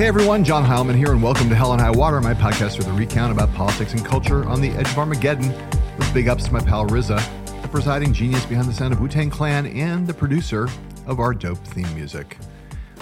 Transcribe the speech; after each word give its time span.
Hey 0.00 0.06
everyone, 0.06 0.44
John 0.44 0.64
Heilemann 0.64 0.96
here, 0.96 1.12
and 1.12 1.22
welcome 1.22 1.50
to 1.50 1.54
Hell 1.54 1.74
and 1.74 1.80
High 1.82 1.90
Water, 1.90 2.22
my 2.22 2.32
podcast 2.32 2.78
for 2.78 2.84
the 2.84 2.92
recount 2.92 3.32
about 3.32 3.52
politics 3.52 3.92
and 3.92 4.02
culture 4.02 4.48
on 4.48 4.62
the 4.62 4.70
edge 4.70 4.88
of 4.88 4.96
Armageddon. 4.96 5.52
With 5.98 6.14
big 6.14 6.26
ups 6.26 6.44
to 6.44 6.52
my 6.54 6.60
pal 6.60 6.86
RZA, 6.86 7.60
the 7.60 7.68
presiding 7.68 8.14
genius 8.14 8.46
behind 8.46 8.66
the 8.66 8.72
sound 8.72 8.94
of 8.94 9.00
Wu 9.02 9.08
Tang 9.08 9.28
Clan 9.28 9.66
and 9.66 10.06
the 10.06 10.14
producer 10.14 10.70
of 11.06 11.20
our 11.20 11.34
dope 11.34 11.58
theme 11.58 11.94
music. 11.94 12.38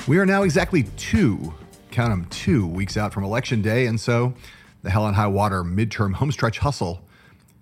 We 0.09 0.19
are 0.19 0.27
now 0.27 0.43
exactly 0.43 0.89
two, 0.97 1.55
count 1.93 2.11
them, 2.11 2.25
two 2.31 2.67
weeks 2.67 2.97
out 2.97 3.15
from 3.15 3.23
Election 3.23 3.63
Day, 3.63 3.87
and 3.87 4.01
so 4.01 4.35
the 4.83 4.91
Hell 4.91 5.07
and 5.07 5.15
High 5.15 5.29
Water 5.29 5.63
midterm 5.63 6.15
homestretch 6.15 6.59
hustle 6.59 7.05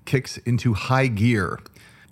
kicks 0.07 0.39
into 0.39 0.73
high 0.73 1.09
gear. 1.09 1.61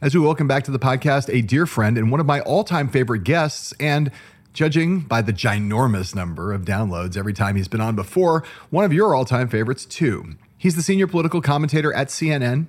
As 0.03 0.15
we 0.15 0.21
welcome 0.21 0.47
back 0.47 0.65
to 0.65 0.71
the 0.71 0.79
podcast 0.79 1.33
a 1.33 1.41
dear 1.41 1.65
friend 1.65 1.97
and 1.97 2.11
one 2.11 2.21
of 2.21 2.27
my 2.27 2.41
all 2.41 2.65
time 2.65 2.89
favorite 2.89 3.25
guests, 3.25 3.73
and 3.81 4.11
Judging 4.55 5.01
by 5.01 5.21
the 5.21 5.33
ginormous 5.33 6.15
number 6.15 6.53
of 6.53 6.63
downloads 6.63 7.17
every 7.17 7.33
time 7.33 7.57
he's 7.57 7.67
been 7.67 7.81
on 7.81 7.97
before, 7.97 8.45
one 8.71 8.85
of 8.85 8.93
your 8.93 9.13
all 9.13 9.25
time 9.25 9.49
favorites, 9.49 9.85
too. 9.85 10.37
He's 10.57 10.77
the 10.77 10.83
senior 10.83 11.09
political 11.09 11.41
commentator 11.43 11.93
at 11.93 12.07
CNN, 12.07 12.67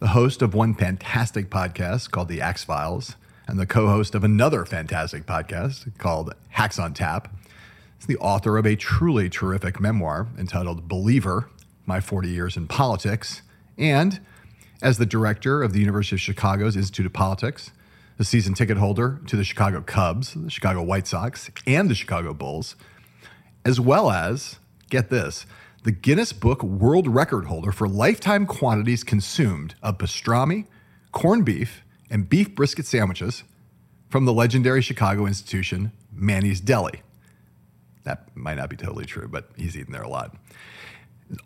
the 0.00 0.08
host 0.08 0.42
of 0.42 0.54
one 0.54 0.74
fantastic 0.74 1.50
podcast 1.50 2.10
called 2.10 2.26
The 2.26 2.40
Axe 2.40 2.64
Files, 2.64 3.14
and 3.46 3.60
the 3.60 3.64
co 3.64 3.86
host 3.86 4.16
of 4.16 4.24
another 4.24 4.64
fantastic 4.64 5.24
podcast 5.24 5.96
called 5.98 6.34
Hacks 6.48 6.80
on 6.80 6.94
Tap. 6.94 7.32
He's 7.96 8.06
the 8.06 8.18
author 8.18 8.58
of 8.58 8.66
a 8.66 8.74
truly 8.74 9.30
terrific 9.30 9.78
memoir 9.78 10.26
entitled 10.36 10.88
Believer 10.88 11.48
My 11.86 12.00
40 12.00 12.28
Years 12.28 12.56
in 12.56 12.66
Politics, 12.66 13.42
and 13.78 14.18
as 14.82 14.98
the 14.98 15.06
director 15.06 15.62
of 15.62 15.74
the 15.74 15.78
University 15.78 16.16
of 16.16 16.20
Chicago's 16.20 16.74
Institute 16.74 17.06
of 17.06 17.12
Politics 17.12 17.70
the 18.16 18.24
season 18.24 18.54
ticket 18.54 18.76
holder 18.76 19.20
to 19.26 19.36
the 19.36 19.44
Chicago 19.44 19.80
Cubs, 19.80 20.34
the 20.34 20.50
Chicago 20.50 20.82
White 20.82 21.06
Sox, 21.06 21.50
and 21.66 21.90
the 21.90 21.94
Chicago 21.94 22.32
Bulls, 22.32 22.76
as 23.64 23.80
well 23.80 24.10
as, 24.10 24.58
get 24.90 25.10
this, 25.10 25.46
the 25.82 25.92
Guinness 25.92 26.32
Book 26.32 26.62
World 26.62 27.08
Record 27.08 27.46
holder 27.46 27.72
for 27.72 27.88
lifetime 27.88 28.46
quantities 28.46 29.04
consumed 29.04 29.74
of 29.82 29.98
pastrami, 29.98 30.66
corned 31.12 31.44
beef, 31.44 31.82
and 32.10 32.28
beef 32.28 32.54
brisket 32.54 32.86
sandwiches 32.86 33.44
from 34.08 34.24
the 34.24 34.32
legendary 34.32 34.80
Chicago 34.80 35.26
institution, 35.26 35.92
Manny's 36.12 36.60
Deli. 36.60 37.02
That 38.04 38.28
might 38.36 38.54
not 38.54 38.70
be 38.70 38.76
totally 38.76 39.06
true, 39.06 39.28
but 39.28 39.50
he's 39.56 39.76
eaten 39.76 39.92
there 39.92 40.02
a 40.02 40.08
lot. 40.08 40.36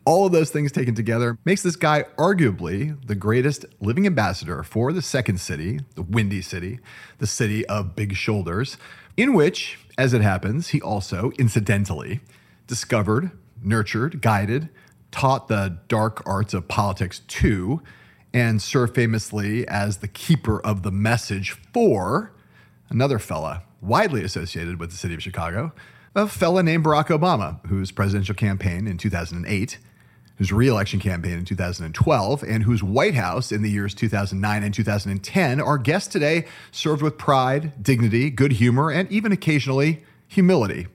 All 0.05 0.27
of 0.27 0.33
those 0.33 0.51
things 0.51 0.73
taken 0.73 0.95
together 0.95 1.39
makes 1.45 1.63
this 1.63 1.77
guy 1.77 2.05
arguably 2.17 2.97
the 3.07 3.15
greatest 3.15 3.65
living 3.81 4.07
ambassador 4.07 4.63
for 4.63 4.93
the 4.93 5.03
second 5.03 5.41
city, 5.41 5.81
the 5.95 6.03
Windy 6.03 6.43
City, 6.43 6.79
the 7.19 7.27
city 7.27 7.67
of 7.67 7.95
big 7.97 8.15
shoulders, 8.15 8.77
in 9.17 9.35
which, 9.35 9.79
as 9.97 10.15
it 10.15 10.21
happens, 10.21 10.69
he 10.69 10.81
also, 10.81 11.33
incidentally, 11.39 12.21
discovered, 12.67 13.31
nurtured, 13.63 14.21
guided, 14.21 14.69
taught 15.11 15.49
the 15.49 15.79
dark 15.89 16.23
arts 16.27 16.55
of 16.55 16.69
politics 16.69 17.21
to, 17.21 17.83
and 18.33 18.61
served 18.61 18.95
famously 18.95 19.67
as 19.67 19.99
the 19.99 20.09
keeper 20.09 20.61
of 20.61 20.83
the 20.83 20.93
message 20.93 21.53
for 21.73 22.33
another 22.91 23.19
fella 23.19 23.63
widely 23.81 24.25
associated 24.25 24.81
with 24.81 24.91
the 24.91 24.97
city 24.97 25.15
of 25.15 25.23
Chicago, 25.23 25.73
a 26.19 26.27
fella 26.27 26.65
named 26.65 26.85
Barack 26.85 27.07
Obama, 27.17 27.65
whose 27.67 27.93
presidential 27.93 28.35
campaign 28.35 28.89
in 28.89 28.99
2008, 28.99 29.79
whose 30.37 30.53
reelection 30.53 30.99
campaign 30.99 31.35
in 31.35 31.45
2012, 31.45 32.43
and 32.43 32.65
whose 32.65 32.83
White 32.83 33.15
House 33.15 33.53
in 33.53 33.63
the 33.63 33.71
years 33.71 33.95
2009 33.95 34.63
and 34.65 34.75
2010 34.75 35.61
our 35.61 35.79
guest 35.79 36.11
today 36.11 36.45
served 36.73 37.03
with 37.03 37.19
pride, 37.19 37.83
dignity, 37.83 38.31
good 38.31 38.53
humor, 38.53 38.91
and 38.91 39.11
even 39.13 39.31
occasionally 39.31 40.03
humility. 40.27 40.89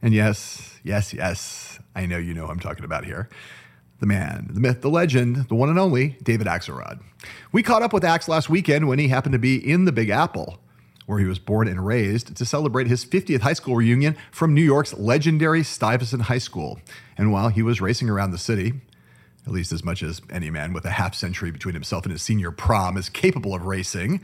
And 0.00 0.14
yes, 0.14 0.78
yes, 0.84 1.12
yes, 1.12 1.80
I 1.96 2.06
know 2.06 2.18
you 2.18 2.32
know 2.32 2.46
who 2.46 2.52
I'm 2.52 2.60
talking 2.60 2.84
about 2.84 3.04
here. 3.04 3.28
The 3.98 4.06
man, 4.06 4.48
the 4.52 4.60
myth, 4.60 4.80
the 4.80 4.90
legend, 4.90 5.48
the 5.48 5.54
one 5.56 5.70
and 5.70 5.78
only 5.78 6.16
David 6.22 6.46
Axelrod. 6.46 7.00
We 7.50 7.64
caught 7.64 7.82
up 7.82 7.92
with 7.92 8.04
Axe 8.04 8.28
last 8.28 8.48
weekend 8.48 8.86
when 8.86 9.00
he 9.00 9.08
happened 9.08 9.32
to 9.32 9.38
be 9.40 9.56
in 9.56 9.86
the 9.86 9.92
Big 9.92 10.08
Apple 10.08 10.60
where 11.12 11.20
he 11.20 11.26
was 11.26 11.38
born 11.38 11.68
and 11.68 11.86
raised, 11.86 12.34
to 12.36 12.44
celebrate 12.44 12.86
his 12.86 13.04
50th 13.04 13.40
high 13.40 13.52
school 13.52 13.76
reunion 13.76 14.16
from 14.30 14.54
New 14.54 14.62
York's 14.62 14.94
legendary 14.94 15.62
Stuyvesant 15.62 16.22
High 16.22 16.38
School. 16.38 16.80
And 17.16 17.32
while 17.32 17.48
he 17.48 17.62
was 17.62 17.80
racing 17.80 18.08
around 18.08 18.30
the 18.30 18.38
city, 18.38 18.72
at 19.46 19.52
least 19.52 19.72
as 19.72 19.84
much 19.84 20.02
as 20.02 20.22
any 20.30 20.50
man 20.50 20.72
with 20.72 20.84
a 20.84 20.90
half 20.90 21.14
century 21.14 21.50
between 21.50 21.74
himself 21.74 22.04
and 22.04 22.12
his 22.12 22.22
senior 22.22 22.50
prom 22.50 22.96
is 22.96 23.08
capable 23.08 23.54
of 23.54 23.66
racing, 23.66 24.20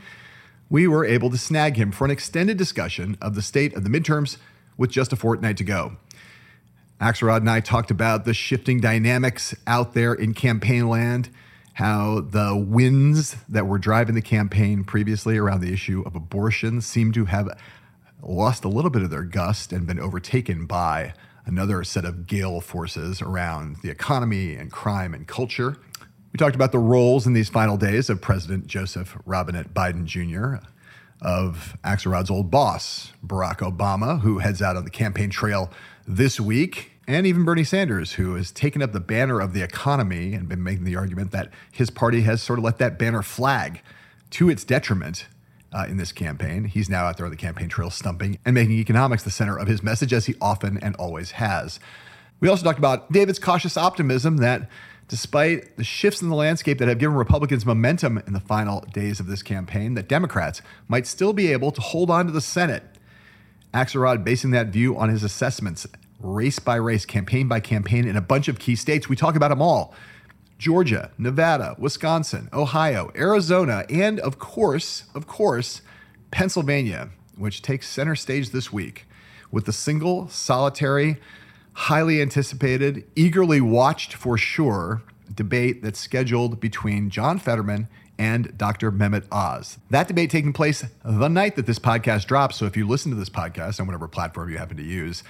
we 0.70 0.86
were 0.86 1.04
able 1.04 1.30
to 1.30 1.38
snag 1.38 1.76
him 1.76 1.92
for 1.92 2.04
an 2.04 2.10
extended 2.10 2.56
discussion 2.56 3.18
of 3.20 3.34
the 3.34 3.42
state 3.42 3.74
of 3.74 3.84
the 3.84 3.90
midterms 3.90 4.38
with 4.76 4.90
just 4.90 5.12
a 5.12 5.16
fortnight 5.16 5.56
to 5.58 5.64
go. 5.64 5.96
Axelrod 7.00 7.38
and 7.38 7.50
I 7.50 7.60
talked 7.60 7.90
about 7.90 8.24
the 8.24 8.34
shifting 8.34 8.80
dynamics 8.80 9.54
out 9.66 9.94
there 9.94 10.14
in 10.14 10.34
campaign 10.34 10.88
land 10.88 11.28
how 11.78 12.18
the 12.18 12.56
winds 12.56 13.36
that 13.48 13.64
were 13.64 13.78
driving 13.78 14.16
the 14.16 14.20
campaign 14.20 14.82
previously 14.82 15.38
around 15.38 15.60
the 15.60 15.72
issue 15.72 16.02
of 16.04 16.16
abortion 16.16 16.80
seem 16.80 17.12
to 17.12 17.24
have 17.26 17.48
lost 18.20 18.64
a 18.64 18.68
little 18.68 18.90
bit 18.90 19.00
of 19.00 19.10
their 19.10 19.22
gust 19.22 19.72
and 19.72 19.86
been 19.86 20.00
overtaken 20.00 20.66
by 20.66 21.14
another 21.46 21.84
set 21.84 22.04
of 22.04 22.26
gale 22.26 22.60
forces 22.60 23.22
around 23.22 23.76
the 23.84 23.90
economy 23.90 24.56
and 24.56 24.72
crime 24.72 25.14
and 25.14 25.28
culture. 25.28 25.76
We 26.32 26.36
talked 26.36 26.56
about 26.56 26.72
the 26.72 26.80
roles 26.80 27.28
in 27.28 27.32
these 27.32 27.48
final 27.48 27.76
days 27.76 28.10
of 28.10 28.20
President 28.20 28.66
Joseph 28.66 29.16
Robinette 29.24 29.72
Biden 29.72 30.04
Jr., 30.04 30.66
of 31.22 31.76
Axelrod's 31.84 32.28
old 32.28 32.50
boss, 32.50 33.12
Barack 33.24 33.58
Obama, 33.58 34.20
who 34.20 34.38
heads 34.38 34.60
out 34.60 34.74
on 34.74 34.82
the 34.82 34.90
campaign 34.90 35.30
trail 35.30 35.70
this 36.08 36.40
week 36.40 36.97
and 37.08 37.26
even 37.26 37.42
Bernie 37.42 37.64
Sanders, 37.64 38.12
who 38.12 38.34
has 38.34 38.52
taken 38.52 38.82
up 38.82 38.92
the 38.92 39.00
banner 39.00 39.40
of 39.40 39.54
the 39.54 39.62
economy 39.62 40.34
and 40.34 40.46
been 40.46 40.62
making 40.62 40.84
the 40.84 40.94
argument 40.94 41.30
that 41.30 41.50
his 41.72 41.88
party 41.88 42.20
has 42.20 42.42
sort 42.42 42.58
of 42.58 42.66
let 42.66 42.76
that 42.78 42.98
banner 42.98 43.22
flag 43.22 43.80
to 44.30 44.50
its 44.50 44.62
detriment 44.62 45.26
uh, 45.72 45.86
in 45.88 45.96
this 45.96 46.12
campaign. 46.12 46.64
He's 46.64 46.90
now 46.90 47.06
out 47.06 47.16
there 47.16 47.24
on 47.24 47.30
the 47.30 47.38
campaign 47.38 47.70
trail 47.70 47.88
stumping 47.88 48.38
and 48.44 48.54
making 48.54 48.74
economics 48.74 49.22
the 49.22 49.30
center 49.30 49.58
of 49.58 49.68
his 49.68 49.82
message, 49.82 50.12
as 50.12 50.26
he 50.26 50.34
often 50.38 50.76
and 50.78 50.94
always 50.96 51.32
has. 51.32 51.80
We 52.40 52.48
also 52.48 52.62
talked 52.62 52.78
about 52.78 53.10
David's 53.10 53.38
cautious 53.38 53.78
optimism 53.78 54.36
that 54.36 54.68
despite 55.08 55.78
the 55.78 55.84
shifts 55.84 56.20
in 56.20 56.28
the 56.28 56.36
landscape 56.36 56.76
that 56.78 56.88
have 56.88 56.98
given 56.98 57.16
Republicans 57.16 57.64
momentum 57.64 58.18
in 58.26 58.34
the 58.34 58.40
final 58.40 58.82
days 58.92 59.18
of 59.18 59.28
this 59.28 59.42
campaign, 59.42 59.94
that 59.94 60.08
Democrats 60.08 60.60
might 60.88 61.06
still 61.06 61.32
be 61.32 61.52
able 61.52 61.72
to 61.72 61.80
hold 61.80 62.10
on 62.10 62.26
to 62.26 62.32
the 62.32 62.42
Senate. 62.42 62.82
Axelrod 63.72 64.24
basing 64.24 64.50
that 64.50 64.66
view 64.66 64.96
on 64.98 65.08
his 65.08 65.22
assessments 65.22 65.86
race 66.20 66.58
by 66.58 66.76
race, 66.76 67.04
campaign 67.06 67.48
by 67.48 67.60
campaign 67.60 68.06
in 68.06 68.16
a 68.16 68.20
bunch 68.20 68.48
of 68.48 68.58
key 68.58 68.76
states. 68.76 69.08
We 69.08 69.16
talk 69.16 69.36
about 69.36 69.48
them 69.48 69.62
all 69.62 69.94
Georgia, 70.58 71.12
Nevada, 71.18 71.76
Wisconsin, 71.78 72.48
Ohio, 72.52 73.12
Arizona, 73.16 73.84
and 73.88 74.18
of 74.20 74.38
course, 74.38 75.04
of 75.14 75.26
course, 75.26 75.82
Pennsylvania, 76.30 77.10
which 77.36 77.62
takes 77.62 77.88
center 77.88 78.16
stage 78.16 78.50
this 78.50 78.72
week 78.72 79.06
with 79.50 79.64
the 79.64 79.72
single, 79.72 80.28
solitary, 80.28 81.18
highly 81.72 82.20
anticipated, 82.20 83.04
eagerly 83.14 83.60
watched 83.60 84.14
for 84.14 84.36
sure 84.36 85.02
debate 85.32 85.82
that's 85.82 86.00
scheduled 86.00 86.58
between 86.58 87.10
John 87.10 87.38
Fetterman 87.38 87.86
and 88.18 88.58
Dr. 88.58 88.90
Mehmet 88.90 89.24
Oz. 89.30 89.78
That 89.90 90.08
debate 90.08 90.30
taking 90.30 90.52
place 90.52 90.84
the 91.04 91.28
night 91.28 91.54
that 91.54 91.66
this 91.66 91.78
podcast 91.78 92.26
drops. 92.26 92.56
So 92.56 92.66
if 92.66 92.76
you 92.76 92.86
listen 92.86 93.12
to 93.12 93.16
this 93.16 93.30
podcast 93.30 93.78
on 93.78 93.86
whatever 93.86 94.08
platform 94.08 94.50
you 94.50 94.58
happen 94.58 94.76
to 94.76 94.82
use, 94.82 95.22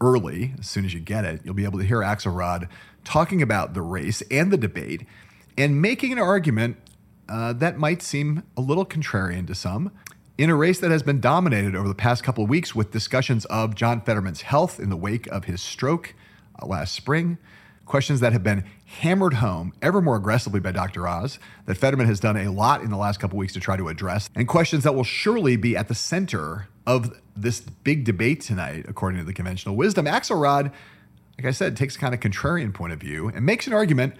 early, 0.00 0.54
as 0.58 0.68
soon 0.68 0.84
as 0.84 0.94
you 0.94 1.00
get 1.00 1.24
it, 1.24 1.40
you'll 1.44 1.54
be 1.54 1.64
able 1.64 1.78
to 1.78 1.84
hear 1.84 2.00
Axelrod 2.00 2.68
talking 3.04 3.40
about 3.40 3.74
the 3.74 3.82
race 3.82 4.22
and 4.30 4.52
the 4.52 4.56
debate 4.56 5.06
and 5.56 5.80
making 5.80 6.12
an 6.12 6.18
argument 6.18 6.76
uh, 7.28 7.52
that 7.54 7.78
might 7.78 8.02
seem 8.02 8.42
a 8.56 8.60
little 8.60 8.84
contrarian 8.84 9.46
to 9.46 9.54
some. 9.54 9.90
In 10.38 10.50
a 10.50 10.54
race 10.54 10.78
that 10.80 10.90
has 10.90 11.02
been 11.02 11.20
dominated 11.20 11.74
over 11.74 11.88
the 11.88 11.94
past 11.94 12.22
couple 12.22 12.44
of 12.44 12.50
weeks 12.50 12.74
with 12.74 12.90
discussions 12.90 13.46
of 13.46 13.74
John 13.74 14.02
Fetterman's 14.02 14.42
health 14.42 14.78
in 14.78 14.90
the 14.90 14.96
wake 14.96 15.26
of 15.28 15.44
his 15.44 15.62
stroke 15.62 16.14
uh, 16.60 16.66
last 16.66 16.94
spring, 16.94 17.38
questions 17.86 18.20
that 18.20 18.32
have 18.32 18.42
been 18.42 18.64
hammered 18.84 19.34
home 19.34 19.72
ever 19.80 20.02
more 20.02 20.16
aggressively 20.16 20.60
by 20.60 20.72
Dr. 20.72 21.08
Oz, 21.08 21.38
that 21.64 21.76
Fetterman 21.76 22.06
has 22.06 22.20
done 22.20 22.36
a 22.36 22.50
lot 22.50 22.82
in 22.82 22.90
the 22.90 22.96
last 22.96 23.18
couple 23.18 23.38
weeks 23.38 23.54
to 23.54 23.60
try 23.60 23.76
to 23.76 23.88
address, 23.88 24.28
and 24.34 24.46
questions 24.46 24.84
that 24.84 24.94
will 24.94 25.04
surely 25.04 25.56
be 25.56 25.76
at 25.76 25.88
the 25.88 25.94
center 25.94 26.68
of 26.86 27.20
this 27.36 27.60
big 27.60 28.04
debate 28.04 28.40
tonight, 28.40 28.86
according 28.88 29.18
to 29.18 29.24
the 29.24 29.32
conventional 29.32 29.76
wisdom. 29.76 30.06
Axelrod, 30.06 30.72
like 31.36 31.46
I 31.46 31.50
said, 31.50 31.76
takes 31.76 31.96
a 31.96 31.98
kind 31.98 32.14
of 32.14 32.20
contrarian 32.20 32.72
point 32.72 32.92
of 32.92 33.00
view 33.00 33.28
and 33.28 33.44
makes 33.44 33.66
an 33.66 33.72
argument 33.72 34.14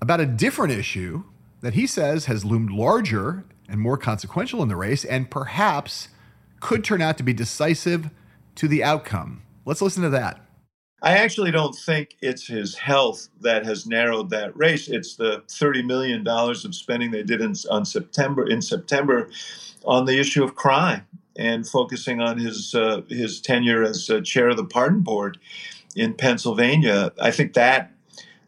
about 0.00 0.20
a 0.20 0.26
different 0.26 0.72
issue 0.72 1.24
that 1.60 1.74
he 1.74 1.86
says 1.86 2.26
has 2.26 2.44
loomed 2.44 2.70
larger 2.70 3.44
and 3.68 3.80
more 3.80 3.96
consequential 3.96 4.62
in 4.62 4.68
the 4.68 4.76
race 4.76 5.04
and 5.04 5.30
perhaps 5.30 6.08
could 6.58 6.84
turn 6.84 7.00
out 7.00 7.16
to 7.18 7.22
be 7.22 7.32
decisive 7.32 8.10
to 8.56 8.66
the 8.66 8.82
outcome. 8.82 9.42
Let's 9.64 9.80
listen 9.80 10.02
to 10.02 10.10
that. 10.10 10.44
I 11.02 11.16
actually 11.16 11.50
don't 11.50 11.74
think 11.74 12.16
it's 12.20 12.46
his 12.46 12.76
health 12.76 13.28
that 13.40 13.64
has 13.64 13.86
narrowed 13.86 14.28
that 14.30 14.54
race. 14.54 14.88
It's 14.88 15.16
the 15.16 15.42
$30 15.48 15.86
million 15.86 16.26
of 16.26 16.74
spending 16.74 17.10
they 17.10 17.22
did 17.22 17.40
in, 17.40 17.54
on 17.70 17.86
September 17.86 18.46
in 18.46 18.60
September 18.60 19.30
on 19.86 20.04
the 20.04 20.18
issue 20.18 20.44
of 20.44 20.54
crime 20.54 21.06
and 21.40 21.66
focusing 21.66 22.20
on 22.20 22.38
his 22.38 22.74
uh, 22.74 23.00
his 23.08 23.40
tenure 23.40 23.82
as 23.82 24.10
uh, 24.10 24.20
chair 24.20 24.50
of 24.50 24.58
the 24.58 24.64
pardon 24.64 25.00
board 25.00 25.38
in 25.96 26.12
Pennsylvania. 26.14 27.12
I 27.20 27.30
think 27.30 27.54
that 27.54 27.92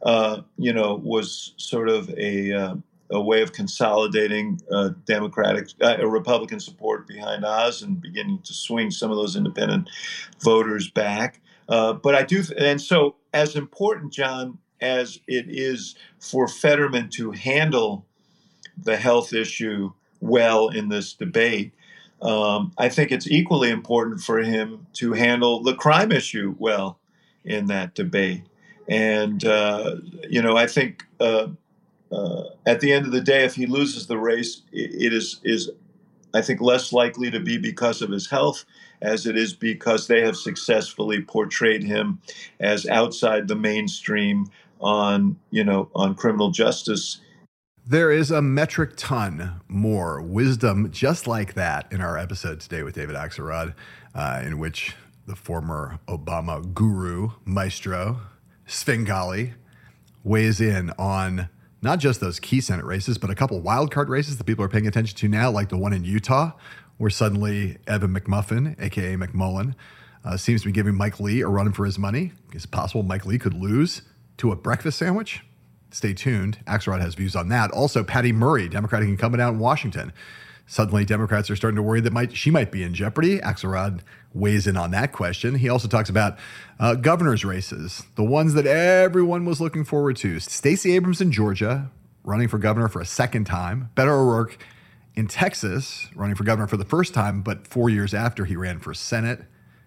uh, 0.02 0.42
you 0.58 0.72
know 0.72 1.00
was 1.02 1.54
sort 1.56 1.88
of 1.88 2.10
a 2.10 2.52
uh, 2.52 2.74
a 3.10 3.20
way 3.20 3.42
of 3.42 3.52
consolidating 3.52 4.60
uh, 4.70 4.90
Democratic, 5.06 5.68
uh, 5.82 6.06
Republican 6.06 6.60
support 6.60 7.06
behind 7.06 7.44
Oz 7.44 7.82
and 7.82 8.00
beginning 8.00 8.40
to 8.44 8.54
swing 8.54 8.90
some 8.90 9.10
of 9.10 9.16
those 9.16 9.36
independent 9.36 9.88
voters 10.40 10.90
back. 10.90 11.40
but 11.66 12.14
I 12.14 12.22
do, 12.22 12.42
and 12.58 12.80
so 12.80 13.16
as 13.32 13.56
important, 13.56 14.12
John, 14.12 14.58
as 14.80 15.18
it 15.26 15.46
is 15.48 15.94
for 16.18 16.46
Fetterman 16.46 17.08
to 17.14 17.30
handle 17.30 18.06
the 18.76 18.96
health 18.96 19.32
issue 19.32 19.92
well 20.20 20.68
in 20.68 20.88
this 20.88 21.14
debate. 21.14 21.72
Um, 22.22 22.72
I 22.78 22.88
think 22.88 23.10
it's 23.10 23.28
equally 23.28 23.70
important 23.70 24.20
for 24.20 24.38
him 24.38 24.86
to 24.94 25.12
handle 25.12 25.62
the 25.62 25.74
crime 25.74 26.12
issue 26.12 26.54
well 26.58 26.98
in 27.44 27.66
that 27.66 27.94
debate. 27.94 28.44
And, 28.88 29.44
uh, 29.44 29.96
you 30.28 30.40
know, 30.40 30.56
I 30.56 30.66
think 30.66 31.04
uh, 31.20 31.48
uh, 32.12 32.44
at 32.64 32.80
the 32.80 32.92
end 32.92 33.06
of 33.06 33.12
the 33.12 33.20
day, 33.20 33.44
if 33.44 33.54
he 33.54 33.66
loses 33.66 34.06
the 34.06 34.19
race, 34.19 34.62
it 34.72 35.12
is, 35.12 35.40
is, 35.42 35.70
I 36.32 36.42
think, 36.42 36.60
less 36.60 36.92
likely 36.92 37.30
to 37.30 37.40
be 37.40 37.58
because 37.58 38.02
of 38.02 38.10
his 38.10 38.30
health 38.30 38.64
as 39.00 39.26
it 39.26 39.36
is 39.36 39.52
because 39.52 40.06
they 40.06 40.20
have 40.20 40.36
successfully 40.36 41.22
portrayed 41.22 41.82
him 41.82 42.20
as 42.60 42.86
outside 42.86 43.48
the 43.48 43.56
mainstream 43.56 44.46
on, 44.80 45.36
you 45.50 45.64
know, 45.64 45.90
on 45.94 46.14
criminal 46.14 46.50
justice 46.50 47.20
there 47.84 48.12
is 48.12 48.31
a 48.31 48.40
metric 48.40 48.93
ton 48.96 49.61
more 49.69 50.23
wisdom 50.23 50.90
just 50.93 51.26
like 51.26 51.55
that 51.55 51.90
in 51.93 52.00
our 52.00 52.17
episode 52.17 52.61
today 52.61 52.82
with 52.82 52.94
David 52.94 53.17
Axelrod, 53.17 53.75
uh, 54.14 54.43
in 54.44 54.58
which 54.58 54.94
the 55.26 55.34
former 55.34 55.99
Obama 56.06 56.73
guru, 56.73 57.31
maestro, 57.44 58.20
Svengali, 58.67 59.55
weighs 60.23 60.61
in 60.61 60.90
on 60.90 61.49
not 61.81 61.99
just 61.99 62.20
those 62.20 62.38
key 62.38 62.61
Senate 62.61 62.84
races, 62.84 63.19
but 63.19 63.31
a 63.31 63.34
couple 63.34 63.61
wildcard 63.61 64.08
races 64.08 64.37
that 64.37 64.44
people 64.44 64.64
are 64.64 64.69
paying 64.69 64.87
attention 64.87 65.17
to 65.19 65.26
now, 65.26 65.50
like 65.50 65.69
the 65.69 65.76
one 65.76 65.93
in 65.93 66.05
Utah, 66.05 66.52
where 66.99 67.11
suddenly 67.11 67.78
Evan 67.88 68.14
McMuffin, 68.14 68.81
aka 68.81 69.17
McMullen, 69.17 69.75
uh, 70.25 70.37
seems 70.37 70.62
to 70.62 70.69
be 70.69 70.73
giving 70.73 70.94
Mike 70.94 71.19
Lee 71.19 71.40
a 71.40 71.49
run 71.49 71.73
for 71.73 71.85
his 71.85 71.99
money. 71.99 72.32
It's 72.52 72.67
possible 72.67 73.02
Mike 73.02 73.26
Lee 73.26 73.38
could 73.40 73.55
lose 73.55 74.02
to 74.37 74.52
a 74.52 74.56
breakfast 74.56 74.99
sandwich 74.99 75.43
stay 75.92 76.14
tuned. 76.14 76.58
Axelrod 76.66 77.00
has 77.00 77.14
views 77.14 77.36
on 77.36 77.48
that. 77.50 77.70
Also, 77.70 78.02
Patty 78.02 78.32
Murray, 78.32 78.68
Democratic 78.68 79.08
incumbent 79.08 79.40
out 79.40 79.54
in 79.54 79.60
Washington. 79.60 80.12
Suddenly, 80.66 81.04
Democrats 81.04 81.50
are 81.50 81.56
starting 81.56 81.76
to 81.76 81.82
worry 81.82 82.00
that 82.00 82.12
might 82.12 82.36
she 82.36 82.50
might 82.50 82.72
be 82.72 82.82
in 82.82 82.94
jeopardy. 82.94 83.38
Axelrod 83.40 84.00
weighs 84.32 84.66
in 84.66 84.76
on 84.76 84.90
that 84.92 85.12
question. 85.12 85.56
He 85.56 85.68
also 85.68 85.88
talks 85.88 86.08
about 86.08 86.38
uh, 86.80 86.94
governor's 86.94 87.44
races, 87.44 88.04
the 88.16 88.24
ones 88.24 88.54
that 88.54 88.66
everyone 88.66 89.44
was 89.44 89.60
looking 89.60 89.84
forward 89.84 90.16
to. 90.18 90.40
Stacey 90.40 90.94
Abrams 90.94 91.20
in 91.20 91.30
Georgia, 91.30 91.90
running 92.24 92.48
for 92.48 92.58
governor 92.58 92.88
for 92.88 93.00
a 93.00 93.06
second 93.06 93.44
time. 93.44 93.90
Beto 93.96 94.08
O'Rourke 94.08 94.58
in 95.14 95.26
Texas, 95.26 96.08
running 96.14 96.36
for 96.36 96.44
governor 96.44 96.66
for 96.66 96.76
the 96.76 96.84
first 96.84 97.12
time, 97.12 97.42
but 97.42 97.66
four 97.66 97.90
years 97.90 98.14
after 98.14 98.44
he 98.44 98.56
ran 98.56 98.78
for 98.78 98.94
Senate 98.94 99.42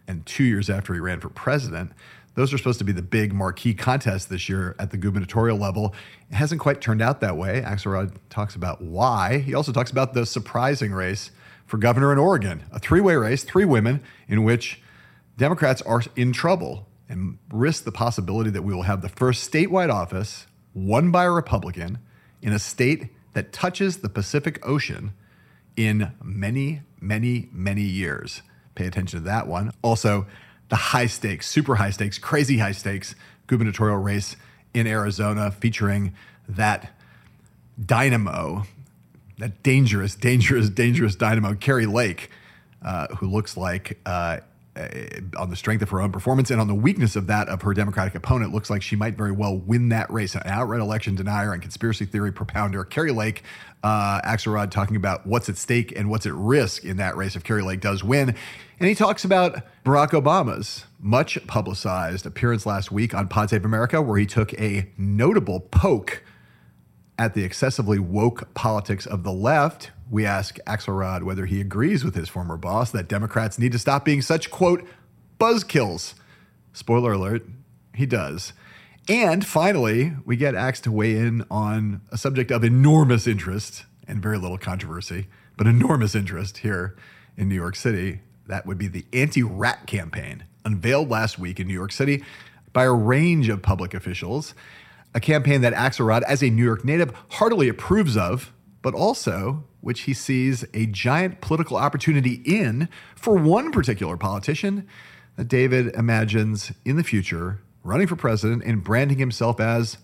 and 0.07 0.25
two 0.25 0.43
years 0.43 0.69
after 0.69 0.93
he 0.93 0.99
ran 0.99 1.19
for 1.19 1.29
president. 1.29 1.91
Those 2.35 2.53
are 2.53 2.57
supposed 2.57 2.79
to 2.79 2.85
be 2.85 2.91
the 2.91 3.01
big 3.01 3.33
marquee 3.33 3.73
contests 3.73 4.25
this 4.25 4.47
year 4.47 4.75
at 4.77 4.91
the 4.91 4.97
gubernatorial 4.97 5.57
level. 5.57 5.95
It 6.29 6.35
hasn't 6.35 6.61
quite 6.61 6.81
turned 6.81 7.01
out 7.01 7.21
that 7.21 7.37
way. 7.37 7.61
Axelrod 7.61 8.15
talks 8.29 8.55
about 8.55 8.81
why. 8.81 9.39
He 9.39 9.53
also 9.53 9.71
talks 9.71 9.89
about 9.89 10.13
the 10.13 10.25
surprising 10.25 10.91
race 10.91 11.31
for 11.65 11.77
governor 11.77 12.11
in 12.11 12.17
Oregon, 12.19 12.63
a 12.71 12.79
three 12.79 13.01
way 13.01 13.15
race, 13.15 13.43
three 13.43 13.65
women, 13.65 14.03
in 14.27 14.43
which 14.43 14.81
Democrats 15.37 15.81
are 15.81 16.01
in 16.15 16.33
trouble 16.33 16.87
and 17.07 17.37
risk 17.51 17.83
the 17.83 17.91
possibility 17.91 18.49
that 18.49 18.63
we 18.63 18.73
will 18.73 18.83
have 18.83 19.01
the 19.01 19.09
first 19.09 19.49
statewide 19.51 19.91
office 19.91 20.47
won 20.73 21.11
by 21.11 21.23
a 21.23 21.31
Republican 21.31 21.99
in 22.41 22.51
a 22.51 22.59
state 22.59 23.09
that 23.33 23.53
touches 23.53 23.97
the 23.97 24.09
Pacific 24.09 24.65
Ocean 24.67 25.13
in 25.75 26.11
many, 26.23 26.81
many, 26.99 27.49
many 27.51 27.81
years. 27.81 28.41
Pay 28.75 28.88
attention 28.88 29.19
to 29.19 29.25
that 29.25 29.47
one. 29.47 29.71
Also, 29.81 30.25
the 30.69 30.75
high 30.75 31.06
stakes, 31.06 31.47
super 31.47 31.75
high 31.75 31.91
stakes, 31.91 32.17
crazy 32.17 32.57
high 32.57 32.71
stakes 32.71 33.15
gubernatorial 33.47 33.97
race 33.97 34.35
in 34.73 34.88
Arizona 34.88 35.51
featuring 35.51 36.13
that 36.47 36.91
dynamo, 37.83 38.63
that 39.38 39.63
dangerous, 39.63 40.15
dangerous, 40.15 40.69
dangerous 40.69 41.15
dynamo, 41.15 41.53
Kari 41.53 41.85
Lake, 41.85 42.29
uh, 42.81 43.07
who 43.15 43.27
looks 43.27 43.57
like, 43.57 44.00
uh, 44.06 44.39
on 45.38 45.50
the 45.50 45.56
strength 45.56 45.81
of 45.81 45.89
her 45.89 46.01
own 46.01 46.12
performance 46.12 46.51
and 46.51 46.59
on 46.59 46.67
the 46.67 46.75
weakness 46.75 47.15
of 47.15 47.27
that 47.27 47.47
of 47.47 47.62
her 47.62 47.73
Democratic 47.73 48.13
opponent, 48.13 48.53
looks 48.53 48.69
like 48.69 48.81
she 48.81 48.97
might 48.97 49.15
very 49.15 49.31
well 49.31 49.56
win 49.56 49.88
that 49.89 50.12
race. 50.12 50.35
An 50.35 50.41
outright 50.45 50.81
election 50.81 51.15
denier 51.15 51.53
and 51.53 51.62
conspiracy 51.62 52.06
theory 52.06 52.33
propounder, 52.33 52.88
Kari 52.89 53.12
Lake, 53.12 53.44
uh, 53.85 54.19
Axelrod 54.21 54.71
talking 54.71 54.95
about 54.95 55.27
what's 55.27 55.47
at 55.47 55.57
stake 55.57 55.93
and 55.95 56.09
what's 56.09 56.25
at 56.25 56.33
risk 56.33 56.83
in 56.83 56.97
that 56.97 57.15
race 57.15 57.35
if 57.35 57.43
Kari 57.43 57.61
Lake 57.61 57.81
does 57.81 58.03
win. 58.03 58.33
And 58.79 58.89
he 58.89 58.95
talks 58.95 59.23
about 59.23 59.61
Barack 59.85 60.09
Obama's 60.09 60.85
much 60.99 61.37
publicized 61.45 62.25
appearance 62.25 62.65
last 62.65 62.91
week 62.91 63.13
on 63.13 63.27
Pod 63.27 63.51
Save 63.51 63.63
America, 63.63 64.01
where 64.01 64.17
he 64.17 64.25
took 64.25 64.59
a 64.59 64.89
notable 64.97 65.59
poke 65.59 66.23
at 67.19 67.35
the 67.35 67.43
excessively 67.43 67.99
woke 67.99 68.51
politics 68.55 69.05
of 69.05 69.21
the 69.21 69.31
left. 69.31 69.91
We 70.09 70.25
ask 70.25 70.57
Axelrod 70.65 71.21
whether 71.21 71.45
he 71.45 71.61
agrees 71.61 72.03
with 72.03 72.15
his 72.15 72.27
former 72.27 72.57
boss 72.57 72.89
that 72.89 73.07
Democrats 73.07 73.59
need 73.59 73.71
to 73.73 73.79
stop 73.79 74.03
being 74.03 74.23
such, 74.23 74.49
quote, 74.49 74.83
buzzkills. 75.39 76.15
Spoiler 76.73 77.13
alert, 77.13 77.45
he 77.93 78.07
does. 78.07 78.51
And 79.07 79.45
finally, 79.45 80.13
we 80.25 80.35
get 80.35 80.55
Axe 80.55 80.81
to 80.81 80.91
weigh 80.91 81.15
in 81.15 81.45
on 81.51 82.01
a 82.11 82.17
subject 82.17 82.49
of 82.49 82.63
enormous 82.63 83.27
interest 83.27 83.85
and 84.07 84.19
very 84.19 84.39
little 84.39 84.57
controversy, 84.57 85.27
but 85.57 85.67
enormous 85.67 86.15
interest 86.15 86.59
here 86.59 86.95
in 87.37 87.47
New 87.47 87.55
York 87.55 87.75
City 87.75 88.21
that 88.47 88.65
would 88.65 88.77
be 88.77 88.87
the 88.87 89.05
anti 89.13 89.43
rat 89.43 89.85
campaign, 89.85 90.45
unveiled 90.63 91.09
last 91.09 91.37
week 91.37 91.59
in 91.59 91.67
New 91.67 91.73
York 91.73 91.91
City 91.91 92.23
by 92.73 92.83
a 92.83 92.93
range 92.93 93.47
of 93.49 93.61
public 93.61 93.93
officials. 93.93 94.55
A 95.13 95.19
campaign 95.19 95.61
that 95.61 95.73
Axelrod, 95.73 96.23
as 96.23 96.43
a 96.43 96.49
New 96.49 96.63
York 96.63 96.83
native, 96.83 97.13
heartily 97.29 97.69
approves 97.69 98.17
of, 98.17 98.51
but 98.81 98.93
also 98.93 99.63
which 99.81 100.01
he 100.01 100.13
sees 100.13 100.65
a 100.73 100.87
giant 100.87 101.41
political 101.41 101.77
opportunity 101.77 102.41
in 102.43 102.89
for 103.15 103.35
one 103.35 103.71
particular 103.71 104.17
politician 104.17 104.88
that 105.38 105.47
David 105.47 105.93
imagines 105.95 106.71
in 106.83 106.97
the 106.97 107.03
future 107.03 107.62
running 107.86 108.08
for 108.08 108.15
president 108.15 108.63
and 108.65 108.84
branding 108.84 109.20
himself 109.20 109.60
as 109.60 109.98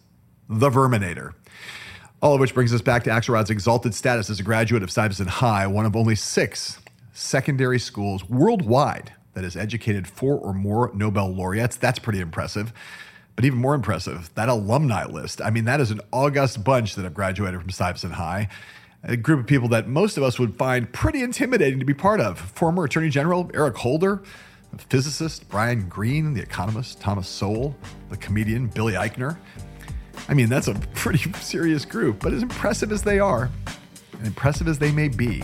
the 0.48 0.70
Verminator. 0.70 1.34
All 2.22 2.36
of 2.36 2.40
which 2.40 2.54
brings 2.54 2.74
us 2.74 2.82
back 2.82 3.04
to 3.06 3.10
Axelrod's 3.10 3.50
exalted 3.50 3.96
status 3.96 4.30
as 4.30 4.40
a 4.40 4.44
graduate 4.44 4.84
of 4.84 4.92
Stuyvesant 4.92 5.28
High, 5.28 5.66
one 5.66 5.88
of 5.88 5.96
only 5.96 6.16
six 6.16 6.80
secondary 7.12 7.80
schools 7.80 8.30
worldwide 8.30 9.12
that 9.34 9.44
has 9.44 9.56
educated 9.56 10.08
four 10.08 10.38
or 10.38 10.54
more 10.54 10.92
Nobel 10.94 11.34
laureates. 11.34 11.76
That's 11.76 11.98
pretty 11.98 12.20
impressive. 12.20 12.72
But 13.36 13.46
even 13.46 13.58
more 13.58 13.74
impressive, 13.74 14.30
that 14.36 14.50
alumni 14.50 15.06
list. 15.06 15.42
I 15.42 15.50
mean, 15.50 15.66
that 15.66 15.82
is 15.82 15.90
an 15.90 16.02
august 16.12 16.64
bunch 16.64 16.96
that 16.96 17.04
have 17.04 17.14
graduated 17.16 17.60
from 17.60 17.70
Stuyvesant 17.72 18.14
High. 18.14 18.50
A 19.04 19.18
group 19.18 19.40
of 19.40 19.48
people 19.48 19.70
that 19.70 19.88
most 19.88 20.18
of 20.18 20.24
us 20.24 20.38
would 20.38 20.56
find 20.56 20.92
pretty 20.94 21.24
intimidating 21.24 21.80
to 21.80 21.86
be 21.86 21.96
part 21.96 22.20
of. 22.20 22.40
Former 22.40 22.84
Attorney 22.84 23.10
General 23.10 23.50
Eric 23.56 23.78
Holder, 23.78 24.22
physicist 24.78 25.48
Brian 25.50 25.88
Greene, 25.90 26.34
the 26.34 26.42
economist 26.42 27.00
Thomas 27.01 27.28
Sowell, 27.28 27.75
the 28.10 28.18
comedian 28.18 28.68
Billy 28.68 28.94
Eichner. 28.94 29.38
I 30.28 30.34
mean, 30.34 30.50
that's 30.50 30.68
a 30.68 30.75
pretty 30.94 31.32
serious 31.42 31.86
group, 31.86 32.20
but 32.20 32.34
as 32.34 32.42
impressive 32.42 32.92
as 32.92 33.01
they 33.01 33.20
are, 33.20 33.50
and 34.18 34.28
impressive 34.28 34.68
as 34.68 34.80
they 34.80 34.92
may 34.92 35.08
be, 35.08 35.44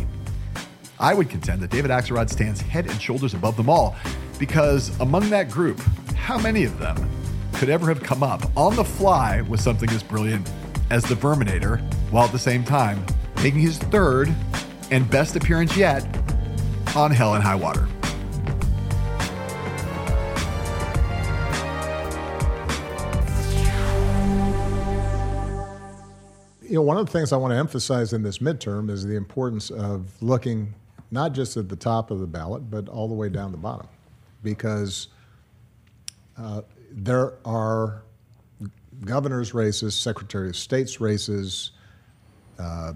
I 1.00 1.14
would 1.14 1.30
contend 1.30 1.62
that 1.62 1.70
David 1.70 1.92
Axelrod 1.92 2.30
stands 2.30 2.62
head 2.62 2.90
and 2.90 3.02
shoulders 3.02 3.34
above 3.34 3.56
them 3.56 3.70
all 3.70 3.96
because 4.40 4.98
among 5.00 5.30
that 5.30 5.50
group, 5.50 5.80
how 6.16 6.38
many 6.38 6.64
of 6.64 6.80
them 6.80 7.10
could 7.54 7.70
ever 7.70 7.88
have 7.88 8.02
come 8.02 8.24
up 8.24 8.46
on 8.56 8.76
the 8.76 8.84
fly 8.84 9.42
with 9.42 9.60
something 9.60 9.90
as 9.90 10.04
brilliant 10.04 10.50
as 10.90 11.04
the 11.04 11.16
Verminator 11.16 11.82
while 12.12 12.26
at 12.26 12.32
the 12.32 12.40
same 12.40 12.64
time 12.64 13.04
making 13.38 13.60
his 13.60 13.78
third 13.78 14.34
and 14.92 15.10
best 15.10 15.36
appearance 15.36 15.76
yet 15.76 16.04
on 16.96 17.12
Hell 17.12 17.36
and 17.36 17.44
High 17.44 17.56
Water? 17.56 17.88
You 26.68 26.76
know, 26.76 26.82
one 26.82 26.98
of 26.98 27.06
the 27.06 27.12
things 27.14 27.32
I 27.32 27.38
want 27.38 27.54
to 27.54 27.58
emphasize 27.58 28.12
in 28.12 28.24
this 28.24 28.40
midterm 28.40 28.90
is 28.90 29.06
the 29.06 29.16
importance 29.16 29.70
of 29.70 30.22
looking 30.22 30.74
not 31.12 31.32
just 31.32 31.56
at 31.56 31.70
the 31.70 31.78
top 31.78 32.12
of 32.12 32.20
the 32.20 32.28
ballot, 32.28 32.70
but 32.70 32.90
all 32.90 33.08
the 33.08 33.14
way 33.14 33.30
down 33.30 33.54
the 33.54 33.58
bottom, 33.58 33.88
because 34.44 35.08
uh, 36.38 36.62
there 36.92 37.36
are 37.46 38.04
governor's 39.06 39.54
races, 39.54 39.96
secretary 39.96 40.50
of 40.50 40.58
state's 40.58 41.00
races, 41.00 41.72
uh, 42.60 42.92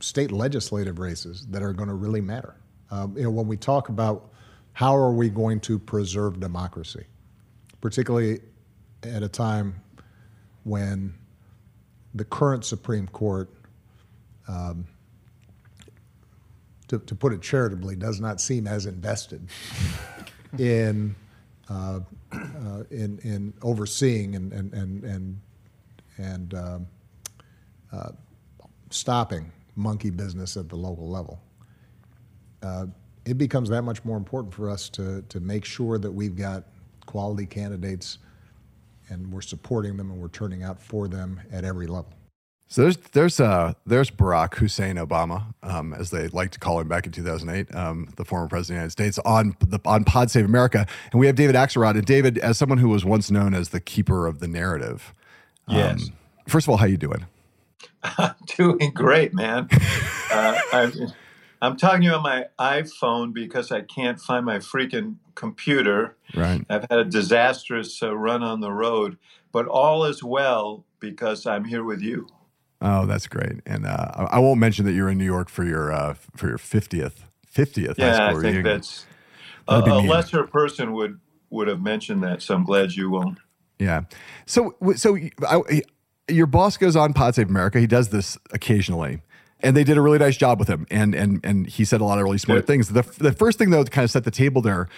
state 0.00 0.30
legislative 0.30 0.98
races 0.98 1.46
that 1.46 1.62
are 1.62 1.72
going 1.72 1.88
to 1.88 1.94
really 1.94 2.20
matter. 2.20 2.56
Um, 2.90 3.16
you 3.16 3.22
know, 3.22 3.30
when 3.30 3.46
we 3.46 3.56
talk 3.56 3.88
about 3.88 4.32
how 4.74 4.94
are 4.94 5.12
we 5.12 5.30
going 5.30 5.60
to 5.60 5.78
preserve 5.78 6.40
democracy, 6.40 7.06
particularly 7.80 8.40
at 9.02 9.22
a 9.22 9.28
time 9.28 9.80
when 10.64 11.14
the 12.14 12.24
current 12.24 12.64
Supreme 12.64 13.08
Court, 13.08 13.50
um, 14.48 14.86
to, 16.88 16.98
to, 16.98 17.14
put 17.14 17.32
it 17.32 17.42
charitably, 17.42 17.96
does 17.96 18.20
not 18.20 18.40
seem 18.40 18.66
as 18.66 18.86
invested 18.86 19.48
in, 20.58 21.14
uh, 21.68 22.00
uh, 22.32 22.84
in, 22.90 23.18
in 23.24 23.52
overseeing 23.62 24.36
and, 24.36 24.52
and, 24.52 24.72
and, 24.74 25.04
and, 25.04 25.40
and 26.18 26.54
um, 26.54 26.86
uh, 27.92 28.10
stopping 28.90 29.50
monkey 29.76 30.10
business 30.10 30.56
at 30.56 30.68
the 30.68 30.76
local 30.76 31.08
level. 31.08 31.40
Uh, 32.62 32.86
it 33.24 33.38
becomes 33.38 33.68
that 33.70 33.82
much 33.82 34.04
more 34.04 34.16
important 34.16 34.52
for 34.52 34.70
us 34.70 34.88
to, 34.90 35.22
to 35.22 35.40
make 35.40 35.64
sure 35.64 35.98
that 35.98 36.10
we've 36.10 36.36
got 36.36 36.64
quality 37.06 37.46
candidates 37.46 38.18
and 39.08 39.32
we're 39.32 39.40
supporting 39.40 39.96
them 39.96 40.10
and 40.10 40.20
we're 40.20 40.28
turning 40.28 40.62
out 40.62 40.80
for 40.80 41.08
them 41.08 41.40
at 41.52 41.64
every 41.64 41.86
level. 41.86 42.12
So 42.66 42.82
there's 42.82 42.96
there's 42.96 43.40
uh 43.40 43.74
there's 43.86 44.10
Barack 44.10 44.54
Hussein 44.54 44.96
Obama, 44.96 45.54
um, 45.62 45.92
as 45.92 46.10
they 46.10 46.28
like 46.28 46.50
to 46.52 46.58
call 46.58 46.80
him 46.80 46.88
back 46.88 47.06
in 47.06 47.12
2008, 47.12 47.74
um, 47.74 48.08
the 48.16 48.24
former 48.24 48.48
president 48.48 48.60
of 48.60 48.68
the 48.68 48.74
United 48.74 48.90
States 48.90 49.18
on 49.24 49.56
the 49.60 49.78
on 49.84 50.04
Pod 50.04 50.30
Save 50.30 50.46
America, 50.46 50.86
and 51.12 51.20
we 51.20 51.26
have 51.26 51.36
David 51.36 51.54
Axelrod. 51.54 51.94
And 51.94 52.06
David, 52.06 52.38
as 52.38 52.56
someone 52.56 52.78
who 52.78 52.88
was 52.88 53.04
once 53.04 53.30
known 53.30 53.54
as 53.54 53.68
the 53.68 53.80
keeper 53.80 54.26
of 54.26 54.40
the 54.40 54.48
narrative, 54.48 55.12
um, 55.68 55.76
yes. 55.76 56.10
First 56.46 56.66
of 56.66 56.70
all, 56.70 56.76
how 56.76 56.86
you 56.86 56.96
doing? 56.96 57.26
I'm 58.02 58.34
doing 58.56 58.90
great, 58.92 59.34
man. 59.34 59.68
uh, 60.30 60.58
I'm, 60.72 60.92
I'm 61.62 61.76
talking 61.76 62.02
to 62.02 62.06
you 62.06 62.12
on 62.12 62.22
my 62.22 62.46
iPhone 62.58 63.32
because 63.32 63.72
I 63.72 63.80
can't 63.80 64.20
find 64.20 64.44
my 64.44 64.58
freaking 64.58 65.16
computer. 65.34 66.16
Right. 66.34 66.64
I've 66.68 66.86
had 66.90 66.98
a 66.98 67.04
disastrous 67.04 68.02
uh, 68.02 68.16
run 68.16 68.42
on 68.42 68.60
the 68.60 68.72
road, 68.72 69.18
but 69.52 69.66
all 69.66 70.04
is 70.04 70.22
well 70.22 70.84
because 71.00 71.46
I'm 71.46 71.64
here 71.64 71.84
with 71.84 72.00
you. 72.00 72.28
Oh, 72.80 73.06
that's 73.06 73.26
great. 73.26 73.60
And 73.66 73.86
uh, 73.86 74.28
I 74.30 74.38
won't 74.38 74.60
mention 74.60 74.84
that 74.84 74.92
you're 74.92 75.08
in 75.08 75.18
New 75.18 75.24
York 75.24 75.48
for 75.48 75.64
your 75.64 75.92
uh, 75.92 76.14
for 76.36 76.48
your 76.48 76.58
50th 76.58 77.24
50th 77.54 77.94
yeah, 77.98 78.26
I 78.26 78.30
think 78.30 78.42
reunion. 78.42 78.64
that's 78.64 79.06
a, 79.68 79.78
a 79.78 80.02
lesser 80.02 80.44
person 80.44 80.92
would 80.92 81.20
would 81.50 81.68
have 81.68 81.80
mentioned 81.80 82.22
that. 82.24 82.42
So 82.42 82.54
I'm 82.54 82.64
glad 82.64 82.92
you 82.92 83.10
won't. 83.10 83.38
Yeah. 83.78 84.02
So 84.46 84.74
so 84.96 85.16
I, 85.48 85.82
your 86.28 86.46
boss 86.46 86.76
goes 86.76 86.96
on 86.96 87.12
Pod 87.12 87.36
Save 87.36 87.48
America. 87.48 87.78
He 87.80 87.86
does 87.86 88.08
this 88.08 88.36
occasionally 88.52 89.22
and 89.64 89.76
they 89.76 89.82
did 89.82 89.96
a 89.96 90.00
really 90.00 90.18
nice 90.18 90.36
job 90.36 90.58
with 90.58 90.68
him. 90.68 90.86
And 90.90 91.14
and 91.14 91.40
and 91.42 91.66
he 91.66 91.84
said 91.84 92.00
a 92.00 92.04
lot 92.04 92.18
of 92.18 92.24
really 92.24 92.38
smart 92.38 92.66
things. 92.66 92.90
The 92.90 93.02
the 93.18 93.32
first 93.32 93.58
thing 93.58 93.70
though 93.70 93.82
to 93.82 93.90
kind 93.90 94.04
of 94.04 94.10
set 94.10 94.24
the 94.24 94.30
table 94.30 94.60
there, 94.62 94.88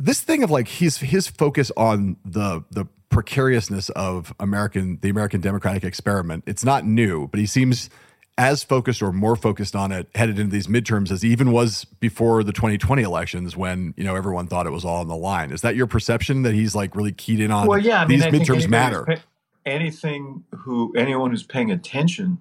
this 0.00 0.20
thing 0.20 0.42
of 0.42 0.50
like 0.50 0.68
his 0.68 0.98
his 0.98 1.26
focus 1.28 1.70
on 1.76 2.16
the 2.24 2.64
the 2.70 2.86
precariousness 3.08 3.88
of 3.90 4.32
American 4.40 4.98
the 5.02 5.08
American 5.08 5.40
democratic 5.40 5.84
experiment. 5.84 6.44
It's 6.46 6.64
not 6.64 6.84
new, 6.84 7.28
but 7.28 7.40
he 7.40 7.46
seems 7.46 7.90
as 8.38 8.62
focused 8.62 9.02
or 9.02 9.12
more 9.12 9.36
focused 9.36 9.76
on 9.76 9.92
it 9.92 10.08
headed 10.14 10.38
into 10.38 10.50
these 10.50 10.66
midterms 10.66 11.10
as 11.10 11.20
he 11.20 11.30
even 11.30 11.52
was 11.52 11.84
before 11.84 12.42
the 12.42 12.52
2020 12.52 13.02
elections 13.02 13.56
when 13.56 13.92
you 13.96 14.04
know 14.04 14.16
everyone 14.16 14.46
thought 14.46 14.66
it 14.66 14.70
was 14.70 14.84
all 14.84 15.00
on 15.00 15.08
the 15.08 15.16
line. 15.16 15.52
Is 15.52 15.60
that 15.60 15.76
your 15.76 15.86
perception 15.86 16.42
that 16.42 16.54
he's 16.54 16.74
like 16.74 16.96
really 16.96 17.12
keyed 17.12 17.40
in 17.40 17.50
on? 17.50 17.66
Well, 17.66 17.78
yeah, 17.78 18.02
I 18.02 18.06
mean, 18.06 18.20
these 18.20 18.26
midterms 18.28 18.68
matter 18.68 19.20
anything 19.66 20.44
who 20.50 20.92
anyone 20.96 21.30
who's 21.30 21.42
paying 21.42 21.70
attention 21.70 22.38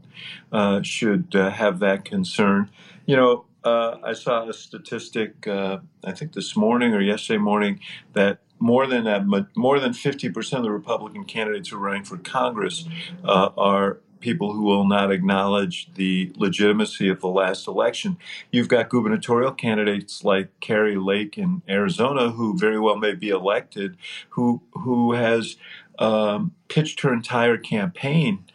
uh, 0.51 0.81
should 0.81 1.35
uh, 1.35 1.49
have 1.49 1.79
that 1.79 2.05
concern. 2.05 2.69
You 3.05 3.15
know, 3.15 3.45
uh, 3.63 3.97
I 4.03 4.13
saw 4.13 4.47
a 4.47 4.53
statistic 4.53 5.47
uh, 5.47 5.79
I 6.03 6.11
think 6.11 6.33
this 6.33 6.55
morning 6.55 6.93
or 6.93 7.01
yesterday 7.01 7.39
morning 7.39 7.79
that 8.13 8.39
more 8.59 8.87
than 8.87 9.47
more 9.55 9.79
than 9.79 9.93
fifty 9.93 10.29
percent 10.29 10.59
of 10.59 10.63
the 10.65 10.71
Republican 10.71 11.25
candidates 11.25 11.69
who 11.69 11.77
are 11.77 11.79
running 11.79 12.03
for 12.03 12.17
Congress 12.17 12.85
uh, 13.23 13.49
are 13.57 13.99
people 14.19 14.53
who 14.53 14.63
will 14.63 14.85
not 14.87 15.11
acknowledge 15.11 15.89
the 15.95 16.31
legitimacy 16.35 17.07
of 17.07 17.21
the 17.21 17.27
last 17.27 17.67
election. 17.67 18.17
You've 18.51 18.67
got 18.67 18.89
gubernatorial 18.89 19.53
candidates 19.53 20.23
like 20.23 20.59
Kari 20.59 20.97
Lake 20.97 21.37
in 21.37 21.61
Arizona, 21.69 22.31
who 22.31 22.57
very 22.57 22.79
well 22.79 22.97
may 22.97 23.13
be 23.13 23.29
elected, 23.29 23.97
who 24.29 24.61
who 24.71 25.13
has 25.13 25.55
um, 25.97 26.53
pitched 26.67 27.01
her 27.01 27.13
entire 27.13 27.57
campaign 27.57 28.45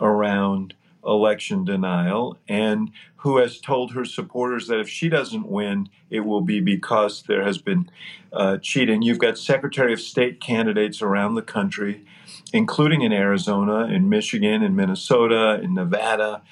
around 0.00 0.74
election 1.04 1.64
denial 1.64 2.38
and 2.48 2.90
who 3.16 3.38
has 3.38 3.60
told 3.60 3.92
her 3.92 4.04
supporters 4.04 4.66
that 4.66 4.80
if 4.80 4.88
she 4.88 5.08
doesn't 5.08 5.46
win, 5.46 5.88
it 6.10 6.20
will 6.20 6.40
be 6.40 6.60
because 6.60 7.22
there 7.22 7.44
has 7.44 7.58
been 7.58 7.88
uh, 8.32 8.58
cheating. 8.58 9.02
You've 9.02 9.18
got 9.18 9.38
Secretary 9.38 9.92
of 9.92 10.00
State 10.00 10.40
candidates 10.40 11.02
around 11.02 11.34
the 11.34 11.42
country, 11.42 12.04
including 12.52 13.02
in 13.02 13.12
Arizona, 13.12 13.86
in 13.86 14.08
Michigan, 14.08 14.62
in 14.62 14.74
Minnesota, 14.74 15.60
in 15.62 15.74
Nevada, 15.74 16.42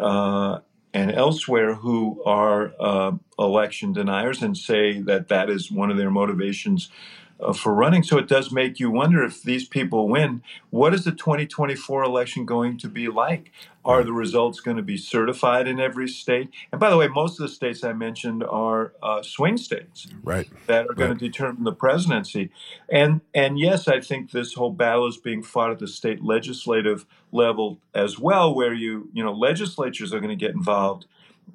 uh, 0.00 0.58
and 0.92 1.12
elsewhere, 1.12 1.74
who 1.74 2.22
are 2.24 2.72
uh, 2.80 3.12
election 3.38 3.92
deniers 3.92 4.42
and 4.42 4.56
say 4.56 5.00
that 5.00 5.28
that 5.28 5.48
is 5.50 5.70
one 5.70 5.90
of 5.90 5.96
their 5.96 6.10
motivations 6.10 6.90
uh, 7.40 7.52
for 7.52 7.74
running. 7.74 8.02
So 8.02 8.18
it 8.18 8.28
does 8.28 8.50
make 8.50 8.80
you 8.80 8.90
wonder 8.90 9.22
if 9.22 9.42
these 9.42 9.66
people 9.66 10.08
win, 10.08 10.42
what 10.70 10.94
is 10.94 11.04
the 11.04 11.12
2024 11.12 12.02
election 12.02 12.44
going 12.44 12.78
to 12.78 12.88
be 12.88 13.08
like? 13.08 13.52
Are 13.84 14.04
the 14.04 14.12
results 14.12 14.60
going 14.60 14.76
to 14.76 14.82
be 14.82 14.98
certified 14.98 15.66
in 15.66 15.80
every 15.80 16.08
state? 16.08 16.50
And 16.70 16.80
by 16.80 16.90
the 16.90 16.96
way, 16.98 17.08
most 17.08 17.40
of 17.40 17.46
the 17.46 17.52
states 17.52 17.82
I 17.82 17.94
mentioned 17.94 18.44
are 18.44 18.92
uh, 19.02 19.22
swing 19.22 19.56
states, 19.56 20.08
right? 20.22 20.46
That 20.66 20.86
are 20.90 20.94
going 20.94 21.10
right. 21.12 21.18
to 21.18 21.26
determine 21.26 21.64
the 21.64 21.72
presidency. 21.72 22.50
And 22.90 23.22
and 23.34 23.58
yes, 23.58 23.88
I 23.88 24.00
think 24.00 24.32
this 24.32 24.54
whole 24.54 24.72
battle 24.72 25.06
is 25.06 25.16
being 25.16 25.42
fought 25.42 25.70
at 25.70 25.78
the 25.78 25.88
state 25.88 26.22
legislative 26.22 27.06
level 27.32 27.78
as 27.94 28.18
well, 28.18 28.54
where 28.54 28.74
you 28.74 29.08
you 29.14 29.24
know 29.24 29.32
legislatures 29.32 30.12
are 30.12 30.20
going 30.20 30.36
to 30.36 30.46
get 30.46 30.54
involved 30.54 31.06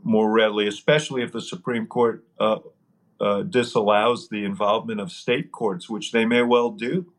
more 0.01 0.31
readily, 0.31 0.67
especially 0.67 1.21
if 1.21 1.31
the 1.31 1.41
Supreme 1.41 1.85
Court 1.85 2.23
uh, 2.39 2.59
uh, 3.23 3.41
disallows 3.43 4.27
the 4.27 4.43
involvement 4.43 4.99
of 4.99 5.11
state 5.11 5.51
courts, 5.51 5.89
which 5.89 6.11
they 6.11 6.25
may 6.25 6.41
well 6.41 6.69
do. 6.69 7.13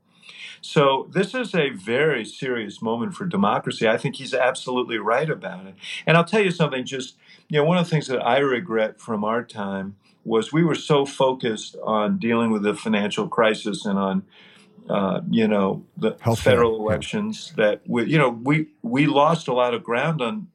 So 0.61 1.09
this 1.13 1.35
is 1.35 1.55
a 1.55 1.71
very 1.71 2.25
serious 2.25 2.81
moment 2.83 3.15
for 3.15 3.27
democracy. 3.27 3.89
I 3.89 3.97
think 3.97 4.17
he's 4.17 4.35
absolutely 4.35 4.99
right 4.99 5.29
about 5.29 5.67
it. 5.67 5.75
And 6.07 6.17
I'll 6.17 6.25
tell 6.25 6.43
you 6.43 6.51
something. 6.51 6.85
Just 6.85 7.17
you 7.49 7.59
know, 7.59 7.65
one 7.65 7.79
of 7.79 7.85
the 7.85 7.91
things 7.91 8.07
that 8.09 8.21
I 8.21 8.39
regret 8.39 9.01
from 9.01 9.25
our 9.25 9.43
time 9.43 9.97
was 10.25 10.53
we 10.53 10.65
were 10.65 10.75
so 10.75 11.05
focused 11.05 11.77
on 11.83 12.19
dealing 12.19 12.51
with 12.51 12.63
the 12.63 12.75
financial 12.75 13.29
crisis 13.29 13.85
and 13.85 13.99
on 13.99 14.23
uh, 14.89 15.21
you 15.31 15.49
know 15.49 15.85
the 15.97 16.13
federal 16.37 16.77
elections 16.77 17.53
that 17.57 17.81
we 17.87 18.05
you 18.05 18.19
know 18.19 18.29
we 18.29 18.69
we 18.83 19.07
lost 19.07 19.49
a 19.49 19.53
lot 19.55 19.73
of 19.73 19.83
ground 19.83 20.21
on 20.21 20.49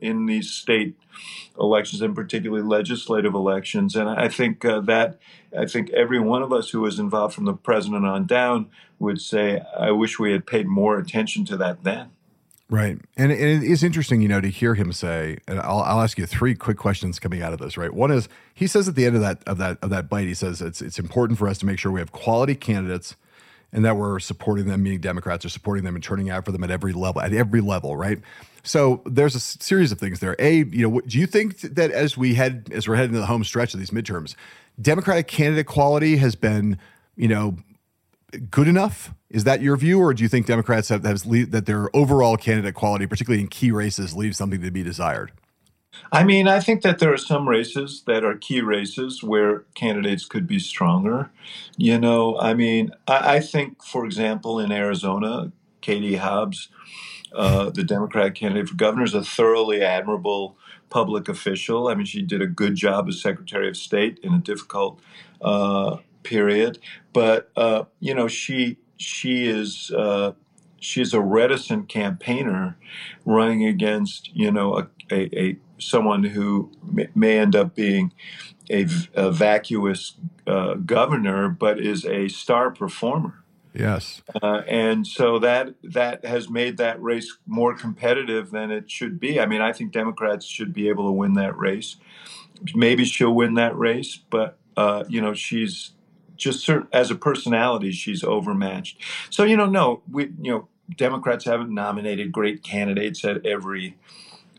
in 0.00 0.26
these 0.26 0.50
state 0.50 0.96
elections, 1.58 2.02
and 2.02 2.14
particularly 2.14 2.62
legislative 2.62 3.34
elections. 3.34 3.94
And 3.96 4.08
I 4.08 4.28
think 4.28 4.64
uh, 4.64 4.80
that 4.80 5.18
I 5.56 5.66
think 5.66 5.90
every 5.90 6.20
one 6.20 6.42
of 6.42 6.52
us 6.52 6.70
who 6.70 6.80
was 6.80 6.98
involved 6.98 7.34
from 7.34 7.44
the 7.44 7.54
president 7.54 8.06
on 8.06 8.26
down 8.26 8.70
would 8.98 9.20
say, 9.20 9.60
I 9.78 9.90
wish 9.90 10.18
we 10.18 10.32
had 10.32 10.46
paid 10.46 10.66
more 10.66 10.98
attention 10.98 11.44
to 11.46 11.56
that 11.58 11.84
then. 11.84 12.10
Right. 12.70 12.98
And 13.18 13.30
it 13.30 13.62
is 13.62 13.84
interesting, 13.84 14.22
you 14.22 14.28
know, 14.28 14.40
to 14.40 14.48
hear 14.48 14.74
him 14.74 14.94
say, 14.94 15.36
and 15.46 15.60
I'll, 15.60 15.80
I'll 15.80 16.00
ask 16.00 16.16
you 16.16 16.24
three 16.24 16.54
quick 16.54 16.78
questions 16.78 17.18
coming 17.18 17.42
out 17.42 17.52
of 17.52 17.58
this, 17.58 17.76
right? 17.76 17.92
One 17.92 18.10
is 18.10 18.30
he 18.54 18.66
says 18.66 18.88
at 18.88 18.94
the 18.94 19.04
end 19.04 19.14
of 19.14 19.20
that 19.20 19.42
of 19.46 19.58
that 19.58 19.76
of 19.82 19.90
that 19.90 20.08
bite, 20.08 20.26
he 20.26 20.32
says 20.32 20.62
it's 20.62 20.80
it's 20.80 20.98
important 20.98 21.38
for 21.38 21.48
us 21.48 21.58
to 21.58 21.66
make 21.66 21.78
sure 21.78 21.92
we 21.92 22.00
have 22.00 22.12
quality 22.12 22.54
candidates 22.54 23.14
and 23.74 23.84
that 23.84 23.96
we're 23.96 24.18
supporting 24.20 24.66
them, 24.66 24.82
meaning 24.82 25.00
Democrats 25.00 25.44
are 25.44 25.50
supporting 25.50 25.84
them 25.84 25.94
and 25.94 26.02
turning 26.02 26.30
out 26.30 26.46
for 26.46 26.52
them 26.52 26.64
at 26.64 26.70
every 26.70 26.94
level, 26.94 27.20
at 27.20 27.34
every 27.34 27.60
level, 27.60 27.94
right? 27.94 28.20
So 28.62 29.02
there's 29.06 29.34
a 29.34 29.40
series 29.40 29.90
of 29.92 29.98
things 29.98 30.20
there. 30.20 30.36
A, 30.38 30.64
you 30.64 30.88
know, 30.88 31.00
do 31.00 31.18
you 31.18 31.26
think 31.26 31.60
that 31.60 31.90
as 31.90 32.16
we 32.16 32.34
head 32.34 32.68
as 32.72 32.86
we're 32.86 32.96
heading 32.96 33.12
to 33.12 33.18
the 33.18 33.26
home 33.26 33.44
stretch 33.44 33.74
of 33.74 33.80
these 33.80 33.90
midterms, 33.90 34.34
Democratic 34.80 35.26
candidate 35.26 35.66
quality 35.66 36.16
has 36.16 36.34
been, 36.34 36.78
you 37.16 37.28
know, 37.28 37.56
good 38.50 38.68
enough? 38.68 39.12
Is 39.30 39.44
that 39.44 39.62
your 39.62 39.76
view, 39.76 39.98
or 40.00 40.14
do 40.14 40.22
you 40.22 40.28
think 40.28 40.46
Democrats 40.46 40.88
have, 40.90 41.04
have 41.04 41.22
that 41.50 41.64
their 41.66 41.94
overall 41.96 42.36
candidate 42.36 42.74
quality, 42.74 43.06
particularly 43.06 43.42
in 43.42 43.48
key 43.48 43.70
races, 43.70 44.14
leaves 44.14 44.36
something 44.36 44.60
to 44.62 44.70
be 44.70 44.82
desired? 44.82 45.32
I 46.10 46.24
mean, 46.24 46.48
I 46.48 46.60
think 46.60 46.82
that 46.82 46.98
there 46.98 47.12
are 47.12 47.18
some 47.18 47.48
races 47.48 48.02
that 48.06 48.24
are 48.24 48.36
key 48.36 48.60
races 48.60 49.22
where 49.22 49.60
candidates 49.74 50.24
could 50.24 50.46
be 50.46 50.58
stronger. 50.58 51.30
You 51.76 51.98
know, 51.98 52.38
I 52.38 52.54
mean, 52.54 52.92
I, 53.08 53.36
I 53.36 53.40
think, 53.40 53.82
for 53.82 54.04
example, 54.04 54.58
in 54.58 54.72
Arizona, 54.72 55.52
Katie 55.80 56.16
Hobbs 56.16 56.68
uh, 57.34 57.70
the 57.70 57.84
Democratic 57.84 58.34
candidate 58.34 58.68
for 58.68 58.74
governor, 58.74 59.04
is 59.04 59.14
a 59.14 59.24
thoroughly 59.24 59.82
admirable 59.82 60.56
public 60.90 61.28
official. 61.28 61.88
I 61.88 61.94
mean, 61.94 62.06
she 62.06 62.22
did 62.22 62.42
a 62.42 62.46
good 62.46 62.74
job 62.74 63.08
as 63.08 63.20
Secretary 63.20 63.68
of 63.68 63.76
State 63.76 64.18
in 64.22 64.34
a 64.34 64.38
difficult 64.38 65.00
uh, 65.40 65.98
period. 66.22 66.78
But 67.12 67.50
uh, 67.56 67.84
you 68.00 68.14
know, 68.14 68.28
she 68.28 68.78
she 68.96 69.46
is 69.46 69.90
uh, 69.96 70.32
she's 70.80 71.14
a 71.14 71.20
reticent 71.20 71.88
campaigner 71.88 72.76
running 73.24 73.64
against 73.64 74.34
you 74.34 74.50
know 74.50 74.78
a, 74.78 74.88
a, 75.10 75.38
a 75.38 75.56
someone 75.78 76.24
who 76.24 76.70
may, 77.14 77.38
end 77.38 77.56
up 77.56 77.74
being 77.74 78.12
a, 78.70 78.86
a 79.14 79.30
vacuous 79.32 80.14
uh, 80.46 80.74
governor, 80.74 81.48
but 81.48 81.80
is 81.80 82.04
a 82.04 82.28
star 82.28 82.70
performer. 82.70 83.41
Yes, 83.74 84.22
uh, 84.42 84.62
and 84.66 85.06
so 85.06 85.38
that 85.38 85.74
that 85.82 86.24
has 86.24 86.48
made 86.48 86.76
that 86.76 87.02
race 87.02 87.38
more 87.46 87.74
competitive 87.74 88.50
than 88.50 88.70
it 88.70 88.90
should 88.90 89.18
be. 89.18 89.40
I 89.40 89.46
mean, 89.46 89.60
I 89.60 89.72
think 89.72 89.92
Democrats 89.92 90.46
should 90.46 90.72
be 90.72 90.88
able 90.88 91.06
to 91.06 91.12
win 91.12 91.34
that 91.34 91.56
race. 91.56 91.96
Maybe 92.74 93.04
she'll 93.04 93.34
win 93.34 93.54
that 93.54 93.76
race, 93.76 94.16
but 94.30 94.58
uh, 94.76 95.04
you 95.08 95.20
know, 95.20 95.34
she's 95.34 95.92
just 96.36 96.64
certain, 96.64 96.88
as 96.92 97.10
a 97.10 97.14
personality, 97.14 97.92
she's 97.92 98.24
overmatched. 98.24 99.00
So 99.30 99.44
you 99.44 99.56
know, 99.56 99.66
no, 99.66 100.02
we 100.10 100.24
you 100.40 100.52
know, 100.52 100.68
Democrats 100.96 101.44
haven't 101.44 101.72
nominated 101.72 102.32
great 102.32 102.62
candidates 102.62 103.24
at 103.24 103.44
every 103.44 103.96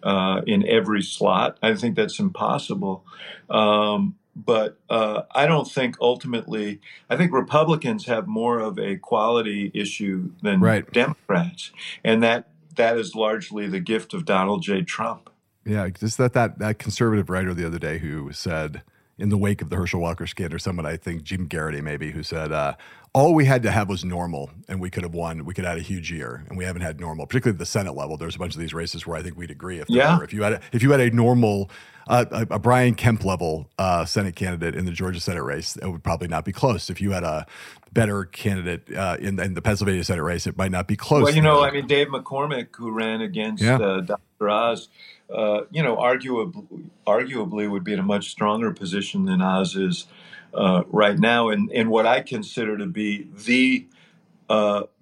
uh, 0.03 0.41
in 0.45 0.67
every 0.67 1.01
slot. 1.01 1.57
I 1.61 1.75
think 1.75 1.95
that's 1.95 2.19
impossible. 2.19 3.05
Um, 3.49 4.15
but 4.35 4.77
uh, 4.89 5.23
I 5.31 5.45
don't 5.45 5.69
think 5.69 5.95
ultimately. 6.01 6.79
I 7.09 7.17
think 7.17 7.31
Republicans 7.31 8.05
have 8.05 8.27
more 8.27 8.59
of 8.59 8.79
a 8.79 8.97
quality 8.97 9.71
issue 9.73 10.31
than 10.41 10.59
right. 10.59 10.91
Democrats, 10.91 11.71
and 12.03 12.23
that 12.23 12.49
that 12.75 12.97
is 12.97 13.15
largely 13.15 13.67
the 13.67 13.79
gift 13.79 14.13
of 14.13 14.25
Donald 14.25 14.63
J. 14.63 14.81
Trump. 14.81 15.29
Yeah, 15.65 15.87
just 15.89 16.17
that 16.17 16.33
that 16.33 16.59
that 16.59 16.79
conservative 16.79 17.29
writer 17.29 17.53
the 17.53 17.65
other 17.65 17.79
day 17.79 17.99
who 17.99 18.31
said 18.31 18.81
in 19.17 19.29
the 19.29 19.37
wake 19.37 19.61
of 19.61 19.69
the 19.69 19.75
Herschel 19.75 20.01
Walker 20.01 20.25
scandal, 20.25 20.59
someone 20.59 20.85
I 20.85 20.97
think 20.97 21.23
Jim 21.23 21.47
Geraghty 21.47 21.81
maybe 21.81 22.11
who 22.11 22.23
said 22.23 22.51
uh, 22.51 22.73
all 23.13 23.33
we 23.35 23.45
had 23.45 23.61
to 23.63 23.71
have 23.71 23.87
was 23.87 24.03
normal, 24.03 24.49
and 24.67 24.81
we 24.81 24.89
could 24.89 25.03
have 25.03 25.13
won. 25.13 25.45
We 25.45 25.53
could 25.53 25.65
have 25.65 25.77
had 25.77 25.79
a 25.79 25.87
huge 25.87 26.11
year, 26.11 26.43
and 26.49 26.57
we 26.57 26.65
haven't 26.65 26.81
had 26.81 26.99
normal, 26.99 27.27
particularly 27.27 27.55
at 27.55 27.59
the 27.59 27.65
Senate 27.65 27.95
level. 27.95 28.17
There's 28.17 28.35
a 28.35 28.39
bunch 28.39 28.55
of 28.55 28.59
these 28.59 28.73
races 28.73 29.05
where 29.05 29.15
I 29.15 29.21
think 29.21 29.37
we'd 29.37 29.51
agree 29.51 29.79
if 29.79 29.89
yeah. 29.89 30.17
Were, 30.17 30.23
if 30.23 30.33
you 30.33 30.41
had 30.41 30.53
a, 30.53 30.61
if 30.71 30.81
you 30.81 30.91
had 30.91 30.99
a 30.99 31.11
normal 31.11 31.69
uh, 32.07 32.25
a, 32.31 32.55
a, 32.55 32.59
Brian 32.59 32.95
Kemp 32.95 33.23
level 33.23 33.69
uh, 33.77 34.05
Senate 34.05 34.35
candidate 34.35 34.75
in 34.75 34.85
the 34.85 34.91
Georgia 34.91 35.19
Senate 35.19 35.43
race, 35.43 35.75
it 35.75 35.87
would 35.87 36.03
probably 36.03 36.27
not 36.27 36.45
be 36.45 36.51
close. 36.51 36.89
If 36.89 37.01
you 37.01 37.11
had 37.11 37.23
a 37.23 37.45
better 37.91 38.25
candidate 38.25 38.93
uh, 38.95 39.17
in, 39.19 39.39
in, 39.39 39.53
the 39.53 39.61
Pennsylvania 39.61 40.03
Senate 40.03 40.23
race, 40.23 40.47
it 40.47 40.57
might 40.57 40.71
not 40.71 40.87
be 40.87 40.95
close. 40.95 41.23
Well, 41.23 41.35
you 41.35 41.41
know, 41.41 41.63
I 41.63 41.71
mean, 41.71 41.87
Dave 41.87 42.07
McCormick, 42.07 42.75
who 42.75 42.91
ran 42.91 43.21
against 43.21 43.63
yeah. 43.63 43.77
Uh, 43.77 44.01
Dr. 44.01 44.49
Oz, 44.49 44.89
uh, 45.33 45.61
you 45.71 45.83
know, 45.83 45.95
arguably, 45.95 46.89
arguably 47.07 47.69
would 47.69 47.83
be 47.83 47.93
in 47.93 47.99
a 47.99 48.03
much 48.03 48.29
stronger 48.29 48.71
position 48.71 49.25
than 49.25 49.41
Oz 49.41 49.75
is 49.75 50.07
uh, 50.53 50.83
right 50.87 51.17
now, 51.17 51.49
in, 51.49 51.69
in 51.71 51.89
what 51.89 52.05
I 52.05 52.21
consider 52.21 52.77
to 52.77 52.85
be 52.85 53.27
the 53.45 53.87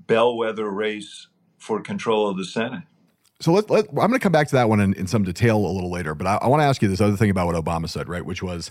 bellwether 0.08 0.70
race 0.70 1.28
for 1.58 1.82
control 1.82 2.30
of 2.30 2.38
the 2.38 2.46
Senate. 2.46 2.84
So 3.42 3.52
let, 3.52 3.70
let, 3.70 3.90
I'm 3.90 3.96
going 3.96 4.14
to 4.14 4.20
come 4.20 4.32
back 4.32 4.48
to 4.50 4.56
that 4.56 4.70
one 4.70 4.80
in, 4.80 4.94
in 4.94 5.08
some 5.08 5.24
detail 5.24 5.58
a 5.58 5.68
little 5.68 5.92
later, 5.92 6.14
but 6.14 6.28
I, 6.28 6.36
I 6.36 6.48
want 6.48 6.62
to 6.62 6.66
ask 6.66 6.82
you 6.82 6.88
this 6.88 7.02
other 7.02 7.18
thing 7.18 7.30
about 7.30 7.48
what 7.48 7.56
Obama 7.56 7.90
said, 7.90 8.08
right? 8.08 8.24
Which 8.24 8.44
was 8.44 8.70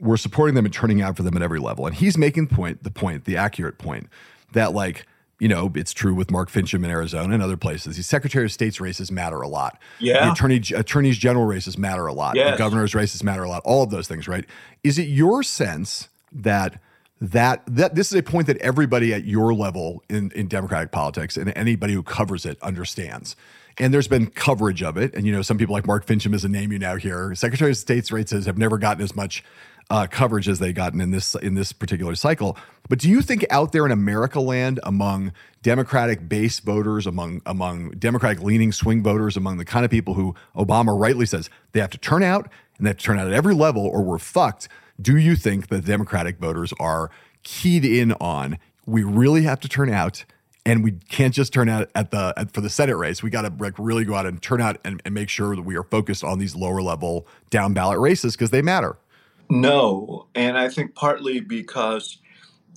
we're 0.00 0.16
supporting 0.16 0.54
them 0.54 0.64
and 0.64 0.72
turning 0.72 1.02
out 1.02 1.16
for 1.16 1.22
them 1.22 1.36
at 1.36 1.42
every 1.42 1.60
level, 1.60 1.86
and 1.86 1.94
he's 1.94 2.16
making 2.16 2.48
point 2.48 2.82
the 2.82 2.90
point, 2.90 3.24
the 3.24 3.36
accurate 3.36 3.78
point 3.78 4.08
that 4.52 4.72
like 4.72 5.06
you 5.38 5.48
know 5.48 5.72
it's 5.74 5.92
true 5.92 6.14
with 6.14 6.30
Mark 6.30 6.50
Finchem 6.50 6.84
in 6.84 6.90
Arizona 6.90 7.34
and 7.34 7.42
other 7.42 7.56
places. 7.56 7.96
These 7.96 8.06
Secretary 8.06 8.44
of 8.44 8.52
State's 8.52 8.80
races 8.80 9.10
matter 9.10 9.40
a 9.40 9.48
lot. 9.48 9.78
Yeah, 9.98 10.26
the 10.26 10.32
attorney 10.32 10.60
attorneys 10.74 11.18
general 11.18 11.44
races 11.44 11.78
matter 11.78 12.06
a 12.06 12.12
lot. 12.12 12.36
Yes. 12.36 12.52
The 12.52 12.58
governor's 12.58 12.94
races 12.94 13.22
matter 13.22 13.42
a 13.42 13.48
lot. 13.48 13.62
All 13.64 13.82
of 13.82 13.90
those 13.90 14.08
things, 14.08 14.28
right? 14.28 14.44
Is 14.84 14.98
it 14.98 15.08
your 15.08 15.42
sense 15.42 16.08
that 16.32 16.80
that 17.20 17.62
that 17.68 17.94
this 17.94 18.10
is 18.10 18.18
a 18.18 18.22
point 18.22 18.48
that 18.48 18.56
everybody 18.58 19.14
at 19.14 19.24
your 19.24 19.54
level 19.54 20.02
in, 20.08 20.32
in 20.32 20.48
democratic 20.48 20.90
politics 20.90 21.36
and 21.36 21.52
anybody 21.56 21.94
who 21.94 22.02
covers 22.02 22.44
it 22.44 22.60
understands 22.62 23.36
and 23.78 23.92
there's 23.92 24.08
been 24.08 24.26
coverage 24.26 24.82
of 24.82 24.96
it. 24.96 25.14
And 25.14 25.26
you 25.26 25.32
know, 25.32 25.42
some 25.42 25.58
people 25.58 25.74
like 25.74 25.86
Mark 25.86 26.06
Finchem 26.06 26.34
is 26.34 26.44
a 26.44 26.48
name 26.48 26.72
you 26.72 26.78
now 26.78 26.96
hear. 26.96 27.34
Secretary 27.34 27.70
of 27.70 27.76
State's 27.76 28.12
races 28.12 28.46
have 28.46 28.58
never 28.58 28.78
gotten 28.78 29.02
as 29.02 29.14
much 29.14 29.44
uh, 29.90 30.06
coverage 30.06 30.48
as 30.48 30.58
they've 30.58 30.74
gotten 30.74 31.00
in 31.00 31.10
this 31.10 31.34
in 31.36 31.54
this 31.54 31.72
particular 31.72 32.14
cycle. 32.14 32.56
But 32.88 32.98
do 32.98 33.08
you 33.08 33.22
think 33.22 33.44
out 33.50 33.72
there 33.72 33.84
in 33.84 33.92
America 33.92 34.40
land, 34.40 34.80
among 34.82 35.32
Democratic 35.62 36.28
base 36.28 36.60
voters, 36.60 37.06
among 37.06 37.42
among 37.46 37.90
Democratic 37.90 38.42
leaning 38.42 38.72
swing 38.72 39.02
voters, 39.02 39.36
among 39.36 39.58
the 39.58 39.64
kind 39.64 39.84
of 39.84 39.90
people 39.90 40.14
who 40.14 40.34
Obama 40.56 40.98
rightly 40.98 41.26
says 41.26 41.50
they 41.72 41.80
have 41.80 41.90
to 41.90 41.98
turn 41.98 42.22
out 42.22 42.48
and 42.78 42.86
they 42.86 42.90
have 42.90 42.98
to 42.98 43.04
turn 43.04 43.18
out 43.18 43.26
at 43.26 43.32
every 43.32 43.54
level 43.54 43.86
or 43.86 44.02
we're 44.02 44.18
fucked? 44.18 44.68
Do 45.00 45.16
you 45.16 45.36
think 45.36 45.68
that 45.68 45.84
Democratic 45.84 46.38
voters 46.38 46.72
are 46.78 47.10
keyed 47.42 47.84
in 47.84 48.12
on 48.14 48.58
we 48.86 49.04
really 49.04 49.42
have 49.42 49.60
to 49.60 49.68
turn 49.68 49.90
out 49.90 50.24
and 50.64 50.84
we 50.84 50.92
can't 50.92 51.34
just 51.34 51.52
turn 51.52 51.68
out 51.68 51.90
at 51.94 52.10
the 52.10 52.32
at, 52.36 52.52
for 52.52 52.60
the 52.60 52.70
Senate 52.70 52.96
race. 52.96 53.22
We 53.22 53.30
got 53.30 53.42
to 53.42 53.52
like 53.58 53.74
really 53.78 54.04
go 54.04 54.14
out 54.14 54.26
and 54.26 54.40
turn 54.40 54.60
out 54.60 54.78
and, 54.84 55.02
and 55.04 55.14
make 55.14 55.28
sure 55.28 55.56
that 55.56 55.62
we 55.62 55.76
are 55.76 55.82
focused 55.82 56.22
on 56.22 56.38
these 56.38 56.54
lower 56.54 56.82
level 56.82 57.26
down 57.50 57.74
ballot 57.74 57.98
races 57.98 58.34
because 58.34 58.50
they 58.50 58.62
matter. 58.62 58.96
No, 59.50 60.28
and 60.34 60.56
I 60.56 60.68
think 60.68 60.94
partly 60.94 61.40
because 61.40 62.18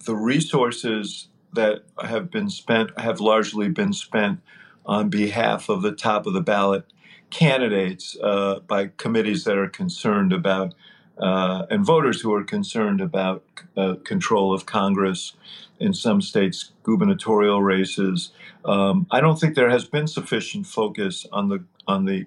the 0.06 0.16
resources 0.16 1.30
that 1.54 1.84
have 2.04 2.30
been 2.30 2.50
spent 2.50 3.00
have 3.00 3.20
largely 3.20 3.70
been 3.70 3.94
spent 3.94 4.42
on 4.86 5.10
behalf 5.10 5.70
of 5.70 5.82
the 5.82 5.92
top 5.92 6.28
of 6.28 6.34
the 6.34 6.42
ballot 6.42 6.86
candidates 7.30 8.18
uh, 8.22 8.60
by 8.68 8.88
committees 8.98 9.44
that 9.46 9.58
are 9.58 9.70
concerned 9.70 10.34
about 10.34 10.74
uh, 11.18 11.66
and 11.70 11.86
voters 11.86 12.22
who 12.22 12.34
are 12.34 12.44
concerned 12.44 13.00
about 13.00 13.44
uh, 13.78 13.96
control 14.04 14.54
of 14.54 14.66
Congress 14.66 15.34
in 15.80 15.94
some 15.94 16.22
states 16.22 16.72
gubernatorial 16.84 17.62
races. 17.62 18.32
Um, 18.64 19.08
I 19.12 19.20
don't 19.20 19.40
think 19.40 19.56
there 19.56 19.70
has 19.70 19.86
been 19.86 20.08
sufficient 20.08 20.68
focus 20.68 21.26
on 21.32 21.50
the 21.50 21.64
on 21.88 22.06
the 22.06 22.26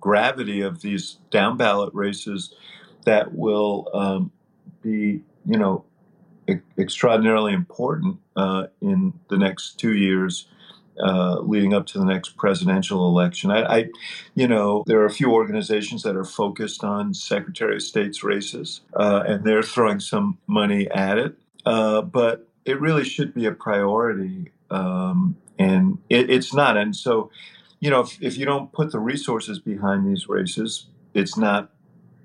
gravity 0.00 0.60
of 0.60 0.82
these 0.82 1.18
down 1.30 1.56
ballot 1.56 1.92
races 1.92 2.54
that 3.04 3.34
will 3.34 3.88
um, 3.94 4.32
be, 4.82 5.22
you 5.44 5.58
know, 5.58 5.84
e- 6.48 6.60
extraordinarily 6.78 7.52
important 7.52 8.18
uh, 8.36 8.66
in 8.80 9.12
the 9.30 9.38
next 9.38 9.78
two 9.78 9.94
years. 9.94 10.48
Uh, 10.98 11.40
leading 11.40 11.74
up 11.74 11.84
to 11.84 11.98
the 11.98 12.06
next 12.06 12.38
presidential 12.38 13.06
election. 13.06 13.50
I, 13.50 13.64
I, 13.64 13.84
you 14.34 14.48
know, 14.48 14.82
there 14.86 14.98
are 15.00 15.04
a 15.04 15.10
few 15.10 15.30
organizations 15.30 16.02
that 16.04 16.16
are 16.16 16.24
focused 16.24 16.82
on 16.82 17.12
Secretary 17.12 17.76
of 17.76 17.82
State's 17.82 18.24
races, 18.24 18.80
uh, 18.94 19.22
and 19.26 19.44
they're 19.44 19.62
throwing 19.62 20.00
some 20.00 20.38
money 20.46 20.90
at 20.90 21.18
it. 21.18 21.36
Uh, 21.66 22.00
but 22.00 22.45
it 22.66 22.80
really 22.80 23.04
should 23.04 23.32
be 23.32 23.46
a 23.46 23.52
priority, 23.52 24.50
um, 24.70 25.36
and 25.58 25.98
it, 26.10 26.28
it's 26.28 26.52
not. 26.52 26.76
And 26.76 26.94
so, 26.94 27.30
you 27.80 27.88
know, 27.88 28.00
if, 28.00 28.20
if 28.20 28.36
you 28.36 28.44
don't 28.44 28.72
put 28.72 28.90
the 28.92 28.98
resources 28.98 29.60
behind 29.60 30.06
these 30.06 30.28
races, 30.28 30.86
it's 31.14 31.36
not 31.36 31.70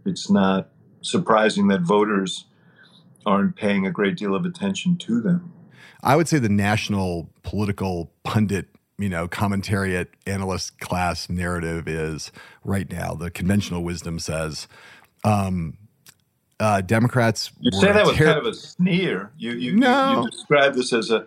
it's 0.05 0.29
not 0.29 0.69
surprising 1.01 1.67
that 1.67 1.81
voters 1.81 2.45
aren't 3.25 3.55
paying 3.55 3.85
a 3.85 3.91
great 3.91 4.17
deal 4.17 4.33
of 4.33 4.45
attention 4.45 4.97
to 4.97 5.21
them. 5.21 5.53
I 6.03 6.15
would 6.15 6.27
say 6.27 6.39
the 6.39 6.49
national 6.49 7.29
political 7.43 8.11
pundit, 8.23 8.69
you 8.97 9.09
know, 9.09 9.27
commentariat 9.27 10.07
analyst 10.25 10.79
class 10.79 11.29
narrative 11.29 11.87
is 11.87 12.31
right 12.63 12.91
now. 12.91 13.13
The 13.13 13.29
conventional 13.29 13.83
wisdom 13.83 14.17
says 14.17 14.67
um, 15.23 15.77
uh, 16.61 16.81
Democrats. 16.81 17.51
You 17.59 17.71
say 17.71 17.91
that 17.91 18.05
with 18.05 18.15
ter- 18.15 18.25
kind 18.25 18.39
of 18.39 18.45
a 18.45 18.53
sneer. 18.53 19.31
You 19.37 19.51
you, 19.51 19.75
no. 19.75 20.11
you, 20.11 20.21
you 20.21 20.29
describe 20.29 20.75
this 20.75 20.93
as 20.93 21.11
a. 21.11 21.25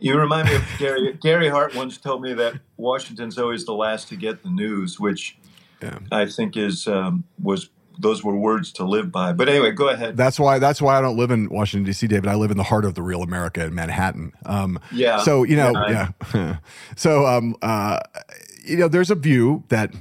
You 0.00 0.18
remind 0.18 0.48
me 0.48 0.56
of 0.56 0.62
Gary. 0.78 1.18
Gary 1.22 1.48
Hart 1.48 1.74
once 1.74 1.96
told 1.96 2.20
me 2.20 2.34
that 2.34 2.54
Washington's 2.76 3.38
always 3.38 3.64
the 3.64 3.72
last 3.72 4.08
to 4.08 4.16
get 4.16 4.42
the 4.42 4.50
news, 4.50 5.00
which 5.00 5.38
yeah. 5.82 5.98
I 6.12 6.26
think 6.26 6.56
is 6.56 6.86
um, 6.86 7.24
was 7.42 7.70
those 7.98 8.22
were 8.22 8.36
words 8.36 8.72
to 8.72 8.84
live 8.84 9.10
by. 9.10 9.32
But 9.32 9.48
anyway, 9.48 9.70
go 9.70 9.88
ahead. 9.88 10.16
That's 10.16 10.38
why 10.38 10.58
that's 10.58 10.82
why 10.82 10.98
I 10.98 11.00
don't 11.00 11.16
live 11.16 11.30
in 11.30 11.48
Washington 11.48 11.84
D.C., 11.86 12.06
David. 12.06 12.28
I 12.28 12.34
live 12.34 12.50
in 12.50 12.56
the 12.56 12.64
heart 12.64 12.84
of 12.84 12.94
the 12.94 13.02
real 13.02 13.22
America 13.22 13.64
in 13.64 13.74
Manhattan. 13.74 14.32
Um, 14.44 14.78
yeah. 14.92 15.22
So 15.22 15.44
you 15.44 15.56
know, 15.56 15.72
yeah. 15.88 16.08
yeah. 16.34 16.56
so 16.96 17.26
um, 17.26 17.56
uh, 17.62 18.00
you 18.64 18.76
know, 18.76 18.88
there's 18.88 19.10
a 19.10 19.14
view 19.14 19.64
that 19.68 19.94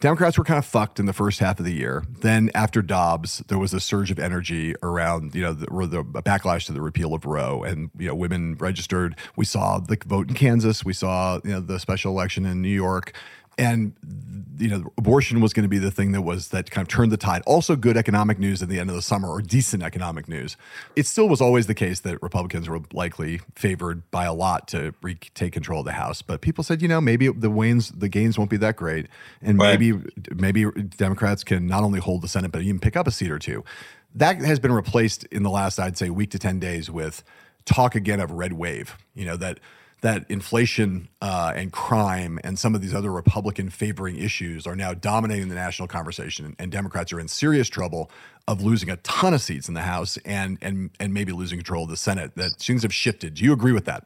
Democrats 0.00 0.38
were 0.38 0.44
kind 0.44 0.58
of 0.58 0.64
fucked 0.64 1.00
in 1.00 1.06
the 1.06 1.12
first 1.12 1.40
half 1.40 1.58
of 1.58 1.64
the 1.64 1.72
year. 1.72 2.04
Then 2.20 2.52
after 2.54 2.82
Dobbs, 2.82 3.42
there 3.48 3.58
was 3.58 3.74
a 3.74 3.80
surge 3.80 4.12
of 4.12 4.18
energy 4.20 4.76
around, 4.80 5.34
you 5.34 5.42
know, 5.42 5.52
the, 5.52 5.66
the, 5.66 6.04
backlash 6.22 6.66
to 6.66 6.72
the 6.72 6.80
repeal 6.80 7.14
of 7.14 7.24
Roe, 7.24 7.64
and 7.64 7.90
you 7.98 8.06
know, 8.06 8.14
women 8.14 8.54
registered. 8.54 9.16
We 9.34 9.44
saw 9.44 9.80
the 9.80 9.98
vote 10.06 10.28
in 10.28 10.34
Kansas. 10.34 10.84
We 10.84 10.92
saw, 10.92 11.40
you 11.42 11.50
know, 11.50 11.60
the 11.60 11.80
special 11.80 12.12
election 12.12 12.46
in 12.46 12.62
New 12.62 12.68
York 12.68 13.12
and 13.58 13.92
you 14.58 14.68
know 14.68 14.92
abortion 14.96 15.40
was 15.40 15.52
going 15.52 15.62
to 15.62 15.68
be 15.68 15.78
the 15.78 15.90
thing 15.90 16.12
that 16.12 16.22
was 16.22 16.48
that 16.48 16.70
kind 16.70 16.84
of 16.84 16.88
turned 16.88 17.12
the 17.12 17.16
tide. 17.16 17.42
Also 17.46 17.76
good 17.76 17.96
economic 17.96 18.38
news 18.38 18.62
at 18.62 18.68
the 18.68 18.78
end 18.78 18.90
of 18.90 18.96
the 18.96 19.02
summer 19.02 19.28
or 19.28 19.40
decent 19.40 19.82
economic 19.82 20.28
news. 20.28 20.56
It 20.96 21.06
still 21.06 21.28
was 21.28 21.40
always 21.40 21.66
the 21.66 21.74
case 21.74 22.00
that 22.00 22.22
republicans 22.22 22.68
were 22.68 22.80
likely 22.92 23.40
favored 23.54 24.08
by 24.10 24.24
a 24.24 24.32
lot 24.32 24.68
to 24.68 24.94
re- 25.02 25.18
take 25.34 25.52
control 25.52 25.80
of 25.80 25.86
the 25.86 25.92
house. 25.92 26.22
But 26.22 26.40
people 26.40 26.64
said 26.64 26.82
you 26.82 26.88
know 26.88 27.00
maybe 27.00 27.28
the 27.28 27.50
wains 27.50 27.90
the 27.90 28.08
gains 28.08 28.38
won't 28.38 28.50
be 28.50 28.56
that 28.58 28.76
great. 28.76 29.06
And 29.42 29.58
right. 29.58 29.78
maybe 29.78 30.00
maybe 30.34 30.70
democrats 30.96 31.44
can 31.44 31.66
not 31.66 31.82
only 31.82 32.00
hold 32.00 32.22
the 32.22 32.28
senate 32.28 32.52
but 32.52 32.62
even 32.62 32.78
pick 32.78 32.96
up 32.96 33.06
a 33.06 33.10
seat 33.10 33.30
or 33.30 33.38
two. 33.38 33.64
That 34.14 34.38
has 34.38 34.58
been 34.58 34.72
replaced 34.72 35.24
in 35.26 35.42
the 35.42 35.50
last 35.50 35.78
i'd 35.78 35.96
say 35.96 36.10
week 36.10 36.30
to 36.30 36.38
10 36.38 36.58
days 36.58 36.90
with 36.90 37.22
talk 37.64 37.94
again 37.94 38.20
of 38.20 38.30
red 38.32 38.54
wave 38.54 38.96
you 39.14 39.26
know 39.26 39.36
that 39.36 39.60
that 40.00 40.24
inflation 40.28 41.08
uh, 41.20 41.52
and 41.56 41.72
crime 41.72 42.38
and 42.44 42.58
some 42.58 42.74
of 42.74 42.80
these 42.80 42.94
other 42.94 43.10
Republican 43.10 43.68
favoring 43.70 44.16
issues 44.16 44.66
are 44.66 44.76
now 44.76 44.94
dominating 44.94 45.48
the 45.48 45.54
national 45.54 45.88
conversation, 45.88 46.54
and 46.58 46.70
Democrats 46.70 47.12
are 47.12 47.20
in 47.20 47.28
serious 47.28 47.68
trouble 47.68 48.10
of 48.46 48.62
losing 48.62 48.88
a 48.90 48.96
ton 48.98 49.34
of 49.34 49.42
seats 49.42 49.68
in 49.68 49.74
the 49.74 49.82
House 49.82 50.16
and 50.24 50.58
and 50.62 50.90
and 51.00 51.12
maybe 51.12 51.32
losing 51.32 51.58
control 51.58 51.84
of 51.84 51.90
the 51.90 51.96
Senate. 51.96 52.34
That 52.36 52.52
things 52.58 52.82
have 52.82 52.94
shifted. 52.94 53.34
Do 53.34 53.44
you 53.44 53.52
agree 53.52 53.72
with 53.72 53.86
that? 53.86 54.04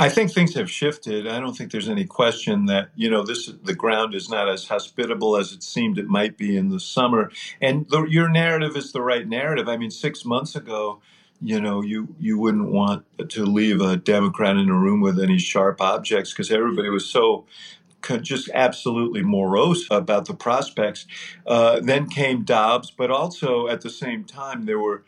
I 0.00 0.08
think 0.08 0.32
things 0.32 0.54
have 0.54 0.70
shifted. 0.70 1.26
I 1.26 1.40
don't 1.40 1.56
think 1.56 1.72
there's 1.72 1.88
any 1.88 2.04
question 2.04 2.66
that 2.66 2.90
you 2.94 3.10
know 3.10 3.24
this 3.24 3.50
the 3.64 3.74
ground 3.74 4.14
is 4.14 4.30
not 4.30 4.48
as 4.48 4.68
hospitable 4.68 5.36
as 5.36 5.52
it 5.52 5.62
seemed 5.62 5.98
it 5.98 6.06
might 6.06 6.38
be 6.38 6.56
in 6.56 6.68
the 6.68 6.78
summer. 6.78 7.32
And 7.60 7.86
the, 7.90 8.04
your 8.04 8.28
narrative 8.28 8.76
is 8.76 8.92
the 8.92 9.02
right 9.02 9.26
narrative. 9.26 9.68
I 9.68 9.76
mean, 9.76 9.90
six 9.90 10.24
months 10.24 10.54
ago, 10.54 11.00
you 11.40 11.60
know, 11.60 11.82
you 11.82 12.14
you 12.18 12.38
wouldn't 12.38 12.70
want 12.70 13.04
to 13.30 13.44
leave 13.44 13.80
a 13.80 13.96
Democrat 13.96 14.56
in 14.56 14.68
a 14.68 14.74
room 14.74 15.00
with 15.00 15.20
any 15.20 15.38
sharp 15.38 15.80
objects 15.80 16.32
because 16.32 16.50
everybody 16.50 16.88
was 16.90 17.06
so 17.06 17.46
just 18.22 18.48
absolutely 18.54 19.22
morose 19.22 19.86
about 19.90 20.26
the 20.26 20.34
prospects. 20.34 21.06
Uh, 21.46 21.80
then 21.80 22.08
came 22.08 22.44
Dobbs, 22.44 22.90
but 22.90 23.10
also 23.10 23.68
at 23.68 23.82
the 23.82 23.90
same 23.90 24.24
time 24.24 24.64
there 24.64 24.78
were 24.78 25.04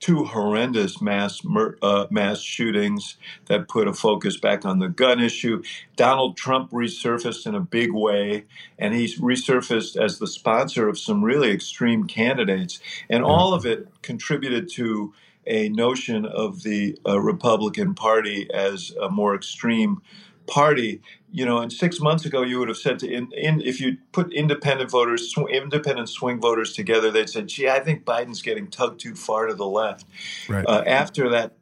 two 0.00 0.24
horrendous 0.24 1.00
mass 1.00 1.40
uh, 1.80 2.06
mass 2.10 2.40
shootings 2.40 3.16
that 3.46 3.68
put 3.68 3.88
a 3.88 3.92
focus 3.94 4.36
back 4.36 4.64
on 4.66 4.78
the 4.78 4.88
gun 4.88 5.18
issue. 5.18 5.62
Donald 5.96 6.36
Trump 6.36 6.70
resurfaced 6.72 7.46
in 7.46 7.54
a 7.54 7.60
big 7.60 7.90
way, 7.90 8.44
and 8.78 8.94
he 8.94 9.06
resurfaced 9.16 9.96
as 9.96 10.18
the 10.18 10.26
sponsor 10.26 10.88
of 10.88 10.98
some 10.98 11.24
really 11.24 11.50
extreme 11.50 12.06
candidates, 12.06 12.80
and 13.08 13.24
all 13.24 13.54
of 13.54 13.64
it 13.64 13.88
contributed 14.02 14.68
to 14.70 15.14
a 15.46 15.68
notion 15.68 16.24
of 16.24 16.62
the 16.62 16.98
uh, 17.06 17.20
Republican 17.20 17.94
Party 17.94 18.48
as 18.52 18.92
a 19.00 19.10
more 19.10 19.34
extreme 19.34 20.00
party. 20.46 21.00
You 21.30 21.44
know, 21.44 21.58
and 21.58 21.72
six 21.72 22.00
months 22.00 22.24
ago, 22.24 22.42
you 22.42 22.60
would 22.60 22.68
have 22.68 22.76
said 22.76 23.00
to 23.00 23.12
in, 23.12 23.32
in 23.32 23.60
if 23.60 23.80
you 23.80 23.96
put 24.12 24.32
independent 24.32 24.90
voters, 24.90 25.32
sw- 25.32 25.50
independent 25.50 26.08
swing 26.08 26.40
voters 26.40 26.72
together, 26.72 27.10
they'd 27.10 27.28
say, 27.28 27.42
"Gee, 27.42 27.68
I 27.68 27.80
think 27.80 28.04
Biden's 28.04 28.40
getting 28.40 28.68
tugged 28.68 29.00
too 29.00 29.16
far 29.16 29.46
to 29.46 29.54
the 29.54 29.66
left." 29.66 30.06
Right. 30.48 30.64
Uh, 30.66 30.84
after 30.86 31.28
that, 31.30 31.56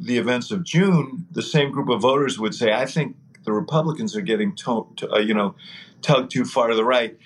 the 0.00 0.16
events 0.16 0.50
of 0.50 0.64
June, 0.64 1.26
the 1.30 1.42
same 1.42 1.70
group 1.70 1.90
of 1.90 2.00
voters 2.00 2.38
would 2.38 2.54
say, 2.54 2.72
"I 2.72 2.86
think 2.86 3.16
the 3.44 3.52
Republicans 3.52 4.16
are 4.16 4.22
getting 4.22 4.54
to, 4.56 4.86
to, 4.96 5.12
uh, 5.12 5.18
you 5.18 5.34
know 5.34 5.54
tugged 6.00 6.30
too 6.30 6.46
far 6.46 6.68
to 6.68 6.74
the 6.74 6.84
right," 6.84 7.18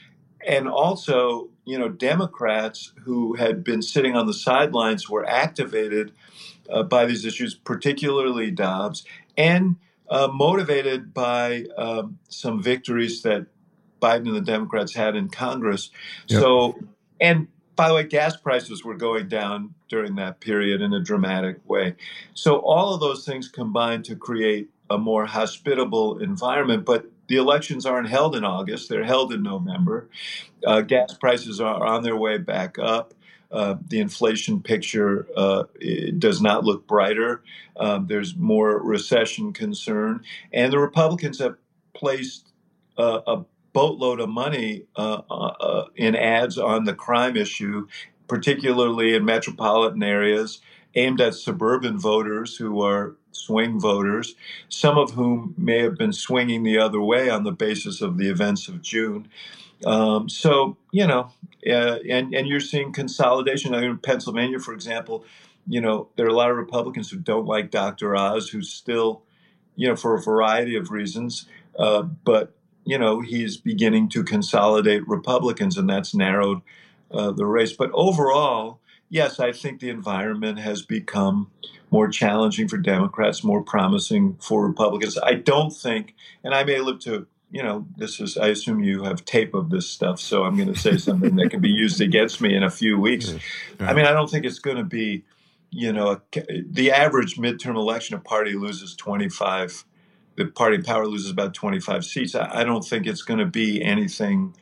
and 0.44 0.68
also 0.68 1.50
you 1.66 1.78
know, 1.78 1.88
Democrats 1.88 2.92
who 3.04 3.34
had 3.34 3.62
been 3.62 3.82
sitting 3.82 4.16
on 4.16 4.26
the 4.26 4.32
sidelines 4.32 5.10
were 5.10 5.28
activated 5.28 6.12
uh, 6.70 6.84
by 6.84 7.04
these 7.04 7.24
issues, 7.24 7.54
particularly 7.54 8.50
Dobbs, 8.50 9.04
and 9.36 9.76
uh, 10.08 10.28
motivated 10.32 11.12
by 11.12 11.64
um, 11.76 12.18
some 12.28 12.62
victories 12.62 13.22
that 13.22 13.46
Biden 14.00 14.28
and 14.28 14.36
the 14.36 14.40
Democrats 14.40 14.94
had 14.94 15.16
in 15.16 15.28
Congress. 15.28 15.90
Yep. 16.28 16.40
So, 16.40 16.78
and 17.20 17.48
by 17.74 17.88
the 17.88 17.94
way, 17.94 18.04
gas 18.04 18.36
prices 18.36 18.84
were 18.84 18.94
going 18.94 19.28
down 19.28 19.74
during 19.88 20.14
that 20.16 20.38
period 20.40 20.80
in 20.80 20.92
a 20.92 21.00
dramatic 21.00 21.58
way. 21.68 21.96
So, 22.34 22.58
all 22.58 22.94
of 22.94 23.00
those 23.00 23.24
things 23.24 23.48
combined 23.48 24.04
to 24.06 24.14
create 24.14 24.68
a 24.88 24.98
more 24.98 25.26
hospitable 25.26 26.18
environment. 26.18 26.84
But 26.84 27.06
the 27.28 27.36
elections 27.36 27.86
aren't 27.86 28.08
held 28.08 28.36
in 28.36 28.44
August, 28.44 28.88
they're 28.88 29.04
held 29.04 29.32
in 29.32 29.42
November. 29.42 30.08
Uh, 30.64 30.80
gas 30.80 31.14
prices 31.14 31.60
are 31.60 31.84
on 31.84 32.02
their 32.02 32.16
way 32.16 32.38
back 32.38 32.78
up. 32.78 33.14
Uh, 33.50 33.76
the 33.88 34.00
inflation 34.00 34.60
picture 34.60 35.26
uh, 35.36 35.64
does 36.18 36.42
not 36.42 36.64
look 36.64 36.86
brighter. 36.86 37.42
Um, 37.76 38.06
there's 38.08 38.36
more 38.36 38.82
recession 38.82 39.52
concern. 39.52 40.22
And 40.52 40.72
the 40.72 40.78
Republicans 40.78 41.38
have 41.38 41.56
placed 41.94 42.52
uh, 42.98 43.20
a 43.26 43.44
boatload 43.72 44.20
of 44.20 44.28
money 44.28 44.84
uh, 44.96 45.20
uh, 45.30 45.84
in 45.94 46.16
ads 46.16 46.58
on 46.58 46.84
the 46.84 46.94
crime 46.94 47.36
issue, 47.36 47.86
particularly 48.26 49.14
in 49.14 49.24
metropolitan 49.24 50.02
areas, 50.02 50.60
aimed 50.96 51.20
at 51.20 51.34
suburban 51.34 51.98
voters 51.98 52.56
who 52.56 52.82
are 52.82 53.14
swing 53.30 53.78
voters, 53.78 54.34
some 54.68 54.96
of 54.96 55.12
whom 55.12 55.54
may 55.56 55.78
have 55.80 55.96
been 55.96 56.12
swinging 56.12 56.62
the 56.62 56.78
other 56.78 57.00
way 57.00 57.28
on 57.28 57.44
the 57.44 57.52
basis 57.52 58.00
of 58.00 58.16
the 58.16 58.28
events 58.28 58.66
of 58.66 58.82
June. 58.82 59.28
Um, 59.84 60.28
so 60.28 60.76
you 60.90 61.06
know, 61.06 61.30
uh, 61.66 61.98
and 62.08 62.34
and 62.34 62.48
you're 62.48 62.60
seeing 62.60 62.92
consolidation. 62.92 63.74
I 63.74 63.82
mean, 63.82 63.90
in 63.90 63.98
Pennsylvania, 63.98 64.58
for 64.58 64.72
example, 64.72 65.24
you 65.68 65.80
know 65.80 66.08
there 66.16 66.26
are 66.26 66.30
a 66.30 66.34
lot 66.34 66.50
of 66.50 66.56
Republicans 66.56 67.10
who 67.10 67.18
don't 67.18 67.46
like 67.46 67.70
Dr. 67.70 68.16
Oz, 68.16 68.48
who 68.48 68.62
still, 68.62 69.22
you 69.76 69.86
know, 69.88 69.96
for 69.96 70.14
a 70.14 70.22
variety 70.22 70.76
of 70.76 70.90
reasons, 70.90 71.46
uh, 71.78 72.02
but 72.02 72.54
you 72.84 72.98
know 72.98 73.20
he's 73.20 73.58
beginning 73.58 74.08
to 74.10 74.24
consolidate 74.24 75.06
Republicans, 75.06 75.76
and 75.76 75.90
that's 75.90 76.14
narrowed 76.14 76.62
uh, 77.10 77.32
the 77.32 77.46
race. 77.46 77.74
But 77.74 77.90
overall, 77.92 78.80
yes, 79.08 79.40
I 79.40 79.52
think 79.52 79.80
the 79.80 79.90
environment 79.90 80.58
has 80.58 80.82
become 80.82 81.50
more 81.90 82.08
challenging 82.08 82.68
for 82.68 82.78
Democrats, 82.78 83.44
more 83.44 83.62
promising 83.62 84.36
for 84.40 84.66
Republicans. 84.66 85.18
I 85.18 85.34
don't 85.34 85.70
think, 85.70 86.14
and 86.42 86.54
I 86.54 86.64
may 86.64 86.80
live 86.80 86.98
to, 87.00 87.26
you 87.50 87.62
know, 87.62 87.86
this 87.96 88.20
is, 88.20 88.36
I 88.36 88.48
assume 88.48 88.82
you 88.82 89.04
have 89.04 89.24
tape 89.24 89.54
of 89.54 89.70
this 89.70 89.88
stuff, 89.88 90.18
so 90.18 90.44
I'm 90.44 90.56
going 90.56 90.72
to 90.72 90.78
say 90.78 90.98
something 90.98 91.36
that 91.36 91.50
can 91.50 91.60
be 91.60 91.70
used 91.70 92.00
against 92.00 92.40
me 92.40 92.54
in 92.54 92.62
a 92.62 92.70
few 92.70 92.98
weeks. 92.98 93.34
Yeah. 93.78 93.90
I 93.90 93.94
mean, 93.94 94.04
I 94.04 94.12
don't 94.12 94.28
think 94.28 94.44
it's 94.44 94.58
going 94.58 94.78
to 94.78 94.84
be, 94.84 95.24
you 95.70 95.92
know, 95.92 96.20
the 96.32 96.90
average 96.90 97.36
midterm 97.36 97.76
election, 97.76 98.16
a 98.16 98.20
party 98.20 98.54
loses 98.54 98.96
25, 98.96 99.84
the 100.36 100.46
party 100.46 100.76
in 100.76 100.82
power 100.82 101.06
loses 101.06 101.30
about 101.30 101.54
25 101.54 102.04
seats. 102.04 102.34
I, 102.34 102.60
I 102.60 102.64
don't 102.64 102.84
think 102.84 103.06
it's 103.06 103.22
going 103.22 103.40
to 103.40 103.46
be 103.46 103.82
anything 103.82 104.54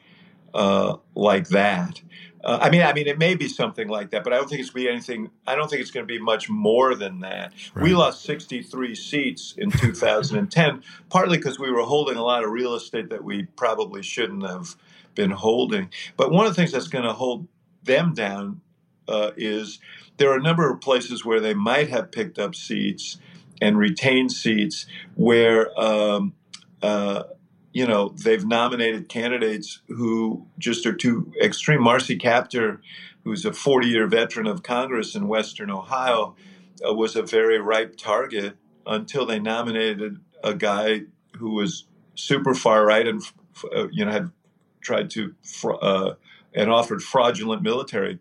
uh, 0.53 0.97
like 1.15 1.49
that. 1.49 2.01
Uh, 2.45 2.59
I 2.61 2.71
mean, 2.71 2.83
I 2.83 2.93
mean, 2.93 3.07
it 3.07 3.19
may 3.19 3.35
be 3.35 3.49
something 3.49 3.89
like 3.89 4.11
that, 4.11 4.23
but 4.23 4.33
I 4.33 4.37
don't 4.37 4.49
think 4.49 4.61
it's 4.61 4.71
going 4.71 4.85
to 4.85 4.91
be 4.91 4.93
anything. 4.93 5.31
I 5.47 5.55
don't 5.55 5.69
think 5.69 5.81
it's 5.81 5.91
going 5.91 6.07
to 6.07 6.13
be 6.13 6.21
much 6.21 6.51
more 6.51 6.95
than 6.95 7.21
that. 7.21 7.53
Right. 7.75 7.83
We 7.83 7.95
lost 7.95 8.23
63 8.25 8.95
seats 8.95 9.55
in 9.57 9.71
2010, 9.71 10.83
partly 11.09 11.39
because 11.39 11.59
we 11.59 11.71
were 11.71 11.83
holding 11.83 12.17
a 12.17 12.23
lot 12.23 12.45
of 12.45 12.51
real 12.51 12.75
estate 12.75 13.09
that 13.11 13.25
we 13.25 13.45
probably 13.57 14.03
shouldn't 14.03 14.47
have 14.47 14.77
been 15.15 15.31
holding. 15.31 15.91
But 16.17 16.31
one 16.31 16.47
of 16.47 16.53
the 16.53 16.57
things 16.57 16.73
that's 16.73 16.89
going 16.89 17.05
to 17.05 17.15
hold 17.15 17.49
them 17.83 18.13
down 18.13 18.61
uh, 19.09 19.31
is 19.37 19.79
there 20.19 20.31
are 20.31 20.37
a 20.37 20.43
number 20.43 20.71
of 20.71 20.81
places 20.81 21.25
where 21.25 21.41
they 21.41 21.55
might 21.55 21.89
have 21.89 22.13
picked 22.13 22.39
up 22.39 22.55
seats 22.55 23.19
and 23.61 23.79
retained 23.79 24.33
seats 24.33 24.87
where. 25.15 25.69
Um, 25.81 26.35
uh, 26.83 27.23
you 27.75 27.87
know, 27.89 28.15
they've 28.25 28.47
nominated 28.47 29.09
candidates 29.09 29.83
who 29.89 30.47
just 30.59 30.87
are 30.87 30.95
too 30.95 31.33
extreme. 31.43 31.83
Marcy 31.83 32.17
Kaptur, 32.17 32.79
who's 33.25 33.45
a 33.45 33.53
40 33.53 33.89
year 33.89 34.07
veteran 34.07 34.47
of 34.47 34.63
Congress 34.63 35.17
in 35.17 35.27
Western 35.27 35.71
Ohio, 35.71 36.37
uh, 36.89 36.95
was 36.95 37.17
a 37.17 37.23
very 37.23 37.59
ripe 37.59 37.97
target 37.97 38.57
until 38.87 39.27
they 39.27 39.41
nominated 39.41 40.21
a 40.45 40.55
guy 40.55 41.01
who 41.37 41.51
was 41.51 41.87
super 42.15 42.55
far 42.55 42.87
right 42.87 43.09
and, 43.09 43.21
uh, 43.75 43.89
you 43.91 44.05
know, 44.05 44.13
had 44.13 44.31
tried 44.81 45.11
to 45.11 45.35
uh, 45.83 46.13
and 46.55 46.71
offered 46.71 47.03
fraudulent 47.03 47.63
military 47.63 48.21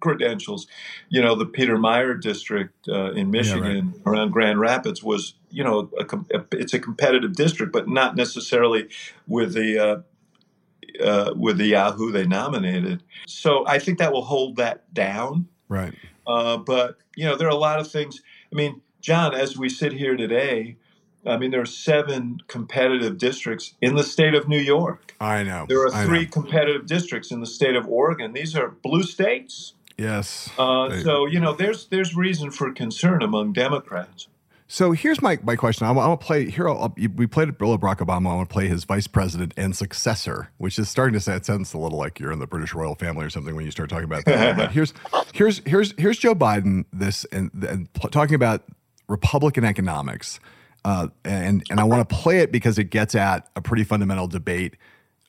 credentials. 0.00 0.66
You 1.08 1.22
know, 1.22 1.34
the 1.34 1.46
Peter 1.46 1.76
Meijer 1.76 2.20
district 2.20 2.88
uh, 2.88 3.12
in 3.12 3.30
Michigan 3.30 3.76
yeah, 3.76 4.00
right. 4.04 4.18
around 4.18 4.30
Grand 4.30 4.60
Rapids 4.60 5.02
was, 5.02 5.34
you 5.50 5.64
know, 5.64 5.90
a, 5.98 6.16
a, 6.36 6.44
it's 6.52 6.74
a 6.74 6.78
competitive 6.78 7.34
district, 7.34 7.72
but 7.72 7.88
not 7.88 8.16
necessarily 8.16 8.88
with 9.26 9.54
the 9.54 9.78
uh, 9.78 11.02
uh, 11.02 11.34
with 11.36 11.58
the 11.58 11.66
Yahoo 11.66 12.10
they 12.10 12.26
nominated. 12.26 13.02
So 13.26 13.66
I 13.66 13.78
think 13.78 13.98
that 13.98 14.12
will 14.12 14.24
hold 14.24 14.56
that 14.56 14.92
down. 14.94 15.48
Right. 15.68 15.94
Uh, 16.26 16.56
but 16.58 16.98
you 17.16 17.24
know, 17.24 17.36
there 17.36 17.48
are 17.48 17.50
a 17.50 17.56
lot 17.56 17.80
of 17.80 17.90
things. 17.90 18.20
I 18.52 18.56
mean, 18.56 18.82
John, 19.00 19.34
as 19.34 19.56
we 19.56 19.68
sit 19.68 19.92
here 19.92 20.16
today. 20.16 20.76
I 21.24 21.38
mean, 21.38 21.50
there 21.50 21.60
are 21.60 21.66
seven 21.66 22.38
competitive 22.46 23.18
districts 23.18 23.74
in 23.80 23.96
the 23.96 24.04
state 24.04 24.36
of 24.36 24.46
New 24.46 24.60
York. 24.60 25.16
I 25.20 25.42
know. 25.42 25.66
There 25.68 25.84
are 25.84 26.04
three 26.04 26.24
competitive 26.24 26.86
districts 26.86 27.32
in 27.32 27.40
the 27.40 27.46
state 27.46 27.74
of 27.74 27.88
Oregon. 27.88 28.32
These 28.32 28.54
are 28.54 28.68
blue 28.68 29.02
states. 29.02 29.74
Yes. 29.98 30.50
Uh, 30.58 31.00
so 31.00 31.26
you 31.26 31.40
know, 31.40 31.52
there's 31.52 31.86
there's 31.86 32.14
reason 32.14 32.50
for 32.50 32.72
concern 32.72 33.22
among 33.22 33.52
Democrats. 33.52 34.28
So 34.68 34.90
here's 34.90 35.22
my, 35.22 35.38
my 35.44 35.54
question. 35.54 35.86
I'm 35.86 35.94
gonna 35.94 36.16
play 36.16 36.50
here. 36.50 36.68
I'll, 36.68 36.92
we 37.14 37.26
played 37.26 37.56
Bill 37.56 37.78
Barack 37.78 37.98
Obama. 37.98 38.32
I 38.32 38.34
want 38.34 38.48
to 38.48 38.52
play 38.52 38.66
his 38.66 38.84
vice 38.84 39.06
president 39.06 39.54
and 39.56 39.76
successor, 39.76 40.50
which 40.58 40.78
is 40.78 40.88
starting 40.88 41.14
to 41.14 41.20
say 41.20 41.36
it 41.36 41.46
sounds 41.46 41.72
a 41.72 41.78
little 41.78 41.98
like 41.98 42.18
you're 42.18 42.32
in 42.32 42.40
the 42.40 42.48
British 42.48 42.74
royal 42.74 42.96
family 42.96 43.24
or 43.24 43.30
something 43.30 43.54
when 43.54 43.64
you 43.64 43.70
start 43.70 43.90
talking 43.90 44.04
about 44.04 44.24
that. 44.24 44.56
but 44.56 44.72
here's 44.72 44.92
here's 45.32 45.60
here's 45.64 45.94
here's 45.96 46.18
Joe 46.18 46.34
Biden. 46.34 46.84
This 46.92 47.24
and, 47.26 47.50
and 47.62 47.88
talking 48.10 48.34
about 48.34 48.64
Republican 49.08 49.64
economics, 49.64 50.40
uh, 50.84 51.08
and 51.24 51.62
and 51.70 51.78
I 51.78 51.84
want 51.84 52.08
to 52.08 52.14
play 52.16 52.40
it 52.40 52.50
because 52.50 52.76
it 52.76 52.90
gets 52.90 53.14
at 53.14 53.48
a 53.54 53.62
pretty 53.62 53.84
fundamental 53.84 54.26
debate 54.26 54.76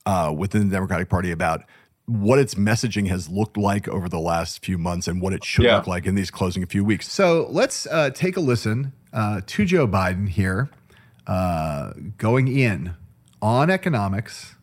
uh, 0.08 0.34
within 0.36 0.69
the 0.69 0.75
Democratic 0.75 1.10
Party 1.10 1.30
about 1.30 1.63
what 2.08 2.39
its 2.39 2.56
messaging 2.56 3.08
has 3.10 3.28
looked 3.28 3.58
like 3.58 3.88
over 3.88 4.08
the 4.08 4.20
last 4.20 4.63
few 4.63 4.78
months 4.78 5.08
and 5.08 5.22
what 5.22 5.34
it 5.34 5.43
should 5.43 5.65
yeah. 5.65 5.76
look 5.76 5.88
like 5.88 6.06
in 6.06 6.15
these 6.15 6.32
closing 6.32 6.65
few 6.65 6.84
weeks. 6.84 7.12
So 7.12 7.48
let's 7.50 7.86
uh, 7.88 8.12
take 8.12 8.38
a 8.38 8.39
listen 8.39 8.93
uh, 9.12 9.41
to 9.46 9.65
Joe 9.65 9.88
Biden 9.88 10.30
here 10.30 10.70
uh, 11.28 11.91
going 12.17 12.48
in 12.48 12.96
on 13.41 13.70
economics, 13.70 14.56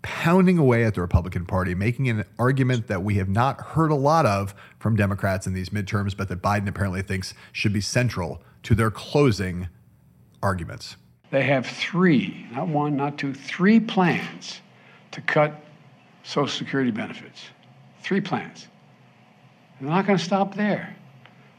pounding 0.00 0.56
away 0.56 0.84
at 0.84 0.94
the 0.94 1.02
Republican 1.02 1.44
Party, 1.44 1.74
making 1.74 2.08
an 2.08 2.24
argument 2.38 2.88
that 2.88 3.02
we 3.02 3.16
have 3.16 3.28
not 3.28 3.60
heard 3.60 3.90
a 3.90 3.94
lot 3.94 4.24
of 4.24 4.54
from 4.78 4.96
Democrats 4.96 5.46
in 5.46 5.52
these 5.52 5.68
midterms, 5.68 6.16
but 6.16 6.28
that 6.30 6.40
Biden 6.40 6.66
apparently 6.66 7.02
thinks 7.02 7.34
should 7.52 7.74
be 7.74 7.82
central 7.82 8.42
to 8.62 8.74
their 8.74 8.90
closing 8.90 9.68
arguments. 10.42 10.96
They 11.30 11.42
have 11.42 11.66
three, 11.66 12.46
not 12.52 12.68
one, 12.68 12.96
not 12.96 13.18
two, 13.18 13.34
three 13.34 13.78
plans 13.78 14.60
to 15.12 15.20
cut 15.20 15.62
Social 16.22 16.48
Security 16.48 16.90
benefits. 16.90 17.46
Three 18.02 18.20
plans. 18.20 18.68
They're 19.80 19.90
not 19.90 20.06
going 20.06 20.18
to 20.18 20.24
stop 20.24 20.54
there. 20.54 20.94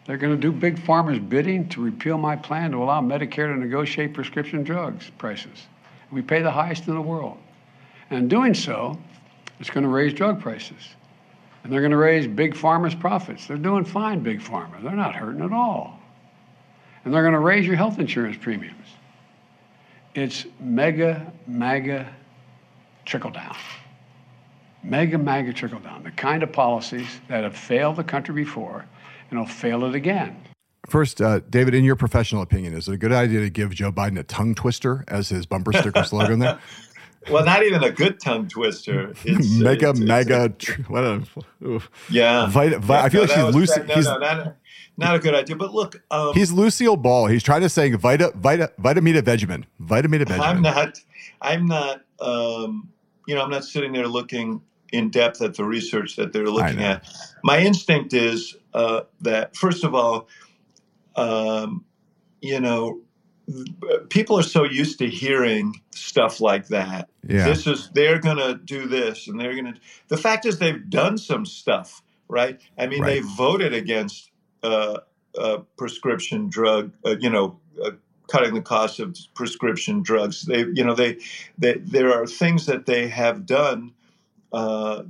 They're 0.06 0.18
going 0.18 0.36
to 0.36 0.42
do 0.42 0.52
big 0.52 0.78
pharma's 0.78 1.20
bidding 1.20 1.70
to 1.70 1.82
repeal 1.82 2.18
my 2.18 2.36
plan 2.36 2.72
to 2.72 2.78
allow 2.78 3.02
Medicare 3.02 3.54
to 3.54 3.56
negotiate 3.56 4.14
prescription 4.14 4.64
drugs 4.64 5.10
prices. 5.18 5.68
We 6.12 6.22
pay 6.22 6.42
the 6.42 6.52
highest 6.52 6.88
in 6.88 6.96
the 6.96 7.02
world. 7.02 7.38
And 8.10 8.20
in 8.20 8.28
doing 8.28 8.54
so, 8.54 8.98
it's 9.60 9.70
going 9.70 9.84
to 9.84 9.90
raise 9.90 10.14
drug 10.14 10.42
prices. 10.42 10.90
And 11.64 11.72
they're 11.72 11.82
going 11.82 11.92
to 11.92 11.98
raise 11.98 12.28
big 12.28 12.54
pharma's 12.54 12.94
profits. 12.94 13.48
They're 13.48 13.58
doing 13.58 13.86
fine, 13.86 14.20
big 14.20 14.42
pharma. 14.42 14.84
They're 14.84 14.92
not 14.92 15.16
hurting 15.16 15.42
at 15.42 15.54
all. 15.54 16.00
And 17.06 17.14
they're 17.14 17.22
going 17.22 17.34
to 17.34 17.40
raise 17.40 17.66
your 17.66 17.78
health 17.78 18.00
insurance 18.00 18.38
premiums. 18.40 18.88
It's 20.16 20.46
mega, 20.60 21.32
MAGA 21.48 22.14
trickle 23.06 23.32
down. 23.32 23.56
Mega, 24.84 25.18
MAGA 25.18 25.54
trickle 25.54 25.80
down. 25.80 26.04
The 26.04 26.12
kind 26.12 26.44
of 26.44 26.52
policies 26.52 27.08
that 27.30 27.44
have 27.44 27.56
failed 27.56 27.96
the 27.96 28.04
country 28.04 28.36
before 28.36 28.86
and 29.30 29.40
will 29.40 29.48
fail 29.48 29.86
it 29.86 29.96
again. 29.96 30.36
First, 30.88 31.22
uh, 31.22 31.40
David, 31.50 31.74
in 31.74 31.86
your 31.86 31.96
professional 31.96 32.42
opinion, 32.42 32.74
is 32.74 32.90
it 32.90 32.94
a 32.94 32.98
good 32.98 33.14
idea 33.14 33.40
to 33.40 33.50
give 33.50 33.74
Joe 33.74 33.92
Biden 33.92 34.20
a 34.20 34.24
tongue 34.24 34.54
twister 34.54 35.06
as 35.08 35.30
his 35.30 35.46
bumper 35.46 35.72
sticker 35.72 36.04
slogan 36.04 36.40
there? 36.40 36.60
Well, 37.30 37.46
not 37.46 37.64
even 37.64 37.82
a 37.84 37.92
good 37.92 38.20
tongue 38.20 38.50
twister. 38.50 39.14
It's, 39.24 39.50
mega, 39.58 39.92
it's, 39.92 40.00
mega. 40.00 40.46
It's, 40.46 40.66
tr- 40.66 40.82
what 40.84 41.06
a, 41.06 41.24
oof. 41.66 41.90
yeah. 42.10 42.48
Vita, 42.48 42.80
vi- 42.80 43.02
I 43.02 43.08
feel 43.08 43.26
no, 43.26 43.34
like 43.34 43.46
he's 43.46 43.56
Lucy. 43.56 43.84
No, 43.84 43.96
he's, 43.96 44.06
no, 44.06 44.18
not, 44.18 44.58
not 44.98 45.16
a 45.16 45.20
good 45.20 45.34
idea. 45.34 45.56
But 45.56 45.74
look, 45.74 46.04
um, 46.12 46.34
he's 46.34 46.52
Lucille 46.52 46.98
Ball. 46.98 47.28
He's 47.28 47.44
trying 47.44 47.62
to 47.62 47.70
say 47.70 47.90
Vita, 47.94 48.34
Vita, 48.36 48.74
Vitameatavegamin, 48.82 49.64
Vitamita 49.82 50.26
Vegemin. 50.26 50.40
I'm 50.40 50.62
not. 50.62 51.00
I'm 51.42 51.66
not. 51.66 52.02
Um, 52.20 52.90
you 53.26 53.36
know, 53.36 53.42
I'm 53.42 53.50
not 53.50 53.64
sitting 53.64 53.94
there 53.94 54.08
looking 54.08 54.62
in 54.94 55.10
depth 55.10 55.42
at 55.42 55.56
the 55.56 55.66
research 55.66 56.16
that 56.16 56.32
they're 56.32 56.46
looking 56.46 56.82
at. 56.82 57.06
My 57.44 57.60
instinct 57.60 58.14
is 58.14 58.56
uh, 58.74 59.02
that 59.22 59.58
first 59.58 59.84
of 59.84 59.96
all, 59.96 60.30
um, 61.16 61.84
you 62.42 62.60
know, 62.60 63.02
people 64.10 64.38
are 64.38 64.44
so 64.44 64.64
used 64.64 65.00
to 65.00 65.10
hearing 65.10 65.82
stuff 65.92 66.40
like 66.40 66.68
that. 66.68 67.10
Yeah. 67.28 67.46
This 67.46 67.66
is 67.66 67.90
they're 67.94 68.20
going 68.20 68.38
to 68.38 68.54
do 68.54 68.88
this 68.88 69.28
and 69.28 69.40
they're 69.40 69.54
going 69.54 69.74
to. 69.74 69.80
The 70.10 70.18
fact 70.18 70.46
is 70.46 70.60
they've 70.60 70.90
done 70.90 71.18
some 71.18 71.46
stuff, 71.46 72.04
right? 72.28 72.62
I 72.78 72.86
mean, 72.86 73.02
right. 73.02 73.16
they 73.16 73.20
voted 73.22 73.74
against 73.74 74.30
uh, 74.62 75.00
uh, 75.38 75.58
prescription 75.76 76.50
drug, 76.50 76.94
uh, 77.04 77.16
you 77.20 77.32
know, 77.32 77.60
uh, 77.84 77.92
cutting 78.28 78.54
the 78.54 78.62
cost 78.62 79.00
of 79.00 79.18
prescription 79.34 80.04
drugs. 80.04 80.44
They, 80.44 80.60
you 80.60 80.84
know, 80.84 80.94
they, 80.94 81.18
they 81.58 81.74
there 81.80 82.14
are 82.14 82.28
things 82.28 82.68
that 82.68 82.86
they 82.86 83.08
have 83.08 83.48
done 83.48 83.94
uh, 84.54 85.04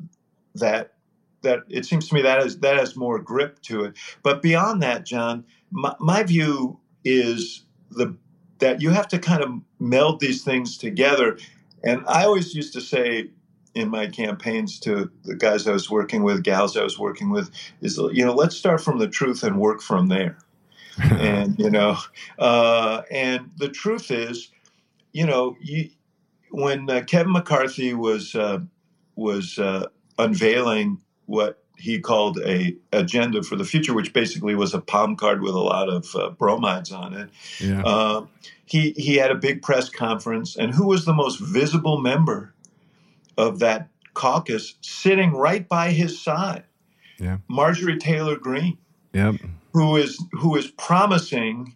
that 0.55 0.93
that 1.41 1.59
it 1.69 1.85
seems 1.85 2.07
to 2.07 2.15
me 2.15 2.21
that 2.21 2.41
has 2.41 2.59
that 2.59 2.77
has 2.77 2.95
more 2.95 3.19
grip 3.19 3.61
to 3.63 3.83
it. 3.83 3.97
But 4.23 4.41
beyond 4.41 4.81
that, 4.81 5.05
John, 5.05 5.45
my, 5.71 5.93
my 5.99 6.23
view 6.23 6.79
is 7.03 7.65
the 7.91 8.15
that 8.59 8.81
you 8.81 8.91
have 8.91 9.07
to 9.09 9.19
kind 9.19 9.43
of 9.43 9.51
meld 9.79 10.19
these 10.19 10.43
things 10.43 10.77
together. 10.77 11.37
And 11.83 12.03
I 12.07 12.23
always 12.23 12.55
used 12.55 12.73
to 12.73 12.81
say 12.81 13.29
in 13.75 13.89
my 13.89 14.07
campaigns 14.07 14.79
to 14.79 15.11
the 15.23 15.35
guys 15.35 15.67
I 15.67 15.73
was 15.73 15.89
working 15.89 16.23
with, 16.23 16.43
gals 16.43 16.77
I 16.77 16.83
was 16.83 16.97
working 16.97 17.29
with, 17.29 17.51
is 17.81 17.97
you 17.97 18.25
know 18.25 18.33
let's 18.33 18.55
start 18.55 18.81
from 18.81 18.99
the 18.99 19.07
truth 19.07 19.43
and 19.43 19.59
work 19.59 19.81
from 19.81 20.07
there. 20.07 20.37
and 21.03 21.57
you 21.59 21.69
know, 21.69 21.97
uh, 22.39 23.01
and 23.11 23.49
the 23.57 23.69
truth 23.69 24.11
is, 24.11 24.51
you 25.11 25.25
know, 25.25 25.57
you, 25.59 25.89
when 26.51 26.87
uh, 26.87 27.01
Kevin 27.07 27.33
McCarthy 27.33 27.95
was 27.95 28.35
uh, 28.35 28.59
was 29.15 29.59
uh, 29.59 29.87
unveiling 30.17 30.99
what 31.25 31.63
he 31.77 31.99
called 31.99 32.39
a 32.45 32.75
agenda 32.91 33.43
for 33.43 33.55
the 33.55 33.65
future, 33.65 33.93
which 33.93 34.13
basically 34.13 34.55
was 34.55 34.73
a 34.73 34.79
palm 34.79 35.15
card 35.15 35.41
with 35.41 35.53
a 35.53 35.59
lot 35.59 35.89
of 35.89 36.15
uh, 36.15 36.29
bromides 36.29 36.91
on 36.91 37.13
it. 37.13 37.29
Yeah. 37.59 37.83
Uh, 37.83 38.25
he 38.65 38.91
he 38.91 39.15
had 39.15 39.31
a 39.31 39.35
big 39.35 39.61
press 39.61 39.89
conference, 39.89 40.55
and 40.55 40.73
who 40.73 40.87
was 40.87 41.05
the 41.05 41.13
most 41.13 41.39
visible 41.39 41.99
member 41.99 42.53
of 43.37 43.59
that 43.59 43.89
caucus, 44.13 44.75
sitting 44.81 45.33
right 45.33 45.67
by 45.67 45.91
his 45.91 46.21
side? 46.21 46.63
Yeah. 47.19 47.37
Marjorie 47.47 47.97
Taylor 47.97 48.37
Greene. 48.37 48.77
Yep. 49.13 49.35
Who 49.73 49.95
is 49.97 50.23
who 50.31 50.55
is 50.55 50.67
promising 50.71 51.75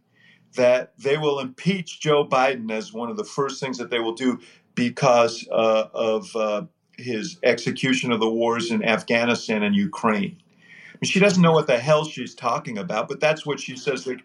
that 0.56 0.93
they 0.97 1.17
will 1.17 1.39
impeach 1.39 2.00
Joe 2.00 2.28
Biden 2.28 2.71
as 2.71 2.93
one 2.93 3.10
of 3.10 3.17
the 3.17 3.23
first 3.23 3.60
things 3.60 3.78
that 3.78 3.89
they 3.89 4.00
will 4.00 4.13
do 4.13 4.39
because 4.76 5.47
uh, 5.52 5.88
of 5.93 6.36
uh, 6.36 6.63
his 6.98 7.38
execution 7.44 8.12
of 8.12 8.20
the 8.20 8.30
wars 8.30 8.72
in 8.72 8.84
Afghanistan 8.84 9.64
and 9.64 9.76
Ukraine. 9.76 10.38
I 10.40 10.98
mean, 11.02 11.12
she 11.12 11.20
doesn't 11.20 11.42
know 11.42 11.52
what 11.52 11.68
the 11.68 11.78
hell 11.78 12.06
she's 12.06 12.34
talking 12.34 12.78
about, 12.78 13.08
but 13.08 13.20
that's 13.20 13.46
what 13.46 13.60
she 13.60 13.78
says 13.78 14.06
that 14.06 14.20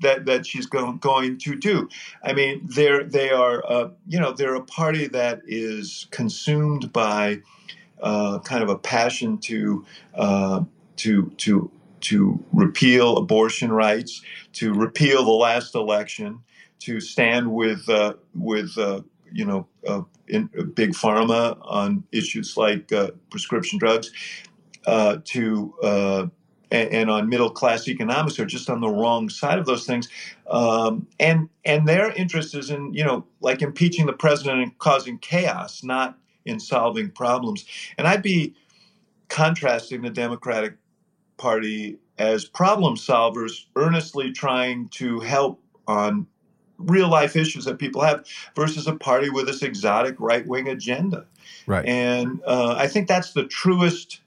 that, 0.00 0.26
that 0.26 0.46
she's 0.46 0.66
going, 0.66 0.98
going 0.98 1.38
to 1.38 1.56
do. 1.56 1.88
I 2.22 2.32
mean, 2.32 2.62
they're 2.64 3.02
they 3.04 3.30
are 3.30 3.64
uh, 3.66 3.90
you 4.06 4.20
know 4.20 4.32
they're 4.32 4.54
a 4.54 4.62
party 4.62 5.08
that 5.08 5.40
is 5.46 6.06
consumed 6.10 6.92
by 6.92 7.40
uh, 8.00 8.38
kind 8.40 8.62
of 8.62 8.68
a 8.68 8.78
passion 8.78 9.38
to 9.38 9.84
uh, 10.14 10.62
to 10.96 11.30
to 11.38 11.70
to 12.00 12.44
repeal 12.52 13.16
abortion 13.16 13.72
rights, 13.72 14.22
to 14.52 14.72
repeal 14.72 15.24
the 15.24 15.32
last 15.32 15.74
election, 15.74 16.40
to 16.80 17.00
stand 17.00 17.52
with 17.52 17.88
uh, 17.88 18.14
with 18.34 18.76
uh, 18.78 19.00
you 19.32 19.44
know, 19.44 19.66
uh, 19.86 20.02
in 20.26 20.50
uh, 20.58 20.62
big 20.62 20.90
pharma 20.90 21.58
on 21.62 22.04
issues 22.12 22.56
like 22.56 22.92
uh, 22.92 23.10
prescription 23.30 23.78
drugs, 23.78 24.10
uh, 24.86 25.18
to 25.24 25.74
uh, 25.82 26.26
and, 26.70 26.90
and, 26.90 27.10
on 27.10 27.28
middle 27.28 27.50
class 27.50 27.88
economics 27.88 28.38
are 28.38 28.46
just 28.46 28.68
on 28.68 28.80
the 28.80 28.88
wrong 28.88 29.28
side 29.28 29.58
of 29.58 29.66
those 29.66 29.86
things, 29.86 30.08
um, 30.50 31.06
and 31.18 31.48
and 31.64 31.86
their 31.86 32.12
interest 32.12 32.54
is 32.54 32.70
in 32.70 32.92
you 32.92 33.04
know 33.04 33.24
like 33.40 33.62
impeaching 33.62 34.06
the 34.06 34.12
president 34.12 34.62
and 34.62 34.78
causing 34.78 35.18
chaos, 35.18 35.82
not 35.82 36.18
in 36.44 36.60
solving 36.60 37.10
problems. 37.10 37.64
And 37.96 38.06
I'd 38.06 38.22
be 38.22 38.54
contrasting 39.28 40.02
the 40.02 40.10
Democratic 40.10 40.74
Party 41.36 41.98
as 42.18 42.44
problem 42.44 42.96
solvers, 42.96 43.66
earnestly 43.76 44.32
trying 44.32 44.88
to 44.88 45.20
help 45.20 45.62
on 45.86 46.26
real 46.78 47.08
life 47.08 47.36
issues 47.36 47.64
that 47.64 47.78
people 47.78 48.02
have 48.02 48.26
versus 48.54 48.86
a 48.86 48.94
party 48.94 49.30
with 49.30 49.46
this 49.46 49.62
exotic 49.62 50.14
right 50.18 50.46
wing 50.46 50.68
agenda. 50.68 51.26
Right. 51.66 51.84
And 51.86 52.40
uh, 52.46 52.76
I 52.78 52.86
think 52.86 53.08
that's 53.08 53.32
the 53.32 53.44
truest 53.44 54.20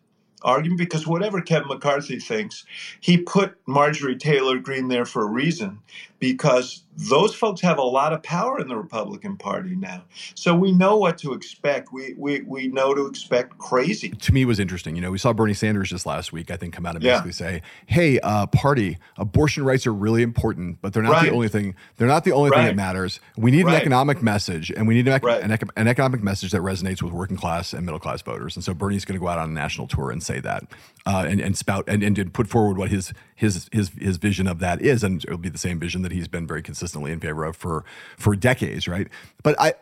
argument 0.44 0.80
because 0.80 1.08
whatever 1.08 1.42
Kevin 1.42 1.68
McCarthy 1.68 2.20
thinks, 2.20 2.66
he 3.00 3.18
put 3.18 3.56
Marjorie 3.68 4.18
Taylor 4.18 4.60
Greene 4.60 4.88
there 4.88 5.06
for 5.06 5.24
a 5.24 5.28
reason 5.28 5.80
because 6.22 6.84
those 7.10 7.34
folks 7.34 7.62
have 7.62 7.80
a 7.80 7.84
lot 7.84 8.14
of 8.14 8.22
power 8.22 8.60
in 8.60 8.68
the 8.68 8.76
Republican 8.76 9.38
Party 9.38 9.76
now. 9.76 10.04
So 10.36 10.54
we 10.54 10.72
know 10.72 10.96
what 10.96 11.18
to 11.20 11.34
expect. 11.34 11.92
We 11.92 12.14
we, 12.16 12.42
we 12.42 12.68
know 12.68 12.94
to 12.94 13.08
expect 13.08 13.58
crazy. 13.58 14.10
To 14.10 14.34
me, 14.34 14.46
was 14.46 14.60
interesting. 14.60 14.96
You 14.96 15.02
know, 15.02 15.10
we 15.10 15.18
saw 15.18 15.34
Bernie 15.34 15.56
Sanders 15.56 15.90
just 15.90 16.06
last 16.06 16.32
week. 16.32 16.52
I 16.52 16.58
think 16.58 16.76
come 16.76 16.86
out 16.86 16.96
and 16.96 17.04
basically 17.04 17.32
yeah. 17.32 17.34
say, 17.36 17.62
"Hey, 17.88 18.20
uh, 18.20 18.46
party, 18.48 19.00
abortion 19.18 19.66
rights 19.66 19.88
are 19.88 19.94
really 19.94 20.22
important, 20.22 20.78
but 20.82 20.94
they're 20.94 21.02
not 21.02 21.14
right. 21.14 21.30
the 21.30 21.34
only 21.34 21.48
thing. 21.48 21.74
They're 21.98 22.08
not 22.08 22.24
the 22.24 22.34
only 22.34 22.52
right. 22.52 22.58
thing 22.58 22.66
that 22.68 22.76
matters. 22.76 23.20
We 23.36 23.50
need 23.50 23.66
right. 23.66 23.76
an 23.76 23.82
economic 23.82 24.22
message, 24.22 24.70
and 24.70 24.88
we 24.88 24.94
need 24.94 25.08
an, 25.08 25.20
an, 25.26 25.58
an, 25.76 25.88
economic 25.88 26.22
message 26.22 26.52
that 26.52 26.62
resonates 26.62 27.02
with 27.02 27.14
working 27.14 27.38
class 27.38 27.74
and 27.74 27.84
middle 27.84 28.00
class 28.00 28.22
voters. 28.22 28.56
And 28.56 28.64
so 28.64 28.76
Bernie's 28.76 29.06
going 29.06 29.20
to 29.20 29.24
go 29.24 29.28
out 29.28 29.40
on 29.40 29.50
a 29.50 29.54
national 29.54 29.88
tour 29.88 30.12
and 30.12 30.22
say 30.22 30.40
that, 30.42 30.66
uh, 31.08 31.26
and, 31.28 31.42
and 31.42 31.58
spout 31.58 31.86
and, 31.88 32.04
and 32.04 32.32
put 32.32 32.48
forward 32.48 32.78
what 32.78 32.90
his 32.90 33.12
his 33.42 33.68
his 33.72 33.90
his 34.00 34.18
vision 34.18 34.46
of 34.46 34.60
that 34.60 34.84
is, 34.84 35.04
and 35.04 35.24
it'll 35.24 35.36
be 35.40 35.50
the 35.50 35.58
same 35.58 35.80
vision 35.80 36.04
that 36.04 36.12
he's 36.12 36.28
been 36.28 36.46
very 36.46 36.62
consistently 36.62 37.12
in 37.12 37.20
favor 37.20 37.44
of 37.44 37.58
for 37.58 37.84
for 38.16 38.36
decades, 38.36 38.88
right? 38.88 39.08
But 39.42 39.60
I 39.60 39.74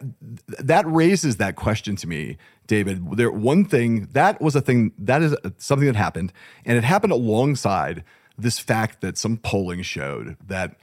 that 0.60 0.88
raises 0.88 1.36
that 1.38 1.58
question 1.58 1.98
to 1.98 2.08
me, 2.08 2.38
David. 2.68 3.18
There 3.18 3.30
one 3.30 3.66
thing 3.66 4.08
that 4.14 4.40
was 4.40 4.56
a 4.56 4.62
thing 4.62 4.94
that 4.98 5.22
is 5.22 5.36
something 5.58 5.88
that 5.88 5.98
happened, 5.98 6.32
and 6.64 6.78
it 6.78 6.86
happened 6.86 7.12
alongside 7.12 8.06
this 8.38 8.60
fact 8.60 9.02
that 9.02 9.18
some 9.18 9.36
polling 9.36 9.82
showed 9.82 10.38
that 10.48 10.78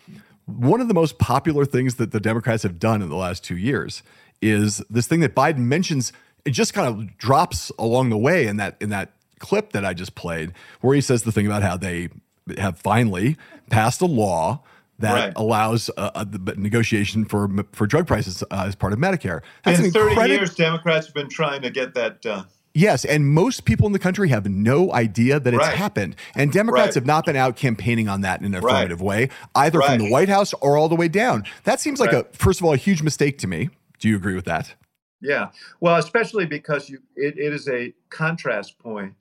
one 0.44 0.82
of 0.82 0.88
the 0.88 0.94
most 0.94 1.18
popular 1.18 1.64
things 1.64 1.94
that 1.94 2.12
the 2.12 2.20
Democrats 2.20 2.62
have 2.62 2.78
done 2.78 3.00
in 3.00 3.08
the 3.08 3.16
last 3.16 3.42
two 3.42 3.56
years 3.56 4.02
is 4.42 4.84
this 4.90 5.06
thing 5.06 5.20
that 5.20 5.34
Biden 5.34 5.60
mentions. 5.60 6.12
It 6.44 6.50
just 6.50 6.74
kind 6.74 6.86
of 6.86 7.16
drops 7.16 7.72
along 7.78 8.10
the 8.10 8.18
way 8.18 8.46
in 8.46 8.58
that 8.58 8.76
in 8.82 8.90
that 8.90 9.12
clip 9.38 9.72
that 9.72 9.84
I 9.84 9.94
just 9.94 10.14
played, 10.14 10.52
where 10.82 10.94
he 10.94 11.00
says 11.00 11.22
the 11.22 11.32
thing 11.32 11.46
about 11.46 11.62
how 11.62 11.78
they 11.78 12.10
have 12.58 12.78
finally 12.78 13.36
passed 13.70 14.00
a 14.00 14.06
law 14.06 14.62
that 14.98 15.12
Right. 15.12 15.32
allows 15.36 15.90
uh, 15.96 16.10
uh, 16.14 16.24
the 16.24 16.54
negotiation 16.56 17.24
for 17.24 17.48
for 17.72 17.86
drug 17.86 18.06
prices 18.06 18.42
uh, 18.50 18.64
as 18.66 18.74
part 18.74 18.92
of 18.92 18.98
Medicare. 18.98 19.40
That's 19.64 19.78
In 19.80 19.90
30 19.90 20.10
incredible. 20.10 20.34
years, 20.36 20.54
Democrats 20.54 21.06
have 21.06 21.14
been 21.14 21.28
trying 21.28 21.62
to 21.62 21.70
get 21.70 21.94
that 21.94 22.22
done. 22.22 22.46
Yes, 22.72 23.04
and 23.06 23.26
most 23.32 23.64
people 23.64 23.86
in 23.86 23.92
the 23.94 23.98
country 23.98 24.28
have 24.28 24.46
no 24.46 24.92
idea 24.92 25.40
that 25.40 25.54
it's 25.54 25.62
Right. 25.62 25.76
happened. 25.76 26.14
And 26.34 26.52
Democrats 26.52 26.88
Right. 26.88 26.94
have 26.96 27.06
not 27.06 27.24
been 27.24 27.34
out 27.36 27.56
campaigning 27.56 28.06
on 28.06 28.20
that 28.20 28.40
in 28.40 28.46
an 28.46 28.54
affirmative 28.54 29.00
way, 29.00 29.30
either 29.54 29.80
from 29.80 29.96
the 29.98 30.10
White 30.10 30.28
House 30.28 30.52
or 30.60 30.76
all 30.76 30.88
the 30.90 30.94
way 30.94 31.08
down. 31.08 31.44
That 31.64 31.80
seems 31.80 32.00
like 32.00 32.12
a 32.12 32.24
first 32.32 32.60
of 32.60 32.66
all 32.66 32.72
a 32.74 32.76
huge 32.76 33.02
mistake 33.02 33.38
to 33.38 33.46
me. 33.46 33.70
Do 33.98 34.08
you 34.08 34.16
agree 34.16 34.34
with 34.34 34.44
that? 34.46 34.74
Yeah. 35.22 35.48
Well, 35.80 35.96
especially 35.96 36.44
because 36.46 36.88
you 36.90 36.98
it, 37.16 37.38
it 37.38 37.52
is 37.52 37.66
a 37.68 37.92
contrast 38.10 38.78
point. 38.78 39.14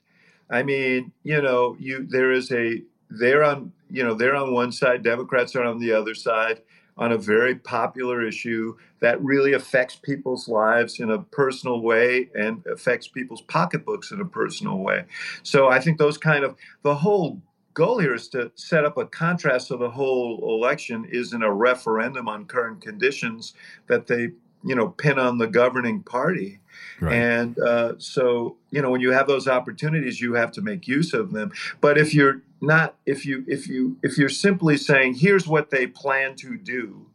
I 0.50 0.62
mean, 0.62 1.12
you 1.22 1.40
know, 1.42 1.76
you 1.80 2.06
there 2.08 2.32
is 2.32 2.52
a 2.52 2.82
they're 3.10 3.44
on 3.44 3.72
you 3.90 4.02
know 4.02 4.14
they're 4.14 4.34
on 4.34 4.52
one 4.52 4.72
side, 4.72 5.02
Democrats 5.02 5.54
are 5.56 5.64
on 5.64 5.78
the 5.78 5.92
other 5.92 6.14
side 6.14 6.60
on 6.98 7.12
a 7.12 7.18
very 7.18 7.54
popular 7.54 8.26
issue 8.26 8.74
that 9.00 9.22
really 9.22 9.52
affects 9.52 9.96
people's 9.96 10.48
lives 10.48 10.98
in 10.98 11.10
a 11.10 11.18
personal 11.18 11.82
way 11.82 12.30
and 12.34 12.64
affects 12.66 13.06
people's 13.06 13.42
pocketbooks 13.42 14.10
in 14.10 14.20
a 14.20 14.24
personal 14.24 14.78
way. 14.78 15.04
So 15.42 15.68
I 15.68 15.78
think 15.78 15.98
those 15.98 16.16
kind 16.16 16.42
of 16.42 16.56
the 16.82 16.94
whole 16.94 17.42
goal 17.74 17.98
here 17.98 18.14
is 18.14 18.28
to 18.28 18.50
set 18.54 18.86
up 18.86 18.96
a 18.96 19.04
contrast 19.04 19.68
so 19.68 19.76
the 19.76 19.90
whole 19.90 20.40
election 20.42 21.04
isn't 21.10 21.42
a 21.42 21.52
referendum 21.52 22.26
on 22.26 22.46
current 22.46 22.80
conditions 22.80 23.52
that 23.86 24.06
they 24.06 24.30
you 24.64 24.74
know 24.74 24.88
pin 24.88 25.18
on 25.18 25.36
the 25.36 25.46
governing 25.46 26.02
party 26.02 26.58
and 27.02 27.58
uh, 27.58 27.92
so 27.98 28.56
you 28.70 28.80
know 28.80 28.90
when 28.90 29.00
you 29.00 29.12
have 29.12 29.26
those 29.26 29.46
opportunities 29.46 30.20
you 30.20 30.34
have 30.34 30.50
to 30.50 30.62
make 30.62 30.88
use 30.88 31.12
of 31.12 31.32
them 31.32 31.52
but 31.80 31.98
if 31.98 32.14
you're 32.14 32.40
not 32.60 32.94
if 33.04 33.26
you 33.26 33.44
if 33.46 33.68
you 33.68 33.96
if 34.02 34.16
you're 34.16 34.28
simply 34.28 34.76
saying 34.76 35.14
here's 35.14 35.46
what 35.46 35.70
they 35.70 35.86
plan 35.86 36.34
to 36.34 36.56
do 36.56 37.06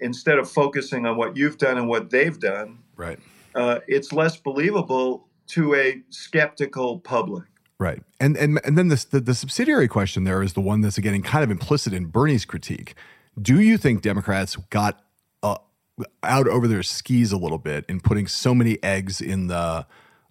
instead 0.00 0.38
of 0.38 0.50
focusing 0.50 1.06
on 1.06 1.16
what 1.16 1.36
you've 1.36 1.58
done 1.58 1.78
and 1.78 1.88
what 1.88 2.10
they've 2.10 2.38
done 2.40 2.78
Right. 2.96 3.18
uh, 3.54 3.78
it's 3.86 4.12
less 4.12 4.36
believable 4.36 5.28
to 5.48 5.74
a 5.74 6.02
skeptical 6.10 6.98
public 6.98 7.44
Right. 7.78 8.00
And 8.20 8.36
and 8.36 8.60
and 8.64 8.78
then 8.78 8.88
this, 8.88 9.04
the 9.04 9.18
the 9.18 9.34
subsidiary 9.34 9.88
question 9.88 10.22
there 10.22 10.40
is 10.40 10.52
the 10.52 10.60
one 10.60 10.82
that's 10.82 10.98
getting 11.00 11.20
kind 11.20 11.42
of 11.42 11.50
implicit 11.50 11.92
in 11.92 12.04
Bernie's 12.06 12.44
critique. 12.44 12.94
Do 13.40 13.60
you 13.60 13.76
think 13.76 14.02
Democrats 14.02 14.54
got 14.70 15.00
out 16.22 16.46
over 16.48 16.66
their 16.68 16.82
skis 16.82 17.32
a 17.32 17.36
little 17.36 17.58
bit 17.58 17.84
in 17.88 18.00
putting 18.00 18.26
so 18.26 18.54
many 18.54 18.82
eggs 18.82 19.20
in 19.20 19.46
the 19.48 19.86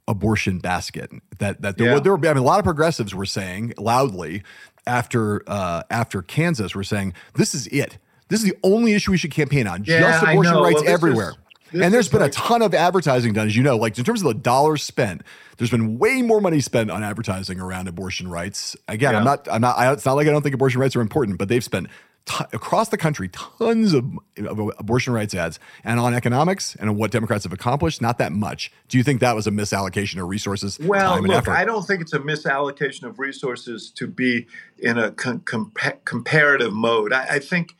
abortion 0.08 0.60
basket 0.60 1.12
that 1.40 1.62
that 1.62 1.78
there 1.78 1.88
Yeah. 1.88 1.94
were 1.96 2.00
there 2.00 2.16
were 2.16 2.28
I 2.28 2.34
mean 2.34 2.38
a 2.38 2.46
lot 2.46 2.60
of 2.60 2.66
progressives 2.66 3.14
were 3.16 3.26
saying 3.26 3.74
loudly 3.78 4.44
after 4.88 5.44
uh, 5.48 5.84
after 5.90 6.22
Kansas 6.22 6.76
were 6.76 6.84
saying 6.84 7.14
this 7.36 7.54
is 7.54 7.68
it. 7.68 7.98
This 8.30 8.42
is 8.44 8.50
the 8.50 8.58
only 8.64 8.94
issue 8.94 9.12
we 9.12 9.18
should 9.18 9.32
campaign 9.32 9.68
on. 9.68 9.84
Yeah, 9.86 10.00
just 10.00 10.24
abortion 10.24 10.56
rights 10.56 10.82
Well, 10.82 10.90
everywhere. 10.90 11.30
is- 11.32 11.38
and 11.82 11.94
there's 11.94 12.10
been 12.10 12.22
a 12.22 12.30
ton 12.30 12.62
of 12.62 12.74
advertising 12.74 13.32
done, 13.32 13.48
as 13.48 13.56
you 13.56 13.64
know. 13.64 13.78
Like 13.78 13.98
in 13.98 14.04
terms 14.04 14.22
of 14.22 14.28
the 14.28 14.34
dollars 14.34 14.84
spent, 14.84 15.22
there's 15.58 15.70
been 15.72 15.98
way 16.00 16.22
more 16.22 16.42
money 16.42 16.60
spent 16.60 16.92
on 16.92 17.02
advertising 17.02 17.62
around 17.62 17.88
abortion 17.88 18.28
rights. 18.28 18.76
Again, 18.90 19.16
I'm 19.16 19.24
not, 19.24 19.48
I'm 19.50 19.62
not. 19.62 19.78
I, 19.78 19.90
it's 19.94 20.06
not 20.06 20.14
like 20.18 20.28
I 20.28 20.32
don't 20.32 20.42
think 20.42 20.54
abortion 20.56 20.82
rights 20.82 20.98
are 20.98 21.02
important, 21.02 21.38
but 21.38 21.48
they've 21.48 21.64
spent 21.64 21.88
t- 22.32 22.46
across 22.54 22.90
the 22.90 22.98
country 22.98 23.30
tons 23.30 23.94
of, 23.94 24.06
of 24.38 24.60
abortion 24.78 25.14
rights 25.14 25.34
ads, 25.34 25.60
and 25.84 26.00
on 26.00 26.14
economics 26.14 26.76
and 26.76 26.90
on 26.90 26.96
what 26.96 27.12
Democrats 27.12 27.44
have 27.44 27.54
accomplished, 27.54 28.02
not 28.02 28.18
that 28.18 28.32
much. 28.32 28.72
Do 28.88 28.98
you 28.98 29.04
think 29.04 29.20
that 29.22 29.36
was 29.36 29.48
a 29.48 29.52
misallocation 29.52 30.22
of 30.22 30.30
resources, 30.30 30.80
Well, 30.80 31.16
time, 31.16 31.26
and 31.26 31.34
look? 31.34 31.48
I 31.48 31.66
don't 31.66 31.86
think 31.86 32.02
it's 32.02 32.14
a 32.14 32.20
misallocation 32.20 33.04
of 33.04 33.20
resources 33.20 33.92
to 33.92 34.08
be 34.08 34.48
in 34.80 34.98
a 34.98 35.12
com- 35.12 35.42
compa- 35.42 36.04
comparative 36.06 36.74
mode. 36.74 37.14
I, 37.14 37.36
I 37.36 37.40
think, 37.40 37.76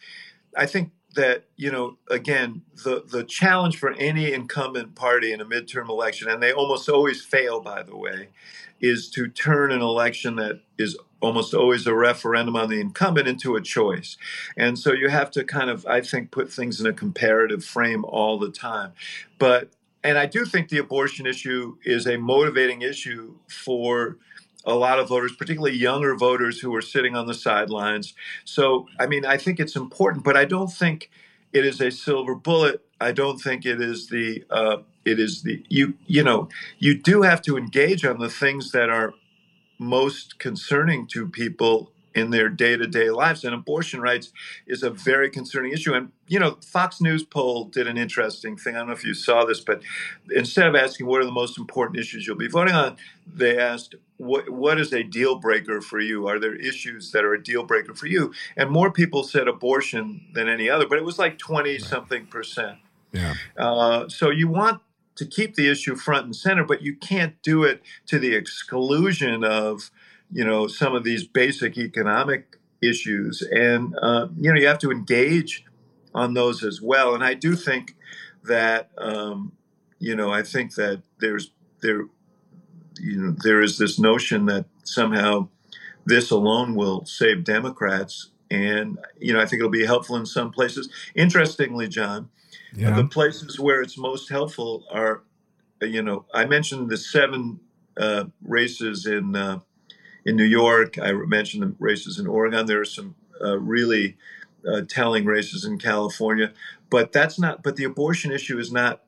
I 0.58 0.66
think 0.66 0.92
that 1.16 1.46
you 1.56 1.72
know, 1.72 1.98
again, 2.10 2.62
the 2.84 3.04
the 3.06 3.24
challenge 3.24 3.78
for 3.78 3.92
any 3.94 4.34
incumbent 4.34 4.96
party 4.96 5.34
in 5.34 5.42
a 5.42 5.46
midterm 5.46 5.90
election, 5.90 6.30
and 6.30 6.42
they 6.42 6.54
almost 6.54 6.88
always 6.90 7.24
fail, 7.24 7.60
by 7.60 7.84
the 7.84 7.96
way, 7.96 8.30
is 8.80 9.10
to 9.12 9.28
turn 9.28 9.72
an 9.72 9.82
election 9.82 10.36
that 10.38 10.62
is 10.78 10.98
almost 11.22 11.54
always 11.54 11.88
a 11.88 11.94
referendum 11.94 12.56
on 12.56 12.70
the 12.70 12.82
incumbent 12.82 13.28
into 13.28 13.56
a 13.56 13.62
choice. 13.62 14.18
And 14.58 14.78
so 14.78 14.92
you 14.94 15.10
have 15.10 15.32
to 15.32 15.44
kind 15.44 15.70
of, 15.70 15.86
I 15.86 16.02
think, 16.02 16.32
put 16.32 16.52
things 16.52 16.82
in 16.82 16.88
a 16.88 16.94
comparative 16.94 17.64
frame 17.64 18.04
all 18.06 18.40
the 18.40 18.52
time. 18.52 18.94
But 19.38 19.72
and 20.04 20.18
I 20.18 20.26
do 20.26 20.46
think 20.46 20.70
the 20.70 20.80
abortion 20.80 21.28
issue 21.28 21.78
is 21.84 22.08
a 22.08 22.18
motivating 22.18 22.82
issue 22.82 23.36
for 23.48 24.18
a 24.66 24.74
lot 24.74 25.00
of 25.00 25.08
voters, 25.08 25.34
particularly 25.36 25.76
younger 25.76 26.16
voters 26.16 26.60
who 26.60 26.74
are 26.76 26.82
sitting 26.82 27.16
on 27.16 27.28
the 27.28 27.34
sidelines. 27.34 28.14
So, 28.46 28.88
I 29.00 29.08
mean, 29.08 29.26
I 29.26 29.38
think 29.38 29.60
it's 29.60 29.76
important, 29.76 30.24
but 30.24 30.38
I 30.38 30.46
don't 30.46 30.72
think 30.72 31.10
it 31.54 31.66
is 31.66 31.82
a 31.82 31.92
silver 31.92 32.36
bullet. 32.36 32.84
I 33.00 33.12
don't 33.12 33.40
think 33.40 33.66
it 33.66 33.82
is 33.82 34.10
the 34.10 34.44
uh, 34.50 34.78
it 35.06 35.20
is 35.20 35.42
the 35.42 35.64
you 35.70 35.96
you 36.06 36.24
know 36.24 36.50
you 36.78 36.96
do 36.96 37.24
have 37.24 37.42
to 37.44 37.58
engage 37.58 38.06
on 38.06 38.20
the 38.20 38.30
things 38.30 38.72
that 38.72 38.90
are 38.90 39.14
most 39.82 40.38
concerning 40.38 41.08
to 41.08 41.28
people 41.28 41.92
in 42.14 42.30
their 42.30 42.50
day-to-day 42.50 43.10
lives. 43.10 43.44
And 43.44 43.54
abortion 43.54 44.02
rights 44.02 44.32
is 44.68 44.84
a 44.84 44.90
very 44.90 45.30
concerning 45.30 45.72
issue. 45.72 45.94
And 45.94 46.12
you 46.28 46.40
know 46.40 46.58
fox 46.66 47.02
news 47.02 47.24
poll 47.24 47.66
did 47.66 47.88
an 47.88 47.98
interesting 47.98 48.58
thing. 48.58 48.76
I 48.76 48.80
don't 48.80 48.88
know 48.88 48.94
if 48.94 49.04
you 49.04 49.14
saw 49.14 49.44
this 49.46 49.60
but 49.60 49.82
instead 50.30 50.68
of 50.68 50.76
asking 50.76 51.08
what 51.08 51.22
are 51.22 51.26
the 51.26 51.32
most 51.32 51.58
important 51.58 52.00
issues 52.00 52.28
you'll 52.28 52.38
be 52.38 52.48
voting 52.48 52.76
on 52.76 52.98
they 53.34 53.58
asked 53.58 53.96
what, 54.18 54.50
what 54.50 54.80
is 54.80 54.94
a 54.94 55.04
deal 55.04 55.40
breaker 55.40 55.82
for 55.82 56.00
you? 56.00 56.28
Are 56.28 56.40
there 56.40 56.56
issues 56.56 57.12
that 57.12 57.24
are 57.24 57.34
a 57.34 57.42
deal 57.42 57.64
breaker 57.64 57.96
for 57.96 58.08
you? 58.08 58.34
And 58.56 58.70
more 58.70 58.92
people 58.92 59.24
said 59.24 59.48
abortion 59.48 60.28
than 60.34 60.48
any 60.48 60.70
other 60.70 60.88
but 60.88 60.98
it 60.98 61.06
was 61.06 61.18
like 61.18 61.38
20 61.38 61.80
something 61.80 62.28
percent. 62.28 62.78
Yeah. 63.14 63.34
uh, 63.58 64.08
so 64.08 64.30
you 64.30 64.48
want 64.48 64.82
to 65.22 65.28
keep 65.28 65.54
the 65.54 65.70
issue 65.70 65.96
front 65.96 66.26
and 66.26 66.36
center, 66.36 66.64
but 66.64 66.82
you 66.82 66.96
can't 66.96 67.40
do 67.44 67.64
it 67.64 67.84
to 68.08 68.18
the 68.18 68.34
exclusion 68.34 69.44
of, 69.44 69.92
you 70.32 70.44
know, 70.44 70.66
some 70.66 70.96
of 70.96 71.04
these 71.04 71.24
basic 71.24 71.78
economic 71.78 72.58
issues. 72.82 73.44
And 73.44 73.96
uh, 74.02 74.30
you 74.36 74.52
know, 74.52 74.60
you 74.60 74.66
have 74.66 74.80
to 74.80 74.90
engage 74.90 75.64
on 76.16 76.34
those 76.34 76.64
as 76.64 76.82
well. 76.82 77.14
And 77.14 77.24
I 77.24 77.36
do 77.36 77.56
think 77.56 77.96
that, 78.46 78.90
um, 78.98 79.52
you 80.00 80.16
know, 80.16 80.32
I 80.32 80.42
think 80.42 80.74
that 80.74 81.04
there's 81.20 81.52
there, 81.84 82.08
you 83.00 83.22
know, 83.22 83.36
there 83.44 83.62
is 83.62 83.78
this 83.78 84.00
notion 84.00 84.48
that 84.48 84.66
somehow 84.84 85.50
this 86.04 86.32
alone 86.32 86.74
will 86.74 87.06
save 87.06 87.44
Democrats. 87.44 88.32
And 88.50 88.98
you 89.20 89.34
know, 89.34 89.40
I 89.40 89.46
think 89.46 89.60
it'll 89.60 89.70
be 89.70 89.86
helpful 89.86 90.16
in 90.16 90.26
some 90.26 90.50
places. 90.50 90.90
Interestingly, 91.14 91.88
John, 91.88 92.30
Yeah. 92.74 92.96
the 92.96 93.06
places 93.06 93.60
where 93.60 93.82
it's 93.82 93.98
most 93.98 94.30
helpful 94.30 94.86
are, 94.92 95.24
you 95.82 96.02
know, 96.02 96.26
I 96.34 96.46
mentioned 96.46 96.90
the 96.90 96.98
seven 96.98 97.60
uh, 97.98 98.26
races 98.44 99.06
in 99.06 99.36
uh, 99.36 99.60
in 100.26 100.36
New 100.36 100.46
York. 100.46 100.98
I 101.00 101.12
mentioned 101.12 101.64
the 101.64 101.76
races 101.80 102.20
in 102.20 102.28
Oregon. 102.28 102.66
There 102.66 102.82
are 102.82 102.86
some 102.86 103.16
uh, 103.44 103.60
really 103.60 104.18
uh, 104.68 104.82
telling 104.88 105.26
races 105.26 105.66
in 105.66 105.78
California, 105.78 106.54
but 106.90 107.12
that's 107.12 107.40
not. 107.40 107.64
But 107.64 107.76
the 107.76 107.84
abortion 107.84 108.32
issue 108.32 108.60
is 108.60 108.72
not 108.72 109.02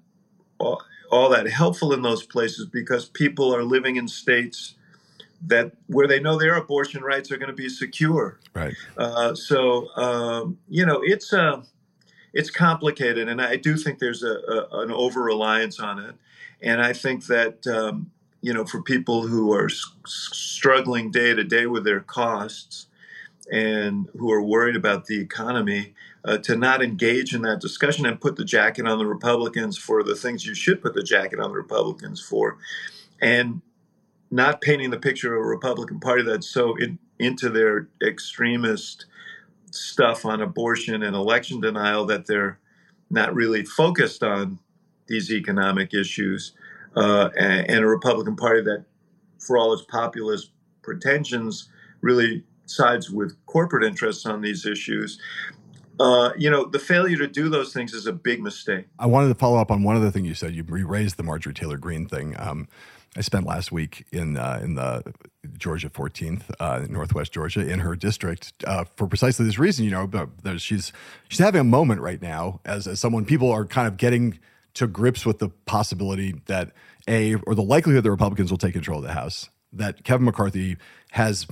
all, 0.57 0.81
all 1.11 1.29
that 1.29 1.47
helpful 1.47 1.93
in 1.93 2.01
those 2.01 2.25
places 2.25 2.65
because 2.65 3.05
people 3.05 3.55
are 3.55 3.63
living 3.63 3.95
in 3.95 4.07
states 4.07 4.75
that 5.45 5.73
where 5.87 6.07
they 6.07 6.19
know 6.19 6.37
their 6.37 6.55
abortion 6.55 7.03
rights 7.03 7.31
are 7.31 7.37
going 7.37 7.49
to 7.49 7.55
be 7.55 7.69
secure. 7.69 8.39
Right. 8.53 8.73
Uh, 8.97 9.35
so 9.35 9.89
um, 9.95 10.57
you 10.69 10.85
know, 10.85 11.01
it's 11.03 11.33
uh, 11.33 11.61
it's 12.33 12.49
complicated, 12.49 13.29
and 13.29 13.41
I 13.41 13.55
do 13.57 13.77
think 13.77 13.99
there's 13.99 14.23
a, 14.23 14.33
a 14.33 14.79
an 14.81 14.91
over 14.91 15.21
reliance 15.21 15.79
on 15.79 15.99
it, 15.99 16.15
and 16.61 16.81
I 16.81 16.93
think 16.93 17.27
that 17.27 17.65
um, 17.67 18.11
you 18.41 18.53
know, 18.53 18.65
for 18.65 18.81
people 18.81 19.27
who 19.27 19.53
are 19.53 19.67
s- 19.67 19.93
struggling 20.05 21.11
day 21.11 21.33
to 21.33 21.43
day 21.43 21.65
with 21.65 21.85
their 21.85 22.01
costs 22.01 22.87
and 23.51 24.09
who 24.17 24.31
are 24.31 24.41
worried 24.41 24.75
about 24.75 25.05
the 25.05 25.19
economy, 25.19 25.93
uh, 26.25 26.37
to 26.37 26.55
not 26.55 26.81
engage 26.81 27.33
in 27.35 27.41
that 27.43 27.61
discussion 27.61 28.05
and 28.05 28.19
put 28.19 28.35
the 28.35 28.45
jacket 28.45 28.87
on 28.87 28.97
the 28.97 29.05
Republicans 29.05 29.77
for 29.77 30.03
the 30.03 30.15
things 30.15 30.45
you 30.45 30.55
should 30.55 30.81
put 30.81 30.93
the 30.93 31.03
jacket 31.03 31.39
on 31.39 31.51
the 31.51 31.57
Republicans 31.57 32.21
for, 32.21 32.57
and 33.21 33.61
not 34.31 34.61
painting 34.61 34.89
the 34.89 34.97
picture 34.97 35.35
of 35.35 35.41
a 35.41 35.45
Republican 35.45 35.99
Party 35.99 36.23
that's 36.23 36.47
so 36.47 36.75
in, 36.77 36.97
into 37.19 37.49
their 37.49 37.87
extremist 38.05 39.05
stuff 39.73 40.25
on 40.25 40.41
abortion 40.41 41.03
and 41.03 41.15
election 41.15 41.59
denial 41.59 42.05
that 42.05 42.27
they're 42.27 42.59
not 43.09 43.33
really 43.33 43.63
focused 43.63 44.23
on 44.23 44.59
these 45.07 45.31
economic 45.31 45.93
issues, 45.93 46.53
uh, 46.95 47.29
and, 47.37 47.69
and 47.69 47.83
a 47.83 47.87
Republican 47.87 48.35
Party 48.35 48.61
that, 48.61 48.85
for 49.39 49.57
all 49.57 49.73
its 49.73 49.83
populist 49.83 50.51
pretensions, 50.81 51.69
really 52.01 52.43
sides 52.65 53.09
with 53.09 53.35
corporate 53.45 53.83
interests 53.83 54.25
on 54.25 54.41
these 54.41 54.65
issues. 54.65 55.19
Uh, 55.99 56.31
you 56.37 56.49
know, 56.49 56.65
the 56.65 56.79
failure 56.79 57.17
to 57.17 57.27
do 57.27 57.49
those 57.49 57.73
things 57.73 57.93
is 57.93 58.07
a 58.07 58.13
big 58.13 58.41
mistake. 58.41 58.85
I 58.99 59.05
wanted 59.05 59.27
to 59.29 59.35
follow 59.35 59.57
up 59.57 59.69
on 59.69 59.83
one 59.83 59.95
other 59.95 60.09
thing 60.09 60.25
you 60.25 60.33
said. 60.33 60.55
You 60.55 60.63
raised 60.63 61.17
the 61.17 61.23
Marjorie 61.23 61.53
Taylor 61.53 61.77
Greene 61.77 62.07
thing. 62.07 62.35
Um, 62.39 62.67
I 63.15 63.21
spent 63.21 63.45
last 63.45 63.71
week 63.71 64.05
in 64.11 64.37
uh, 64.37 64.59
in 64.63 64.75
the 64.75 65.03
Georgia 65.57 65.89
14th, 65.89 66.43
uh, 66.59 66.85
Northwest 66.89 67.31
Georgia, 67.31 67.61
in 67.61 67.79
her 67.79 67.95
district 67.95 68.53
uh, 68.65 68.85
for 68.95 69.07
precisely 69.07 69.45
this 69.45 69.59
reason. 69.59 69.85
You 69.85 69.91
know, 69.91 70.57
she's 70.57 70.91
she's 71.29 71.39
having 71.39 71.61
a 71.61 71.65
moment 71.65 72.01
right 72.01 72.21
now 72.21 72.59
as, 72.65 72.87
as 72.87 72.99
someone 72.99 73.25
people 73.25 73.51
are 73.51 73.65
kind 73.65 73.87
of 73.87 73.97
getting 73.97 74.39
to 74.75 74.87
grips 74.87 75.25
with 75.25 75.39
the 75.39 75.49
possibility 75.65 76.41
that 76.45 76.71
a 77.07 77.35
or 77.35 77.53
the 77.53 77.63
likelihood 77.63 78.03
the 78.03 78.11
Republicans 78.11 78.49
will 78.49 78.57
take 78.57 78.73
control 78.73 78.99
of 78.99 79.03
the 79.03 79.13
House. 79.13 79.49
That 79.71 80.03
Kevin 80.03 80.25
McCarthy 80.25 80.77
has 81.11 81.47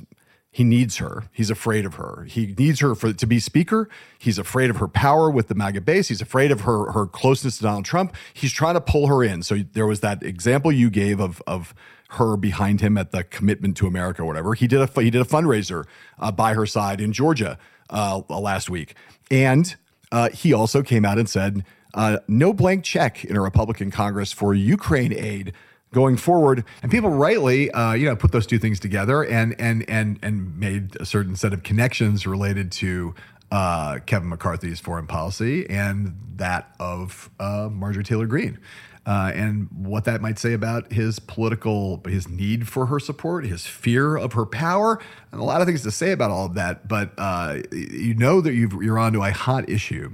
he 0.53 0.65
needs 0.65 0.97
her. 0.97 1.29
He's 1.31 1.49
afraid 1.49 1.85
of 1.85 1.93
her. 1.93 2.25
He 2.27 2.53
needs 2.57 2.81
her 2.81 2.93
for 2.93 3.13
to 3.13 3.25
be 3.25 3.39
speaker. 3.39 3.87
He's 4.19 4.37
afraid 4.37 4.69
of 4.69 4.77
her 4.77 4.87
power 4.89 5.31
with 5.31 5.47
the 5.47 5.55
MAGA 5.55 5.79
base. 5.81 6.09
He's 6.09 6.21
afraid 6.21 6.51
of 6.51 6.61
her 6.61 6.91
her 6.91 7.07
closeness 7.07 7.57
to 7.57 7.63
Donald 7.63 7.85
Trump. 7.85 8.13
He's 8.33 8.51
trying 8.51 8.73
to 8.73 8.81
pull 8.81 9.07
her 9.07 9.23
in. 9.23 9.43
So 9.43 9.59
there 9.73 9.87
was 9.87 10.01
that 10.01 10.21
example 10.23 10.71
you 10.71 10.89
gave 10.89 11.21
of 11.21 11.41
of 11.47 11.73
her 12.11 12.35
behind 12.35 12.81
him 12.81 12.97
at 12.97 13.11
the 13.11 13.23
Commitment 13.23 13.77
to 13.77 13.87
America, 13.87 14.23
or 14.23 14.25
whatever. 14.25 14.53
He 14.53 14.67
did 14.67 14.81
a 14.81 15.01
he 15.01 15.09
did 15.09 15.21
a 15.21 15.25
fundraiser 15.25 15.85
uh, 16.19 16.33
by 16.33 16.53
her 16.53 16.65
side 16.65 16.99
in 16.99 17.13
Georgia 17.13 17.57
uh, 17.89 18.21
last 18.27 18.69
week, 18.69 18.95
and 19.31 19.73
uh, 20.11 20.29
he 20.31 20.51
also 20.51 20.83
came 20.83 21.05
out 21.05 21.17
and 21.17 21.29
said 21.29 21.63
uh, 21.93 22.17
no 22.27 22.51
blank 22.51 22.83
check 22.83 23.23
in 23.23 23.37
a 23.37 23.41
Republican 23.41 23.89
Congress 23.89 24.33
for 24.33 24.53
Ukraine 24.53 25.13
aid 25.13 25.53
going 25.93 26.17
forward. 26.17 26.63
And 26.81 26.91
people 26.91 27.09
rightly, 27.09 27.71
uh, 27.71 27.93
you 27.93 28.05
know, 28.05 28.15
put 28.15 28.31
those 28.31 28.47
two 28.47 28.59
things 28.59 28.79
together 28.79 29.23
and 29.23 29.55
and 29.59 29.87
and 29.89 30.19
and 30.21 30.57
made 30.57 30.95
a 30.99 31.05
certain 31.05 31.35
set 31.35 31.53
of 31.53 31.63
connections 31.63 32.25
related 32.25 32.71
to 32.73 33.13
uh, 33.51 33.99
Kevin 34.05 34.29
McCarthy's 34.29 34.79
foreign 34.79 35.07
policy 35.07 35.69
and 35.69 36.15
that 36.35 36.73
of 36.79 37.29
uh, 37.39 37.69
Marjorie 37.71 38.03
Taylor 38.03 38.25
Greene. 38.25 38.59
Uh, 39.03 39.31
and 39.33 39.67
what 39.71 40.03
that 40.05 40.21
might 40.21 40.37
say 40.37 40.53
about 40.53 40.91
his 40.93 41.17
political, 41.17 42.01
his 42.05 42.29
need 42.29 42.67
for 42.67 42.85
her 42.85 42.99
support, 42.99 43.43
his 43.43 43.65
fear 43.65 44.15
of 44.15 44.33
her 44.33 44.45
power, 44.45 45.01
and 45.31 45.41
a 45.41 45.43
lot 45.43 45.59
of 45.59 45.65
things 45.65 45.81
to 45.81 45.89
say 45.89 46.11
about 46.11 46.29
all 46.29 46.45
of 46.45 46.53
that. 46.53 46.87
But 46.87 47.11
uh, 47.17 47.61
you 47.71 48.13
know 48.13 48.41
that 48.41 48.53
you 48.53 48.69
are 48.93 48.99
onto 48.99 49.23
a 49.23 49.31
hot 49.31 49.67
issue 49.67 50.11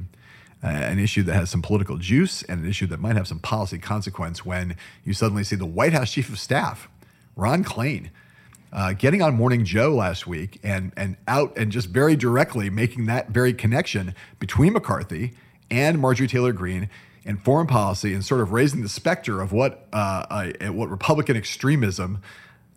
uh, 0.64 0.68
an 0.68 1.00
issue 1.00 1.24
that 1.24 1.34
has 1.34 1.50
some 1.50 1.62
political 1.62 1.98
juice 1.98 2.44
and 2.44 2.64
an 2.64 2.70
issue 2.70 2.88
that 2.88 3.00
might 3.00 3.16
have 3.16 3.28
some 3.28 3.40
policy 3.40 3.78
consequence 3.78 4.46
when 4.46 4.76
you 5.04 5.14
suddenly 5.14 5.44
see 5.44 5.56
the 5.56 5.66
White 5.66 5.94
House 5.94 6.12
Chief 6.12 6.30
of 6.30 6.40
Staff, 6.40 6.90
Ron 7.36 7.64
Klain, 7.64 8.10
uh, 8.74 8.94
getting 8.94 9.22
on 9.22 9.36
Morning 9.36 9.64
Joe 9.64 9.96
last 9.96 10.28
week 10.28 10.60
and 10.64 10.92
and 10.98 11.16
out 11.28 11.58
and 11.58 11.72
just 11.72 11.90
very 11.90 12.16
directly 12.16 12.70
making 12.70 13.06
that 13.06 13.30
very 13.30 13.54
connection 13.54 14.14
between 14.40 14.74
McCarthy 14.74 15.34
and 15.72 16.00
Marjorie 16.00 16.28
Taylor 16.28 16.54
Greene 16.54 16.90
and 17.26 17.44
foreign 17.44 17.68
policy 17.68 18.14
and 18.14 18.26
sort 18.26 18.42
of 18.42 18.52
raising 18.52 18.82
the 18.82 18.90
specter 18.90 19.42
of 19.42 19.52
what 19.52 19.88
uh, 19.94 20.52
uh, 20.62 20.74
what 20.74 20.90
Republican 20.90 21.38
extremism 21.38 22.22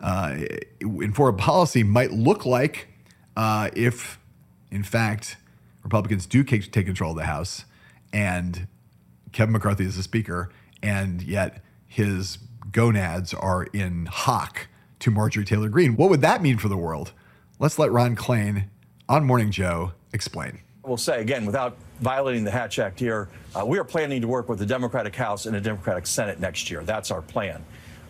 uh, 0.01 0.37
in 0.79 1.13
foreign 1.13 1.37
policy 1.37 1.83
might 1.83 2.11
look 2.11 2.45
like 2.45 2.87
uh, 3.35 3.69
if, 3.75 4.19
in 4.69 4.83
fact, 4.83 5.37
Republicans 5.83 6.25
do 6.25 6.43
take 6.43 6.71
control 6.71 7.11
of 7.11 7.17
the 7.17 7.25
House 7.25 7.65
and 8.13 8.67
Kevin 9.31 9.53
McCarthy 9.53 9.85
is 9.85 9.95
the 9.95 10.03
speaker, 10.03 10.49
and 10.83 11.21
yet 11.21 11.63
his 11.87 12.37
gonads 12.71 13.33
are 13.33 13.63
in 13.73 14.05
hock 14.05 14.67
to 14.99 15.11
Marjorie 15.11 15.45
Taylor 15.45 15.69
Greene. 15.69 15.95
What 15.95 16.09
would 16.09 16.21
that 16.21 16.41
mean 16.41 16.57
for 16.57 16.67
the 16.67 16.77
world? 16.77 17.11
Let's 17.59 17.77
let 17.77 17.91
Ron 17.91 18.15
Klain 18.15 18.65
on 19.09 19.23
Morning 19.25 19.51
Joe 19.51 19.91
explain. 20.13 20.59
I 20.83 20.87
will 20.89 20.97
say 20.97 21.21
again, 21.21 21.45
without 21.45 21.77
violating 21.99 22.43
the 22.43 22.51
Hatch 22.51 22.79
Act 22.79 22.99
here, 22.99 23.29
uh, 23.55 23.65
we 23.65 23.77
are 23.77 23.83
planning 23.83 24.21
to 24.21 24.27
work 24.27 24.49
with 24.49 24.57
the 24.57 24.65
Democratic 24.65 25.15
House 25.15 25.45
and 25.45 25.53
the 25.53 25.61
Democratic 25.61 26.07
Senate 26.07 26.39
next 26.39 26.71
year. 26.71 26.83
That's 26.83 27.11
our 27.11 27.21
plan. 27.21 27.63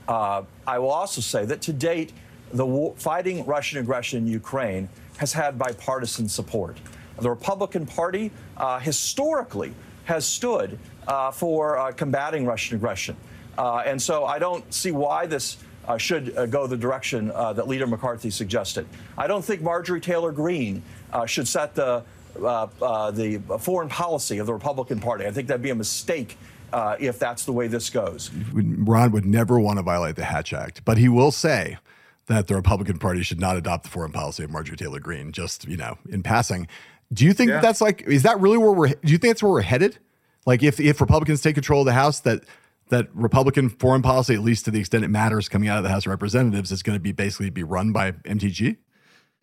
Uh, 0.08 0.44
I 0.66 0.80
will 0.80 0.92
also 0.92 1.22
say 1.22 1.46
that 1.46 1.62
to 1.64 1.74
date, 1.74 2.14
the 2.54 2.66
war, 2.66 2.94
fighting 2.98 3.46
Russian 3.46 3.80
aggression 3.80 4.20
in 4.20 4.28
Ukraine 4.28 4.90
has 5.18 5.34
had 5.34 5.58
bipartisan 5.58 6.28
support. 6.30 6.78
The 7.20 7.30
Republican 7.30 7.86
Party 7.86 8.32
uh, 8.58 8.80
historically 8.80 9.74
has 10.06 10.26
stood 10.26 10.78
uh, 11.08 11.32
for 11.32 11.78
uh, 11.78 11.92
combating 11.92 12.46
Russian 12.46 12.78
aggression. 12.78 13.16
Uh, 13.58 13.84
and 13.86 14.02
so 14.02 14.26
I 14.26 14.40
don't 14.40 14.72
see 14.74 14.92
why 14.92 15.26
this 15.26 15.58
uh, 15.88 15.98
should 15.98 16.38
uh, 16.38 16.46
go 16.46 16.68
the 16.68 16.78
direction 16.78 17.28
that 17.28 17.68
Leader 17.68 17.88
McCarthy 17.88 18.30
suggested. 18.30 18.86
I 19.18 19.28
don't 19.28 19.44
think 19.44 19.62
Marjorie 19.62 20.02
Taylor 20.02 20.32
Greene 20.32 20.84
should 21.26 21.48
set 21.48 21.76
the, 21.76 22.04
the 22.36 23.42
foreign 23.60 23.90
policy 23.90 24.38
of 24.38 24.48
the 24.48 24.54
Republican 24.54 25.00
Party. 25.00 25.26
I 25.26 25.32
think 25.32 25.48
that'd 25.48 25.62
be 25.62 25.72
a 25.72 25.76
mistake 25.76 26.38
uh, 26.74 26.96
if 27.00 27.20
that's 27.20 27.46
the 27.46 27.52
way 27.52 27.68
this 27.68 27.90
goes. 27.90 28.32
Ron 28.54 29.12
would 29.12 29.26
never 29.26 29.60
want 29.60 29.78
to 29.78 29.84
violate 29.84 30.16
the 30.16 30.24
Hatch 30.26 30.54
Act, 30.54 30.84
but 30.86 30.98
he 30.98 31.10
will 31.10 31.32
say 31.32 31.78
that 32.28 32.48
the 32.48 32.56
Republican 32.56 32.98
Party 32.98 33.24
should 33.24 33.40
not 33.40 33.58
adopt 33.58 33.84
the 33.84 33.90
foreign 33.90 34.12
policy 34.12 34.44
of 34.44 34.50
Marjorie 34.50 34.78
Taylor 34.78 35.00
Greene, 35.00 35.32
just, 35.32 35.68
you 35.68 35.76
know, 35.76 35.98
in 36.10 36.24
passing. 36.24 36.68
Do 37.14 37.26
you 37.26 37.34
think 37.34 37.50
yeah. 37.50 37.60
that's 37.60 37.82
like 37.82 38.04
is 38.04 38.24
that 38.24 38.40
really 38.40 38.58
where 38.58 38.72
we're 38.72 38.88
do 38.88 39.12
you 39.12 39.18
think 39.18 39.32
that's 39.34 39.44
where 39.44 39.52
we're 39.52 39.62
headed? 39.62 40.00
Like 40.46 40.64
if 40.64 40.80
if 40.80 41.02
Republicans 41.02 41.42
take 41.42 41.56
control 41.56 41.82
of 41.82 41.86
the 41.86 41.94
House 41.94 42.20
that 42.22 42.44
that 42.90 43.08
Republican 43.14 43.70
foreign 43.70 44.02
policy, 44.02 44.34
at 44.34 44.42
least 44.42 44.66
to 44.66 44.72
the 44.72 44.80
extent 44.80 45.04
it 45.04 45.10
matters 45.10 45.50
coming 45.50 45.70
out 45.70 45.78
of 45.78 45.84
the 45.84 45.90
House 45.90 46.06
of 46.06 46.10
Representatives, 46.10 46.72
is 46.72 46.84
going 46.84 46.96
to 46.96 47.02
be 47.02 47.12
basically 47.12 47.50
be 47.50 47.64
run 47.64 47.92
by 47.92 48.12
MTG? 48.12 48.78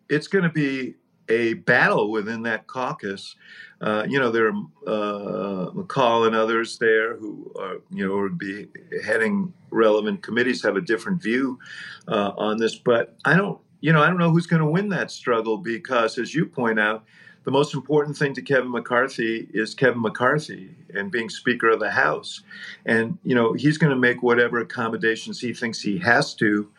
It's 0.07 0.27
going 0.27 0.43
to 0.43 0.49
be 0.49 0.95
a 1.29 1.53
battle 1.53 2.11
within 2.11 2.43
that 2.43 2.67
caucus. 2.67 3.35
Uh, 3.81 4.05
you 4.07 4.19
know, 4.19 4.31
there 4.31 4.47
are 4.47 4.53
uh, 4.87 5.71
McCaul 5.71 6.27
and 6.27 6.35
others 6.35 6.77
there 6.79 7.15
who 7.15 7.51
are, 7.57 7.77
you 7.91 8.07
know, 8.07 8.17
would 8.17 8.37
be 8.37 8.67
heading 9.05 9.53
relevant 9.69 10.21
committees, 10.21 10.63
have 10.63 10.75
a 10.75 10.81
different 10.81 11.21
view 11.21 11.59
uh, 12.07 12.31
on 12.37 12.57
this. 12.57 12.75
But 12.75 13.15
I 13.25 13.35
don't, 13.35 13.59
you 13.81 13.93
know, 13.93 14.01
I 14.01 14.07
don't 14.07 14.17
know 14.17 14.31
who's 14.31 14.47
going 14.47 14.61
to 14.61 14.69
win 14.69 14.89
that 14.89 15.11
struggle 15.11 15.57
because, 15.57 16.17
as 16.17 16.33
you 16.33 16.45
point 16.45 16.79
out, 16.79 17.05
the 17.49 17.57
most 17.57 17.73
important 17.73 18.15
thing 18.15 18.31
to 18.35 18.43
Kevin 18.43 18.69
McCarthy 18.69 19.47
is 19.51 19.73
Kevin 19.73 20.03
McCarthy 20.03 20.69
and 20.93 21.09
being 21.09 21.29
Speaker 21.29 21.69
of 21.69 21.79
the 21.79 21.89
House. 21.89 22.43
And, 22.85 23.17
you 23.23 23.33
know, 23.33 23.53
he's 23.53 23.79
going 23.79 23.89
to 23.89 23.95
make 23.95 24.21
whatever 24.21 24.59
accommodations 24.59 25.41
he 25.41 25.51
thinks 25.51 25.81
he 25.81 25.97
has 25.97 26.35
to 26.35 26.69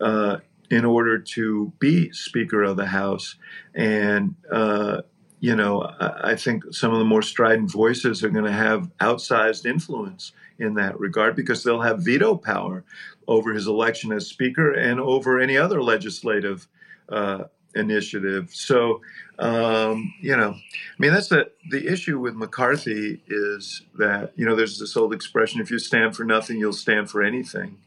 uh, 0.00 0.36
in 0.70 0.84
order 0.84 1.18
to 1.18 1.72
be 1.80 2.12
Speaker 2.12 2.62
of 2.62 2.76
the 2.76 2.86
House. 2.86 3.34
And, 3.74 4.36
uh, 4.48 5.02
you 5.40 5.56
know, 5.56 5.92
I, 5.98 6.36
think 6.36 6.72
some 6.72 6.92
of 6.92 7.00
the 7.00 7.04
more 7.04 7.22
strident 7.22 7.72
voices 7.72 8.22
are 8.22 8.30
going 8.30 8.44
to 8.44 8.52
have 8.52 8.96
outsized 9.00 9.66
influence 9.66 10.30
in 10.56 10.74
that 10.74 11.00
regard 11.00 11.34
because 11.34 11.64
they'll 11.64 11.80
have 11.80 12.04
veto 12.04 12.36
power 12.36 12.84
over 13.26 13.52
his 13.52 13.66
election 13.66 14.12
as 14.12 14.28
Speaker 14.28 14.70
and 14.70 15.00
over 15.00 15.40
any 15.40 15.56
other 15.56 15.82
legislative 15.82 16.68
uh, 17.08 17.42
initiative. 17.74 18.50
So, 18.52 19.00
um, 19.38 20.14
you 20.20 20.36
know, 20.36 20.50
I 20.52 20.96
mean, 20.98 21.12
that's 21.12 21.28
the 21.28 21.50
the 21.70 21.86
issue 21.90 22.18
with 22.18 22.34
McCarthy 22.34 23.22
is 23.26 23.82
that 23.98 24.32
you 24.36 24.44
know 24.44 24.54
there's 24.54 24.78
this 24.78 24.96
old 24.96 25.12
expression: 25.12 25.60
if 25.60 25.70
you 25.70 25.78
stand 25.78 26.16
for 26.16 26.24
nothing, 26.24 26.58
you'll 26.58 26.72
stand 26.72 27.10
for 27.10 27.22
anything. 27.22 27.78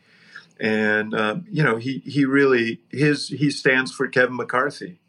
And 0.59 1.13
uh, 1.13 1.37
you 1.49 1.63
know, 1.63 1.77
he 1.77 1.99
he 2.05 2.25
really 2.25 2.81
his 2.89 3.29
he 3.29 3.49
stands 3.51 3.91
for 3.91 4.07
Kevin 4.07 4.35
McCarthy, 4.35 4.99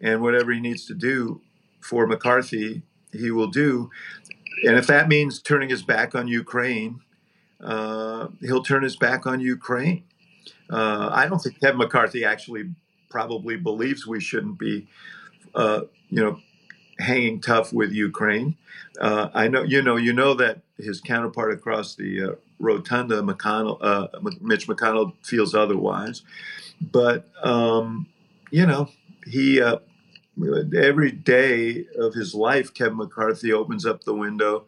and 0.00 0.20
whatever 0.20 0.52
he 0.52 0.60
needs 0.60 0.84
to 0.86 0.94
do 0.94 1.40
for 1.80 2.06
McCarthy, 2.06 2.82
he 3.12 3.30
will 3.30 3.48
do. 3.48 3.90
And 4.64 4.76
if 4.76 4.86
that 4.88 5.08
means 5.08 5.40
turning 5.40 5.70
his 5.70 5.82
back 5.82 6.14
on 6.14 6.28
Ukraine, 6.28 7.00
uh, 7.62 8.28
he'll 8.40 8.62
turn 8.62 8.82
his 8.82 8.96
back 8.96 9.26
on 9.26 9.40
Ukraine. 9.40 10.04
Uh, 10.68 11.08
I 11.12 11.26
don't 11.26 11.38
think 11.38 11.60
Kevin 11.60 11.78
McCarthy 11.78 12.24
actually 12.24 12.70
probably 13.10 13.56
believes 13.56 14.06
we 14.06 14.20
shouldn't 14.20 14.58
be, 14.58 14.86
uh, 15.54 15.82
you 16.08 16.22
know, 16.22 16.40
hanging 16.98 17.40
tough 17.40 17.72
with 17.72 17.92
Ukraine. 17.92 18.56
Uh, 19.00 19.28
I 19.34 19.48
know, 19.48 19.62
you 19.62 19.82
know, 19.82 19.96
you 19.96 20.12
know 20.12 20.34
that 20.34 20.60
his 20.78 21.00
counterpart 21.00 21.52
across 21.52 21.94
the 21.94 22.22
uh, 22.22 22.34
rotunda, 22.58 23.22
McConnell, 23.22 23.78
uh, 23.80 24.08
Mitch 24.40 24.66
McConnell, 24.66 25.14
feels 25.22 25.54
otherwise. 25.54 26.22
But 26.80 27.28
um, 27.42 28.06
you 28.50 28.66
know, 28.66 28.88
he 29.26 29.60
uh, 29.60 29.78
every 30.74 31.12
day 31.12 31.86
of 31.98 32.14
his 32.14 32.34
life, 32.34 32.72
Kevin 32.72 32.96
McCarthy 32.96 33.52
opens 33.52 33.84
up 33.84 34.04
the 34.04 34.14
window. 34.14 34.66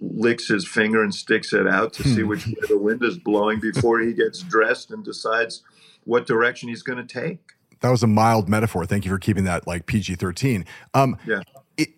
Licks 0.00 0.46
his 0.46 0.64
finger 0.64 1.02
and 1.02 1.12
sticks 1.12 1.52
it 1.52 1.66
out 1.66 1.92
to 1.94 2.04
see 2.04 2.20
hmm. 2.20 2.28
which 2.28 2.46
way 2.46 2.54
the 2.68 2.78
wind 2.78 3.02
is 3.02 3.18
blowing 3.18 3.58
before 3.58 3.98
he 3.98 4.12
gets 4.12 4.42
dressed 4.42 4.92
and 4.92 5.04
decides 5.04 5.64
what 6.04 6.24
direction 6.24 6.68
he's 6.68 6.84
going 6.84 7.04
to 7.04 7.20
take 7.20 7.57
that 7.80 7.90
was 7.90 8.02
a 8.02 8.06
mild 8.06 8.48
metaphor. 8.48 8.86
Thank 8.86 9.04
you 9.04 9.10
for 9.10 9.18
keeping 9.18 9.44
that 9.44 9.66
like 9.66 9.86
PG 9.86 10.16
thirteen. 10.16 10.64
Um, 10.94 11.16
yeah. 11.26 11.42
It, 11.76 11.90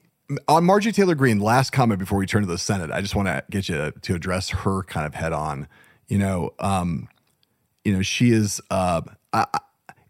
on 0.49 0.65
Marjorie 0.65 0.93
Taylor 0.93 1.15
Greene, 1.15 1.41
last 1.41 1.71
comment 1.71 1.99
before 1.99 2.19
we 2.19 2.27
turn 2.27 2.43
to 2.43 2.49
the 2.49 2.59
Senate, 2.59 2.91
I 2.91 3.01
just 3.01 3.15
want 3.15 3.29
to 3.29 3.43
get 3.51 3.69
you 3.69 3.93
to 4.03 4.15
address 4.15 4.51
her 4.51 4.83
kind 4.85 5.07
of 5.07 5.15
head 5.15 5.33
on. 5.33 5.67
You 6.09 6.19
know, 6.19 6.55
um, 6.59 7.09
you 7.85 7.93
know, 7.93 8.03
she 8.03 8.31
is. 8.31 8.61
Uh, 8.71 9.03
I, 9.33 9.47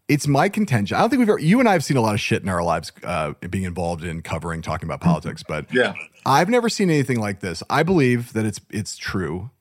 it's 0.07 0.27
my 0.27 0.49
contention. 0.49 0.97
I 0.97 0.99
don't 0.99 1.09
think 1.09 1.19
we've 1.19 1.29
ever, 1.29 1.39
you 1.39 1.61
and 1.61 1.69
I 1.69 1.71
have 1.71 1.85
seen 1.85 1.95
a 1.95 2.01
lot 2.01 2.13
of 2.13 2.19
shit 2.19 2.43
in 2.43 2.49
our 2.49 2.61
lives 2.61 2.91
uh, 3.01 3.31
being 3.49 3.63
involved 3.63 4.03
in 4.03 4.21
covering, 4.21 4.61
talking 4.61 4.85
about 4.85 4.99
politics, 4.99 5.41
but 5.41 5.73
yeah, 5.73 5.93
I've 6.25 6.49
never 6.49 6.67
seen 6.67 6.89
anything 6.89 7.17
like 7.17 7.39
this. 7.39 7.63
I 7.69 7.83
believe 7.83 8.33
that 8.33 8.45
it's 8.45 8.59
it's 8.69 8.97
true 8.97 9.51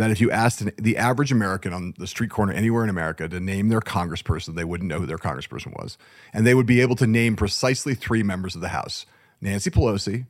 that 0.00 0.10
if 0.10 0.20
you 0.20 0.30
asked 0.30 0.60
an, 0.60 0.72
the 0.76 0.96
average 0.96 1.32
American 1.32 1.72
on 1.72 1.94
the 1.98 2.06
street 2.06 2.30
corner 2.30 2.52
anywhere 2.52 2.84
in 2.84 2.90
America 2.90 3.28
to 3.28 3.40
name 3.40 3.68
their 3.68 3.80
congressperson, 3.80 4.54
they 4.54 4.64
wouldn't 4.64 4.88
know 4.88 4.98
who 4.98 5.06
their 5.06 5.18
congressperson 5.18 5.76
was. 5.76 5.98
And 6.32 6.46
they 6.46 6.54
would 6.54 6.66
be 6.66 6.80
able 6.80 6.96
to 6.96 7.06
name 7.06 7.36
precisely 7.36 7.94
three 7.94 8.22
members 8.22 8.54
of 8.54 8.60
the 8.60 8.68
House 8.68 9.06
Nancy 9.40 9.70
Pelosi, 9.70 10.26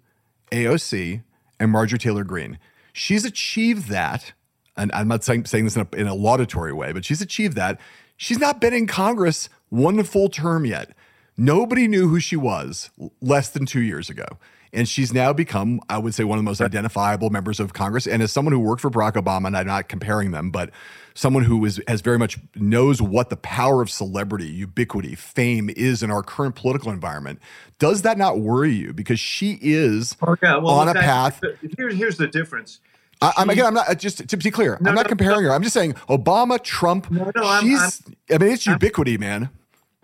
AOC, 0.53 1.23
and 1.59 1.71
Marjorie 1.71 1.99
Taylor 1.99 2.25
Greene. 2.25 2.59
She's 2.93 3.25
achieved 3.25 3.89
that. 3.89 4.33
And 4.77 4.91
I'm 4.93 5.09
not 5.09 5.25
saying, 5.25 5.47
saying 5.47 5.65
this 5.65 5.77
in 5.77 5.87
a, 5.93 5.97
in 5.97 6.07
a 6.07 6.15
laudatory 6.15 6.73
way, 6.73 6.93
but 6.93 7.05
she's 7.05 7.21
achieved 7.21 7.57
that. 7.57 7.81
She's 8.17 8.39
not 8.39 8.61
been 8.61 8.73
in 8.73 8.87
Congress 8.87 9.49
one 9.69 10.03
full 10.05 10.29
term 10.29 10.65
yet. 10.65 10.95
Nobody 11.37 11.89
knew 11.89 12.09
who 12.09 12.21
she 12.21 12.37
was 12.37 12.91
less 13.21 13.51
than 13.51 13.67
two 13.67 13.81
years 13.81 14.11
ago. 14.11 14.27
And 14.73 14.89
she's 14.89 15.13
now 15.13 15.33
become, 15.33 15.81
I 15.89 15.99
would 15.99 16.15
say, 16.15 16.23
one 16.25 16.39
of 16.39 16.45
the 16.45 16.49
most 16.49 16.61
identifiable 16.61 17.31
members 17.31 17.59
of 17.59 17.73
Congress. 17.73 18.07
And 18.07 18.23
as 18.23 18.31
someone 18.31 18.53
who 18.53 18.61
worked 18.61 18.83
for 18.83 18.91
Barack 18.91 19.15
Obama, 19.15 19.49
and 19.49 19.57
I'm 19.57 19.67
not 19.67 19.89
comparing 19.89 20.31
them, 20.31 20.51
but 20.51 20.71
someone 21.15 21.43
who 21.43 21.65
is 21.65 21.81
has 21.89 22.01
very 22.01 22.19
much 22.19 22.39
knows 22.55 23.03
what 23.03 23.31
the 23.31 23.37
power 23.37 23.83
of 23.83 23.91
celebrity, 23.91 24.47
ubiquity, 24.47 25.15
fame 25.15 25.71
is 25.77 26.03
in 26.03 26.11
our 26.11 26.23
current 26.23 26.55
political 26.55 26.93
environment. 26.93 27.41
Does 27.79 28.03
that 28.03 28.17
not 28.17 28.41
worry 28.41 28.73
you? 28.73 28.93
Because 28.93 29.19
she 29.19 29.59
is 29.61 30.17
oh, 30.23 30.37
yeah. 30.43 30.57
well, 30.57 30.75
on 30.75 30.89
a 30.89 30.95
path. 30.95 31.41
Here's 31.77 31.95
here's 31.95 32.17
the 32.17 32.29
difference. 32.29 32.81
I, 33.23 33.33
am 33.39 33.51
again. 33.51 33.67
I'm 33.67 33.75
not 33.75 33.99
just 33.99 34.27
to 34.29 34.37
be 34.37 34.51
clear. 34.51 34.79
No, 34.81 34.91
I'm 34.91 34.95
not 34.95 35.07
no, 35.07 35.09
comparing 35.09 35.43
no. 35.43 35.49
her. 35.49 35.55
I'm 35.55 35.63
just 35.63 35.75
saying 35.75 35.95
Obama, 36.09 36.63
Trump. 36.63 37.11
No, 37.11 37.31
no, 37.35 37.61
she's. 37.61 37.79
I'm, 37.79 38.17
I'm, 38.31 38.35
i 38.35 38.39
mean, 38.39 38.53
it's 38.53 38.67
ubiquity, 38.67 39.15
I'm, 39.15 39.21
man. 39.21 39.51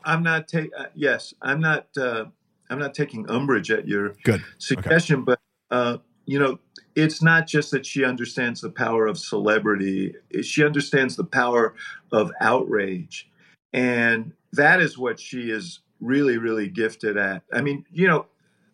I'm 0.05 0.23
not 0.23 0.49
taking. 0.49 0.71
Uh, 0.77 0.87
yes, 0.95 1.33
I'm 1.41 1.61
not. 1.61 1.87
Uh, 1.97 2.27
I'm 2.71 2.79
not 2.79 2.95
taking 2.95 3.29
umbrage 3.31 3.71
at 3.71 3.87
your 3.87 4.15
Good. 4.25 4.43
suggestion, 4.59 5.21
okay. 5.21 5.25
but 5.25 5.41
uh, 5.71 5.99
you 6.25 6.39
know, 6.39 6.59
it's 6.95 7.23
not 7.23 7.47
just 7.47 7.71
that 7.71 7.87
she 7.87 8.05
understands 8.05 8.61
the 8.61 8.71
power 8.71 9.07
of 9.07 9.19
celebrity. 9.19 10.15
She 10.43 10.65
understands 10.65 11.17
the 11.17 11.25
power 11.25 11.75
of 12.13 12.33
outrage, 12.41 13.29
and 13.73 14.33
that 14.53 14.81
is 14.81 14.99
what 14.99 15.21
she 15.21 15.51
is 15.51 15.81
really, 16.01 16.39
really 16.39 16.69
gifted 16.69 17.17
at. 17.17 17.43
I 17.53 17.61
mean, 17.63 17.85
you 17.91 18.07
know, 18.07 18.27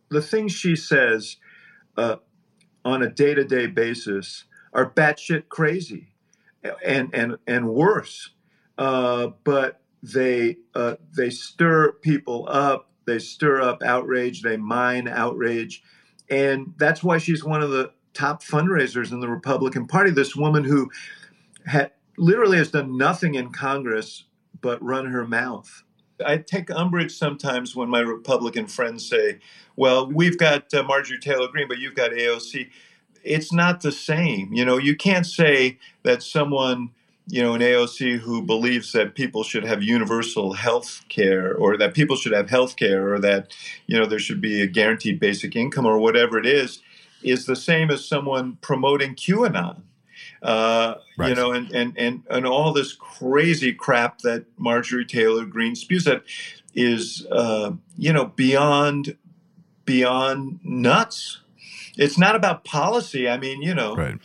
the 0.09 0.22
things 0.22 0.53
she 0.53 0.76
says 0.76 1.36
uh, 1.97 2.16
on 2.84 3.03
a 3.03 3.11
day-to-day 3.11 3.68
basis 3.68 4.45
are 4.72 4.90
batshit 4.90 5.49
crazy, 5.49 6.09
and 6.84 7.14
and 7.14 7.36
and 7.47 7.68
worse. 7.68 8.30
Uh, 8.78 9.28
but 9.45 9.82
they 10.03 10.57
uh, 10.74 10.97
they 11.16 11.30
stir 11.30 11.93
people 11.93 12.47
up 12.49 12.91
they 13.07 13.18
stir 13.18 13.61
up 13.61 13.82
outrage 13.82 14.42
they 14.42 14.57
mine 14.57 15.09
outrage 15.09 15.82
and 16.30 16.72
that's 16.76 17.03
why 17.03 17.18
she's 17.18 17.44
one 17.44 17.62
of 17.62 17.70
the 17.70 17.90
top 18.14 18.42
fundraisers 18.42 19.12
in 19.12 19.20
the 19.20 19.28
republican 19.28 19.86
party 19.86 20.11
this 20.11 20.36
woman 20.36 20.64
who 20.64 20.90
literally 22.16 22.59
has 22.59 22.70
done 22.70 22.96
nothing 22.96 23.34
in 23.34 23.50
congress 23.50 24.24
but 24.61 24.82
run 24.82 25.07
her 25.07 25.26
mouth 25.26 25.82
I 26.24 26.38
take 26.38 26.70
umbrage 26.70 27.12
sometimes 27.12 27.74
when 27.74 27.88
my 27.88 28.00
Republican 28.00 28.66
friends 28.66 29.09
say, 29.09 29.38
"Well, 29.76 30.07
we've 30.11 30.38
got 30.38 30.72
uh, 30.72 30.82
Marjorie 30.82 31.18
Taylor 31.18 31.48
Greene, 31.48 31.68
but 31.68 31.78
you've 31.78 31.94
got 31.94 32.12
AOC." 32.12 32.70
It's 33.24 33.53
not 33.53 33.80
the 33.80 33.92
same. 33.92 34.53
You 34.53 34.64
know, 34.64 34.78
you 34.78 34.96
can't 34.96 35.26
say 35.26 35.78
that 36.03 36.22
someone 36.22 36.90
you 37.33 37.41
know, 37.41 37.55
an 37.55 37.62
AOC 37.62 38.18
who 38.18 38.43
believes 38.43 38.93
that 38.93 39.14
people 39.14 39.43
should 39.43 39.64
have 39.64 39.83
universal 39.83 40.53
health 40.53 41.03
care 41.09 41.55
or 41.55 41.78
that 41.78 41.95
people 41.95 42.14
should 42.14 42.35
have 42.35 42.51
health 42.51 42.76
care 42.76 43.11
or 43.11 43.18
that, 43.20 43.55
you 43.87 43.99
know, 43.99 44.05
there 44.05 44.18
should 44.18 44.43
be 44.43 44.61
a 44.61 44.66
guaranteed 44.66 45.18
basic 45.18 45.57
income 45.57 45.87
or 45.87 45.99
whatever 45.99 46.39
it 46.39 46.45
is, 46.45 46.83
is 47.22 47.47
the 47.47 47.57
same 47.57 47.91
as 47.91 48.05
someone 48.05 48.59
promoting 48.61 49.14
QAnon. 49.14 49.80
Uh, 50.43 50.97
right. 51.16 51.30
You 51.30 51.35
know, 51.35 51.53
and, 51.53 51.72
and, 51.72 51.97
and, 51.97 52.22
and 52.28 52.47
all 52.47 52.70
this 52.74 52.93
crazy 52.93 53.72
crap 53.72 54.18
that 54.18 54.45
Marjorie 54.59 55.07
Taylor 55.07 55.47
Greene 55.47 55.74
spews 55.74 56.05
that 56.05 56.24
is, 56.74 57.26
uh, 57.33 57.72
you 57.97 58.12
know, 58.12 58.26
beyond 58.26 59.16
beyond 59.87 60.61
nuts. 60.62 61.41
It's 61.97 62.18
not 62.18 62.37
about 62.37 62.64
policy. 62.64 63.26
I 63.26 63.39
mean, 63.39 63.62
you 63.62 63.74
know, 63.74 63.97
right 63.97 64.18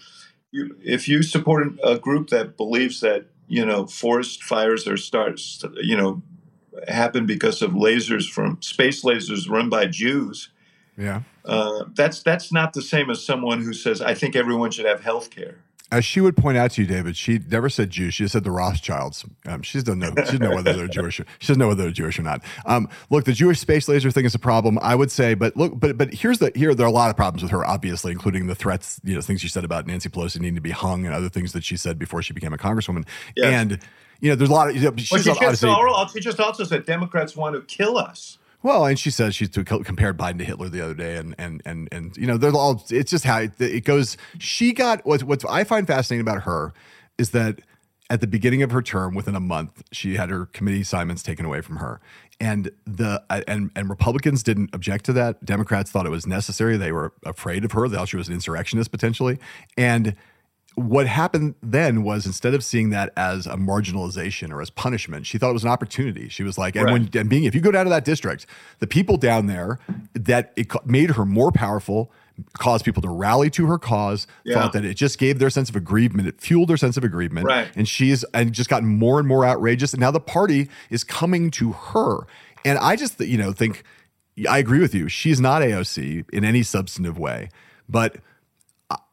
if 0.51 1.07
you 1.07 1.23
support 1.23 1.67
a 1.83 1.97
group 1.97 2.29
that 2.29 2.57
believes 2.57 2.99
that 3.01 3.25
you 3.47 3.65
know 3.65 3.85
forest 3.85 4.43
fires 4.43 4.87
are 4.87 4.97
starts 4.97 5.63
you 5.81 5.95
know 5.95 6.21
happen 6.87 7.25
because 7.25 7.61
of 7.61 7.71
lasers 7.71 8.29
from 8.29 8.61
space 8.61 9.03
lasers 9.03 9.49
run 9.49 9.69
by 9.69 9.85
Jews. 9.85 10.49
Yeah, 10.97 11.21
uh, 11.45 11.85
that's 11.95 12.23
that's 12.23 12.51
not 12.51 12.73
the 12.73 12.81
same 12.81 13.09
as 13.09 13.23
someone 13.23 13.61
who 13.61 13.73
says 13.73 14.01
I 14.01 14.13
think 14.13 14.35
everyone 14.35 14.71
should 14.71 14.85
have 14.85 15.01
health 15.01 15.29
care 15.29 15.59
as 15.91 16.03
she 16.03 16.19
would 16.19 16.35
point 16.35 16.57
out 16.57 16.71
to 16.71 16.81
you, 16.81 16.87
David, 16.87 17.15
she 17.15 17.39
never 17.49 17.69
said 17.69 17.89
Jews. 17.89 18.13
She 18.13 18.23
just 18.23 18.33
said 18.33 18.43
the 18.43 18.51
Rothschilds. 18.51 19.25
Um, 19.45 19.61
she 19.61 19.79
doesn't 19.79 19.99
know. 19.99 20.09
She 20.09 20.21
doesn't 20.21 20.39
know 20.39 20.55
whether 20.55 20.73
they're 20.73 20.87
Jewish. 20.87 21.19
Or, 21.19 21.25
she 21.39 21.47
doesn't 21.47 21.59
know 21.59 21.69
whether 21.69 21.83
they're 21.83 21.91
Jewish 21.91 22.19
or 22.19 22.23
not. 22.23 22.43
Um, 22.65 22.89
look, 23.09 23.23
the 23.23 23.31
Jewish 23.31 23.59
space 23.59 23.87
laser 23.87 24.11
thing 24.11 24.25
is 24.25 24.35
a 24.35 24.39
problem. 24.39 24.77
I 24.81 24.95
would 24.95 25.11
say, 25.11 25.33
but 25.33 25.55
look, 25.55 25.79
but 25.79 25.97
but 25.97 26.13
here's 26.13 26.39
the 26.39 26.51
here 26.55 26.75
there 26.75 26.85
are 26.85 26.89
a 26.89 26.91
lot 26.91 27.09
of 27.09 27.15
problems 27.15 27.41
with 27.41 27.51
her, 27.51 27.65
obviously, 27.65 28.11
including 28.11 28.47
the 28.47 28.55
threats. 28.55 28.99
You 29.03 29.15
know, 29.15 29.21
things 29.21 29.41
she 29.41 29.47
said 29.47 29.63
about 29.63 29.87
Nancy 29.87 30.09
Pelosi 30.09 30.39
needing 30.39 30.55
to 30.55 30.61
be 30.61 30.71
hung, 30.71 31.05
and 31.05 31.15
other 31.15 31.29
things 31.29 31.53
that 31.53 31.63
she 31.63 31.77
said 31.77 31.97
before 31.97 32.21
she 32.21 32.33
became 32.33 32.53
a 32.53 32.57
congresswoman. 32.57 33.07
Yes. 33.35 33.53
And 33.53 33.79
you 34.19 34.29
know, 34.29 34.35
there's 34.35 34.49
a 34.49 34.53
lot 34.53 34.69
of. 34.69 34.75
You 34.75 34.81
know, 34.81 34.93
she's 34.97 35.11
well, 35.11 35.21
she, 35.21 35.29
just, 35.29 36.13
she 36.13 36.19
just 36.19 36.39
also 36.39 36.63
said 36.63 36.85
Democrats 36.85 37.35
want 37.35 37.55
to 37.55 37.61
kill 37.61 37.97
us. 37.97 38.37
Well, 38.67 38.85
and 38.85 38.99
she 38.99 39.11
says 39.11 39.33
she's 39.33 39.47
compared 39.47 40.17
Biden 40.17 40.39
to 40.39 40.43
Hitler 40.43 40.67
the 40.67 40.81
other 40.81 40.93
day, 40.93 41.15
and 41.15 41.33
and 41.37 41.61
and 41.63 41.87
and 41.89 42.17
you 42.17 42.27
know, 42.27 42.35
they're 42.35 42.53
all. 42.53 42.83
It's 42.89 43.09
just 43.09 43.23
how 43.23 43.39
it, 43.39 43.85
goes. 43.85 44.17
She 44.39 44.73
got 44.73 45.05
what 45.05 45.23
what 45.23 45.49
I 45.49 45.63
find 45.63 45.87
fascinating 45.87 46.27
about 46.27 46.43
her 46.43 46.73
is 47.17 47.29
that 47.29 47.61
at 48.09 48.19
the 48.19 48.27
beginning 48.27 48.63
of 48.63 48.71
her 48.71 48.81
term, 48.81 49.15
within 49.15 49.35
a 49.35 49.39
month, 49.39 49.83
she 49.93 50.17
had 50.17 50.29
her 50.29 50.47
committee 50.47 50.81
assignments 50.81 51.23
taken 51.23 51.45
away 51.45 51.61
from 51.61 51.77
her, 51.77 52.01
and 52.41 52.69
the 52.85 53.23
and 53.47 53.71
and 53.73 53.89
Republicans 53.89 54.43
didn't 54.43 54.71
object 54.73 55.05
to 55.05 55.13
that. 55.13 55.45
Democrats 55.45 55.89
thought 55.89 56.05
it 56.05 56.11
was 56.11 56.27
necessary. 56.27 56.75
They 56.75 56.91
were 56.91 57.13
afraid 57.25 57.63
of 57.63 57.71
her. 57.71 57.87
They 57.87 57.95
thought 57.95 58.09
she 58.09 58.17
was 58.17 58.27
an 58.27 58.33
insurrectionist 58.33 58.91
potentially, 58.91 59.39
and 59.77 60.13
what 60.77 61.07
happened 61.07 61.55
then 61.63 62.03
was 62.03 62.27
instead 62.27 62.53
of 62.53 62.63
seeing 62.63 62.91
that 62.91 63.11
as 63.17 63.47
a 63.47 63.55
marginalization 63.55 64.51
or 64.51 64.61
as 64.61 64.69
punishment, 64.69 65.25
she 65.25 65.39
thought 65.39 65.49
it 65.49 65.53
was 65.53 65.63
an 65.63 65.71
opportunity. 65.71 66.29
She 66.29 66.43
was 66.43 66.55
like, 66.55 66.75
and 66.75 66.91
when 66.91 67.09
and 67.15 67.27
being 67.27 67.45
if 67.45 67.55
you 67.55 67.61
go 67.61 67.71
down 67.71 67.85
to 67.85 67.89
that 67.89 68.05
district, 68.05 68.45
the 68.77 68.85
people 68.85 69.17
down 69.17 69.47
there 69.47 69.79
that 70.13 70.53
it 70.55 70.67
made 70.85 71.09
her 71.09 71.25
more 71.25 71.51
powerful, 71.51 72.11
caused 72.59 72.85
people 72.85 73.01
to 73.01 73.09
rally 73.09 73.49
to 73.49 73.65
her 73.65 73.79
cause, 73.79 74.27
yeah. 74.43 74.53
thought 74.53 74.73
that 74.73 74.85
it 74.85 74.93
just 74.93 75.17
gave 75.17 75.39
their 75.39 75.49
sense 75.49 75.67
of 75.67 75.75
aggrievement, 75.75 76.27
it 76.27 76.39
fueled 76.39 76.69
their 76.69 76.77
sense 76.77 76.95
of 76.95 77.03
aggrievement, 77.03 77.47
right. 77.47 77.69
and 77.75 77.87
she's 77.87 78.23
and 78.35 78.53
just 78.53 78.69
gotten 78.69 78.87
more 78.87 79.17
and 79.17 79.27
more 79.27 79.45
outrageous. 79.45 79.93
And 79.93 79.99
now 79.99 80.11
the 80.11 80.19
party 80.19 80.69
is 80.91 81.03
coming 81.03 81.49
to 81.51 81.71
her, 81.71 82.27
and 82.63 82.77
I 82.77 82.95
just 82.95 83.19
you 83.19 83.39
know 83.39 83.51
think 83.51 83.83
I 84.47 84.59
agree 84.59 84.79
with 84.79 84.93
you. 84.93 85.09
She's 85.09 85.41
not 85.41 85.63
AOC 85.63 86.25
in 86.31 86.45
any 86.45 86.61
substantive 86.61 87.17
way, 87.17 87.49
but 87.89 88.17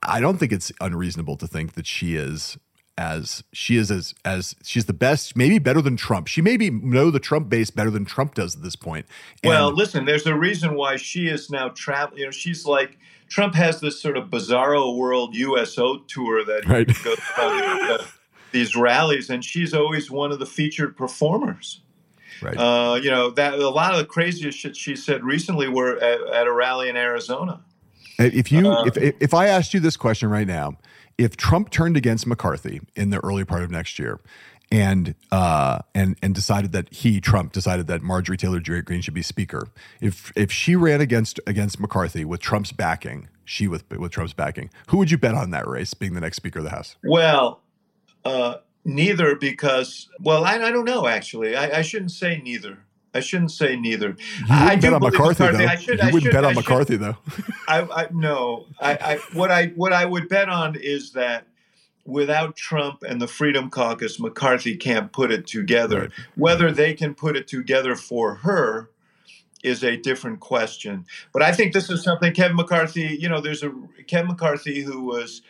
I 0.02 0.20
don't 0.20 0.38
think 0.38 0.52
it's 0.52 0.70
unreasonable 0.80 1.36
to 1.38 1.46
think 1.46 1.72
that 1.74 1.86
she 1.86 2.16
is 2.16 2.56
as 2.96 3.42
she 3.52 3.76
is 3.76 3.90
as 3.90 4.14
as 4.24 4.54
she's 4.62 4.84
the 4.84 4.92
best, 4.92 5.36
maybe 5.36 5.58
better 5.58 5.82
than 5.82 5.96
Trump. 5.96 6.28
She 6.28 6.40
maybe 6.40 6.70
know 6.70 7.10
the 7.10 7.18
Trump 7.18 7.48
base 7.48 7.70
better 7.70 7.90
than 7.90 8.04
Trump 8.04 8.34
does 8.34 8.54
at 8.54 8.62
this 8.62 8.76
point. 8.76 9.06
And 9.42 9.50
well, 9.50 9.72
listen, 9.72 10.04
there's 10.04 10.26
a 10.26 10.36
reason 10.36 10.74
why 10.74 10.96
she 10.96 11.26
is 11.26 11.50
now 11.50 11.70
traveling. 11.70 12.20
You 12.20 12.26
know, 12.26 12.30
she's 12.30 12.64
like 12.64 12.98
Trump 13.28 13.54
has 13.54 13.80
this 13.80 14.00
sort 14.00 14.16
of 14.16 14.28
bizarro 14.28 14.96
world 14.96 15.34
USO 15.34 15.98
tour 16.06 16.44
that 16.44 16.64
right. 16.68 16.86
goes 16.86 17.16
to 17.16 18.06
these 18.52 18.76
rallies, 18.76 19.30
and 19.30 19.44
she's 19.44 19.74
always 19.74 20.10
one 20.10 20.30
of 20.30 20.38
the 20.38 20.46
featured 20.46 20.96
performers. 20.96 21.80
Right. 22.40 22.56
Uh, 22.56 22.96
you 22.96 23.10
know 23.10 23.30
that 23.30 23.54
a 23.54 23.68
lot 23.68 23.92
of 23.92 23.98
the 23.98 24.06
craziest 24.06 24.58
shit 24.58 24.76
she 24.76 24.94
said 24.94 25.24
recently 25.24 25.68
were 25.68 25.96
at, 25.96 26.20
at 26.32 26.46
a 26.46 26.52
rally 26.52 26.88
in 26.88 26.96
Arizona. 26.96 27.64
If 28.18 28.52
you 28.52 28.70
uh, 28.70 28.84
if 28.84 28.96
if 29.20 29.34
I 29.34 29.48
asked 29.48 29.74
you 29.74 29.80
this 29.80 29.96
question 29.96 30.28
right 30.30 30.46
now, 30.46 30.76
if 31.18 31.36
Trump 31.36 31.70
turned 31.70 31.96
against 31.96 32.26
McCarthy 32.26 32.80
in 32.94 33.10
the 33.10 33.18
early 33.24 33.44
part 33.44 33.62
of 33.62 33.70
next 33.70 33.98
year, 33.98 34.20
and 34.70 35.14
uh, 35.30 35.80
and 35.94 36.16
and 36.22 36.34
decided 36.34 36.72
that 36.72 36.92
he 36.92 37.20
Trump 37.20 37.52
decided 37.52 37.86
that 37.88 38.02
Marjorie 38.02 38.36
Taylor 38.36 38.60
Greene 38.60 39.00
should 39.00 39.14
be 39.14 39.22
Speaker, 39.22 39.68
if 40.00 40.32
if 40.36 40.50
she 40.52 40.76
ran 40.76 41.00
against 41.00 41.40
against 41.46 41.80
McCarthy 41.80 42.24
with 42.24 42.40
Trump's 42.40 42.72
backing, 42.72 43.28
she 43.44 43.68
with 43.68 43.84
with 43.90 44.12
Trump's 44.12 44.32
backing, 44.32 44.70
who 44.88 44.98
would 44.98 45.10
you 45.10 45.18
bet 45.18 45.34
on 45.34 45.50
that 45.50 45.66
race 45.66 45.94
being 45.94 46.14
the 46.14 46.20
next 46.20 46.36
Speaker 46.36 46.60
of 46.60 46.64
the 46.64 46.70
House? 46.70 46.96
Well. 47.02 47.60
Uh, 48.24 48.56
neither 48.84 49.34
because 49.34 50.08
well 50.20 50.44
I, 50.44 50.54
I 50.54 50.70
don't 50.70 50.84
know 50.84 51.06
actually 51.06 51.56
I, 51.56 51.78
I 51.78 51.82
shouldn't 51.82 52.10
say 52.10 52.40
neither 52.42 52.78
I 53.14 53.20
shouldn't 53.20 53.52
say 53.52 53.76
neither. 53.76 54.08
You 54.08 54.46
I 54.50 54.76
bet 54.76 54.92
on 54.92 55.00
McCarthy, 55.00 55.44
McCarthy, 55.44 55.64
though. 55.64 55.70
I 55.70 55.76
should, 55.76 55.98
you 55.98 56.02
I 56.02 56.06
wouldn't 56.06 56.22
should, 56.24 56.32
bet 56.32 56.44
on 56.44 56.50
I 56.50 56.54
McCarthy, 56.54 56.94
should, 56.94 57.00
though. 57.00 57.16
I, 57.68 57.80
I 57.82 58.08
no. 58.12 58.66
I, 58.80 58.92
I 58.92 59.16
what 59.32 59.50
I 59.50 59.66
what 59.76 59.92
I 59.92 60.04
would 60.04 60.28
bet 60.28 60.48
on 60.48 60.74
is 60.74 61.12
that 61.12 61.46
without 62.04 62.56
Trump 62.56 63.02
and 63.02 63.22
the 63.22 63.28
Freedom 63.28 63.70
Caucus, 63.70 64.18
McCarthy 64.18 64.76
can't 64.76 65.12
put 65.12 65.30
it 65.30 65.46
together. 65.46 66.00
Right. 66.00 66.10
Whether 66.34 66.72
they 66.72 66.92
can 66.94 67.14
put 67.14 67.36
it 67.36 67.46
together 67.46 67.94
for 67.94 68.34
her 68.36 68.90
is 69.62 69.82
a 69.82 69.96
different 69.96 70.40
question. 70.40 71.06
But 71.32 71.42
I 71.42 71.52
think 71.52 71.72
this 71.72 71.88
is 71.88 72.02
something 72.02 72.34
Kevin 72.34 72.56
McCarthy. 72.56 73.16
You 73.18 73.28
know, 73.28 73.40
there's 73.40 73.62
a 73.62 73.72
Kevin 74.06 74.28
McCarthy 74.28 74.82
who 74.82 75.04
was. 75.04 75.42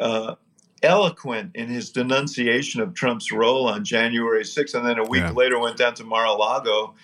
Uh, 0.00 0.36
eloquent 0.82 1.52
in 1.54 1.68
his 1.68 1.90
denunciation 1.90 2.80
of 2.80 2.94
Trump's 2.94 3.30
role 3.32 3.66
on 3.68 3.84
January 3.84 4.42
6th, 4.44 4.74
and 4.74 4.86
then 4.86 4.98
a 4.98 5.04
week 5.04 5.22
Yeah. 5.22 5.30
later 5.30 5.58
went 5.58 5.76
down 5.76 5.94
to 5.94 6.04
Mar-a-Lago 6.04 6.94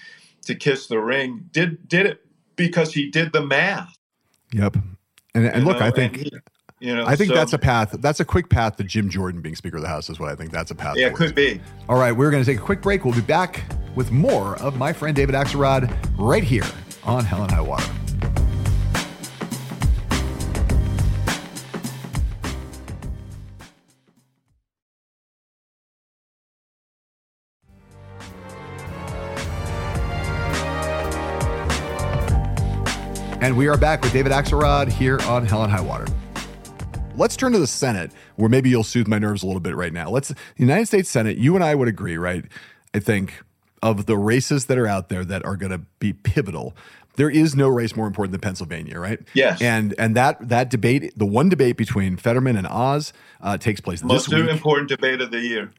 to 0.46 0.54
kiss 0.54 0.86
the 0.86 0.98
ring. 0.98 1.48
Did 1.52 1.88
did 1.88 2.06
it 2.06 2.24
because 2.56 2.92
he 2.94 3.10
did 3.10 3.32
the 3.32 3.42
math. 3.44 3.96
Yep. 4.52 4.76
And, 5.34 5.46
and 5.46 5.64
look, 5.64 5.78
know, 5.80 5.86
I 5.86 5.90
think 5.90 6.16
he- 6.16 6.32
you 6.80 6.94
know, 6.94 7.04
I 7.06 7.16
think 7.16 7.28
so- 7.30 7.34
that's 7.34 7.52
a 7.52 7.58
path. 7.58 7.96
That's 8.00 8.20
a 8.20 8.24
quick 8.24 8.48
path 8.48 8.76
to 8.76 8.84
Jim 8.84 9.08
Jordan 9.10 9.40
being 9.40 9.56
Speaker 9.56 9.76
of 9.76 9.82
the 9.82 9.88
House. 9.88 10.08
Is 10.10 10.18
what 10.20 10.30
I 10.30 10.34
think. 10.34 10.50
That's 10.52 10.70
a 10.70 10.74
path. 10.74 10.96
yeah, 10.96 11.08
it 11.08 11.14
could 11.14 11.34
be. 11.34 11.60
All 11.88 11.98
right, 11.98 12.12
we're 12.12 12.30
going 12.30 12.42
to 12.42 12.50
take 12.50 12.58
a 12.58 12.64
quick 12.64 12.82
break. 12.82 13.04
We'll 13.04 13.14
be 13.14 13.20
back 13.20 13.64
with 13.94 14.10
more 14.12 14.56
of 14.62 14.76
my 14.76 14.92
friend 14.92 15.14
David 15.16 15.34
Axelrod 15.34 15.92
right 16.18 16.44
here 16.44 16.64
on 17.04 17.24
Hell 17.24 17.42
and 17.42 17.50
High 17.50 17.60
Water. 17.60 17.84
And 33.48 33.56
we 33.56 33.66
are 33.66 33.78
back 33.78 34.02
with 34.02 34.12
David 34.12 34.30
Axelrod 34.30 34.88
here 34.88 35.18
on 35.22 35.46
Hell 35.46 35.62
and 35.62 35.72
High 35.72 35.80
Water. 35.80 36.04
Let's 37.16 37.34
turn 37.34 37.52
to 37.52 37.58
the 37.58 37.66
Senate, 37.66 38.12
where 38.36 38.50
maybe 38.50 38.68
you'll 38.68 38.84
soothe 38.84 39.08
my 39.08 39.18
nerves 39.18 39.42
a 39.42 39.46
little 39.46 39.62
bit 39.62 39.74
right 39.74 39.90
now. 39.90 40.10
Let's 40.10 40.28
the 40.28 40.36
United 40.58 40.84
States 40.84 41.08
Senate. 41.08 41.38
You 41.38 41.54
and 41.54 41.64
I 41.64 41.74
would 41.74 41.88
agree, 41.88 42.18
right? 42.18 42.44
I 42.92 42.98
think 42.98 43.42
of 43.82 44.04
the 44.04 44.18
races 44.18 44.66
that 44.66 44.76
are 44.76 44.86
out 44.86 45.08
there 45.08 45.24
that 45.24 45.46
are 45.46 45.56
going 45.56 45.72
to 45.72 45.80
be 45.98 46.12
pivotal. 46.12 46.76
There 47.16 47.30
is 47.30 47.56
no 47.56 47.68
race 47.68 47.96
more 47.96 48.06
important 48.06 48.32
than 48.32 48.42
Pennsylvania, 48.42 49.00
right? 49.00 49.18
Yes. 49.32 49.62
And 49.62 49.94
and 49.98 50.14
that 50.14 50.46
that 50.46 50.68
debate, 50.68 51.14
the 51.16 51.24
one 51.24 51.48
debate 51.48 51.78
between 51.78 52.18
Fetterman 52.18 52.54
and 52.54 52.66
Oz, 52.66 53.14
uh, 53.40 53.56
takes 53.56 53.80
place 53.80 54.02
Most 54.02 54.26
this 54.26 54.34
week. 54.34 54.44
Most 54.44 54.56
important 54.56 54.90
debate 54.90 55.22
of 55.22 55.30
the 55.30 55.40
year. 55.40 55.72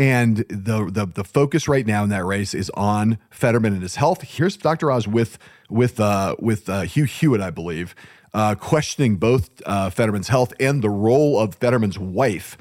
And 0.00 0.38
the, 0.48 0.88
the 0.90 1.04
the 1.04 1.24
focus 1.24 1.68
right 1.68 1.86
now 1.86 2.02
in 2.02 2.08
that 2.08 2.24
race 2.24 2.54
is 2.54 2.70
on 2.70 3.18
Fetterman 3.28 3.74
and 3.74 3.82
his 3.82 3.96
health. 3.96 4.22
Here's 4.22 4.56
Dr. 4.56 4.90
Oz 4.90 5.06
with 5.06 5.36
with 5.68 6.00
uh, 6.00 6.36
with 6.38 6.70
uh, 6.70 6.80
Hugh 6.82 7.04
Hewitt, 7.04 7.42
I 7.42 7.50
believe, 7.50 7.94
uh, 8.32 8.54
questioning 8.54 9.16
both 9.16 9.50
uh, 9.66 9.90
Fetterman's 9.90 10.28
health 10.28 10.54
and 10.58 10.80
the 10.80 10.88
role 10.88 11.38
of 11.38 11.54
Fetterman's 11.56 11.98
wife. 11.98 12.56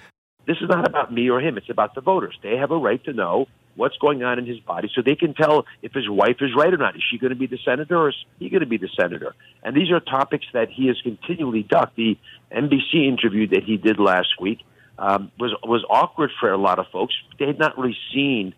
This 0.47 0.57
is 0.57 0.67
not 0.67 0.85
about 0.85 1.13
me 1.13 1.29
or 1.29 1.39
him. 1.39 1.57
It's 1.57 1.69
about 1.69 1.95
the 1.95 2.01
voters. 2.01 2.37
They 2.43 2.57
have 2.57 2.71
a 2.71 2.77
right 2.77 3.01
to 3.05 3.13
know 3.13 3.47
what's 3.77 3.95
going 3.99 4.21
on 4.21 4.37
in 4.37 4.45
his 4.45 4.59
body 4.59 4.91
so 4.93 5.01
they 5.01 5.15
can 5.15 5.33
tell 5.33 5.65
if 5.81 5.93
his 5.93 6.09
wife 6.09 6.41
is 6.41 6.49
right 6.57 6.73
or 6.73 6.77
not. 6.77 6.97
Is 6.97 7.03
she 7.09 7.17
going 7.17 7.31
to 7.31 7.39
be 7.39 7.47
the 7.47 7.59
senator 7.63 7.95
or 7.95 8.09
is 8.09 8.15
he 8.39 8.49
going 8.49 8.63
to 8.63 8.67
be 8.67 8.75
the 8.75 8.89
senator? 8.99 9.33
And 9.63 9.73
these 9.77 9.91
are 9.91 10.01
topics 10.01 10.47
that 10.51 10.69
he 10.69 10.87
has 10.87 10.99
continually 11.03 11.63
ducked. 11.63 11.95
The 11.95 12.17
NBC 12.51 13.07
interview 13.07 13.47
that 13.47 13.63
he 13.63 13.77
did 13.77 13.97
last 13.97 14.41
week 14.41 14.59
um, 14.99 15.31
was 15.39 15.55
was 15.63 15.83
awkward 15.89 16.31
for 16.39 16.51
a 16.51 16.57
lot 16.57 16.77
of 16.77 16.85
folks. 16.91 17.15
They 17.39 17.47
had 17.47 17.57
not 17.57 17.77
really 17.77 17.97
seen 18.13 18.53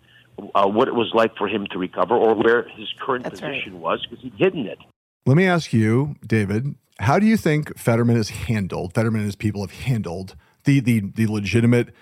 uh, 0.55 0.67
what 0.67 0.87
it 0.87 0.95
was 0.95 1.11
like 1.13 1.35
for 1.37 1.47
him 1.47 1.67
to 1.71 1.77
recover 1.77 2.15
or 2.15 2.35
where 2.35 2.67
his 2.69 2.87
current 2.99 3.23
That's 3.23 3.41
right. 3.41 3.53
position 3.53 3.79
was 3.79 4.05
because 4.09 4.23
he'd 4.23 4.33
hidden 4.35 4.65
it. 4.65 4.79
Let 5.25 5.37
me 5.37 5.45
ask 5.45 5.71
you, 5.71 6.15
David, 6.25 6.75
how 6.99 7.19
do 7.19 7.25
you 7.25 7.37
think 7.37 7.77
Fetterman 7.77 8.15
has 8.15 8.29
handled, 8.29 8.93
Fetterman 8.93 9.21
and 9.21 9.27
his 9.27 9.35
people 9.35 9.61
have 9.61 9.71
handled 9.71 10.35
the 10.63 10.79
the 10.79 11.01
the 11.01 11.27
legitimate, 11.27 11.93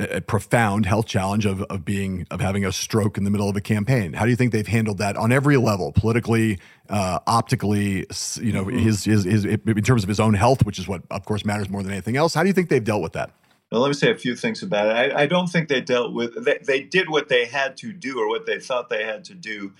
uh, 0.00 0.20
profound 0.26 0.86
health 0.86 1.06
challenge 1.06 1.44
of 1.44 1.62
of 1.62 1.84
being 1.84 2.26
of 2.30 2.40
having 2.40 2.64
a 2.64 2.72
stroke 2.72 3.18
in 3.18 3.24
the 3.24 3.30
middle 3.30 3.50
of 3.50 3.56
a 3.56 3.60
campaign? 3.60 4.14
How 4.14 4.24
do 4.24 4.30
you 4.30 4.36
think 4.36 4.52
they've 4.52 4.66
handled 4.66 4.98
that 4.98 5.16
on 5.16 5.30
every 5.30 5.58
level, 5.58 5.92
politically, 5.92 6.58
uh, 6.88 7.18
optically, 7.26 8.06
you 8.40 8.52
know, 8.52 8.64
his, 8.64 9.04
his 9.04 9.24
his 9.24 9.44
in 9.44 9.82
terms 9.82 10.02
of 10.02 10.08
his 10.08 10.20
own 10.20 10.32
health, 10.32 10.64
which 10.64 10.78
is 10.78 10.88
what 10.88 11.02
of 11.10 11.26
course 11.26 11.44
matters 11.44 11.68
more 11.68 11.82
than 11.82 11.92
anything 11.92 12.16
else. 12.16 12.32
How 12.32 12.42
do 12.42 12.48
you 12.48 12.54
think 12.54 12.70
they've 12.70 12.82
dealt 12.82 13.02
with 13.02 13.12
that? 13.12 13.30
Well, 13.70 13.80
let 13.80 13.88
me 13.88 13.94
say 13.94 14.10
a 14.10 14.16
few 14.16 14.36
things 14.36 14.62
about 14.62 14.86
it. 14.86 15.12
I, 15.12 15.22
I 15.22 15.26
don't 15.26 15.48
think 15.48 15.68
they 15.68 15.80
dealt 15.80 16.12
with. 16.12 16.44
They, 16.44 16.58
they 16.64 16.80
did 16.80 17.10
what 17.10 17.28
they 17.28 17.46
had 17.46 17.76
to 17.78 17.92
do, 17.92 18.20
or 18.20 18.28
what 18.28 18.46
they 18.46 18.60
thought 18.60 18.88
they 18.88 19.04
had 19.04 19.24
to 19.24 19.34
do, 19.34 19.72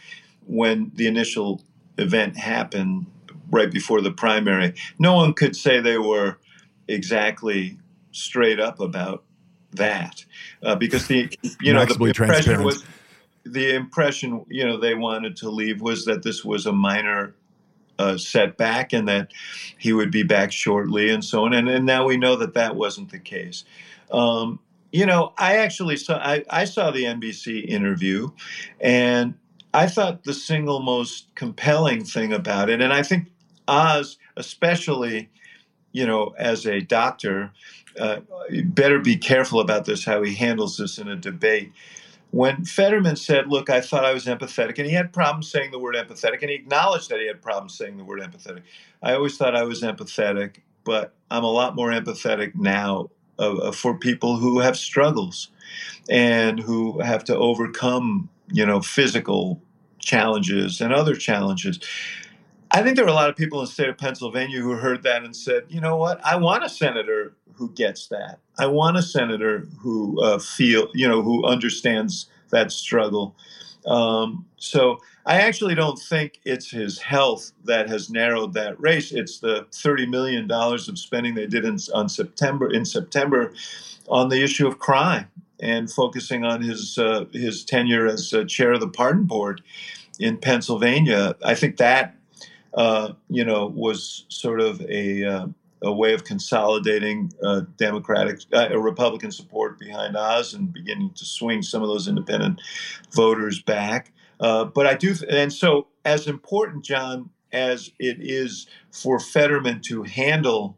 when 0.47 0.91
the 0.95 1.07
initial 1.07 1.63
event 1.97 2.37
happened 2.37 3.07
right 3.51 3.71
before 3.71 4.01
the 4.01 4.11
primary. 4.11 4.75
No 4.99 5.15
one 5.15 5.33
could 5.33 5.55
say 5.55 5.81
they 5.81 5.99
were 5.99 6.39
exactly 6.89 7.79
straight 8.11 8.59
up 8.61 8.81
about 8.81 9.23
that, 9.73 10.25
uh, 10.63 10.75
because 10.75 11.07
the 11.07 11.31
you 11.61 11.73
know 11.73 11.85
the 11.85 12.05
impression 12.05 12.63
was 12.65 12.85
the 13.45 13.75
impression 13.75 14.45
you 14.49 14.65
know 14.65 14.79
they 14.79 14.95
wanted 14.95 15.37
to 15.37 15.51
leave 15.51 15.81
was 15.81 16.05
that 16.07 16.23
this 16.23 16.45
was 16.45 16.67
a 16.67 16.73
minor 16.73 17.35
uh, 17.99 18.17
setback 18.17 18.93
and 18.93 19.09
that 19.09 19.33
he 19.79 19.93
would 19.93 20.11
be 20.11 20.23
back 20.23 20.53
shortly 20.53 21.11
and 21.11 21.25
so 21.25 21.45
on. 21.45 21.53
And, 21.53 21.69
and 21.69 21.87
now 21.87 22.07
we 22.07 22.17
know 22.17 22.37
that 22.37 22.55
that 22.55 22.77
wasn't 22.77 23.11
the 23.11 23.19
case. 23.19 23.65
Um, 24.11 24.61
you 24.93 25.07
know, 25.07 25.33
I 25.37 25.57
actually 25.57 25.97
saw 25.97 26.19
I, 26.19 26.45
I 26.49 26.67
saw 26.67 26.93
the 26.93 27.03
NBC 27.03 27.67
interview, 27.67 28.31
and 28.81 29.35
I 29.73 29.89
thought 29.89 30.23
the 30.23 30.33
single 30.33 30.81
most 30.81 31.35
compelling 31.35 32.05
thing 32.05 32.33
about 32.33 32.71
it, 32.71 32.81
and 32.81 32.93
I 32.93 33.03
think 33.03 33.33
Oz, 33.67 34.19
especially, 34.37 35.31
you 35.91 36.07
know, 36.07 36.35
as 36.39 36.65
a 36.65 36.81
doctor, 36.81 37.51
uh, 37.99 38.21
better 38.67 39.01
be 39.01 39.17
careful 39.17 39.59
about 39.59 39.85
this 39.85 40.05
how 40.05 40.23
he 40.23 40.35
handles 40.35 40.77
this 40.77 40.99
in 40.99 41.09
a 41.09 41.17
debate 41.17 41.73
when 42.35 42.65
Fetterman 42.65 43.15
said, 43.15 43.47
Look, 43.47 43.71
I 43.71 43.81
thought 43.81 44.05
I 44.05 44.13
was 44.13 44.27
empathetic, 44.27 44.79
and 44.79 44.89
he 44.89 44.93
had 44.93 45.13
problems 45.13 45.49
saying 45.49 45.71
the 45.71 45.79
word 45.79 45.95
empathetic, 45.95 46.41
and 46.41 46.51
he 46.51 46.57
acknowledged 46.57 47.09
that 47.11 47.21
he 47.21 47.29
had 47.29 47.41
problems 47.41 47.79
saying 47.79 47.97
the 47.97 48.05
word 48.05 48.21
empathetic. 48.21 48.63
I 49.05 49.15
always 49.15 49.37
thought 49.37 49.55
I 49.55 49.63
was 49.63 49.83
empathetic, 49.83 50.57
but 50.83 51.15
I'm 51.31 51.45
a 51.45 51.51
lot 51.51 51.77
more 51.77 51.91
empathetic 51.91 52.57
now 52.57 53.11
uh, 53.39 53.71
for 53.71 53.97
people 53.97 54.37
who 54.39 54.59
have 54.59 54.77
struggles 54.77 55.51
and 56.11 56.59
who 56.59 56.99
have 57.01 57.23
to 57.25 57.37
overcome, 57.37 58.29
you 58.51 58.67
know, 58.67 58.81
physical 58.81 59.63
challenges 60.01 60.81
and 60.81 60.93
other 60.93 61.15
challenges. 61.15 61.79
I 62.75 62.83
think 62.83 62.97
there 62.97 63.05
were 63.05 63.13
a 63.13 63.15
lot 63.15 63.31
of 63.31 63.37
people 63.37 63.61
in 63.61 63.67
the 63.67 63.71
state 63.71 63.89
of 63.89 63.97
Pennsylvania 63.99 64.61
who 64.61 64.73
heard 64.73 65.05
that 65.05 65.23
and 65.23 65.37
said, 65.37 65.63
you 65.69 65.81
know 65.81 65.97
what, 65.97 66.21
I 66.27 66.35
want 66.35 66.65
a 66.65 66.69
senator 66.69 67.33
who 67.55 67.71
gets 67.71 68.09
that. 68.09 68.41
I 68.59 68.67
want 68.67 68.97
a 68.97 69.03
senator 69.03 69.69
who 69.79 70.21
uh, 70.21 70.41
feel, 70.41 70.89
you 70.93 71.07
know, 71.07 71.23
who 71.23 71.45
understands 71.47 72.27
that 72.51 72.73
struggle. 72.73 73.37
Um, 73.87 74.47
so 74.57 74.99
I 75.25 75.43
actually 75.43 75.77
don't 75.77 76.01
think 76.01 76.41
it's 76.45 76.69
his 76.73 76.99
health 76.99 77.53
that 77.63 77.89
has 77.89 78.11
narrowed 78.11 78.55
that 78.55 78.81
race. 78.81 79.13
It's 79.13 79.39
the 79.39 79.69
thirty 79.73 80.05
million 80.05 80.49
dollars 80.49 80.89
of 80.89 80.99
spending 80.99 81.37
they 81.37 81.47
did 81.47 81.65
in, 81.65 81.79
on 81.95 82.09
September 82.09 82.73
in 82.73 82.85
September 82.85 83.53
on 84.09 84.31
the 84.31 84.43
issue 84.43 84.67
of 84.67 84.81
crime 84.81 85.29
and 85.61 85.89
focusing 85.93 86.45
on 86.45 86.61
his 86.61 86.99
uh, 86.99 87.27
his 87.33 87.65
tenure 87.65 88.09
as 88.09 88.35
uh, 88.35 88.45
chair 88.45 88.73
of 88.73 88.81
the 88.81 88.89
pardon 88.89 89.27
board 89.27 89.63
in 90.19 90.39
Pennsylvania. 90.39 91.37
I 91.45 91.55
think 91.55 91.77
that 91.77 92.17
you 93.29 93.45
know 93.45 93.67
was 93.67 94.25
sort 94.29 94.61
of 94.61 94.81
a 94.83 95.25
uh, 95.25 95.47
a 95.85 95.93
way 95.93 96.15
of 96.15 96.25
consolidating 96.25 97.31
uh, 97.43 97.63
Democratic, 97.77 98.41
uh, 98.53 98.77
Republican 98.79 99.31
support 99.31 99.79
behind 99.79 100.17
Oz 100.17 100.55
and 100.55 100.73
beginning 100.73 101.11
to 101.11 101.25
swing 101.25 101.63
some 101.63 101.83
of 101.83 101.89
those 101.89 102.09
independent 102.09 102.61
voters 103.13 103.61
back. 103.63 104.13
Uh, 104.41 104.65
but 104.65 104.87
I 104.87 104.95
do, 104.95 105.15
and 105.29 105.53
so 105.53 105.89
as 106.05 106.27
important, 106.27 106.85
John, 106.85 107.31
as 107.53 107.93
it 107.99 108.17
is 108.21 108.67
for 108.91 109.21
Fetterman 109.21 109.81
to 109.83 110.03
handle 110.03 110.77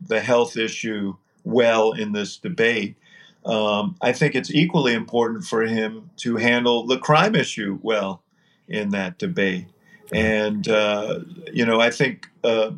the 0.00 0.20
health 0.20 0.56
issue 0.56 1.16
well 1.44 1.92
in 1.92 2.12
this 2.12 2.36
debate, 2.36 2.96
um, 3.44 3.96
I 4.00 4.12
think 4.12 4.34
it's 4.34 4.54
equally 4.54 4.92
important 4.92 5.44
for 5.44 5.62
him 5.62 6.10
to 6.18 6.36
handle 6.36 6.86
the 6.86 6.98
crime 6.98 7.34
issue 7.34 7.78
well 7.82 8.22
in 8.68 8.90
that 8.90 9.18
debate. 9.18 9.66
And, 10.12 10.68
uh, 10.68 11.20
you 11.52 11.64
know, 11.64 11.80
I 11.80 11.90
think 11.90 12.28
uh, 12.44 12.72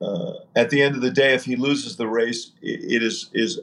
uh, 0.00 0.32
at 0.56 0.70
the 0.70 0.82
end 0.82 0.94
of 0.94 1.02
the 1.02 1.10
day, 1.10 1.34
if 1.34 1.44
he 1.44 1.56
loses 1.56 1.96
the 1.96 2.08
race, 2.08 2.52
it, 2.62 3.02
is, 3.02 3.30
is, 3.32 3.60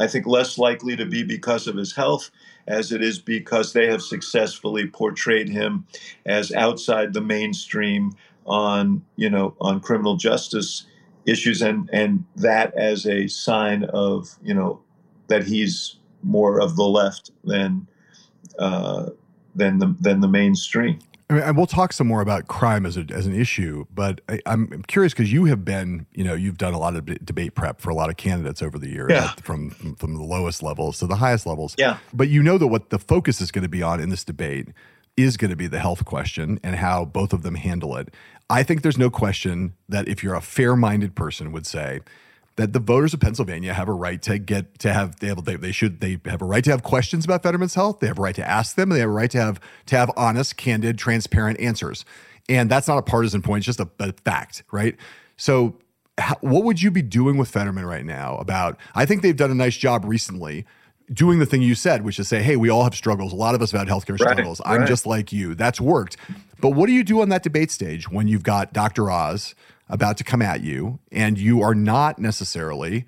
I 0.00 0.06
think, 0.06 0.26
less 0.26 0.58
likely 0.58 0.96
to 0.96 1.04
be 1.04 1.22
because 1.22 1.66
of 1.66 1.76
his 1.76 1.94
health 1.94 2.30
as 2.66 2.92
it 2.92 3.02
is 3.02 3.18
because 3.18 3.72
they 3.72 3.86
have 3.86 4.02
successfully 4.02 4.86
portrayed 4.86 5.48
him 5.48 5.86
as 6.26 6.52
outside 6.52 7.12
the 7.12 7.20
mainstream 7.20 8.12
on, 8.46 9.04
you 9.16 9.28
know, 9.28 9.54
on 9.60 9.80
criminal 9.80 10.16
justice 10.16 10.86
issues 11.26 11.60
and, 11.62 11.88
and 11.92 12.24
that 12.36 12.74
as 12.74 13.06
a 13.06 13.26
sign 13.28 13.84
of, 13.84 14.38
you 14.42 14.54
know, 14.54 14.80
that 15.28 15.44
he's 15.44 15.96
more 16.22 16.60
of 16.60 16.76
the 16.76 16.84
left 16.84 17.30
than 17.44 17.86
uh, 18.58 19.10
than 19.54 19.78
the 19.78 19.94
than 20.00 20.20
the 20.20 20.28
mainstream. 20.28 20.98
I 21.30 21.34
mean, 21.34 21.42
and 21.42 21.56
we'll 21.56 21.66
talk 21.66 21.92
some 21.92 22.06
more 22.06 22.20
about 22.22 22.48
crime 22.48 22.86
as, 22.86 22.96
a, 22.96 23.04
as 23.12 23.26
an 23.26 23.34
issue, 23.38 23.84
but 23.94 24.22
I, 24.30 24.40
I'm 24.46 24.82
curious 24.86 25.12
because 25.12 25.30
you 25.30 25.44
have 25.44 25.62
been, 25.64 26.06
you 26.14 26.24
know, 26.24 26.32
you've 26.34 26.56
done 26.56 26.72
a 26.72 26.78
lot 26.78 26.96
of 26.96 27.04
d- 27.04 27.18
debate 27.22 27.54
prep 27.54 27.80
for 27.82 27.90
a 27.90 27.94
lot 27.94 28.08
of 28.08 28.16
candidates 28.16 28.62
over 28.62 28.78
the 28.78 28.88
years, 28.88 29.10
Yeah. 29.10 29.32
from 29.42 29.70
from 29.70 30.14
the 30.14 30.22
lowest 30.22 30.62
levels 30.62 30.98
to 31.00 31.06
the 31.06 31.16
highest 31.16 31.44
levels. 31.46 31.74
Yeah. 31.76 31.98
But 32.14 32.28
you 32.28 32.42
know 32.42 32.56
that 32.56 32.68
what 32.68 32.88
the 32.90 32.98
focus 32.98 33.40
is 33.42 33.50
going 33.50 33.62
to 33.64 33.68
be 33.68 33.82
on 33.82 34.00
in 34.00 34.08
this 34.08 34.24
debate 34.24 34.68
is 35.18 35.36
going 35.36 35.50
to 35.50 35.56
be 35.56 35.66
the 35.66 35.80
health 35.80 36.04
question 36.04 36.60
and 36.62 36.76
how 36.76 37.04
both 37.04 37.32
of 37.32 37.42
them 37.42 37.56
handle 37.56 37.96
it. 37.96 38.08
I 38.48 38.62
think 38.62 38.80
there's 38.82 38.96
no 38.96 39.10
question 39.10 39.74
that 39.88 40.08
if 40.08 40.22
you're 40.22 40.34
a 40.34 40.40
fair-minded 40.40 41.14
person 41.14 41.52
would 41.52 41.66
say 41.66 42.00
that 42.58 42.72
the 42.72 42.80
voters 42.80 43.14
of 43.14 43.20
Pennsylvania 43.20 43.72
have 43.72 43.88
a 43.88 43.92
right 43.92 44.20
to 44.22 44.36
get 44.36 44.80
to 44.80 44.92
have 44.92 45.20
they 45.20 45.28
have 45.28 45.44
they, 45.44 45.54
they 45.54 45.70
should 45.70 46.00
they 46.00 46.20
have 46.26 46.42
a 46.42 46.44
right 46.44 46.62
to 46.64 46.70
have 46.70 46.82
questions 46.82 47.24
about 47.24 47.44
Fetterman's 47.44 47.74
health. 47.74 48.00
They 48.00 48.08
have 48.08 48.18
a 48.18 48.22
right 48.22 48.34
to 48.34 48.46
ask 48.46 48.74
them. 48.74 48.88
They 48.88 48.98
have 48.98 49.08
a 49.08 49.12
right 49.12 49.30
to 49.30 49.40
have 49.40 49.60
to 49.86 49.96
have 49.96 50.10
honest, 50.16 50.56
candid, 50.56 50.98
transparent 50.98 51.60
answers. 51.60 52.04
And 52.48 52.68
that's 52.68 52.88
not 52.88 52.98
a 52.98 53.02
partisan 53.02 53.42
point; 53.42 53.60
it's 53.60 53.78
just 53.78 53.80
a, 53.80 53.88
a 54.00 54.12
fact, 54.24 54.64
right? 54.72 54.96
So, 55.36 55.76
how, 56.18 56.36
what 56.40 56.64
would 56.64 56.82
you 56.82 56.90
be 56.90 57.00
doing 57.00 57.36
with 57.36 57.48
Fetterman 57.48 57.86
right 57.86 58.04
now? 58.04 58.36
About 58.38 58.76
I 58.92 59.06
think 59.06 59.22
they've 59.22 59.36
done 59.36 59.52
a 59.52 59.54
nice 59.54 59.76
job 59.76 60.04
recently 60.04 60.66
doing 61.12 61.38
the 61.38 61.46
thing 61.46 61.62
you 61.62 61.76
said, 61.76 62.04
which 62.04 62.18
is 62.18 62.26
say, 62.26 62.42
hey, 62.42 62.56
we 62.56 62.68
all 62.68 62.82
have 62.82 62.94
struggles. 62.94 63.32
A 63.32 63.36
lot 63.36 63.54
of 63.54 63.62
us 63.62 63.70
have 63.70 63.80
had 63.80 63.88
healthcare 63.88 64.20
right, 64.20 64.32
struggles. 64.32 64.60
I'm 64.64 64.80
right. 64.80 64.88
just 64.88 65.06
like 65.06 65.32
you. 65.32 65.54
That's 65.54 65.80
worked. 65.80 66.16
But 66.60 66.70
what 66.70 66.86
do 66.86 66.92
you 66.92 67.04
do 67.04 67.22
on 67.22 67.28
that 67.28 67.42
debate 67.42 67.70
stage 67.70 68.10
when 68.10 68.28
you've 68.28 68.42
got 68.42 68.72
Dr. 68.72 69.10
Oz? 69.10 69.54
About 69.88 70.16
to 70.18 70.24
come 70.24 70.42
at 70.42 70.62
you, 70.62 70.98
and 71.10 71.38
you 71.38 71.62
are 71.62 71.74
not 71.74 72.18
necessarily. 72.18 73.04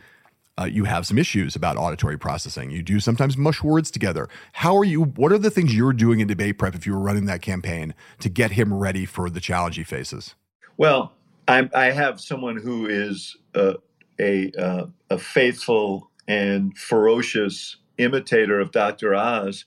Uh, 0.59 0.64
you 0.64 0.85
have 0.85 1.07
some 1.07 1.18
issues 1.18 1.57
about 1.57 1.76
auditory 1.76 2.18
processing. 2.18 2.70
You 2.70 2.83
do 2.83 3.01
sometimes 3.01 3.37
mush 3.37 3.62
words 3.62 3.91
together. 3.91 4.28
How 4.53 4.76
are 4.76 4.85
you? 4.85 5.03
What 5.03 5.33
are 5.33 5.39
the 5.39 5.51
things 5.51 5.74
you're 5.74 5.93
doing 5.93 6.20
in 6.20 6.28
debate 6.28 6.59
prep 6.59 6.74
if 6.74 6.87
you 6.87 6.93
were 6.93 7.01
running 7.01 7.24
that 7.26 7.41
campaign 7.41 7.95
to 8.20 8.28
get 8.28 8.53
him 8.53 8.74
ready 8.74 9.07
for 9.07 9.31
the 9.31 9.41
challenge 9.41 9.76
he 9.76 9.85
faces? 9.85 10.35
Well, 10.76 11.12
I'm, 11.49 11.70
i 11.74 11.87
have 11.87 12.20
someone 12.20 12.57
who 12.57 12.87
is 12.87 13.37
uh, 13.55 13.74
a 14.18 14.53
uh, 14.53 14.87
a 15.09 15.18
faithful 15.18 16.11
and 16.28 16.76
ferocious 16.76 17.76
imitator 17.99 18.61
of 18.61 18.70
Dr. 18.70 19.14
Oz. 19.14 19.64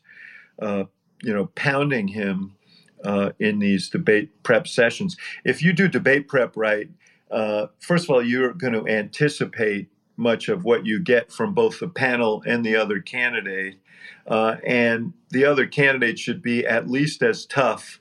Uh, 0.61 0.83
you 1.23 1.33
know, 1.33 1.47
pounding 1.55 2.09
him 2.09 2.55
uh, 3.03 3.31
in 3.39 3.59
these 3.59 3.89
debate 3.89 4.43
prep 4.43 4.67
sessions. 4.67 5.17
If 5.43 5.63
you 5.63 5.73
do 5.73 5.87
debate 5.87 6.27
prep 6.27 6.55
right, 6.55 6.89
uh, 7.33 7.67
first 7.79 8.05
of 8.05 8.11
all, 8.11 8.23
you're 8.23 8.53
going 8.53 8.73
to 8.73 8.87
anticipate 8.87 9.89
much 10.17 10.49
of 10.49 10.63
what 10.63 10.85
you 10.85 10.99
get 10.99 11.31
from 11.31 11.53
both 11.53 11.79
the 11.79 11.87
panel 11.87 12.43
and 12.45 12.63
the 12.63 12.75
other 12.75 12.99
candidate. 12.99 13.79
Uh, 14.27 14.57
and 14.65 15.13
the 15.31 15.43
other 15.43 15.65
candidate 15.65 16.19
should 16.19 16.41
be 16.41 16.65
at 16.65 16.89
least 16.89 17.23
as 17.23 17.45
tough, 17.45 17.99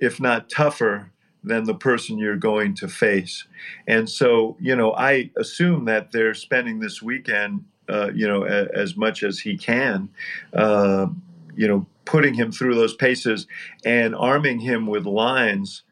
if 0.00 0.18
not 0.18 0.48
tougher, 0.48 1.10
than 1.44 1.64
the 1.64 1.74
person 1.74 2.18
you're 2.18 2.36
going 2.36 2.74
to 2.74 2.88
face. 2.88 3.46
And 3.86 4.08
so, 4.08 4.56
you 4.60 4.74
know, 4.74 4.94
I 4.94 5.30
assume 5.36 5.84
that 5.86 6.12
they're 6.12 6.34
spending 6.34 6.80
this 6.80 7.02
weekend, 7.02 7.64
uh, 7.88 8.10
you 8.14 8.26
know, 8.26 8.44
a, 8.44 8.68
as 8.74 8.96
much 8.96 9.22
as 9.22 9.40
he 9.40 9.58
can, 9.58 10.08
uh, 10.54 11.08
you 11.54 11.68
know, 11.68 11.86
putting 12.04 12.34
him 12.34 12.52
through 12.52 12.76
those 12.76 12.94
paces 12.94 13.46
and 13.84 14.14
arming 14.14 14.60
him 14.60 14.86
with 14.86 15.04
lines 15.04 15.82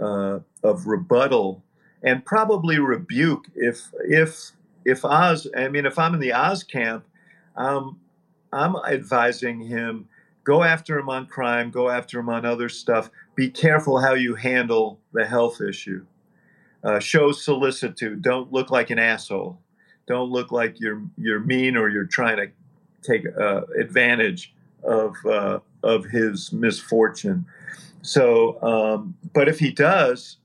uh, 0.00 0.38
of 0.62 0.86
rebuttal 0.86 1.64
and 2.02 2.24
probably 2.24 2.78
rebuke 2.78 3.46
if 3.54 3.90
if 4.04 4.52
if 4.84 5.04
Oz. 5.04 5.46
I 5.56 5.68
mean, 5.68 5.86
if 5.86 5.98
I'm 5.98 6.14
in 6.14 6.20
the 6.20 6.32
Oz 6.32 6.62
camp, 6.62 7.04
um, 7.56 7.98
I'm 8.52 8.76
advising 8.76 9.60
him 9.60 10.08
go 10.48 10.62
after 10.62 10.98
him 10.98 11.10
on 11.10 11.26
crime, 11.26 11.70
go 11.70 11.90
after 11.90 12.18
him 12.18 12.30
on 12.30 12.46
other 12.46 12.70
stuff. 12.70 13.10
Be 13.34 13.50
careful 13.50 14.00
how 14.00 14.14
you 14.14 14.34
handle 14.34 14.98
the 15.12 15.26
health 15.26 15.60
issue. 15.60 16.06
Uh, 16.82 16.98
show 16.98 17.32
solicitude. 17.32 18.22
Don't 18.22 18.50
look 18.50 18.70
like 18.70 18.88
an 18.88 18.98
asshole. 18.98 19.60
Don't 20.06 20.30
look 20.30 20.50
like 20.50 20.80
you're 20.80 21.02
you're 21.18 21.40
mean 21.40 21.76
or 21.76 21.90
you're 21.90 22.06
trying 22.06 22.38
to 22.38 22.48
take 23.02 23.26
uh, 23.38 23.62
advantage 23.78 24.54
of 24.84 25.14
uh, 25.26 25.58
of 25.82 26.06
his 26.06 26.50
misfortune. 26.50 27.44
So, 28.00 28.62
um, 28.62 29.16
but 29.34 29.48
if 29.48 29.58
he 29.58 29.70
does, 29.70 30.38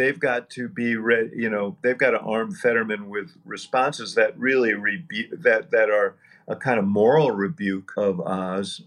they've 0.00 0.18
got 0.18 0.48
to 0.50 0.66
be 0.66 0.96
ready. 0.96 1.30
You 1.34 1.50
know, 1.50 1.76
they've 1.82 1.98
got 1.98 2.12
to 2.12 2.20
arm 2.20 2.54
Fetterman 2.54 3.10
with 3.10 3.36
responses 3.44 4.14
that 4.14 4.38
really 4.38 4.72
rebu- 4.72 5.36
that 5.36 5.70
that 5.70 5.90
are 5.90 6.16
a 6.48 6.56
kind 6.56 6.78
of 6.78 6.86
moral 6.86 7.30
rebuke 7.30 7.92
of 7.98 8.18
Oz. 8.20 8.80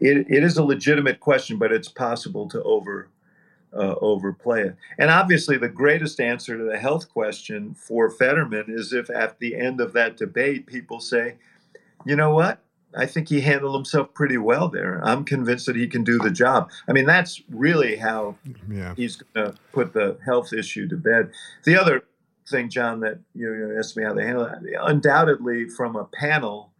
It, 0.00 0.26
it 0.28 0.42
is 0.42 0.56
a 0.56 0.64
legitimate 0.64 1.20
question, 1.20 1.58
but 1.58 1.70
it's 1.70 1.88
possible 1.88 2.48
to 2.48 2.62
over 2.62 3.08
uh, 3.74 3.96
overplay 4.00 4.62
it. 4.62 4.76
And 4.98 5.10
obviously, 5.10 5.58
the 5.58 5.68
greatest 5.68 6.18
answer 6.18 6.56
to 6.56 6.64
the 6.64 6.78
health 6.78 7.10
question 7.10 7.74
for 7.74 8.10
Fetterman 8.10 8.64
is 8.68 8.94
if 8.94 9.10
at 9.10 9.38
the 9.40 9.56
end 9.56 9.80
of 9.82 9.92
that 9.92 10.16
debate, 10.16 10.66
people 10.66 10.98
say, 10.98 11.34
you 12.06 12.16
know 12.16 12.30
what? 12.30 12.63
I 12.96 13.06
think 13.06 13.28
he 13.28 13.40
handled 13.40 13.74
himself 13.74 14.14
pretty 14.14 14.36
well 14.38 14.68
there. 14.68 15.00
I'm 15.04 15.24
convinced 15.24 15.66
that 15.66 15.76
he 15.76 15.86
can 15.86 16.04
do 16.04 16.18
the 16.18 16.30
job. 16.30 16.70
I 16.88 16.92
mean, 16.92 17.06
that's 17.06 17.42
really 17.50 17.96
how 17.96 18.36
yeah. 18.68 18.94
he's 18.96 19.16
going 19.16 19.46
to 19.52 19.58
put 19.72 19.92
the 19.92 20.18
health 20.24 20.52
issue 20.52 20.88
to 20.88 20.96
bed. 20.96 21.30
The 21.64 21.76
other 21.80 22.04
thing, 22.48 22.68
John, 22.68 23.00
that 23.00 23.18
you 23.34 23.76
asked 23.78 23.96
me 23.96 24.04
how 24.04 24.14
they 24.14 24.24
handle 24.24 24.44
it, 24.44 24.58
undoubtedly 24.80 25.68
from 25.68 25.96
a 25.96 26.04
panel, 26.04 26.72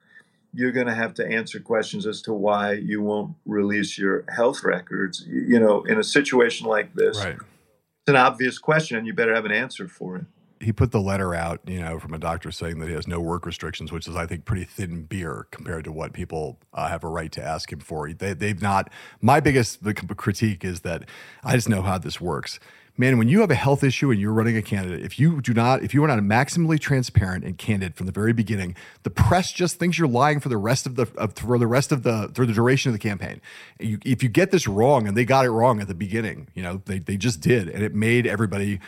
you're 0.53 0.73
going 0.73 0.87
to 0.87 0.95
have 0.95 1.15
to 1.15 1.27
answer 1.27 1.59
questions 1.59 2.07
as 2.07 2.23
to 2.23 2.33
why 2.33 2.73
you 2.73 3.03
won't 3.03 3.35
release 3.45 3.99
your 3.99 4.25
health 4.35 4.62
records. 4.62 5.25
You 5.29 5.59
know, 5.59 5.83
in 5.83 5.99
a 5.99 6.05
situation 6.05 6.69
like 6.69 6.95
this, 6.95 7.19
right. 7.19 7.35
it's 7.35 8.09
an 8.09 8.17
obvious 8.17 8.59
question, 8.59 8.97
and 8.97 9.07
you 9.07 9.15
better 9.15 9.35
have 9.35 9.47
an 9.47 9.53
answer 9.53 9.89
for 9.89 10.17
it 10.17 10.25
he 10.61 10.72
put 10.72 10.92
the 10.92 11.00
letter 11.00 11.34
out, 11.34 11.61
you 11.66 11.80
know, 11.80 11.98
from 11.98 12.14
a 12.14 12.18
doctor 12.18 12.50
saying 12.50 12.78
that 12.78 12.88
he 12.88 12.94
has 12.94 13.07
no 13.07 13.20
work 13.20 13.46
restrictions, 13.46 13.92
which 13.92 14.07
is, 14.09 14.16
I 14.16 14.26
think, 14.26 14.44
pretty 14.44 14.64
thin 14.64 15.02
beer 15.02 15.46
compared 15.50 15.84
to 15.84 15.92
what 15.92 16.12
people 16.12 16.59
uh, 16.72 16.88
have 16.88 17.05
a 17.05 17.09
right 17.09 17.30
to 17.32 17.42
ask 17.42 17.72
him 17.72 17.80
for. 17.80 18.12
They, 18.12 18.34
they've 18.34 18.61
not. 18.61 18.90
My 19.20 19.40
biggest 19.40 19.80
critique 20.16 20.64
is 20.64 20.80
that 20.80 21.09
I 21.42 21.55
just 21.55 21.68
know 21.68 21.82
how 21.82 21.98
this 21.98 22.20
works. 22.20 22.59
Man, 22.96 23.18
when 23.18 23.28
you 23.28 23.40
have 23.40 23.50
a 23.50 23.57
health 23.57 23.82
issue 23.82 24.12
and 24.12 24.20
you're 24.20 24.32
running 24.32 24.57
a 24.57 24.62
candidate, 24.62 25.05
if 25.05 25.18
you 25.18 25.40
do 25.40 25.52
not, 25.52 25.82
if 25.82 25.94
you 25.94 26.05
are 26.05 26.07
not 26.07 26.20
maximally 26.20 26.78
transparent 26.78 27.44
and 27.44 27.59
candid 27.59 27.96
from 27.96 28.07
the 28.07 28.12
very 28.12 28.32
beginning, 28.32 28.76
the 29.02 29.11
press 29.11 29.50
just 29.50 29.80
thinks 29.80 29.98
you're 29.98 30.07
lying 30.07 30.38
for 30.38 30.48
the 30.48 30.57
rest 30.57 30.86
of 30.86 30.94
the 30.94 31.09
of, 31.16 31.34
for 31.34 31.59
the 31.59 31.66
rest 31.66 31.90
of 31.90 32.05
the 32.05 32.30
for 32.34 32.46
the 32.46 32.52
duration 32.52 32.90
of 32.90 32.92
the 32.92 33.00
campaign. 33.00 33.40
You, 33.80 33.98
if 34.05 34.22
you 34.22 34.28
get 34.28 34.52
this 34.52 34.68
wrong, 34.68 35.09
and 35.09 35.16
they 35.16 35.24
got 35.24 35.44
it 35.44 35.50
wrong 35.50 35.80
at 35.80 35.88
the 35.88 35.94
beginning, 35.94 36.46
you 36.55 36.62
know, 36.62 36.82
they 36.84 37.00
they 37.00 37.16
just 37.16 37.40
did, 37.40 37.68
and 37.68 37.82
it 37.82 37.96
made 37.96 38.28
everybody 38.28 38.78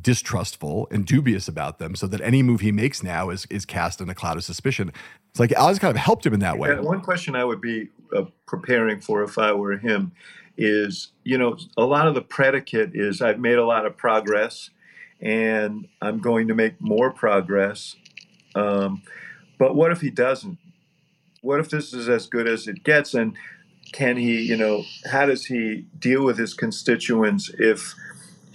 distrustful 0.00 0.86
and 0.90 1.04
dubious 1.04 1.48
about 1.48 1.78
them 1.78 1.94
so 1.94 2.06
that 2.06 2.20
any 2.20 2.42
move 2.42 2.60
he 2.60 2.72
makes 2.72 3.02
now 3.02 3.30
is 3.30 3.46
is 3.50 3.64
cast 3.64 4.00
in 4.00 4.08
a 4.08 4.14
cloud 4.14 4.36
of 4.36 4.44
suspicion. 4.44 4.92
It's 5.30 5.40
like 5.40 5.52
Alex 5.52 5.78
kind 5.78 5.90
of 5.90 5.96
helped 5.96 6.26
him 6.26 6.34
in 6.34 6.40
that 6.40 6.58
way. 6.58 6.74
one 6.80 7.00
question 7.00 7.34
I 7.34 7.44
would 7.44 7.60
be 7.60 7.88
uh, 8.14 8.24
preparing 8.46 9.00
for 9.00 9.22
if 9.22 9.38
I 9.38 9.52
were 9.52 9.78
him 9.78 10.12
is, 10.56 11.12
you 11.24 11.38
know, 11.38 11.56
a 11.76 11.84
lot 11.84 12.06
of 12.06 12.14
the 12.14 12.20
predicate 12.20 12.90
is 12.94 13.22
I've 13.22 13.40
made 13.40 13.56
a 13.56 13.64
lot 13.64 13.86
of 13.86 13.96
progress 13.96 14.70
and 15.20 15.88
I'm 16.00 16.18
going 16.18 16.48
to 16.48 16.54
make 16.54 16.80
more 16.80 17.10
progress. 17.10 17.96
Um, 18.54 19.02
but 19.58 19.74
what 19.74 19.92
if 19.92 20.00
he 20.00 20.10
doesn't? 20.10 20.58
What 21.42 21.60
if 21.60 21.70
this 21.70 21.92
is 21.92 22.08
as 22.08 22.26
good 22.26 22.48
as 22.48 22.66
it 22.66 22.84
gets? 22.84 23.14
And 23.14 23.36
can 23.92 24.16
he, 24.16 24.42
you 24.42 24.56
know, 24.56 24.84
how 25.10 25.26
does 25.26 25.46
he 25.46 25.86
deal 25.98 26.24
with 26.24 26.38
his 26.38 26.54
constituents 26.54 27.50
if 27.58 27.94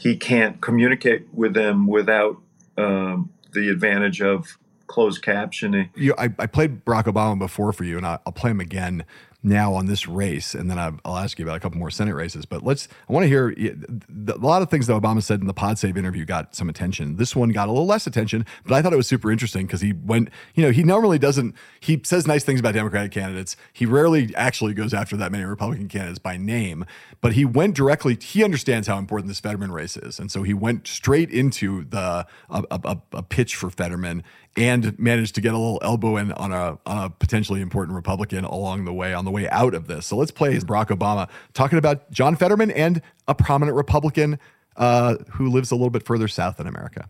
he 0.05 0.15
can't 0.15 0.61
communicate 0.61 1.25
with 1.33 1.55
them 1.55 1.87
without 1.87 2.37
um, 2.77 3.31
the 3.53 3.69
advantage 3.69 4.21
of 4.21 4.59
closed 4.85 5.23
captioning. 5.23 5.89
You, 5.95 6.13
I, 6.15 6.25
I, 6.37 6.45
played 6.45 6.85
Barack 6.85 7.05
Obama 7.05 7.39
before 7.39 7.73
for 7.73 7.85
you, 7.85 7.97
and 7.97 8.05
I, 8.05 8.19
will 8.23 8.31
play 8.31 8.51
him 8.51 8.59
again 8.59 9.03
now 9.45 9.73
on 9.73 9.85
this 9.85 10.07
race, 10.07 10.55
and 10.55 10.69
then 10.69 10.79
I'll 10.79 11.17
ask 11.17 11.37
you 11.37 11.45
about 11.45 11.57
a 11.57 11.59
couple 11.59 11.77
more 11.77 11.91
Senate 11.91 12.15
races. 12.15 12.45
But 12.45 12.63
let's, 12.63 12.87
I 13.07 13.13
want 13.13 13.23
to 13.23 13.27
hear 13.27 13.49
a 13.57 14.37
lot 14.37 14.63
of 14.63 14.71
things 14.71 14.87
that 14.87 14.93
Obama 14.93 15.21
said 15.21 15.39
in 15.39 15.47
the 15.47 15.53
Pod 15.53 15.77
Save 15.77 15.97
interview 15.97 16.25
got 16.25 16.55
some 16.55 16.67
attention. 16.67 17.17
This 17.17 17.35
one 17.35 17.49
got 17.49 17.67
a 17.67 17.71
little 17.71 17.85
less 17.85 18.07
attention, 18.07 18.45
but 18.63 18.73
I 18.73 18.81
thought 18.81 18.91
it 18.91 18.97
was 18.97 19.07
super 19.07 19.31
interesting 19.31 19.67
because 19.67 19.81
he 19.81 19.93
went, 19.93 20.29
you 20.55 20.63
know, 20.63 20.71
he 20.71 20.83
normally 20.83 21.19
doesn't, 21.19 21.55
he 21.79 22.01
says 22.03 22.25
nice 22.25 22.43
things 22.43 22.59
about 22.59 22.73
Democratic 22.73 23.11
candidates. 23.11 23.55
He 23.71 23.85
rarely 23.85 24.35
actually 24.35 24.73
goes 24.73 24.93
after 24.95 25.15
that 25.17 25.31
many 25.31 25.45
Republican 25.45 25.87
candidates 25.87 26.19
by 26.19 26.37
name, 26.37 26.85
but 27.21 27.33
he 27.33 27.45
went 27.45 27.75
directly, 27.75 28.17
he 28.21 28.43
understands 28.43 28.87
how 28.87 28.97
important 28.97 29.27
this 29.27 29.39
Fetterman 29.39 29.71
race 29.71 29.97
is. 29.97 30.19
And 30.19 30.31
so 30.31 30.43
he 30.43 30.53
went 30.53 30.87
straight 30.87 31.29
into 31.29 31.85
the, 31.85 32.27
a, 32.49 32.63
a, 32.71 32.97
a 33.13 33.23
pitch 33.23 33.55
for 33.55 33.69
Fetterman 33.69 34.23
and 34.57 34.97
managed 34.97 35.35
to 35.35 35.41
get 35.41 35.53
a 35.53 35.57
little 35.57 35.79
elbow 35.81 36.17
in 36.17 36.31
on 36.33 36.51
a 36.51 36.77
on 36.85 37.05
a 37.05 37.09
potentially 37.09 37.61
important 37.61 37.95
Republican 37.95 38.45
along 38.45 38.85
the 38.85 38.93
way 38.93 39.13
on 39.13 39.25
the 39.25 39.31
way 39.31 39.49
out 39.49 39.73
of 39.73 39.87
this. 39.87 40.05
So 40.05 40.15
let's 40.15 40.31
play 40.31 40.55
Barack 40.57 40.87
Obama 40.87 41.29
talking 41.53 41.77
about 41.77 42.09
John 42.11 42.35
Fetterman 42.35 42.71
and 42.71 43.01
a 43.27 43.35
prominent 43.35 43.75
Republican 43.75 44.39
uh, 44.77 45.15
who 45.31 45.49
lives 45.49 45.71
a 45.71 45.75
little 45.75 45.89
bit 45.89 46.05
further 46.05 46.27
south 46.27 46.59
in 46.59 46.67
America. 46.67 47.09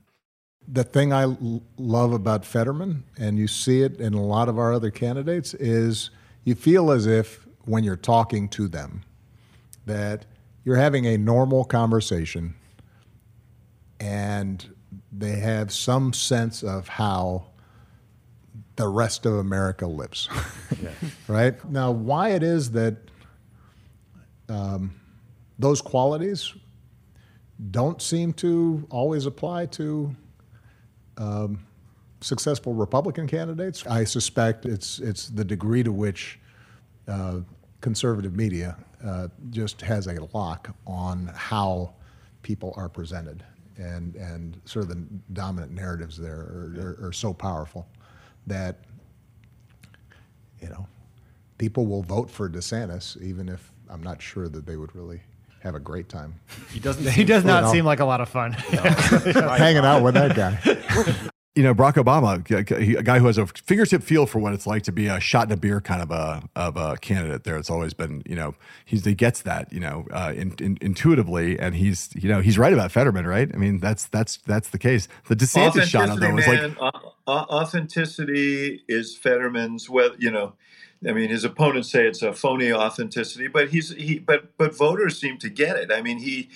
The 0.68 0.84
thing 0.84 1.14
I 1.14 1.24
l- 1.24 1.62
love 1.78 2.12
about 2.12 2.46
Fetterman, 2.46 3.04
and 3.18 3.38
you 3.38 3.48
see 3.48 3.82
it 3.82 4.00
in 4.00 4.14
a 4.14 4.22
lot 4.22 4.50
of 4.50 4.58
our 4.58 4.74
other 4.74 4.90
candidates, 4.90 5.54
is 5.54 6.10
you 6.44 6.56
feel 6.56 6.92
as 6.92 7.06
if 7.06 7.46
when 7.66 7.84
you're 7.84 7.96
talking 7.96 8.50
to 8.50 8.68
them 8.68 9.04
that 9.86 10.26
you're 10.64 10.76
having 10.76 11.06
a 11.06 11.18
normal 11.18 11.64
conversation 11.64 12.56
and 14.00 14.74
they 15.12 15.38
have 15.38 15.72
some 15.72 16.14
sense 16.14 16.64
of 16.64 16.88
how 16.88 17.48
the 18.76 18.88
rest 18.88 19.26
of 19.26 19.34
America 19.36 19.88
lives. 19.88 20.30
yeah. 20.82 20.90
Right? 21.28 21.70
Now, 21.70 21.92
why 21.92 22.30
it 22.30 22.44
is 22.44 22.72
that 22.72 22.98
um, 24.50 25.00
those 25.58 25.82
qualities 25.82 26.54
don't 27.72 28.02
seem 28.02 28.34
to 28.34 28.86
always 28.90 29.26
apply 29.26 29.68
to 29.68 30.16
um, 31.18 31.66
successful 32.22 32.74
Republican 32.74 33.28
candidates. 33.28 33.86
I 33.88 34.04
suspect 34.04 34.66
it's 34.66 35.00
it's 35.00 35.30
the 35.30 35.46
degree 35.46 35.84
to 35.84 35.92
which 35.92 36.40
uh, 37.08 37.40
conservative 37.82 38.36
media 38.36 38.78
uh, 39.06 39.28
just 39.52 39.82
has 39.82 40.08
a 40.08 40.18
lock 40.34 40.76
on 40.88 41.32
how 41.36 41.94
people 42.42 42.74
are 42.76 42.90
presented, 42.90 43.44
and 43.78 44.16
and 44.16 44.60
sort 44.66 44.84
of 44.84 44.90
the 44.90 45.06
dominant 45.34 45.72
narratives 45.72 46.18
there 46.18 46.36
are, 46.36 46.98
are, 47.02 47.08
are 47.08 47.14
so 47.14 47.34
powerful 47.34 47.88
that 48.48 48.80
you 50.62 50.70
know 50.70 50.88
people 51.58 51.86
will 51.86 52.04
vote 52.04 52.30
for 52.30 52.50
DeSantis 52.50 53.22
even 53.22 53.50
if 53.50 53.72
I'm 53.90 54.04
not 54.04 54.22
sure 54.22 54.48
that 54.48 54.66
they 54.66 54.76
would 54.76 54.96
really 54.96 55.22
have 55.60 55.76
a 55.76 55.80
great 55.80 56.10
time. 56.10 56.40
He 56.72 56.80
doesn't. 56.80 57.08
He 57.12 57.24
does 57.24 57.44
not 57.44 57.72
seem 57.72 57.86
like 57.86 58.00
a 58.00 58.06
lot 58.06 58.22
of 58.22 58.30
fun. 58.30 58.52
Hanging 58.54 59.86
out 59.86 60.04
with 60.04 60.14
that 60.14 60.36
guy. 60.36 61.30
you 61.56 61.64
know, 61.64 61.74
Barack 61.74 61.94
Obama, 61.94 62.98
a 63.00 63.04
guy 63.04 63.20
who 63.20 63.28
has 63.28 63.38
a 63.38 63.48
fingertip 63.48 64.04
feel 64.04 64.26
for 64.26 64.40
what 64.40 64.54
it's 64.54 64.68
like 64.68 64.84
to 64.84 64.92
be 64.92 65.08
a 65.08 65.22
shot 65.22 65.48
in 65.48 65.54
a 65.54 65.58
beer 65.58 65.80
kind 65.80 66.02
of 66.02 66.12
a 66.12 66.44
of 66.56 66.76
a 66.76 66.98
candidate. 66.98 67.46
There, 67.46 67.58
it's 67.58 67.70
always 67.70 67.94
been, 67.94 68.24
you 68.26 68.36
know, 68.36 68.56
he's 68.84 69.06
he 69.06 69.14
gets 69.14 69.42
that, 69.44 69.72
you 69.72 69.80
know, 69.80 70.06
uh, 70.12 70.34
in, 70.36 70.54
in, 70.60 70.78
intuitively, 70.82 71.58
and 71.58 71.74
he's, 71.74 72.10
you 72.14 72.28
know, 72.28 72.42
he's 72.42 72.58
right 72.58 72.74
about 72.74 72.92
Fetterman, 72.92 73.26
right? 73.26 73.50
I 73.54 73.58
mean, 73.58 73.80
that's 73.80 74.08
that's 74.08 74.38
that's 74.46 74.70
the 74.70 74.78
case. 74.78 75.08
The 75.30 75.36
DeSantis 75.36 75.84
shot 75.84 76.10
on 76.10 76.20
them 76.20 76.36
was 76.36 76.46
man, 76.46 76.76
like 76.80 76.94
authenticity 77.26 78.84
is 78.90 79.16
Fetterman's. 79.16 79.90
Well, 79.90 80.12
you 80.20 80.32
know, 80.32 80.56
I 81.08 81.14
mean, 81.14 81.30
his 81.30 81.46
opponents 81.46 81.90
say 81.90 82.06
it's 82.06 82.22
a 82.22 82.34
phony 82.34 82.74
authenticity, 82.74 83.48
but 83.48 83.70
he's 83.70 83.92
he, 83.92 84.20
but 84.20 84.58
but 84.58 84.76
voters 84.76 85.20
seem 85.20 85.38
to 85.38 85.50
get 85.50 85.78
it. 85.78 85.90
I 85.90 86.02
mean, 86.02 86.18
he 86.18 86.50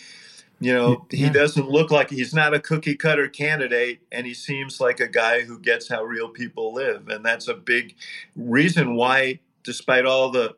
you 0.60 0.74
know, 0.74 1.05
yeah. 1.10 1.28
he 1.28 1.30
doesn't 1.30 1.70
look 1.70 1.91
like 1.91 2.10
he's 2.10 2.34
not 2.34 2.53
a 2.53 2.60
cookie 2.60 2.95
cutter 2.95 3.28
candidate, 3.28 4.01
and 4.12 4.26
he 4.28 4.34
seems 4.34 4.82
like 4.82 4.99
a 4.99 5.07
guy 5.07 5.41
who 5.41 5.60
gets 5.60 5.88
how 5.88 6.03
real 6.03 6.30
people 6.30 6.74
live, 6.74 7.07
and 7.07 7.26
that's 7.26 7.47
a 7.47 7.53
big 7.53 7.95
reason 8.36 8.95
why, 8.95 9.39
despite 9.64 10.05
all 10.05 10.32
the 10.32 10.55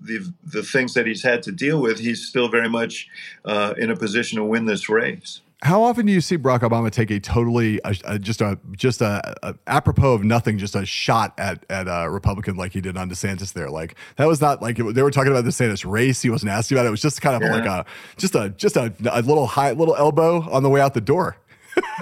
the 0.00 0.32
the 0.44 0.62
things 0.62 0.94
that 0.94 1.06
he's 1.06 1.22
had 1.22 1.42
to 1.44 1.52
deal 1.52 1.80
with, 1.80 2.00
he's 2.00 2.26
still 2.26 2.48
very 2.48 2.68
much 2.68 3.08
uh, 3.44 3.74
in 3.78 3.90
a 3.90 3.96
position 3.96 4.38
to 4.38 4.44
win 4.44 4.66
this 4.66 4.88
race. 4.88 5.40
How 5.62 5.82
often 5.82 6.06
do 6.06 6.12
you 6.12 6.20
see 6.20 6.38
Barack 6.38 6.60
Obama 6.60 6.88
take 6.88 7.10
a 7.10 7.18
totally 7.18 7.80
a, 7.84 7.96
a, 8.04 8.18
just 8.18 8.40
a 8.40 8.60
just 8.72 9.00
a, 9.00 9.34
a, 9.42 9.54
apropos 9.66 10.12
of 10.12 10.22
nothing, 10.22 10.56
just 10.56 10.76
a 10.76 10.86
shot 10.86 11.34
at 11.36 11.66
at 11.68 11.88
a 11.88 12.08
Republican 12.08 12.56
like 12.56 12.72
he 12.72 12.80
did 12.80 12.96
on 12.96 13.10
DeSantis 13.10 13.54
there? 13.54 13.68
Like 13.68 13.96
that 14.16 14.26
was 14.26 14.40
not 14.40 14.62
like 14.62 14.76
they 14.76 15.02
were 15.02 15.10
talking 15.10 15.32
about 15.32 15.44
the 15.44 15.50
DeSantis 15.50 15.84
race. 15.88 16.22
He 16.22 16.30
wasn't 16.30 16.52
asking 16.52 16.76
about 16.76 16.84
it. 16.84 16.88
It 16.88 16.92
was 16.92 17.02
just 17.02 17.20
kind 17.20 17.34
of 17.34 17.42
yeah. 17.42 17.56
like 17.56 17.66
a 17.66 17.84
just 18.16 18.36
a 18.36 18.50
just 18.50 18.76
a, 18.76 18.92
a 19.10 19.22
little 19.22 19.48
high 19.48 19.72
little 19.72 19.96
elbow 19.96 20.48
on 20.48 20.62
the 20.62 20.70
way 20.70 20.80
out 20.80 20.94
the 20.94 21.00
door. 21.00 21.36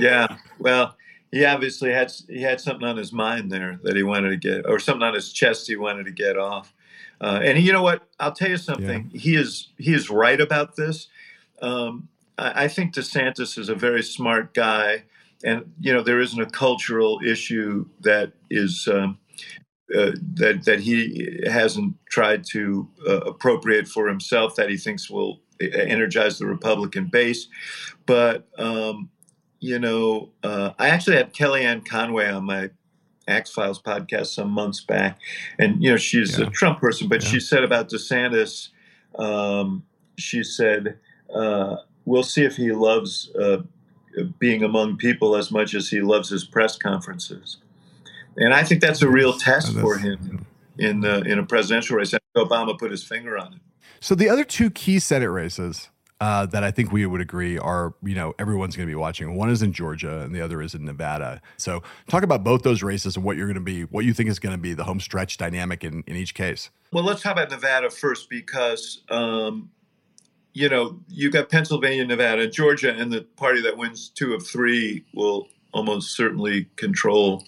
yeah, 0.01 0.37
well, 0.59 0.95
he 1.33 1.47
obviously 1.47 1.93
had 1.93 2.13
he 2.29 2.43
had 2.43 2.61
something 2.61 2.87
on 2.87 2.99
his 2.99 3.13
mind 3.13 3.51
there 3.51 3.81
that 3.85 3.97
he 3.97 4.03
wanted 4.03 4.31
to 4.31 4.37
get, 4.37 4.67
or 4.67 4.79
something 4.79 5.03
on 5.03 5.15
his 5.15 5.33
chest 5.33 5.67
he 5.67 5.77
wanted 5.77 6.05
to 6.05 6.13
get 6.13 6.37
off. 6.37 6.75
Uh, 7.23 7.41
and 7.43 7.59
you 7.59 7.73
know 7.73 7.83
what? 7.83 8.07
I'll 8.21 8.33
tell 8.33 8.51
you 8.51 8.59
something. 8.59 9.11
Yeah. 9.13 9.21
He 9.21 9.35
is 9.35 9.69
he 9.79 9.95
is 9.95 10.11
right 10.11 10.41
about 10.41 10.77
this. 10.77 11.09
Um, 11.63 12.09
I 12.39 12.69
think 12.69 12.95
DeSantis 12.95 13.59
is 13.59 13.69
a 13.69 13.75
very 13.75 14.03
smart 14.03 14.53
guy, 14.53 15.05
and 15.43 15.73
you 15.81 15.93
know 15.93 16.03
there 16.03 16.21
isn't 16.21 16.41
a 16.41 16.47
cultural 16.47 17.21
issue 17.25 17.87
that 18.01 18.33
is 18.51 18.89
um, 18.93 19.19
uh, 19.95 20.13
that 20.35 20.65
that 20.65 20.81
he 20.81 21.41
hasn't 21.47 21.95
tried 22.11 22.45
to 22.53 22.89
uh, 23.09 23.21
appropriate 23.21 23.89
for 23.89 24.09
himself 24.09 24.57
that 24.57 24.69
he 24.69 24.77
thinks 24.77 25.09
will 25.09 25.41
energize 25.61 26.39
the 26.39 26.47
Republican 26.47 27.07
base. 27.07 27.49
But 28.05 28.47
um, 28.59 29.11
you 29.61 29.79
know, 29.79 30.31
uh, 30.43 30.73
I 30.79 30.89
actually 30.89 31.17
had 31.17 31.33
Kellyanne 31.33 31.89
Conway 31.89 32.29
on 32.29 32.45
my 32.45 32.71
Axe 33.27 33.51
Files 33.51 33.81
podcast 33.81 34.27
some 34.27 34.51
months 34.51 34.83
back, 34.83 35.19
and 35.59 35.83
you 35.83 35.91
know 35.91 35.97
she's 35.97 36.39
yeah. 36.39 36.47
a 36.47 36.51
Trump 36.51 36.81
person, 36.81 37.09
but 37.09 37.23
yeah. 37.23 37.31
she 37.31 37.41
said 37.41 37.65
about 37.65 37.89
DeSantis, 37.89 38.69
um, 39.19 39.85
she 40.19 40.43
said. 40.43 40.99
Uh, 41.35 41.77
we'll 42.07 42.23
see 42.23 42.45
if 42.45 42.57
he 42.57 42.73
loves 42.73 43.31
uh, 43.39 43.59
being 44.39 44.63
among 44.63 44.97
people 44.97 45.37
as 45.37 45.51
much 45.51 45.75
as 45.75 45.91
he 45.91 46.01
loves 46.01 46.31
his 46.31 46.45
press 46.45 46.79
conferences. 46.79 47.59
And 48.39 48.55
I 48.55 48.65
think 48.65 48.81
that's 48.81 49.03
a 49.03 49.09
real 49.09 49.35
test 49.35 49.75
for 49.79 49.99
him 49.99 50.47
in 50.79 51.01
the, 51.01 51.21
in 51.23 51.39
a 51.39 51.45
presidential 51.45 51.97
race. 51.97 52.15
Obama 52.37 52.79
put 52.79 52.91
his 52.91 53.03
finger 53.03 53.37
on 53.37 53.55
it. 53.55 53.61
So 54.01 54.15
the 54.15 54.29
other 54.29 54.45
two 54.45 54.71
key 54.71 54.99
Senate 54.99 55.31
races 55.31 55.91
uh, 56.21 56.47
that 56.47 56.65
I 56.65 56.71
think 56.71 56.93
we 56.93 57.05
would 57.05 57.21
agree 57.21 57.59
are, 57.59 57.95
you 58.03 58.15
know, 58.15 58.35
everyone's 58.39 58.77
going 58.77 58.87
to 58.87 58.91
be 58.91 58.95
watching. 58.95 59.35
One 59.35 59.51
is 59.51 59.63
in 59.63 59.73
Georgia 59.73 60.21
and 60.21 60.35
the 60.35 60.41
other 60.41 60.63
is 60.63 60.75
in 60.75 60.85
Nevada. 60.85 61.43
So 61.57 61.83
talk 62.09 62.23
about 62.23 62.45
both 62.45 62.63
those 62.63 62.83
races 62.83 63.17
and 63.17 63.25
what 63.25 63.37
you're 63.37 63.47
going 63.47 63.55
to 63.55 63.61
be, 63.61 63.83
what 63.83 64.05
you 64.05 64.15
think 64.15 64.29
is 64.31 64.39
going 64.39 64.55
to 64.55 64.61
be 64.61 64.75
the 64.75 64.85
home 64.85 65.01
stretch 65.01 65.37
dynamic 65.37 65.85
in, 65.85 66.05
in 66.07 66.17
each 66.17 66.35
case. 66.35 66.71
Well, 66.93 67.05
let's 67.05 67.23
talk 67.23 67.33
about 67.33 67.51
Nevada 67.51 67.91
first 67.91 68.31
because 68.31 69.03
um, 69.11 69.71
you 70.57 70.71
know, 70.71 70.99
you've 71.11 71.35
got 71.35 71.51
Pennsylvania, 71.51 72.07
Nevada, 72.07 72.49
Georgia, 72.49 72.91
and 72.91 73.13
the 73.13 73.21
party 73.37 73.61
that 73.61 73.77
wins 73.77 74.09
two 74.09 74.33
of 74.33 74.47
three 74.47 75.05
will 75.13 75.49
almost 75.75 76.17
certainly 76.17 76.71
control 76.77 77.45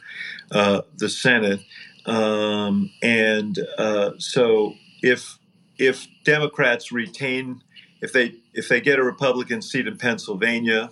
uh, 0.50 0.82
the 0.98 1.08
Senate. 1.08 1.60
Um, 2.04 2.90
and 3.02 3.58
uh, 3.78 4.10
so, 4.18 4.74
if 5.00 5.38
if 5.78 6.06
Democrats 6.24 6.92
retain, 6.92 7.62
if 8.02 8.12
they 8.12 8.34
if 8.52 8.68
they 8.68 8.78
get 8.78 8.98
a 8.98 9.02
Republican 9.02 9.62
seat 9.62 9.86
in 9.86 9.96
Pennsylvania, 9.96 10.90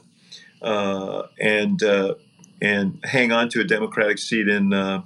uh, 0.62 1.24
and 1.38 1.82
uh, 1.82 2.14
and 2.62 2.98
hang 3.04 3.30
on 3.30 3.50
to 3.50 3.60
a 3.60 3.64
Democratic 3.64 4.16
seat 4.16 4.48
in 4.48 4.72
uh, 4.72 5.02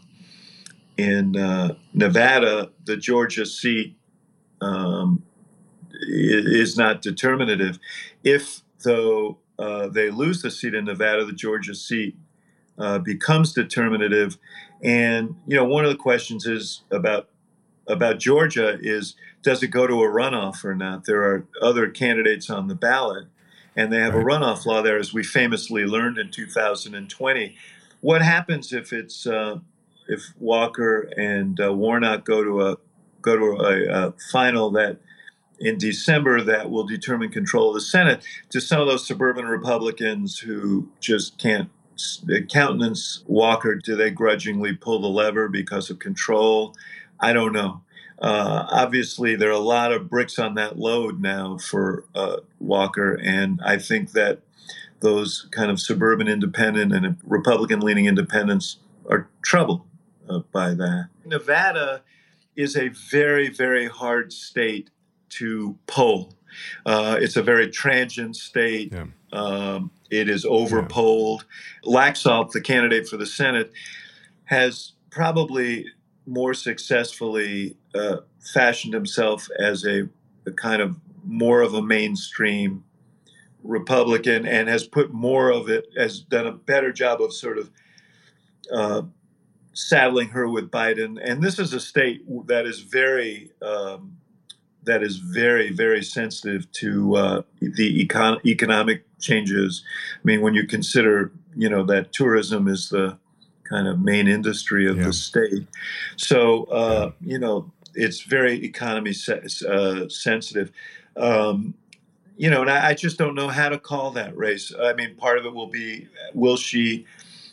in 0.97 1.37
uh, 1.37 1.75
Nevada, 1.93 2.71
the 2.85 2.97
Georgia 2.97 3.47
seat 3.47 3.97
um, 4.61 5.25
is 6.09 6.77
not 6.77 7.03
determinative. 7.03 7.79
If, 8.25 8.63
though, 8.85 9.39
uh, 9.59 9.89
they 9.89 10.11
lose 10.11 10.43
the 10.43 10.51
seat 10.51 10.75
in 10.75 10.87
Nevada, 10.87 11.25
the 11.25 11.33
Georgia 11.33 11.75
seat 11.75 12.17
uh, 12.79 12.99
becomes 12.99 13.53
determinative. 13.53 14.39
And 14.83 15.37
you 15.47 15.57
know, 15.57 15.65
one 15.65 15.85
of 15.85 15.91
the 15.91 15.99
questions 15.99 16.47
is 16.47 16.83
about 16.91 17.29
about 17.87 18.19
Georgia 18.19 18.79
is 18.81 19.17
does 19.43 19.63
it 19.63 19.69
go 19.69 19.87
to 19.87 20.03
a 20.03 20.09
runoff 20.09 20.65
or 20.65 20.75
not? 20.75 21.05
There 21.05 21.23
are 21.23 21.47
other 21.61 21.89
candidates 21.89 22.49
on 22.49 22.69
the 22.69 22.75
ballot, 22.75 23.27
and 23.77 23.93
they 23.93 23.99
have 23.99 24.15
right. 24.15 24.23
a 24.23 24.25
runoff 24.25 24.65
law 24.65 24.83
there, 24.83 24.99
as 24.99 25.13
we 25.13 25.23
famously 25.23 25.85
learned 25.85 26.19
in 26.19 26.31
2020. 26.31 27.57
What 28.01 28.23
happens 28.23 28.73
if 28.73 28.93
it's 28.93 29.27
uh, 29.27 29.59
if 30.09 30.33
Walker 30.39 31.11
and 31.17 31.61
uh, 31.61 31.73
Warnock 31.73 32.25
go 32.25 32.43
to 32.43 32.63
a 32.63 32.77
go 33.21 33.37
to 33.37 33.63
a, 33.63 34.09
a 34.09 34.15
final 34.33 34.71
that 34.73 34.99
in 35.61 35.77
December 35.77 36.41
that 36.41 36.71
will 36.71 36.85
determine 36.85 37.31
control 37.31 37.69
of 37.69 37.75
the 37.75 37.81
Senate 37.81 38.23
to 38.49 38.61
some 38.61 38.81
of 38.81 38.87
those 38.87 39.07
suburban 39.07 39.45
Republicans 39.45 40.39
who 40.39 40.89
just 41.01 41.39
can't 41.39 41.71
countenance 42.49 43.23
Walker. 43.27 43.75
Do 43.75 43.95
they 43.95 44.11
grudgingly 44.11 44.75
pull 44.75 45.01
the 45.01 45.09
lever 45.09 45.49
because 45.49 45.91
of 45.91 45.99
control? 45.99 46.75
I 47.21 47.35
don't 47.35 47.53
know. 47.53 47.83
Uh, 48.19 48.67
obviously, 48.71 49.37
there 49.37 49.49
are 49.49 49.53
a 49.53 49.59
lot 49.59 49.93
of 49.93 50.09
bricks 50.09 50.39
on 50.39 50.55
that 50.55 50.79
load 50.79 51.21
now 51.21 51.57
for 51.59 52.05
uh, 52.15 52.37
Walker, 52.59 53.15
and 53.15 53.61
I 53.65 53.79
think 53.79 54.13
that 54.13 54.41
those 55.01 55.49
kind 55.51 55.71
of 55.71 55.81
suburban 55.81 56.29
independent 56.29 56.93
and 56.93 57.17
Republican 57.25 57.81
leaning 57.81 58.05
independents 58.07 58.77
are 59.09 59.29
troubled 59.43 59.83
uh, 60.29 60.41
by 60.53 60.75
that. 60.75 61.09
Nevada 61.25 62.03
is 62.57 62.77
a 62.77 62.89
very, 62.89 63.49
very 63.49 63.89
hard 63.89 64.33
state 64.33 64.91
to 65.31 65.79
poll. 65.87 66.35
Uh, 66.85 67.17
it's 67.21 67.37
a 67.37 67.43
very 67.43 67.71
transient 67.71 68.37
state. 68.37 68.93
Yeah. 68.93 69.07
Um, 69.33 69.91
it 70.11 70.29
is 70.29 70.45
overpolled. 70.45 71.45
Yeah. 71.85 71.93
Laxalt, 71.93 72.51
the 72.51 72.61
candidate 72.61 73.09
for 73.09 73.17
the 73.17 73.27
Senate, 73.27 73.73
has 74.45 74.93
probably 75.11 75.87
more 76.27 76.55
successfully 76.55 77.77
uh, 77.95 78.19
fashioned 78.41 78.95
himself 78.95 79.49
as 79.59 79.85
a, 79.85 80.09
a, 80.47 80.53
kind 80.53 80.83
of 80.83 80.97
more 81.25 81.61
of 81.61 81.75
a 81.75 81.83
mainstream 81.83 82.85
Republican 83.63 84.47
and 84.47 84.69
has 84.69 84.85
put 84.85 85.13
more 85.13 85.51
of 85.51 85.69
it, 85.69 85.87
has 85.97 86.21
done 86.21 86.47
a 86.47 86.53
better 86.53 86.93
job 86.93 87.21
of 87.21 87.33
sort 87.33 87.59
of 87.59 87.71
uh, 88.73 89.03
saddling 89.73 90.29
her 90.29 90.49
with 90.49 90.71
Biden. 90.71 91.19
And 91.23 91.43
this 91.43 91.59
is 91.59 91.73
a 91.73 91.81
state 91.81 92.23
that 92.47 92.67
is 92.67 92.81
very 92.81 93.51
um, 93.63 94.17
that 94.85 95.03
is 95.03 95.17
very, 95.17 95.71
very 95.71 96.03
sensitive 96.03 96.71
to 96.73 97.17
uh, 97.17 97.43
the 97.61 98.07
econ- 98.07 98.45
economic 98.45 99.05
changes. 99.21 99.85
I 100.17 100.21
mean, 100.25 100.41
when 100.41 100.55
you 100.55 100.67
consider, 100.67 101.33
you 101.55 101.69
know, 101.69 101.85
that 101.85 102.13
tourism 102.13 102.69
is 102.69 102.89
the 102.89 103.19
kind 103.65 103.87
of 103.87 104.01
main 104.01 104.27
industry 104.27 104.89
of 104.89 104.97
yeah. 104.97 105.05
the 105.05 105.13
state, 105.13 105.67
so 106.17 106.65
uh, 106.65 107.13
you 107.21 107.39
know, 107.39 107.71
it's 107.95 108.23
very 108.23 108.65
economy 108.65 109.13
se- 109.13 109.67
uh, 109.69 110.09
sensitive. 110.09 110.73
Um, 111.17 111.75
you 112.37 112.49
know, 112.49 112.63
and 112.63 112.71
I, 112.71 112.89
I, 112.89 112.95
just 112.95 113.19
don't 113.19 113.35
know 113.35 113.49
how 113.49 113.69
to 113.69 113.79
call 113.79 114.13
that 114.13 114.35
race. 114.35 114.73
I 114.81 114.95
mean, 114.95 115.15
part 115.17 115.37
of 115.37 115.45
it 115.45 115.53
will 115.53 115.67
be 115.67 116.09
will 116.33 116.57
she 116.57 117.05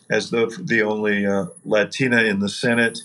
as 0.09 0.29
the 0.29 0.45
the 0.63 0.81
only 0.81 1.25
uh, 1.25 1.47
Latina 1.65 2.23
in 2.23 2.39
the 2.39 2.49
Senate? 2.49 2.99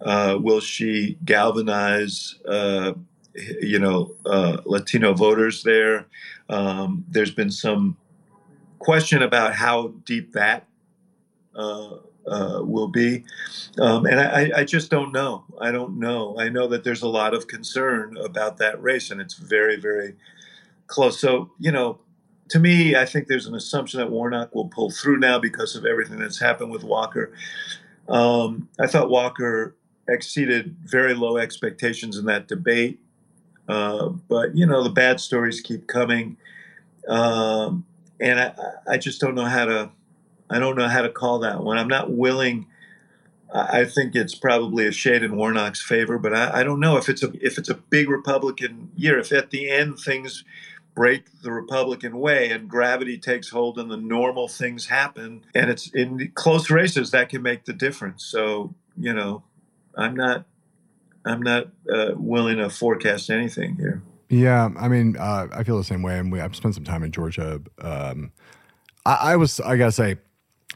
Uh, 0.00 0.38
will 0.40 0.60
she 0.60 1.16
galvanize, 1.24 2.36
uh, 2.46 2.92
you 3.60 3.78
know, 3.78 4.14
uh, 4.24 4.58
Latino 4.64 5.14
voters 5.14 5.62
there? 5.62 6.06
Um, 6.48 7.04
there's 7.08 7.30
been 7.30 7.50
some 7.50 7.96
question 8.78 9.22
about 9.22 9.54
how 9.54 9.88
deep 10.04 10.32
that 10.32 10.66
uh, 11.54 11.96
uh, 12.26 12.60
will 12.62 12.88
be, 12.88 13.24
um, 13.80 14.04
and 14.06 14.20
I, 14.20 14.50
I, 14.60 14.64
just 14.64 14.90
don't 14.90 15.12
know. 15.12 15.44
I 15.60 15.70
don't 15.70 15.98
know. 15.98 16.38
I 16.38 16.48
know 16.48 16.66
that 16.68 16.84
there's 16.84 17.02
a 17.02 17.08
lot 17.08 17.34
of 17.34 17.46
concern 17.46 18.16
about 18.16 18.58
that 18.58 18.82
race, 18.82 19.10
and 19.10 19.20
it's 19.20 19.34
very, 19.34 19.76
very 19.76 20.16
close. 20.86 21.20
So, 21.20 21.52
you 21.58 21.70
know, 21.70 22.00
to 22.48 22.58
me, 22.58 22.94
I 22.94 23.04
think 23.06 23.28
there's 23.28 23.46
an 23.46 23.54
assumption 23.54 23.98
that 24.00 24.10
Warnock 24.10 24.54
will 24.54 24.68
pull 24.68 24.90
through 24.90 25.18
now 25.18 25.38
because 25.38 25.76
of 25.76 25.84
everything 25.84 26.18
that's 26.18 26.40
happened 26.40 26.70
with 26.70 26.84
Walker. 26.84 27.32
Um, 28.08 28.68
I 28.78 28.86
thought 28.86 29.10
Walker 29.10 29.74
exceeded 30.08 30.76
very 30.84 31.14
low 31.14 31.36
expectations 31.36 32.16
in 32.16 32.26
that 32.26 32.46
debate. 32.46 33.00
Uh, 33.68 34.08
but 34.28 34.56
you 34.56 34.66
know 34.66 34.82
the 34.82 34.90
bad 34.90 35.20
stories 35.20 35.60
keep 35.60 35.86
coming, 35.86 36.36
um, 37.08 37.84
and 38.20 38.38
I, 38.38 38.54
I, 38.88 38.98
just 38.98 39.20
don't 39.20 39.34
know 39.34 39.44
how 39.44 39.64
to. 39.64 39.90
I 40.48 40.60
don't 40.60 40.76
know 40.76 40.88
how 40.88 41.02
to 41.02 41.08
call 41.08 41.40
that 41.40 41.62
one. 41.64 41.76
I'm 41.76 41.88
not 41.88 42.12
willing. 42.12 42.66
I 43.52 43.84
think 43.84 44.14
it's 44.14 44.34
probably 44.34 44.86
a 44.86 44.92
shade 44.92 45.22
in 45.22 45.36
Warnock's 45.36 45.82
favor, 45.82 46.18
but 46.18 46.34
I, 46.34 46.60
I 46.60 46.62
don't 46.62 46.80
know 46.80 46.96
if 46.96 47.08
it's 47.08 47.22
a 47.22 47.32
if 47.44 47.58
it's 47.58 47.68
a 47.68 47.74
big 47.74 48.08
Republican 48.08 48.90
year. 48.94 49.18
If 49.18 49.32
at 49.32 49.50
the 49.50 49.70
end 49.70 49.98
things 49.98 50.44
break 50.94 51.42
the 51.42 51.52
Republican 51.52 52.18
way 52.18 52.50
and 52.50 52.68
gravity 52.68 53.18
takes 53.18 53.50
hold 53.50 53.78
and 53.78 53.90
the 53.90 53.96
normal 53.96 54.48
things 54.48 54.86
happen, 54.86 55.44
and 55.54 55.70
it's 55.70 55.88
in 55.90 56.30
close 56.34 56.70
races 56.70 57.10
that 57.10 57.28
can 57.28 57.42
make 57.42 57.64
the 57.64 57.72
difference. 57.72 58.24
So 58.24 58.74
you 58.96 59.12
know, 59.12 59.42
I'm 59.96 60.14
not 60.14 60.44
I'm 61.26 61.42
not 61.42 61.66
uh, 61.92 62.12
willing 62.14 62.58
to 62.58 62.70
forecast 62.70 63.30
anything 63.30 63.76
here. 63.76 64.02
Yeah, 64.28 64.70
I 64.78 64.88
mean, 64.88 65.16
uh, 65.16 65.48
I 65.52 65.62
feel 65.62 65.76
the 65.76 65.84
same 65.84 66.02
way. 66.02 66.18
And 66.18 66.32
we, 66.32 66.40
I've 66.40 66.56
spent 66.56 66.74
some 66.74 66.84
time 66.84 67.02
in 67.02 67.12
Georgia. 67.12 67.60
Um, 67.80 68.32
I, 69.04 69.14
I, 69.14 69.36
was, 69.36 69.60
I 69.60 69.76
gotta 69.76 69.92
say, 69.92 70.16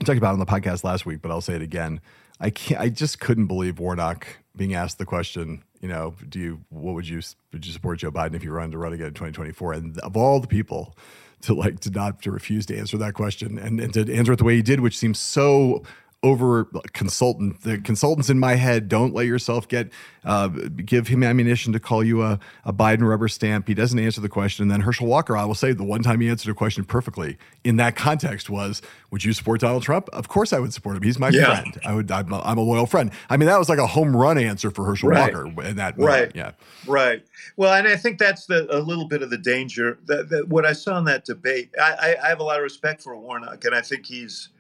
I 0.01 0.05
talked 0.05 0.19
about 0.19 0.31
it 0.31 0.35
on 0.35 0.39
the 0.39 0.47
podcast 0.47 0.85
last 0.85 1.07
week, 1.07 1.23
but 1.23 1.31
I'll 1.31 1.41
say 1.41 1.55
it 1.55 1.63
again. 1.63 2.01
I 2.41 2.51
can't. 2.51 2.81
I 2.81 2.89
just 2.89 3.21
couldn't 3.21 3.47
believe 3.47 3.79
Warnock 3.79 4.27
being 4.57 4.75
asked 4.75 4.99
the 4.99 5.05
question. 5.05 5.63
You 5.81 5.89
know, 5.89 6.15
do 6.29 6.39
you? 6.39 6.61
What 6.71 6.95
would 6.95 7.09
you? 7.09 7.21
Would 7.53 7.67
you 7.67 7.73
support 7.73 7.99
Joe 7.99 8.11
Biden 8.11 8.35
if 8.35 8.43
you 8.43 8.51
run 8.51 8.71
to 8.71 8.79
run 8.79 8.93
again 8.93 9.09
in 9.09 9.15
2024? 9.15 9.73
And 9.75 9.99
of 10.01 10.17
all 10.17 10.41
the 10.41 10.49
people 10.49 10.97
to 11.43 11.55
like 11.55 11.81
to 11.81 11.91
not 11.91 12.23
to 12.23 12.31
refuse 12.31 12.67
to 12.67 12.79
answer 12.79 12.97
that 12.99 13.15
question 13.15 13.59
and, 13.59 13.81
and 13.81 13.93
to 13.95 14.15
answer 14.15 14.33
it 14.33 14.37
the 14.37 14.45
way 14.45 14.57
he 14.57 14.63
did, 14.63 14.81
which 14.81 14.97
seems 14.97 15.19
so 15.19 15.83
over 16.23 16.65
consultant. 16.93 17.63
The 17.63 17.79
consultants 17.79 18.29
in 18.29 18.39
my 18.39 18.55
head 18.55 18.89
don't 18.89 19.15
let 19.15 19.27
yourself 19.27 19.67
get 19.69 19.91
uh, 20.25 20.49
give 20.49 21.09
him 21.09 21.23
ammunition 21.23 21.73
to 21.73 21.81
call 21.81 22.05
you 22.05 22.23
a, 22.23 22.39
a 22.67 22.75
Biden 22.75 23.09
rubber 23.09 23.27
stamp. 23.27 23.67
He 23.67 23.73
doesn't 23.73 23.99
answer 23.99 24.21
the 24.21 24.29
question. 24.29 24.65
And 24.65 24.71
then 24.71 24.83
Herschel 24.83 25.07
Walker, 25.07 25.35
I 25.35 25.47
will 25.47 25.55
say, 25.55 25.73
the 25.73 25.85
one 25.85 26.03
time 26.03 26.21
he 26.21 26.29
answered 26.29 26.51
a 26.51 26.55
question 26.55 26.85
perfectly 26.85 27.39
in 27.65 27.77
that 27.77 27.97
context 27.97 28.51
was, 28.51 28.83
"Would 29.11 29.25
you 29.25 29.33
support 29.33 29.61
Donald 29.61 29.83
Trump?" 29.83 30.11
Of 30.13 30.29
course, 30.29 30.53
I 30.53 30.59
would 30.59 30.75
support 30.75 30.97
him. 30.97 31.03
He's 31.03 31.19
my 31.19 31.31
yeah. 31.31 31.63
friend. 31.63 31.81
I 31.87 31.95
would. 31.95 32.11
I'm 32.11 32.31
a, 32.33 32.41
I'm 32.43 32.59
a 32.59 32.63
loyal 32.63 32.87
friend. 32.87 33.11
I 33.31 33.39
mean, 33.39 33.47
that 33.47 33.59
was 33.59 33.71
like 33.71 33.79
a 33.79 33.87
home 33.87 34.15
run 34.15 34.37
answer 34.37 34.71
for 34.71 34.85
Herschel 34.85 35.09
right. 35.09 35.35
Walker 35.35 35.47
in 35.63 35.77
that 35.77 35.97
right. 35.97 36.35
Moment. 36.35 36.37
Yeah, 36.37 36.53
right. 36.87 37.25
Well, 37.57 37.73
and 37.73 37.89
I 37.89 37.97
think 37.97 38.19
that's 38.19 38.45
the, 38.45 38.67
a 38.77 38.81
little 38.81 39.09
bit 39.09 39.23
of 39.23 39.31
the 39.31 39.39
danger. 39.39 39.99
That, 40.05 40.29
that 40.29 40.49
what 40.49 40.67
I 40.67 40.75
saw 40.75 40.99
in 40.99 41.05
that 41.05 41.25
debate, 41.25 41.71
I, 41.81 42.17
I, 42.21 42.27
I 42.27 42.29
have 42.29 42.41
a 42.41 42.45
lot 42.45 42.59
of 42.59 42.63
respect 42.63 43.03
for 43.03 43.17
Warnock, 43.17 43.65
and 43.65 43.75
I 43.75 43.81
think 43.81 44.05
he's 44.05 44.51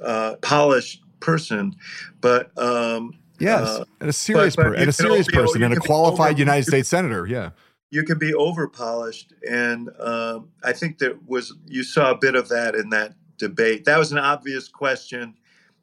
uh, 0.00 0.36
polished 0.42 1.02
person, 1.20 1.74
but 2.20 2.56
um, 2.58 3.12
yes, 3.38 3.66
uh, 3.66 3.84
and 4.00 4.10
a 4.10 4.12
serious, 4.12 4.56
but, 4.56 4.64
but 4.64 4.68
per- 4.70 4.74
and 4.76 4.88
a 4.88 4.92
serious 4.92 5.26
person, 5.28 5.62
and 5.62 5.74
a 5.74 5.80
qualified 5.80 6.32
over, 6.32 6.38
United 6.38 6.64
States 6.64 6.88
senator. 6.88 7.26
Yeah, 7.26 7.50
you 7.90 8.02
can 8.04 8.18
be 8.18 8.34
over 8.34 8.68
polished, 8.68 9.32
and 9.48 9.90
um, 10.00 10.48
I 10.64 10.72
think 10.72 10.98
there 10.98 11.14
was 11.26 11.54
you 11.66 11.82
saw 11.82 12.10
a 12.10 12.16
bit 12.16 12.34
of 12.34 12.48
that 12.48 12.74
in 12.74 12.90
that 12.90 13.14
debate. 13.38 13.84
That 13.84 13.98
was 13.98 14.12
an 14.12 14.18
obvious 14.18 14.68
question, 14.68 15.34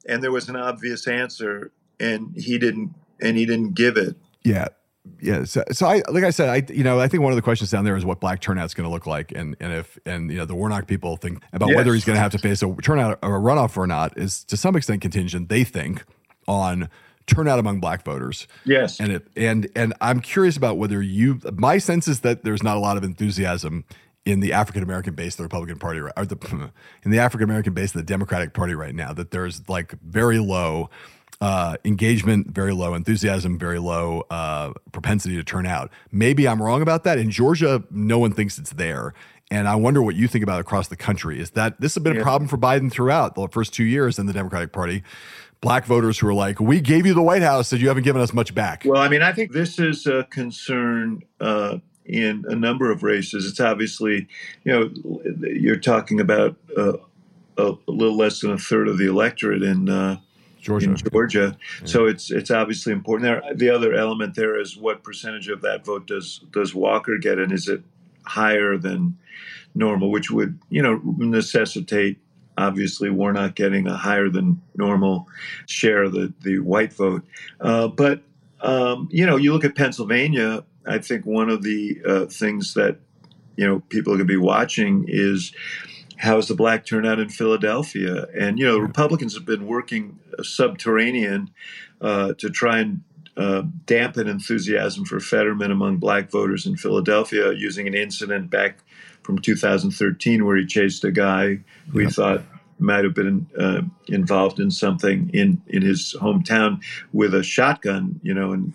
and 0.06 0.22
there 0.22 0.32
was 0.32 0.48
an 0.48 0.56
obvious 0.56 1.06
answer, 1.06 1.72
and 2.00 2.34
he 2.36 2.58
didn't, 2.58 2.94
and 3.20 3.36
he 3.36 3.46
didn't 3.46 3.74
give 3.74 3.96
it. 3.96 4.16
Yeah, 4.44 4.68
yeah, 5.20 5.44
so, 5.44 5.62
so 5.70 5.86
I 5.86 6.02
like 6.08 6.24
I 6.24 6.30
said, 6.30 6.48
I 6.48 6.72
you 6.72 6.82
know 6.82 6.98
I 6.98 7.08
think 7.08 7.22
one 7.22 7.32
of 7.32 7.36
the 7.36 7.42
questions 7.42 7.70
down 7.70 7.84
there 7.84 7.96
is 7.96 8.04
what 8.04 8.20
black 8.20 8.40
turnout's 8.40 8.72
going 8.72 8.88
to 8.88 8.92
look 8.92 9.06
like, 9.06 9.32
and 9.32 9.54
and 9.60 9.72
if 9.72 9.98
and 10.06 10.30
you 10.30 10.38
know 10.38 10.46
the 10.46 10.54
Warnock 10.54 10.86
people 10.86 11.16
think 11.16 11.42
about 11.52 11.68
yes. 11.68 11.76
whether 11.76 11.92
he's 11.92 12.04
going 12.04 12.16
to 12.16 12.20
have 12.20 12.32
to 12.32 12.38
face 12.38 12.62
a 12.62 12.74
turnout 12.82 13.18
or 13.22 13.36
a 13.36 13.40
runoff 13.40 13.76
or 13.76 13.86
not 13.86 14.16
is 14.16 14.44
to 14.44 14.56
some 14.56 14.76
extent 14.76 15.02
contingent. 15.02 15.50
They 15.50 15.62
think 15.62 16.04
on 16.48 16.88
turnout 17.26 17.58
among 17.58 17.80
black 17.80 18.02
voters. 18.02 18.48
Yes, 18.64 18.98
and 18.98 19.12
it 19.12 19.28
and 19.36 19.68
and 19.76 19.92
I'm 20.00 20.20
curious 20.20 20.56
about 20.56 20.78
whether 20.78 21.02
you. 21.02 21.38
My 21.52 21.76
sense 21.76 22.08
is 22.08 22.20
that 22.20 22.44
there's 22.44 22.62
not 22.62 22.78
a 22.78 22.80
lot 22.80 22.96
of 22.96 23.04
enthusiasm 23.04 23.84
in 24.24 24.40
the 24.40 24.54
African 24.54 24.82
American 24.82 25.14
base 25.14 25.34
of 25.34 25.38
the 25.38 25.42
Republican 25.42 25.78
Party, 25.78 26.00
or 26.00 26.24
the 26.24 26.70
in 27.04 27.10
the 27.10 27.18
African 27.18 27.44
American 27.44 27.74
base 27.74 27.94
of 27.94 28.00
the 28.00 28.06
Democratic 28.06 28.54
Party 28.54 28.74
right 28.74 28.94
now. 28.94 29.12
That 29.12 29.32
there's 29.32 29.68
like 29.68 29.92
very 30.00 30.38
low 30.38 30.88
uh, 31.44 31.76
engagement 31.84 32.46
very 32.48 32.72
low, 32.72 32.94
enthusiasm 32.94 33.58
very 33.58 33.78
low, 33.78 34.24
uh, 34.30 34.72
propensity 34.92 35.36
to 35.36 35.44
turn 35.44 35.66
out. 35.66 35.90
Maybe 36.10 36.48
I'm 36.48 36.62
wrong 36.62 36.80
about 36.80 37.04
that. 37.04 37.18
In 37.18 37.30
Georgia, 37.30 37.84
no 37.90 38.18
one 38.18 38.32
thinks 38.32 38.56
it's 38.56 38.70
there. 38.70 39.12
And 39.50 39.68
I 39.68 39.74
wonder 39.74 40.02
what 40.02 40.14
you 40.14 40.26
think 40.26 40.42
about 40.42 40.58
across 40.58 40.88
the 40.88 40.96
country. 40.96 41.38
Is 41.38 41.50
that 41.50 41.78
this 41.82 41.96
has 41.96 42.02
been 42.02 42.14
yeah. 42.14 42.20
a 42.20 42.22
problem 42.22 42.48
for 42.48 42.56
Biden 42.56 42.90
throughout 42.90 43.34
the 43.34 43.46
first 43.48 43.74
two 43.74 43.84
years 43.84 44.18
in 44.18 44.24
the 44.24 44.32
Democratic 44.32 44.72
Party? 44.72 45.02
Black 45.60 45.84
voters 45.84 46.18
who 46.18 46.28
are 46.28 46.34
like, 46.34 46.60
"We 46.60 46.80
gave 46.80 47.04
you 47.04 47.12
the 47.12 47.20
White 47.20 47.42
House, 47.42 47.72
and 47.72 47.80
you 47.80 47.88
haven't 47.88 48.04
given 48.04 48.22
us 48.22 48.32
much 48.32 48.54
back." 48.54 48.84
Well, 48.86 49.02
I 49.02 49.10
mean, 49.10 49.20
I 49.20 49.32
think 49.32 49.52
this 49.52 49.78
is 49.78 50.06
a 50.06 50.24
concern 50.30 51.24
uh, 51.42 51.76
in 52.06 52.46
a 52.48 52.54
number 52.54 52.90
of 52.90 53.02
races. 53.02 53.46
It's 53.46 53.60
obviously, 53.60 54.28
you 54.64 54.72
know, 54.72 54.90
you're 55.42 55.76
talking 55.76 56.20
about 56.20 56.56
uh, 56.74 56.94
a, 57.58 57.72
a, 57.86 57.90
little 57.90 58.16
less 58.16 58.40
than 58.40 58.50
a 58.50 58.58
third 58.58 58.88
of 58.88 58.96
the 58.96 59.08
electorate 59.08 59.62
in 59.62 59.90
uh, 59.90 60.18
Georgia. 60.64 60.90
in 60.90 60.96
Georgia. 60.96 61.56
Yeah. 61.80 61.86
So 61.86 62.06
it's 62.06 62.30
it's 62.30 62.50
obviously 62.50 62.92
important. 62.92 63.42
There, 63.42 63.54
the 63.54 63.70
other 63.70 63.94
element 63.94 64.34
there 64.34 64.58
is 64.58 64.76
what 64.76 65.02
percentage 65.02 65.48
of 65.48 65.60
that 65.62 65.84
vote 65.84 66.06
does 66.06 66.40
does 66.50 66.74
Walker 66.74 67.18
get, 67.18 67.38
and 67.38 67.52
is 67.52 67.68
it 67.68 67.82
higher 68.24 68.76
than 68.76 69.16
normal, 69.74 70.10
which 70.10 70.30
would 70.30 70.58
you 70.70 70.82
know 70.82 71.00
necessitate 71.18 72.18
obviously 72.56 73.10
Warnock 73.10 73.54
getting 73.54 73.86
a 73.86 73.96
higher 73.96 74.28
than 74.28 74.60
normal 74.76 75.28
share 75.66 76.04
of 76.04 76.12
the 76.12 76.32
the 76.42 76.58
white 76.58 76.92
vote. 76.92 77.24
Uh, 77.60 77.88
but 77.88 78.22
um, 78.60 79.08
you 79.10 79.26
know, 79.26 79.36
you 79.36 79.52
look 79.52 79.64
at 79.64 79.76
Pennsylvania. 79.76 80.64
I 80.86 80.98
think 80.98 81.24
one 81.24 81.50
of 81.50 81.62
the 81.62 82.00
uh, 82.06 82.26
things 82.26 82.74
that 82.74 82.98
you 83.56 83.66
know 83.66 83.80
people 83.88 84.12
are 84.12 84.16
going 84.16 84.26
to 84.26 84.32
be 84.32 84.38
watching 84.38 85.04
is 85.08 85.52
how's 86.18 86.48
the 86.48 86.54
black 86.54 86.86
turnout 86.86 87.18
in 87.18 87.28
Philadelphia? 87.28 88.26
And 88.38 88.58
you 88.58 88.66
know, 88.66 88.78
Republicans 88.78 89.34
have 89.34 89.44
been 89.44 89.66
working 89.66 90.18
subterranean 90.42 91.50
uh, 92.00 92.34
to 92.34 92.50
try 92.50 92.78
and 92.80 93.02
uh, 93.36 93.62
dampen 93.86 94.28
enthusiasm 94.28 95.04
for 95.04 95.18
Fetterman 95.20 95.70
among 95.70 95.96
black 95.96 96.30
voters 96.30 96.66
in 96.66 96.76
Philadelphia 96.76 97.52
using 97.52 97.88
an 97.88 97.94
incident 97.94 98.50
back 98.50 98.78
from 99.22 99.38
2013 99.38 100.44
where 100.44 100.56
he 100.56 100.66
chased 100.66 101.02
a 101.04 101.10
guy 101.10 101.58
who 101.90 101.98
he 102.00 102.06
thought 102.06 102.42
might 102.78 103.04
have 103.04 103.14
been 103.14 103.46
uh, 103.58 103.82
involved 104.08 104.60
in 104.60 104.70
something 104.70 105.30
in, 105.32 105.60
in 105.68 105.82
his 105.82 106.14
hometown 106.20 106.82
with 107.12 107.34
a 107.34 107.42
shotgun, 107.42 108.20
you 108.22 108.34
know, 108.34 108.52
and 108.52 108.74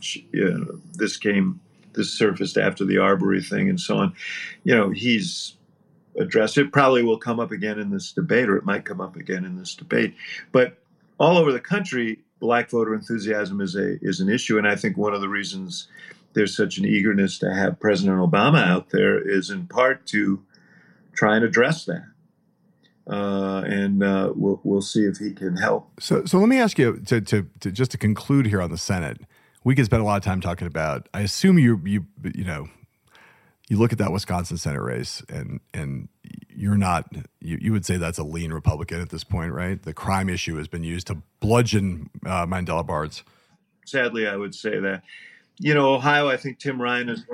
this 0.94 1.18
came, 1.18 1.60
this 1.94 2.12
surfaced 2.12 2.58
after 2.58 2.86
the 2.86 2.98
Arbery 2.98 3.42
thing 3.42 3.70
and 3.70 3.80
so 3.80 3.98
on. 3.98 4.14
You 4.64 4.76
know, 4.76 4.90
he's 4.90 5.56
address. 6.20 6.58
It 6.58 6.72
probably 6.72 7.02
will 7.02 7.18
come 7.18 7.40
up 7.40 7.52
again 7.52 7.80
in 7.80 7.90
this 7.90 8.12
debate, 8.12 8.50
or 8.50 8.58
it 8.58 8.66
might 8.66 8.86
come 8.86 9.02
up 9.02 9.16
again 9.16 9.46
in 9.46 9.58
this 9.58 9.74
debate. 9.74 10.16
But 10.52 10.78
all 11.20 11.38
over 11.38 11.52
the 11.52 11.60
country, 11.60 12.20
black 12.40 12.70
voter 12.70 12.94
enthusiasm 12.94 13.62
is 13.62 13.76
a 13.76 13.98
is 14.02 14.20
an 14.20 14.30
issue, 14.30 14.58
and 14.58 14.68
I 14.68 14.76
think 14.76 14.98
one 14.98 15.14
of 15.14 15.22
the 15.22 15.30
reasons 15.30 15.88
there's 16.34 16.56
such 16.56 16.78
an 16.78 16.86
eagerness 16.86 17.40
to 17.40 17.54
have 17.54 17.80
President 17.80 18.20
Obama 18.20 18.64
out 18.64 18.92
there 18.92 19.18
is 19.18 19.50
in 19.50 19.68
part 19.68 20.06
to 20.08 20.44
try 21.14 21.36
and 21.36 21.44
address 21.44 21.86
that. 21.86 22.06
Uh, 23.10 23.64
and 23.66 24.04
uh, 24.04 24.32
we'll 24.36 24.62
we'll 24.64 24.82
see 24.82 25.06
if 25.06 25.18
he 25.18 25.34
can 25.34 25.58
help. 25.58 25.90
So, 26.00 26.26
so 26.26 26.38
let 26.38 26.48
me 26.48 26.60
ask 26.60 26.78
you 26.78 26.98
to, 27.08 27.22
to, 27.22 27.48
to 27.60 27.72
just 27.72 27.92
to 27.92 27.98
conclude 27.98 28.46
here 28.46 28.62
on 28.62 28.70
the 28.70 28.78
Senate. 28.78 29.22
We 29.64 29.76
could 29.76 29.86
spend 29.86 30.02
a 30.02 30.06
lot 30.06 30.18
of 30.18 30.24
time 30.24 30.42
talking 30.42 30.68
about. 30.68 31.10
I 31.14 31.22
assume 31.22 31.58
you 31.58 31.82
you 31.84 32.06
you 32.36 32.44
know 32.44 32.68
you 33.70 33.78
look 33.78 33.94
at 33.94 34.00
that 34.00 34.12
Wisconsin 34.12 34.58
Senate 34.58 34.82
race, 34.82 35.24
and 35.30 35.62
and 35.74 36.10
you're 36.50 36.78
not 36.78 37.06
you, 37.40 37.58
you 37.62 37.72
would 37.72 37.86
say 37.86 37.98
that's 37.98 38.18
a 38.18 38.24
lean 38.24 38.52
Republican 38.52 39.00
at 39.00 39.10
this 39.10 39.24
point, 39.24 39.54
right? 39.54 39.82
The 39.82 39.94
crime 39.94 40.28
issue 40.28 40.58
has 40.58 40.68
been 40.68 40.84
used 40.84 41.08
to 41.08 41.22
bludgeon 41.40 42.10
uh, 42.26 42.46
Mandela 42.46 42.86
Barnes. 42.86 43.24
Sadly, 43.86 44.28
I 44.28 44.36
would 44.36 44.54
say 44.54 44.80
that. 44.80 45.04
you 45.62 45.74
know, 45.74 45.94
Ohio, 45.94 46.30
I 46.30 46.38
think 46.38 46.58
Tim 46.58 46.82
Ryan 46.82 47.10
is, 47.10 47.26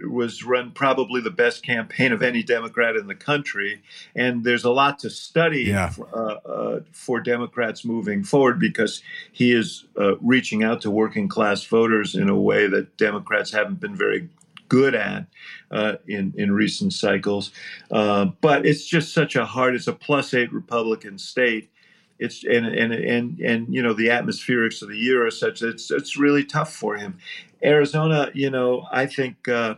was 0.00 0.42
run 0.42 0.70
probably 0.70 1.20
the 1.20 1.30
best 1.30 1.62
campaign 1.62 2.12
of 2.12 2.22
any 2.22 2.42
Democrat 2.42 2.96
in 2.96 3.08
the 3.08 3.14
country. 3.14 3.82
And 4.16 4.42
there's 4.42 4.64
a 4.64 4.70
lot 4.70 5.00
to 5.00 5.10
study 5.10 5.64
yeah. 5.64 5.90
for, 5.90 6.08
uh, 6.14 6.48
uh, 6.48 6.80
for, 6.92 7.20
Democrats 7.20 7.84
moving 7.84 8.24
forward 8.24 8.58
because 8.58 9.02
he 9.32 9.52
is 9.52 9.84
uh, 10.00 10.16
reaching 10.18 10.64
out 10.64 10.80
to 10.82 10.90
working 10.90 11.28
class 11.28 11.62
voters 11.62 12.14
in 12.14 12.30
a 12.30 12.40
way 12.40 12.68
that 12.68 12.96
Democrats 12.96 13.52
haven't 13.52 13.80
been 13.80 13.94
very 13.94 14.30
good 14.68 14.94
at 14.94 15.26
uh, 15.70 15.94
in 16.06 16.32
in 16.36 16.52
recent 16.52 16.92
cycles. 16.92 17.52
Uh, 17.90 18.26
but 18.40 18.66
it's 18.66 18.86
just 18.86 19.12
such 19.12 19.36
a 19.36 19.44
hard. 19.44 19.74
It's 19.74 19.86
a 19.86 19.92
plus 19.92 20.34
eight 20.34 20.52
Republican 20.52 21.18
state. 21.18 21.70
It's 22.18 22.44
and 22.44 22.66
and 22.66 22.92
and 22.92 23.40
and 23.40 23.74
you 23.74 23.82
know 23.82 23.92
the 23.92 24.08
atmospherics 24.08 24.82
of 24.82 24.88
the 24.88 24.98
year 24.98 25.26
are 25.26 25.30
such 25.30 25.60
that 25.60 25.70
it's 25.70 25.90
it's 25.90 26.16
really 26.16 26.44
tough 26.44 26.72
for 26.72 26.96
him. 26.96 27.18
Arizona, 27.62 28.30
you 28.34 28.50
know, 28.50 28.86
I 28.90 29.06
think. 29.06 29.48
Uh, 29.48 29.76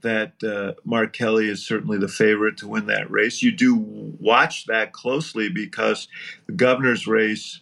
that 0.00 0.42
uh, 0.44 0.80
Mark 0.84 1.12
Kelly 1.12 1.48
is 1.48 1.66
certainly 1.66 1.98
the 1.98 2.06
favorite 2.06 2.56
to 2.58 2.68
win 2.68 2.86
that 2.86 3.10
race. 3.10 3.42
You 3.42 3.50
do 3.50 3.74
watch 4.20 4.66
that 4.66 4.92
closely 4.92 5.48
because 5.48 6.06
the 6.46 6.52
governor's 6.52 7.08
race 7.08 7.60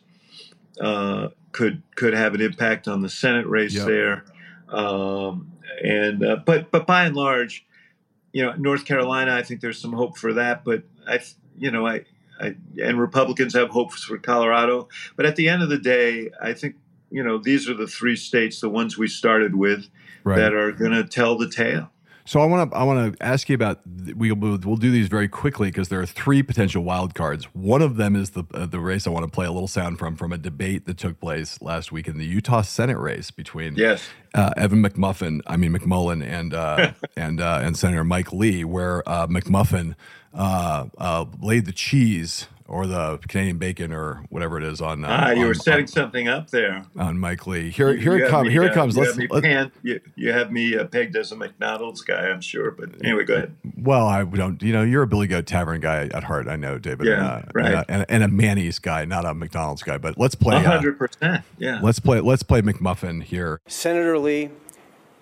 uh, 0.81 1.29
could 1.53 1.83
could 1.95 2.13
have 2.13 2.35
an 2.35 2.43
impact 2.43 2.89
on 2.89 3.01
the 3.01 3.09
Senate 3.09 3.47
race 3.47 3.75
yep. 3.75 3.87
there. 3.87 4.25
Um, 4.69 5.53
and 5.83 6.25
uh, 6.25 6.37
but 6.45 6.71
but 6.71 6.87
by 6.87 7.05
and 7.05 7.17
large, 7.17 7.67
you 8.33 8.45
know, 8.45 8.53
North 8.53 8.85
Carolina, 8.85 9.35
I 9.35 9.43
think 9.43 9.61
there's 9.61 9.81
some 9.81 9.93
hope 9.93 10.19
for 10.19 10.33
that. 10.35 10.65
But 10.65 10.83
I, 11.07 11.21
you 11.57 11.71
know, 11.71 11.87
I, 11.87 12.05
I 12.41 12.57
and 12.83 13.01
Republicans 13.01 13.55
have 13.55 13.71
hopes 13.71 14.05
for 14.05 14.19
Colorado. 14.19 14.89
But 15.17 15.27
at 15.27 15.37
the 15.37 15.49
end 15.49 15.63
of 15.63 15.69
the 15.69 15.79
day, 15.79 16.31
I 16.41 16.53
think 16.53 16.77
you 17.11 17.23
know 17.23 17.39
these 17.39 17.69
are 17.69 17.75
the 17.75 17.87
three 17.87 18.17
states, 18.17 18.61
the 18.61 18.69
ones 18.69 18.99
we 18.99 19.09
started 19.09 19.55
with, 19.55 19.87
right. 20.25 20.37
that 20.37 20.55
are 20.55 20.73
going 20.73 20.93
to 20.93 21.05
tell 21.05 21.37
the 21.37 21.49
tale. 21.49 21.91
So 22.27 22.41
I 22.41 22.45
want 22.45 22.73
to 22.73 22.77
I 22.77 22.83
want 22.83 23.17
to 23.17 23.25
ask 23.25 23.49
you 23.49 23.55
about 23.55 23.81
we'll 23.87 24.35
we'll 24.37 24.77
do 24.77 24.91
these 24.91 25.07
very 25.07 25.29
quickly 25.29 25.69
because 25.69 25.89
there 25.89 26.01
are 26.01 26.07
three 26.07 26.43
potential 26.43 26.83
wild 26.83 27.15
cards. 27.15 27.45
One 27.55 27.83
of 27.83 27.97
them 27.97 28.17
is 28.17 28.31
the 28.31 28.43
uh, 28.53 28.67
the 28.67 28.81
race 28.81 29.07
I 29.07 29.11
want 29.11 29.25
to 29.25 29.31
play 29.31 29.47
a 29.47 29.53
little 29.53 29.69
sound 29.69 30.01
from 30.01 30.17
from 30.17 30.33
a 30.33 30.39
debate 30.39 30.87
that 30.87 30.99
took 30.99 31.21
place 31.21 31.63
last 31.63 31.93
week 31.93 32.09
in 32.09 32.19
the 32.19 32.27
Utah 32.27 32.63
Senate 32.63 32.99
race 32.99 33.31
between 33.31 33.77
yes. 33.77 34.09
Uh, 34.35 34.51
Evan 34.57 34.83
McMuffin, 34.83 35.41
I 35.47 35.57
mean 35.57 35.73
McMullin, 35.73 36.23
and 36.23 36.53
uh, 36.53 36.93
and 37.17 37.41
uh, 37.41 37.61
and 37.63 37.77
Senator 37.77 38.03
Mike 38.03 38.33
Lee, 38.33 38.65
where 38.65 39.09
uh, 39.09 39.29
McMuffin 39.29 39.95
uh, 40.35 41.25
laid 41.41 41.67
the 41.67 41.73
cheese 41.73 42.49
or 42.69 42.87
the 42.87 43.19
Canadian 43.29 43.59
bacon 43.59 43.93
or 43.93 44.25
whatever 44.29 44.59
it 44.59 44.65
is 44.65 44.81
on. 44.81 45.05
Uh, 45.05 45.09
ah, 45.09 45.31
you 45.31 45.43
on, 45.43 45.49
were 45.49 45.55
setting 45.55 45.85
on, 45.85 45.89
something 45.89 46.29
up 46.29 46.51
there 46.51 46.85
on 46.97 47.19
Mike 47.19 47.47
Lee. 47.47 47.71
Here, 47.71 47.95
here 47.97 48.17
it 48.17 48.29
comes. 48.29 48.51
Here 48.51 48.65
it 48.65 48.75
comes. 48.75 48.97
You 48.97 49.03
let's. 49.03 49.17
Have 49.17 49.31
let, 49.31 49.73
you, 49.83 50.01
you, 50.17 50.33
have 50.33 50.51
me 50.51 50.77
uh, 50.77 50.85
pegged 50.85 51.17
as 51.17 51.33
a 51.33 51.37
McDonald's 51.37 52.03
guy, 52.03 52.29
I'm 52.29 52.41
sure. 52.41 52.71
But 52.71 53.05
anyway, 53.05 53.25
go 53.25 53.35
ahead. 53.35 53.57
Well, 53.77 54.07
I 54.07 54.25
don't. 54.25 54.61
You 54.63 54.73
know, 54.73 54.83
you're 54.83 55.03
a 55.03 55.07
Billy 55.07 55.27
Goat 55.27 55.47
Tavern 55.47 55.81
guy 55.81 56.09
at 56.13 56.25
heart. 56.25 56.49
I 56.49 56.57
know, 56.57 56.79
David. 56.79 57.07
Yeah, 57.07 57.39
and, 57.39 57.45
uh, 57.45 57.51
right. 57.55 57.75
And, 57.75 57.85
and, 57.89 58.07
and, 58.09 58.25
a 58.25 58.29
Manny's 58.29 58.79
guy, 58.79 59.05
not 59.05 59.25
a 59.25 59.35
McDonald's 59.35 59.83
guy. 59.83 59.99
But 59.99 60.19
let's 60.19 60.35
play. 60.35 60.57
Uh, 60.57 60.61
hundred 60.61 60.99
percent. 60.99 61.45
Yeah. 61.59 61.81
Let's 61.83 62.01
play. 62.01 62.21
Let's 62.21 62.43
play 62.43 62.63
McMuffin 62.63 63.23
here. 63.23 63.61
Senator 63.67 64.19
Lee, 64.19 64.51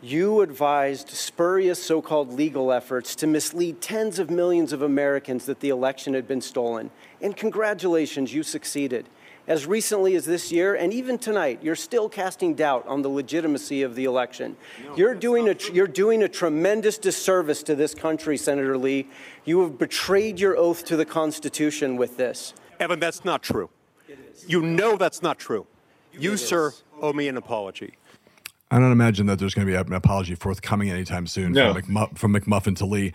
you 0.05 0.43
advised 0.43 1.09
spurious 1.09 1.83
so 1.83 2.03
called 2.03 2.31
legal 2.31 2.71
efforts 2.71 3.15
to 3.17 3.27
mislead 3.27 3.81
tens 3.81 4.19
of 4.19 4.29
millions 4.29 4.73
of 4.73 4.83
Americans 4.83 5.47
that 5.47 5.61
the 5.61 5.71
election 5.71 6.13
had 6.13 6.29
been 6.29 6.43
stolen. 6.43 6.91
And 7.25 7.35
congratulations, 7.35 8.35
you 8.35 8.43
succeeded. 8.43 9.09
As 9.47 9.65
recently 9.65 10.15
as 10.15 10.27
this 10.27 10.53
year, 10.53 10.75
and 10.75 10.93
even 10.93 11.19
tonight, 11.19 11.59
you're 11.63 11.75
still 11.75 12.07
casting 12.07 12.55
doubt 12.55 12.87
on 12.87 13.01
the 13.01 13.09
legitimacy 13.09 13.81
of 13.81 13.95
the 13.95 14.05
election. 14.05 14.57
No, 14.85 14.97
you're, 14.97 15.15
doing 15.15 15.49
a, 15.49 15.57
you're 15.73 15.87
doing 15.87 16.23
a 16.23 16.29
tremendous 16.29 16.99
disservice 16.99 17.63
to 17.63 17.75
this 17.75 17.95
country, 17.95 18.37
Senator 18.37 18.77
Lee. 18.77 19.09
You 19.47 19.63
have 19.63 19.79
betrayed 19.79 20.39
your 20.39 20.57
oath 20.59 20.85
to 20.85 20.97
the 20.97 21.07
Constitution 21.07 21.97
with 21.97 22.19
this. 22.19 22.53
Evan, 22.79 23.01
that's 23.01 23.25
not 23.25 23.43
true. 23.43 23.71
You 24.47 24.61
know 24.61 24.97
that's 24.97 25.23
not 25.23 25.39
true. 25.39 25.67
You, 26.13 26.37
sir, 26.37 26.73
owe 27.01 27.15
me 27.15 27.29
an 27.29 27.39
apology. 27.39 27.95
I 28.71 28.79
don't 28.79 28.93
imagine 28.93 29.27
that 29.27 29.39
there's 29.39 29.55
going 29.55 29.67
to 29.67 29.73
be 29.73 29.77
an 29.77 29.95
apology 29.95 30.35
forthcoming 30.35 30.91
anytime 30.91 31.27
soon 31.27 31.53
no. 31.53 31.73
from, 31.73 31.83
McMuff- 31.83 32.19
from 32.19 32.35
McMuffin 32.35 32.77
to 32.77 32.85
Lee. 32.85 33.15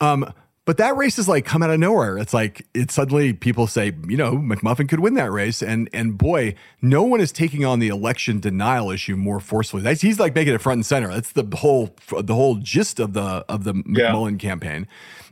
Um, 0.00 0.32
but 0.66 0.76
that 0.76 0.96
race 0.96 1.18
is 1.18 1.28
like 1.28 1.44
come 1.44 1.62
out 1.62 1.70
of 1.70 1.80
nowhere. 1.80 2.18
It's 2.18 2.34
like 2.34 2.66
it 2.74 2.90
suddenly 2.90 3.32
people 3.32 3.66
say, 3.66 3.92
you 4.06 4.16
know, 4.16 4.32
McMuffin 4.32 4.88
could 4.88 5.00
win 5.00 5.14
that 5.14 5.32
race, 5.32 5.62
and 5.62 5.88
and 5.92 6.18
boy, 6.18 6.54
no 6.82 7.02
one 7.02 7.20
is 7.20 7.32
taking 7.32 7.64
on 7.64 7.78
the 7.78 7.88
election 7.88 8.40
denial 8.40 8.90
issue 8.90 9.16
more 9.16 9.40
forcefully. 9.40 9.82
That's, 9.82 10.02
he's 10.02 10.20
like 10.20 10.34
making 10.34 10.54
it 10.54 10.60
front 10.60 10.78
and 10.78 10.86
center. 10.86 11.08
That's 11.08 11.32
the 11.32 11.48
whole 11.56 11.94
the 12.10 12.34
whole 12.34 12.56
gist 12.56 13.00
of 13.00 13.14
the 13.14 13.44
of 13.48 13.64
the 13.64 13.74
yeah. 13.74 14.10
McMullin 14.10 14.38
campaign. 14.38 14.86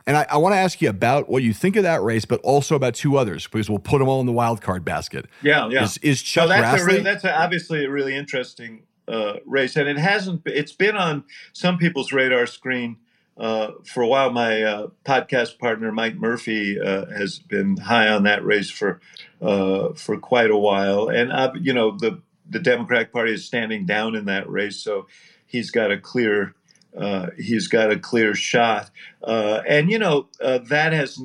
And 0.07 0.17
I, 0.17 0.27
I 0.31 0.39
want 0.39 0.55
to 0.55 0.57
ask 0.57 0.81
you 0.81 0.89
about 0.89 1.29
what 1.29 1.43
you 1.43 1.53
think 1.53 1.77
of 1.77 1.83
that 1.83 2.03
race, 2.03 2.25
but 2.25 2.41
also 2.41 2.75
about 2.75 2.95
two 2.95 3.19
others 3.19 3.47
because 3.47 3.69
we'll 3.69 3.79
put 3.79 3.99
them 3.99 4.09
all 4.09 4.21
in 4.21 4.27
the 4.27 4.33
wild 4.33 4.63
card 4.63 4.83
basket. 4.83 5.27
Yeah, 5.43 5.69
yeah. 5.69 5.85
Is, 5.85 5.99
is 5.99 6.23
Chuck 6.23 6.45
so 6.45 6.49
that's 6.49 7.03
that's 7.03 7.25
a, 7.25 7.39
obviously 7.39 7.85
a 7.85 7.91
really 7.91 8.17
interesting 8.17 8.85
uh, 9.07 9.35
race, 9.45 9.77
and 9.77 9.87
it 9.87 9.99
hasn't. 9.99 10.43
It's 10.47 10.73
been 10.73 10.97
on 10.97 11.25
some 11.53 11.77
people's 11.77 12.13
radar 12.13 12.47
screen 12.47 12.97
uh, 13.39 13.73
for 13.85 14.03
a 14.03 14.07
while. 14.07 14.31
My 14.31 14.63
uh, 14.63 14.89
podcast 15.05 15.59
partner 15.59 15.93
Mike 15.93 16.17
Murphy 16.17 16.79
uh, 16.81 17.07
has 17.07 17.39
been 17.39 17.77
high 17.77 18.09
on 18.09 18.25
that 18.25 18.45
race 18.45 18.71
for 18.71 19.01
uh, 19.41 19.93
for 19.95 20.19
quite 20.19 20.51
a 20.51 20.57
while, 20.57 21.09
and 21.09 21.31
you 21.65 21.73
know 21.73 21.97
the 21.97 22.21
the 22.49 22.59
Democratic 22.59 23.13
Party 23.13 23.33
is 23.33 23.45
standing 23.45 23.87
down 23.87 24.15
in 24.15 24.25
that 24.25 24.49
race, 24.49 24.77
so 24.77 25.07
he's 25.47 25.71
got 25.71 25.91
a 25.91 25.99
clear. 25.99 26.55
Uh, 26.97 27.29
he's 27.37 27.69
got 27.69 27.93
a 27.93 27.99
clear 27.99 28.35
shot, 28.35 28.91
and 29.23 29.91
you 29.91 29.99
know 29.99 30.27
that 30.41 30.93
has 30.93 31.23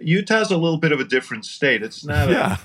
Utah's 0.00 0.50
a 0.50 0.56
little 0.56 0.78
bit 0.78 0.90
of 0.90 0.98
a 0.98 1.04
different 1.04 1.44
state. 1.44 1.82
It's 1.82 2.04
not, 2.04 2.28
yeah, 2.28 2.56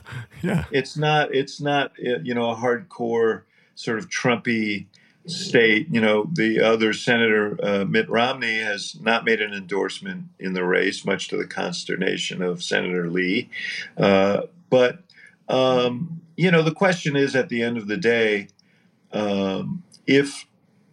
a, 0.41 0.45
yeah. 0.45 0.65
It's 0.71 0.97
not, 0.97 1.35
it's 1.35 1.61
not, 1.61 1.91
you 1.99 2.33
know, 2.33 2.49
a 2.49 2.55
hardcore 2.55 3.43
sort 3.75 3.99
of 3.99 4.09
Trumpy 4.09 4.87
state. 5.27 5.87
You 5.91 6.01
know, 6.01 6.29
the 6.31 6.61
other 6.61 6.93
senator, 6.93 7.57
uh, 7.63 7.85
Mitt 7.85 8.09
Romney, 8.09 8.59
has 8.59 8.99
not 9.01 9.25
made 9.25 9.41
an 9.41 9.53
endorsement 9.53 10.25
in 10.39 10.53
the 10.53 10.63
race, 10.63 11.05
much 11.05 11.27
to 11.29 11.37
the 11.37 11.47
consternation 11.47 12.41
of 12.41 12.63
Senator 12.63 13.09
Lee. 13.09 13.49
Uh, 13.97 14.43
but 14.69 15.03
um, 15.47 16.21
you 16.37 16.49
know, 16.49 16.61
the 16.61 16.73
question 16.73 17.15
is, 17.15 17.35
at 17.35 17.49
the 17.49 17.61
end 17.61 17.77
of 17.77 17.87
the 17.87 17.97
day, 17.97 18.47
um, 19.11 19.83
if 20.07 20.45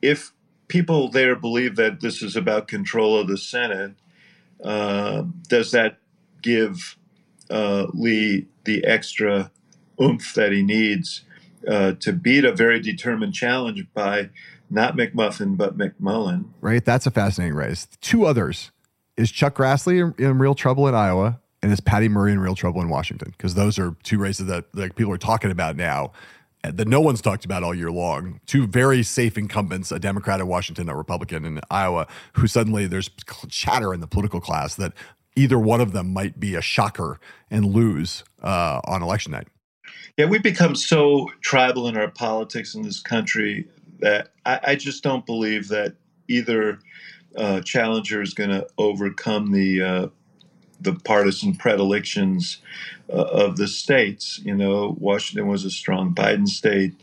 if 0.02 0.32
people 0.68 1.08
there 1.08 1.34
believe 1.34 1.76
that 1.76 2.00
this 2.00 2.22
is 2.22 2.36
about 2.36 2.68
control 2.68 3.18
of 3.18 3.28
the 3.28 3.38
Senate, 3.38 3.94
uh, 4.62 5.22
does 5.48 5.70
that 5.72 5.98
give 6.42 6.96
uh, 7.50 7.86
Lee 7.94 8.46
the 8.64 8.84
extra 8.84 9.50
oomph 10.00 10.34
that 10.34 10.52
he 10.52 10.62
needs 10.62 11.22
uh, 11.66 11.92
to 12.00 12.12
beat 12.12 12.44
a 12.44 12.52
very 12.52 12.80
determined 12.80 13.34
challenge 13.34 13.86
by 13.94 14.30
not 14.70 14.96
McMuffin 14.96 15.56
but 15.56 15.78
McMullin. 15.78 16.46
Right, 16.60 16.84
that's 16.84 17.06
a 17.06 17.10
fascinating 17.10 17.54
race. 17.54 17.88
Two 18.00 18.26
others 18.26 18.70
is 19.16 19.30
Chuck 19.30 19.56
Grassley 19.56 20.14
in, 20.18 20.24
in 20.24 20.38
real 20.38 20.54
trouble 20.54 20.86
in 20.86 20.94
Iowa, 20.94 21.40
and 21.62 21.72
is 21.72 21.80
Patty 21.80 22.08
Murray 22.08 22.32
in 22.32 22.40
real 22.40 22.54
trouble 22.54 22.80
in 22.80 22.88
Washington? 22.88 23.32
Because 23.36 23.54
those 23.54 23.78
are 23.78 23.96
two 24.02 24.18
races 24.18 24.46
that 24.46 24.94
people 24.96 25.12
are 25.12 25.18
talking 25.18 25.50
about 25.50 25.76
now 25.76 26.12
that 26.62 26.88
no 26.88 27.00
one's 27.00 27.20
talked 27.20 27.44
about 27.44 27.62
all 27.62 27.74
year 27.74 27.90
long. 27.90 28.40
Two 28.46 28.66
very 28.66 29.02
safe 29.02 29.38
incumbents, 29.38 29.92
a 29.92 29.98
Democrat 29.98 30.40
in 30.40 30.48
Washington, 30.48 30.88
a 30.88 30.96
Republican 30.96 31.44
in 31.44 31.60
Iowa, 31.70 32.06
who 32.34 32.46
suddenly 32.46 32.86
there's 32.86 33.10
chatter 33.48 33.94
in 33.94 34.00
the 34.00 34.06
political 34.06 34.40
class 34.40 34.74
that 34.74 34.92
either 35.36 35.58
one 35.58 35.80
of 35.80 35.92
them 35.92 36.12
might 36.12 36.40
be 36.40 36.54
a 36.56 36.60
shocker 36.60 37.20
and 37.50 37.64
lose 37.66 38.24
uh, 38.42 38.80
on 38.84 39.02
election 39.02 39.32
night. 39.32 39.48
Yeah, 40.18 40.24
we've 40.26 40.42
become 40.42 40.74
so 40.74 41.30
tribal 41.42 41.86
in 41.86 41.96
our 41.96 42.10
politics 42.10 42.74
in 42.74 42.82
this 42.82 42.98
country 42.98 43.68
that 44.00 44.30
I, 44.44 44.60
I 44.64 44.74
just 44.74 45.04
don't 45.04 45.24
believe 45.24 45.68
that 45.68 45.94
either 46.26 46.80
uh, 47.36 47.60
challenger 47.60 48.20
is 48.20 48.34
going 48.34 48.50
to 48.50 48.66
overcome 48.78 49.52
the 49.52 49.80
uh, 49.80 50.08
the 50.80 50.94
partisan 50.94 51.54
predilections 51.54 52.58
uh, 53.08 53.12
of 53.12 53.58
the 53.58 53.68
states. 53.68 54.40
You 54.42 54.56
know, 54.56 54.96
Washington 54.98 55.46
was 55.46 55.64
a 55.64 55.70
strong 55.70 56.12
Biden 56.12 56.48
state. 56.48 56.94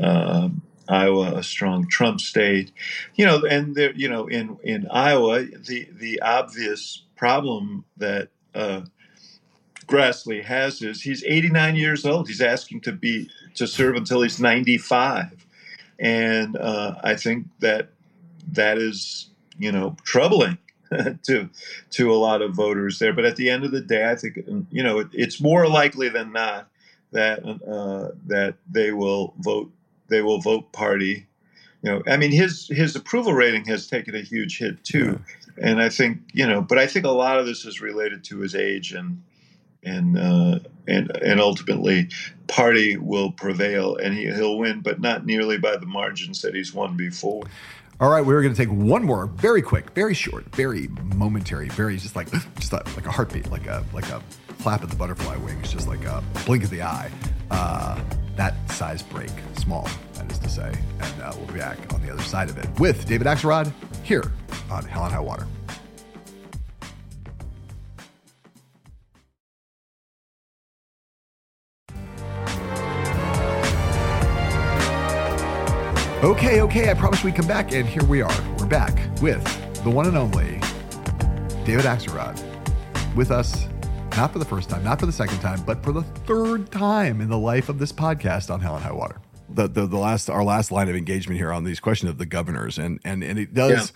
Um, 0.00 0.62
Iowa, 0.88 1.36
a 1.36 1.42
strong 1.42 1.88
Trump 1.88 2.20
state, 2.20 2.72
you 3.14 3.24
know, 3.24 3.44
and 3.44 3.76
there, 3.76 3.92
you 3.94 4.08
know, 4.08 4.26
in 4.28 4.58
in 4.62 4.86
Iowa, 4.90 5.42
the 5.42 5.88
the 5.92 6.20
obvious 6.20 7.02
problem 7.16 7.84
that 7.96 8.28
uh, 8.54 8.82
Grassley 9.90 10.42
has 10.44 10.80
is 10.82 11.02
he's 11.02 11.24
89 11.24 11.74
years 11.74 12.06
old. 12.06 12.28
He's 12.28 12.40
asking 12.40 12.82
to 12.82 12.92
be 12.92 13.28
to 13.56 13.66
serve 13.66 13.96
until 13.96 14.22
he's 14.22 14.40
95, 14.40 15.44
and 15.98 16.56
uh, 16.56 16.94
I 17.02 17.16
think 17.16 17.48
that 17.58 17.88
that 18.52 18.78
is 18.78 19.28
you 19.58 19.72
know 19.72 19.96
troubling 20.04 20.58
to 21.24 21.50
to 21.90 22.12
a 22.12 22.14
lot 22.14 22.40
of 22.40 22.54
voters 22.54 23.00
there. 23.00 23.12
But 23.12 23.24
at 23.24 23.36
the 23.36 23.50
end 23.50 23.64
of 23.64 23.72
the 23.72 23.80
day, 23.80 24.08
I 24.08 24.14
think 24.14 24.38
you 24.70 24.82
know 24.82 25.00
it, 25.00 25.08
it's 25.12 25.40
more 25.40 25.66
likely 25.66 26.08
than 26.08 26.32
not 26.32 26.68
that 27.10 27.44
uh, 27.44 28.14
that 28.26 28.54
they 28.70 28.92
will 28.92 29.34
vote 29.38 29.72
they 30.08 30.22
will 30.22 30.40
vote 30.40 30.72
party. 30.72 31.26
You 31.82 31.90
know, 31.90 32.02
I 32.06 32.16
mean, 32.16 32.30
his 32.30 32.68
his 32.68 32.94
approval 32.94 33.32
rating 33.32 33.64
has 33.64 33.88
taken 33.88 34.14
a 34.14 34.20
huge 34.20 34.58
hit 34.58 34.84
too, 34.84 35.18
and 35.60 35.82
I 35.82 35.88
think 35.88 36.20
you 36.32 36.46
know, 36.46 36.60
but 36.60 36.78
I 36.78 36.86
think 36.86 37.06
a 37.06 37.10
lot 37.10 37.40
of 37.40 37.46
this 37.46 37.64
is 37.64 37.80
related 37.80 38.22
to 38.24 38.38
his 38.38 38.54
age 38.54 38.92
and 38.92 39.20
and 39.82 40.18
uh, 40.18 40.58
and 40.86 41.10
and 41.16 41.40
ultimately, 41.40 42.08
party 42.46 42.96
will 42.96 43.32
prevail 43.32 43.96
and 43.96 44.14
he, 44.14 44.26
he'll 44.26 44.58
win, 44.58 44.80
but 44.80 45.00
not 45.00 45.24
nearly 45.26 45.58
by 45.58 45.76
the 45.76 45.86
margins 45.86 46.42
that 46.42 46.54
he's 46.54 46.74
won 46.74 46.96
before. 46.96 47.42
All 48.00 48.08
right, 48.08 48.24
we're 48.24 48.40
going 48.40 48.54
to 48.54 48.58
take 48.58 48.72
one 48.72 49.04
more, 49.04 49.26
very 49.26 49.60
quick, 49.60 49.90
very 49.90 50.14
short, 50.14 50.44
very 50.56 50.88
momentary, 51.16 51.68
very 51.68 51.96
just 51.98 52.16
like 52.16 52.28
just 52.58 52.72
like 52.72 53.06
a 53.06 53.10
heartbeat, 53.10 53.50
like 53.50 53.66
a 53.66 53.84
like 53.92 54.08
a 54.10 54.20
flap 54.58 54.82
of 54.82 54.90
the 54.90 54.96
butterfly 54.96 55.36
wings, 55.36 55.72
just 55.72 55.88
like 55.88 56.04
a 56.04 56.22
blink 56.46 56.64
of 56.64 56.70
the 56.70 56.82
eye. 56.82 57.10
Uh, 57.50 58.00
that 58.36 58.54
size 58.70 59.02
break, 59.02 59.30
small, 59.58 59.86
that 60.14 60.30
is 60.30 60.38
to 60.38 60.48
say, 60.48 60.72
and 61.00 61.22
uh, 61.22 61.32
we'll 61.36 61.46
be 61.46 61.58
back 61.58 61.78
on 61.92 62.00
the 62.00 62.10
other 62.10 62.22
side 62.22 62.48
of 62.48 62.56
it 62.56 62.68
with 62.80 63.06
David 63.06 63.26
Axelrod 63.26 63.70
here 64.02 64.32
on 64.70 64.84
Hell 64.84 65.04
and 65.04 65.12
High 65.12 65.20
Water. 65.20 65.46
Okay, 76.22 76.60
okay, 76.60 76.90
I 76.90 76.92
promised 76.92 77.24
we'd 77.24 77.34
come 77.34 77.46
back, 77.46 77.72
and 77.72 77.88
here 77.88 78.04
we 78.04 78.20
are. 78.20 78.42
We're 78.58 78.66
back 78.66 78.94
with 79.22 79.42
the 79.82 79.88
one 79.88 80.06
and 80.06 80.18
only 80.18 80.60
David 81.64 81.86
Axelrod 81.86 82.38
with 83.16 83.30
us, 83.30 83.66
not 84.18 84.30
for 84.30 84.38
the 84.38 84.44
first 84.44 84.68
time, 84.68 84.84
not 84.84 85.00
for 85.00 85.06
the 85.06 85.12
second 85.12 85.38
time, 85.40 85.62
but 85.64 85.82
for 85.82 85.92
the 85.92 86.02
third 86.02 86.70
time 86.70 87.22
in 87.22 87.30
the 87.30 87.38
life 87.38 87.70
of 87.70 87.78
this 87.78 87.90
podcast 87.90 88.52
on 88.52 88.60
Hell 88.60 88.74
and 88.74 88.84
High 88.84 88.92
Water. 88.92 89.18
The, 89.48 89.66
the, 89.66 89.86
the 89.86 89.96
last 89.96 90.28
our 90.28 90.44
last 90.44 90.70
line 90.70 90.90
of 90.90 90.94
engagement 90.94 91.40
here 91.40 91.54
on 91.54 91.64
these 91.64 91.80
questions 91.80 92.10
of 92.10 92.18
the 92.18 92.26
governors 92.26 92.76
and 92.76 93.00
and 93.02 93.24
and 93.24 93.38
it 93.38 93.54
does 93.54 93.70
yeah. 93.72 93.86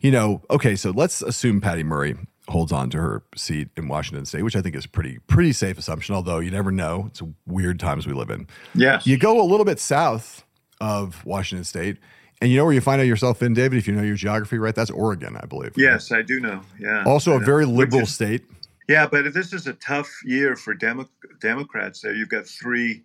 you 0.00 0.10
know 0.10 0.42
okay 0.50 0.76
so 0.76 0.90
let's 0.90 1.20
assume 1.20 1.60
Patty 1.60 1.82
Murray 1.82 2.16
holds 2.48 2.72
on 2.72 2.88
to 2.90 2.98
her 2.98 3.22
seat 3.36 3.68
in 3.76 3.88
Washington 3.88 4.24
State, 4.24 4.42
which 4.42 4.56
I 4.56 4.62
think 4.62 4.74
is 4.74 4.86
pretty 4.86 5.18
pretty 5.26 5.52
safe 5.52 5.78
assumption. 5.78 6.14
Although 6.14 6.38
you 6.38 6.50
never 6.50 6.72
know, 6.72 7.04
it's 7.08 7.20
weird 7.46 7.78
times 7.78 8.06
we 8.06 8.14
live 8.14 8.30
in. 8.30 8.46
Yes, 8.74 9.06
you 9.06 9.18
go 9.18 9.38
a 9.38 9.44
little 9.44 9.66
bit 9.66 9.78
south 9.78 10.43
of 10.80 11.24
Washington 11.24 11.64
State. 11.64 11.98
And 12.40 12.50
you 12.50 12.58
know 12.58 12.64
where 12.64 12.74
you 12.74 12.80
find 12.80 13.00
out 13.00 13.06
yourself 13.06 13.42
in, 13.42 13.54
David, 13.54 13.78
if 13.78 13.86
you 13.86 13.94
know 13.94 14.02
your 14.02 14.16
geography, 14.16 14.58
right? 14.58 14.74
That's 14.74 14.90
Oregon, 14.90 15.36
I 15.36 15.46
believe. 15.46 15.72
Yes, 15.76 16.12
I 16.12 16.22
do 16.22 16.40
know. 16.40 16.60
Yeah. 16.78 17.04
Also, 17.06 17.32
a 17.32 17.38
very 17.38 17.64
liberal 17.64 18.02
is, 18.02 18.12
state. 18.12 18.44
Yeah, 18.88 19.06
but 19.06 19.32
this 19.32 19.52
is 19.52 19.66
a 19.66 19.72
tough 19.74 20.10
year 20.24 20.56
for 20.56 20.74
Demo- 20.74 21.08
Democrats 21.40 22.00
there. 22.00 22.12
You've 22.12 22.28
got 22.28 22.46
three 22.46 23.02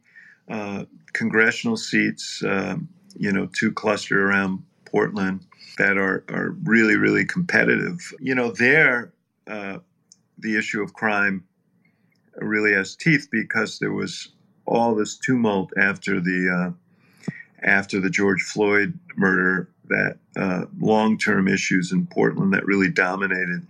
uh, 0.49 0.85
congressional 1.13 1.77
seats, 1.77 2.43
um, 2.45 2.89
you 3.15 3.31
know, 3.31 3.47
two 3.57 3.71
cluster 3.71 4.27
around 4.27 4.63
Portland 4.85 5.45
that 5.77 5.97
are, 5.97 6.25
are 6.29 6.55
really, 6.63 6.95
really 6.95 7.23
competitive. 7.23 8.13
You 8.19 8.35
know, 8.35 8.51
there, 8.51 9.13
uh, 9.47 9.77
the 10.39 10.57
issue 10.57 10.81
of 10.81 10.93
crime 10.93 11.45
really 12.35 12.73
has 12.73 12.95
teeth 12.95 13.29
because 13.31 13.79
there 13.79 13.93
was 13.93 14.33
all 14.65 14.95
this 14.95 15.17
tumult 15.17 15.71
after 15.77 16.19
the 16.19 16.49
uh, 16.49 16.73
after 17.63 17.99
the 17.99 18.09
George 18.09 18.41
Floyd 18.41 18.97
murder 19.15 19.69
that 19.89 20.17
uh, 20.37 20.65
long 20.79 21.17
term 21.17 21.47
issues 21.47 21.91
in 21.91 22.07
Portland 22.07 22.53
that 22.53 22.65
really 22.65 22.89
dominated 22.89 23.65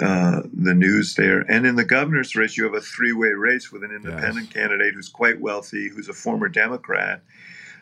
uh, 0.00 0.42
the 0.52 0.74
news 0.74 1.14
there. 1.14 1.40
And 1.40 1.66
in 1.66 1.76
the 1.76 1.84
governor's 1.84 2.34
race, 2.36 2.56
you 2.56 2.64
have 2.64 2.74
a 2.74 2.80
three 2.80 3.12
way 3.12 3.28
race 3.28 3.72
with 3.72 3.82
an 3.82 3.90
independent 3.90 4.46
yes. 4.46 4.52
candidate 4.52 4.94
who's 4.94 5.08
quite 5.08 5.40
wealthy, 5.40 5.88
who's 5.88 6.08
a 6.08 6.14
former 6.14 6.48
Democrat, 6.48 7.22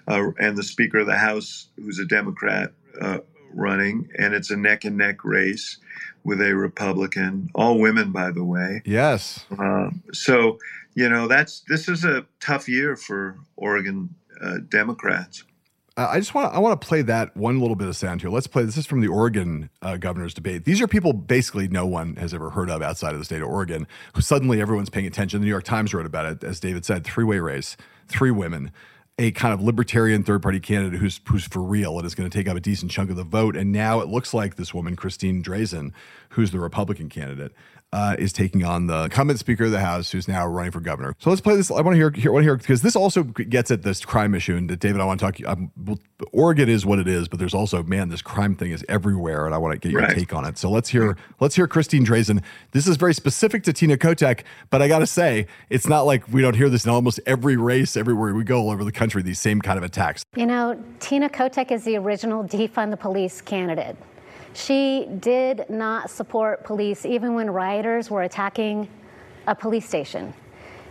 uh, 0.08 0.30
and 0.38 0.56
the 0.56 0.62
Speaker 0.62 1.00
of 1.00 1.06
the 1.06 1.16
House, 1.16 1.68
who's 1.76 1.98
a 1.98 2.04
Democrat 2.04 2.72
uh, 3.00 3.18
running. 3.52 4.08
And 4.18 4.34
it's 4.34 4.50
a 4.50 4.56
neck 4.56 4.84
and 4.84 4.96
neck 4.96 5.24
race 5.24 5.78
with 6.24 6.40
a 6.40 6.54
Republican, 6.54 7.50
all 7.54 7.78
women, 7.78 8.12
by 8.12 8.30
the 8.30 8.44
way. 8.44 8.82
Yes. 8.84 9.44
Um, 9.58 10.02
so, 10.12 10.58
you 10.94 11.08
know, 11.08 11.26
that's 11.26 11.62
this 11.68 11.88
is 11.88 12.04
a 12.04 12.26
tough 12.40 12.68
year 12.68 12.94
for 12.96 13.38
Oregon 13.56 14.14
uh, 14.43 14.59
Democrats. 14.69 15.44
I 15.94 16.19
just 16.19 16.32
want 16.32 16.51
to 16.51 16.56
I 16.56 16.59
want 16.59 16.81
to 16.81 16.86
play 16.86 17.02
that 17.02 17.36
one 17.36 17.60
little 17.60 17.77
bit 17.77 17.86
of 17.86 17.94
sound 17.97 18.23
here. 18.23 18.31
Let's 18.31 18.47
play 18.47 18.64
this 18.64 18.78
is 18.78 18.86
from 18.86 19.02
the 19.02 19.09
Oregon 19.09 19.69
uh, 19.82 19.98
governor's 19.98 20.32
debate. 20.32 20.64
These 20.64 20.81
are 20.81 20.89
people 20.89 21.12
basically 21.12 21.69
no 21.69 21.85
one 21.85 22.16
has 22.16 22.32
ever 22.32 22.48
heard 22.48 22.70
of 22.70 22.81
outside 22.81 23.12
of 23.12 23.19
the 23.19 23.27
state 23.27 23.43
of 23.43 23.48
Oregon. 23.48 23.86
Who 24.14 24.23
suddenly 24.23 24.60
everyone's 24.60 24.89
paying 24.89 25.06
attention. 25.06 25.40
The 25.40 25.44
New 25.44 25.51
York 25.51 25.64
Times 25.64 25.93
wrote 25.93 26.06
about 26.06 26.24
it, 26.24 26.44
as 26.44 26.60
David 26.60 26.86
said, 26.86 27.05
three 27.05 27.24
way 27.24 27.40
race, 27.40 27.77
three 28.09 28.31
women, 28.31 28.73
a 29.19 29.32
kind 29.32 29.52
of 29.52 29.60
libertarian 29.60 30.23
third 30.23 30.40
party 30.40 30.60
candidate 30.60 30.98
who's 30.98 31.20
who's 31.28 31.44
for 31.44 31.60
real 31.60 31.98
and 31.98 32.06
is 32.06 32.14
going 32.14 32.28
to 32.28 32.36
take 32.36 32.48
up 32.48 32.56
a 32.56 32.60
decent 32.60 32.90
chunk 32.90 33.10
of 33.10 33.16
the 33.16 33.24
vote. 33.24 33.55
And 33.55 33.70
now 33.70 34.01
it 34.01 34.09
looks 34.09 34.32
like 34.32 34.56
this 34.56 34.73
woman, 34.73 34.97
Christine 34.97 35.43
Drazan, 35.43 35.93
who's 36.31 36.52
the 36.52 36.59
Republican 36.59 37.10
candidate, 37.10 37.52
uh, 37.93 38.16
is 38.19 38.32
taking 38.32 38.64
on 38.64 38.86
the 38.86 39.05
incumbent 39.05 39.39
Speaker 39.39 39.64
of 39.64 39.70
the 39.70 39.81
House, 39.81 40.10
who's 40.10 40.27
now 40.27 40.47
running 40.47 40.73
for 40.73 40.81
governor. 40.81 41.14
So 41.19 41.28
let's 41.31 41.43
play 41.43 41.56
this. 41.56 41.70
I 41.70 41.81
want 41.82 41.94
to 41.94 41.97
hear, 41.97 42.10
hear, 42.10 42.32
want 42.32 42.43
to 42.43 42.47
hear 42.47 42.56
because 42.56 42.82
this 42.82 42.97
also 42.97 43.23
gets 43.23 43.70
at 43.70 43.82
this 43.82 44.05
crime 44.05 44.35
issue. 44.35 44.56
And 44.56 44.78
David, 44.78 45.01
I 45.01 45.05
want 45.05 45.20
to 45.20 45.27
talk. 45.27 45.40
Um, 45.47 45.70
Oregon 46.32 46.69
is 46.69 46.86
what 46.86 46.98
it 46.98 47.09
is, 47.09 47.28
but 47.28 47.39
there's 47.39 47.55
also 47.55 47.82
man, 47.82 48.09
this 48.09 48.23
crime 48.23 48.55
thing 48.55 48.70
is 48.70 48.85
everywhere, 48.89 49.44
and 49.44 49.55
I 49.55 49.59
want 49.59 49.74
to 49.74 49.78
get 49.78 49.93
your 49.93 50.02
right. 50.02 50.16
take 50.16 50.32
on 50.32 50.44
it. 50.47 50.56
So 50.56 50.70
let's 50.70 50.89
hear 50.89 51.16
let's 51.40 51.55
hear 51.55 51.66
Christine 51.66 52.05
Drazan. 52.06 52.43
This 52.70 52.86
is 52.86 52.97
very 52.97 53.14
specific 53.14 53.62
to 53.64 53.73
Tina 53.73 53.97
Kotek, 53.97 54.44
but 54.70 54.81
I 54.81 54.89
got 54.89 55.01
to 55.01 55.06
say, 55.06 55.47
it's 55.69 55.86
not 55.86 56.02
like 56.02 56.27
we 56.32 56.40
don't 56.40 56.56
hear 56.56 56.70
this 56.70 56.85
in 56.85 56.90
almost 56.90 57.20
every 57.27 57.56
race, 57.56 57.97
everywhere 57.97 58.35
we 58.35 58.44
go, 58.44 58.60
all 58.60 58.70
over 58.70 58.85
the 58.85 58.93
country. 58.93 59.23
These 59.23 59.40
same 59.40 59.60
kind 59.60 59.77
of 59.77 59.85
attacks. 59.85 60.23
You 60.35 60.47
know, 60.47 60.82
Tina 61.01 61.28
Kotek 61.28 61.70
is 61.70 61.85
the 61.85 61.97
original 61.97 62.43
defund 62.44 62.90
the 62.90 62.97
police 62.97 63.40
candidate. 63.40 63.97
She 64.54 65.08
did 65.20 65.66
not 65.68 66.10
support 66.10 66.64
police 66.64 67.06
even 67.06 67.34
when 67.34 67.50
rioters 67.50 68.10
were 68.10 68.22
attacking 68.22 68.88
a 69.46 69.54
police 69.54 69.88
station. 69.88 70.34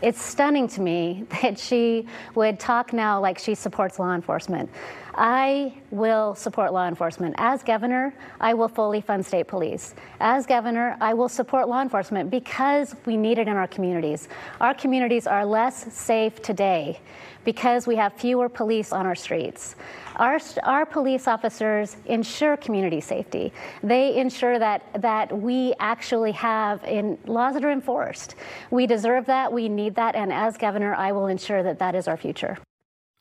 It's 0.01 0.19
stunning 0.19 0.67
to 0.69 0.81
me 0.81 1.25
that 1.41 1.59
she 1.59 2.07
would 2.33 2.59
talk 2.59 2.91
now 2.91 3.19
like 3.19 3.37
she 3.37 3.53
supports 3.53 3.99
law 3.99 4.13
enforcement. 4.15 4.69
I 5.13 5.73
will 5.91 6.35
support 6.35 6.73
law 6.73 6.87
enforcement. 6.87 7.35
As 7.37 7.63
governor, 7.63 8.13
I 8.39 8.53
will 8.53 8.69
fully 8.69 9.01
fund 9.01 9.25
state 9.25 9.47
police. 9.47 9.93
As 10.19 10.45
governor, 10.45 10.97
I 11.01 11.13
will 11.13 11.29
support 11.29 11.67
law 11.67 11.81
enforcement 11.81 12.31
because 12.31 12.95
we 13.05 13.17
need 13.17 13.37
it 13.37 13.47
in 13.47 13.57
our 13.57 13.67
communities. 13.67 14.29
Our 14.61 14.73
communities 14.73 15.27
are 15.27 15.45
less 15.45 15.93
safe 15.93 16.41
today 16.41 16.99
because 17.43 17.87
we 17.87 17.95
have 17.97 18.13
fewer 18.13 18.47
police 18.49 18.93
on 18.93 19.05
our 19.05 19.15
streets. 19.15 19.75
Our, 20.21 20.39
our 20.61 20.85
police 20.85 21.27
officers 21.27 21.97
ensure 22.05 22.55
community 22.55 23.01
safety. 23.01 23.51
They 23.81 24.15
ensure 24.15 24.59
that, 24.59 24.83
that 25.01 25.35
we 25.35 25.73
actually 25.79 26.31
have 26.33 26.83
in 26.83 27.17
laws 27.25 27.55
that 27.55 27.65
are 27.65 27.71
enforced. 27.71 28.35
We 28.69 28.85
deserve 28.85 29.25
that, 29.25 29.51
we 29.51 29.67
need 29.67 29.95
that, 29.95 30.15
and 30.15 30.31
as 30.31 30.57
governor, 30.57 30.93
I 30.93 31.11
will 31.11 31.25
ensure 31.25 31.63
that 31.63 31.79
that 31.79 31.95
is 31.95 32.07
our 32.07 32.17
future. 32.17 32.59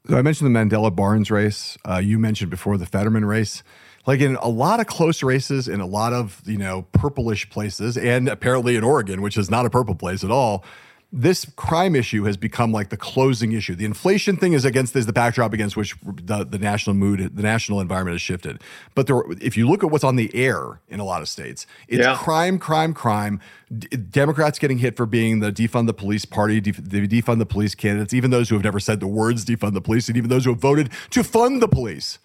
So 0.08 0.18
I 0.18 0.20
mentioned 0.20 0.54
the 0.54 0.58
Mandela 0.58 0.94
Barnes 0.94 1.30
race. 1.30 1.78
Uh, 1.88 2.02
you 2.04 2.18
mentioned 2.18 2.50
before 2.50 2.76
the 2.76 2.86
Fetterman 2.86 3.24
race. 3.24 3.62
Like 4.06 4.20
in 4.20 4.36
a 4.36 4.48
lot 4.48 4.80
of 4.80 4.86
close 4.86 5.22
races 5.22 5.68
in 5.68 5.80
a 5.80 5.86
lot 5.86 6.12
of, 6.12 6.42
you 6.44 6.58
know, 6.58 6.82
purplish 6.92 7.48
places, 7.48 7.96
and 7.96 8.28
apparently 8.28 8.76
in 8.76 8.84
Oregon, 8.84 9.22
which 9.22 9.38
is 9.38 9.50
not 9.50 9.64
a 9.64 9.70
purple 9.70 9.94
place 9.94 10.22
at 10.22 10.30
all, 10.30 10.64
this 11.12 11.44
crime 11.56 11.96
issue 11.96 12.24
has 12.24 12.36
become 12.36 12.70
like 12.70 12.90
the 12.90 12.96
closing 12.96 13.52
issue. 13.52 13.74
The 13.74 13.84
inflation 13.84 14.36
thing 14.36 14.52
is 14.52 14.64
against 14.64 14.94
is 14.94 15.06
the 15.06 15.12
backdrop 15.12 15.52
against 15.52 15.76
which 15.76 15.96
the, 16.02 16.44
the 16.44 16.58
national 16.58 16.94
mood, 16.94 17.36
the 17.36 17.42
national 17.42 17.80
environment 17.80 18.14
has 18.14 18.22
shifted. 18.22 18.62
But 18.94 19.08
there, 19.08 19.22
if 19.40 19.56
you 19.56 19.68
look 19.68 19.82
at 19.82 19.90
what's 19.90 20.04
on 20.04 20.16
the 20.16 20.32
air 20.34 20.80
in 20.88 21.00
a 21.00 21.04
lot 21.04 21.20
of 21.20 21.28
states, 21.28 21.66
it's 21.88 22.04
yeah. 22.04 22.16
crime, 22.16 22.58
crime, 22.58 22.94
crime. 22.94 23.40
D- 23.76 23.88
Democrats 23.88 24.58
getting 24.60 24.78
hit 24.78 24.96
for 24.96 25.06
being 25.06 25.40
the 25.40 25.50
defund 25.50 25.86
the 25.86 25.94
police 25.94 26.24
party, 26.24 26.60
def- 26.60 26.76
the 26.82 27.08
defund 27.08 27.38
the 27.38 27.46
police 27.46 27.74
candidates, 27.74 28.14
even 28.14 28.30
those 28.30 28.48
who 28.48 28.54
have 28.54 28.64
never 28.64 28.78
said 28.78 29.00
the 29.00 29.08
words 29.08 29.44
defund 29.44 29.74
the 29.74 29.80
police, 29.80 30.08
and 30.08 30.16
even 30.16 30.30
those 30.30 30.44
who 30.44 30.52
have 30.52 30.60
voted 30.60 30.90
to 31.10 31.24
fund 31.24 31.60
the 31.60 31.68
police 31.68 32.18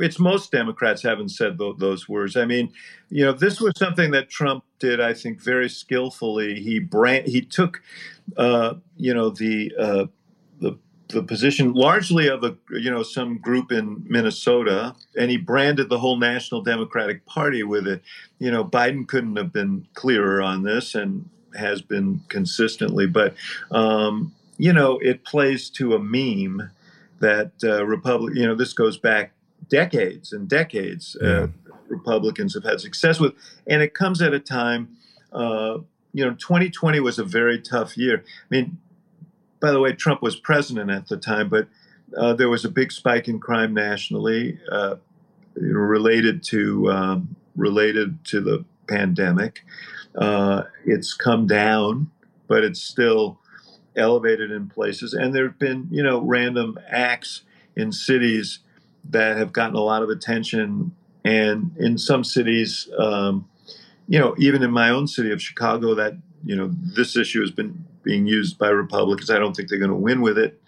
it's 0.00 0.18
most 0.18 0.50
Democrats 0.50 1.02
haven't 1.02 1.30
said 1.30 1.58
th- 1.58 1.76
those 1.78 2.08
words. 2.08 2.36
I 2.36 2.44
mean, 2.44 2.72
you 3.08 3.24
know, 3.24 3.32
this 3.32 3.60
was 3.60 3.72
something 3.76 4.10
that 4.12 4.28
Trump 4.30 4.64
did, 4.78 5.00
I 5.00 5.14
think, 5.14 5.40
very 5.40 5.68
skillfully. 5.68 6.60
He 6.60 6.78
brand 6.78 7.26
he 7.26 7.40
took, 7.40 7.82
uh, 8.36 8.74
you 8.96 9.14
know, 9.14 9.30
the 9.30 9.72
uh, 9.78 10.06
the 10.60 10.78
the 11.08 11.22
position 11.22 11.72
largely 11.72 12.28
of 12.28 12.44
a 12.44 12.56
you 12.70 12.90
know 12.90 13.02
some 13.02 13.38
group 13.38 13.72
in 13.72 14.04
Minnesota, 14.08 14.94
and 15.16 15.30
he 15.30 15.36
branded 15.36 15.88
the 15.88 15.98
whole 15.98 16.18
National 16.18 16.62
Democratic 16.62 17.26
Party 17.26 17.62
with 17.62 17.86
it. 17.86 18.02
You 18.38 18.50
know, 18.50 18.64
Biden 18.64 19.06
couldn't 19.06 19.36
have 19.36 19.52
been 19.52 19.86
clearer 19.94 20.42
on 20.42 20.62
this, 20.62 20.94
and 20.94 21.28
has 21.56 21.82
been 21.82 22.22
consistently. 22.28 23.06
But 23.06 23.34
um, 23.70 24.32
you 24.58 24.72
know, 24.72 24.98
it 24.98 25.24
plays 25.24 25.70
to 25.70 25.94
a 25.94 25.98
meme 25.98 26.70
that 27.20 27.52
uh, 27.62 27.84
Republic. 27.84 28.34
You 28.36 28.46
know, 28.46 28.54
this 28.54 28.72
goes 28.72 28.98
back 28.98 29.32
decades 29.70 30.32
and 30.32 30.48
decades 30.48 31.16
uh, 31.22 31.26
yeah. 31.26 31.46
Republicans 31.88 32.54
have 32.54 32.64
had 32.64 32.80
success 32.80 33.18
with, 33.18 33.32
and 33.66 33.82
it 33.82 33.94
comes 33.94 34.20
at 34.20 34.34
a 34.34 34.38
time. 34.38 34.96
Uh, 35.32 35.78
you 36.12 36.24
know, 36.24 36.34
2020 36.34 37.00
was 37.00 37.18
a 37.18 37.24
very 37.24 37.60
tough 37.60 37.96
year. 37.96 38.22
I 38.26 38.46
mean, 38.50 38.78
by 39.60 39.72
the 39.72 39.80
way, 39.80 39.92
Trump 39.92 40.22
was 40.22 40.36
president 40.36 40.90
at 40.90 41.08
the 41.08 41.16
time, 41.16 41.48
but 41.48 41.68
uh, 42.16 42.34
there 42.34 42.48
was 42.48 42.64
a 42.64 42.68
big 42.68 42.92
spike 42.92 43.28
in 43.28 43.40
crime 43.40 43.72
nationally. 43.72 44.58
Uh, 44.70 44.96
related 45.56 46.42
to 46.44 46.90
um, 46.90 47.36
related 47.56 48.24
to 48.24 48.40
the 48.40 48.64
pandemic. 48.88 49.64
Uh, 50.14 50.64
it's 50.84 51.14
come 51.14 51.46
down, 51.46 52.10
but 52.48 52.64
it's 52.64 52.80
still 52.80 53.38
elevated 53.96 54.50
in 54.50 54.68
places. 54.68 55.14
And 55.14 55.34
there 55.34 55.44
have 55.44 55.58
been, 55.58 55.88
you 55.90 56.02
know, 56.02 56.20
random 56.20 56.78
acts 56.88 57.42
in 57.76 57.92
cities 57.92 58.60
that 59.08 59.36
have 59.36 59.52
gotten 59.52 59.76
a 59.76 59.80
lot 59.80 60.02
of 60.02 60.08
attention. 60.08 60.92
And 61.24 61.76
in 61.78 61.98
some 61.98 62.24
cities, 62.24 62.88
um, 62.98 63.48
you 64.08 64.18
know, 64.18 64.34
even 64.38 64.62
in 64.62 64.70
my 64.70 64.90
own 64.90 65.06
city 65.06 65.32
of 65.32 65.42
Chicago, 65.42 65.94
that 65.94 66.14
you 66.44 66.56
know 66.56 66.70
this 66.72 67.16
issue 67.16 67.40
has 67.40 67.50
been 67.50 67.84
being 68.02 68.26
used 68.26 68.58
by 68.58 68.68
Republicans. 68.68 69.30
I 69.30 69.38
don't 69.38 69.54
think 69.54 69.68
they're 69.68 69.78
going 69.78 69.90
to 69.90 69.96
win 69.96 70.20
with 70.20 70.38
it, 70.38 70.60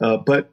uh, 0.00 0.16
but 0.16 0.50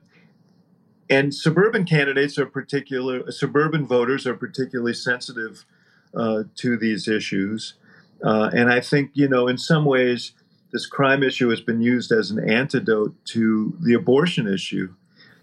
and 1.10 1.34
suburban 1.34 1.86
candidates 1.86 2.38
are 2.38 2.46
particular. 2.46 3.32
Suburban 3.32 3.88
voters 3.88 4.28
are 4.28 4.36
particularly 4.36 4.94
sensitive 4.94 5.66
uh, 6.16 6.44
to 6.56 6.78
these 6.78 7.08
issues, 7.08 7.76
uh, 8.24 8.50
and 8.54 8.72
I 8.72 8.82
think 8.82 9.12
you 9.14 9.28
know 9.28 9.48
in 9.48 9.58
some 9.58 9.86
ways 9.86 10.34
this 10.72 10.86
crime 10.86 11.24
issue 11.24 11.50
has 11.50 11.62
been 11.62 11.82
used 11.82 12.12
as 12.12 12.30
an 12.30 12.50
antidote 12.50 13.16
to 13.26 13.74
the 13.80 13.94
abortion 13.94 14.48
issue. 14.48 14.94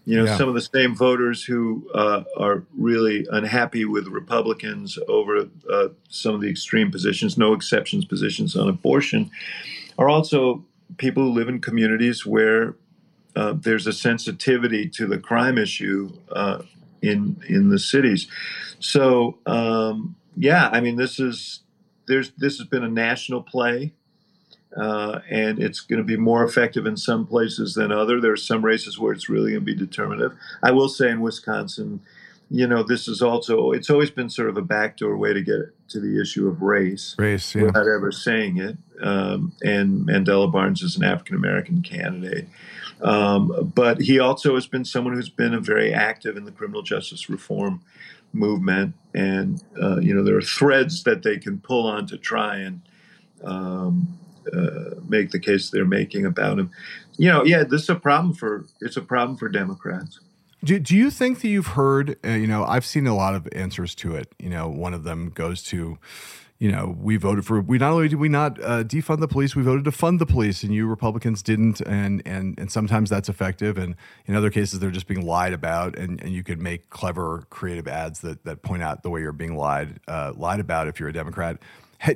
You 0.07 0.19
know, 0.19 0.25
yeah. 0.25 0.37
some 0.37 0.49
of 0.49 0.55
the 0.55 0.61
same 0.61 0.95
voters 0.95 1.43
who 1.43 1.89
uh, 1.95 2.25
are 2.37 2.65
really 2.77 3.27
unhappy 3.31 3.87
with 3.87 4.07
Republicans 4.09 4.99
over 5.09 5.49
uh, 5.71 5.89
some 6.09 6.35
of 6.35 6.43
the 6.43 6.51
extreme 6.51 6.91
positions, 6.91 7.39
no 7.39 7.55
exceptions 7.55 8.05
positions 8.05 8.55
on 8.55 8.69
abortion, 8.69 9.31
are 9.99 10.11
also 10.11 10.65
people 10.99 11.23
who 11.23 11.31
live 11.31 11.49
in 11.49 11.61
communities 11.61 12.27
where 12.27 12.77
uh, 13.37 13.55
there's 13.57 13.87
a 13.87 13.93
sensitivity 13.93 14.89
to 14.89 15.07
the 15.07 15.19
crime 15.19 15.59
issue 15.59 16.11
uh, 16.33 16.63
in 17.03 17.43
in 17.49 17.71
the 17.71 17.79
cities. 17.79 18.29
So, 18.79 19.39
um, 19.47 20.17
yeah, 20.37 20.69
I 20.73 20.81
mean, 20.81 20.97
this 20.97 21.19
is 21.19 21.61
there's 22.07 22.33
this 22.33 22.59
has 22.59 22.67
been 22.67 22.85
a 22.85 22.89
national 22.89 23.43
play. 23.43 23.95
Uh, 24.77 25.21
and 25.31 25.61
it's 25.61 25.81
going 25.81 25.99
to 25.99 26.05
be 26.05 26.17
more 26.17 26.43
effective 26.43 26.85
in 26.85 26.97
some 26.97 27.27
places 27.27 27.75
than 27.75 27.93
other. 27.93 28.21
There 28.21 28.33
are 28.33 28.37
some 28.37 28.65
races 28.65 28.99
where 28.99 29.13
it's 29.13 29.29
really 29.29 29.53
going 29.53 29.65
to 29.65 29.65
be 29.65 29.75
determinative. 29.75 30.37
I 30.63 30.73
will 30.73 30.89
say 30.89 31.11
in 31.11 31.21
Wisconsin, 31.21 32.01
you 32.51 32.67
know, 32.67 32.83
this 32.83 33.09
is 33.09 33.23
also 33.23 33.73
it's 33.73 33.89
always 33.89 34.11
been 34.11 34.29
sort 34.29 34.49
of 34.49 34.57
a 34.57 34.63
backdoor 34.63 35.17
way 35.17 35.33
to 35.33 35.43
get 35.43 35.89
to 35.89 36.01
the 36.01 36.21
issue 36.21 36.49
of 36.49 36.61
race, 36.63 37.15
race, 37.19 37.55
yeah. 37.55 37.65
without 37.65 37.87
ever 37.89 38.13
saying 38.13 38.59
it. 38.59 38.77
Um, 39.01 39.53
and 39.63 40.07
Mandela 40.07 40.51
Barnes 40.51 40.83
is 40.83 40.97
an 40.97 41.05
African 41.05 41.37
American 41.37 41.83
candidate, 41.83 42.47
um, 43.01 43.73
but 43.75 44.01
he 44.01 44.19
also 44.19 44.55
has 44.55 44.67
been 44.67 44.85
someone 44.85 45.15
who's 45.15 45.29
been 45.29 45.59
very 45.63 45.93
active 45.93 46.37
in 46.37 46.45
the 46.45 46.53
criminal 46.53 46.83
justice 46.83 47.31
reform 47.31 47.81
movement, 48.33 48.95
and 49.15 49.63
uh, 49.81 49.99
you 50.01 50.15
know, 50.15 50.23
there 50.23 50.37
are 50.37 50.43
threads 50.43 51.05
that 51.05 51.23
they 51.23 51.39
can 51.39 51.59
pull 51.59 51.87
on 51.87 52.07
to 52.09 52.19
try 52.19 52.57
and 52.57 52.83
um, 53.43 54.19
uh, 54.53 55.01
make 55.09 55.31
the 55.31 55.39
case 55.39 55.71
they're 55.71 55.85
making 55.85 56.27
about 56.27 56.59
him. 56.59 56.71
You 57.17 57.31
know, 57.31 57.45
yeah, 57.45 57.65
this 57.65 57.83
is 57.83 57.91
a 57.91 57.95
problem 57.95 58.35
for 58.35 58.67
it's 58.81 58.97
a 58.97 59.03
problem 59.03 59.37
for 59.37 59.49
Democrats. 59.49 60.21
Do, 60.65 60.79
do 60.79 60.97
you 60.97 61.11
think 61.11 61.43
that 61.43 61.49
you've 61.49 61.69
heard? 61.69 62.17
Uh, 62.25 62.31
you 62.31 62.47
know, 62.47 62.65
I've 62.65 62.87
seen 62.87 63.07
a 63.07 63.15
lot 63.15 63.35
of 63.35 63.47
answers 63.53 63.95
to 63.97 64.17
it. 64.17 64.35
You 64.39 64.49
know, 64.49 64.69
one 64.69 64.95
of 64.95 65.05
them 65.05 65.29
goes 65.29 65.63
to, 65.65 65.99
you 66.59 66.73
know, 66.73 66.97
we 66.99 67.19
voted 67.19 67.45
for. 67.45 67.61
We 67.61 67.77
not 67.77 67.93
only 67.93 68.09
did 68.09 68.19
we 68.19 68.31
not 68.31 68.59
uh, 68.63 68.83
defund 68.83 69.21
the 69.21 69.29
police, 69.29 69.55
we 69.55 69.63
voted 69.63 69.85
to 69.85 69.93
fund 69.93 70.21
the 70.21 70.27
police, 70.27 70.63
and 70.63 70.73
you 70.73 70.87
Republicans 70.87 71.43
didn't. 71.43 71.83
And 71.83 72.23
and 72.25 72.59
and 72.59 72.73
sometimes 72.73 73.11
that's 73.11 73.29
effective, 73.29 73.77
and 73.77 73.95
in 74.25 74.35
other 74.35 74.51
cases 74.51 74.81
they're 74.81 74.91
just 74.91 75.07
being 75.07 75.27
lied 75.27 75.53
about, 75.53 75.99
and, 75.99 76.23
and 76.23 76.33
you 76.33 76.43
could 76.43 76.61
make 76.61 76.89
clever, 76.89 77.45
creative 77.51 77.87
ads 77.87 78.21
that 78.21 78.45
that 78.45 78.63
point 78.63 78.83
out 78.83 79.03
the 79.03 79.11
way 79.11 79.21
you're 79.21 79.33
being 79.33 79.57
lied 79.57 80.01
uh, 80.09 80.33
lied 80.35 80.61
about 80.61 80.89
if 80.89 80.99
you're 80.99 81.11
a 81.11 81.13
Democrat. 81.13 81.59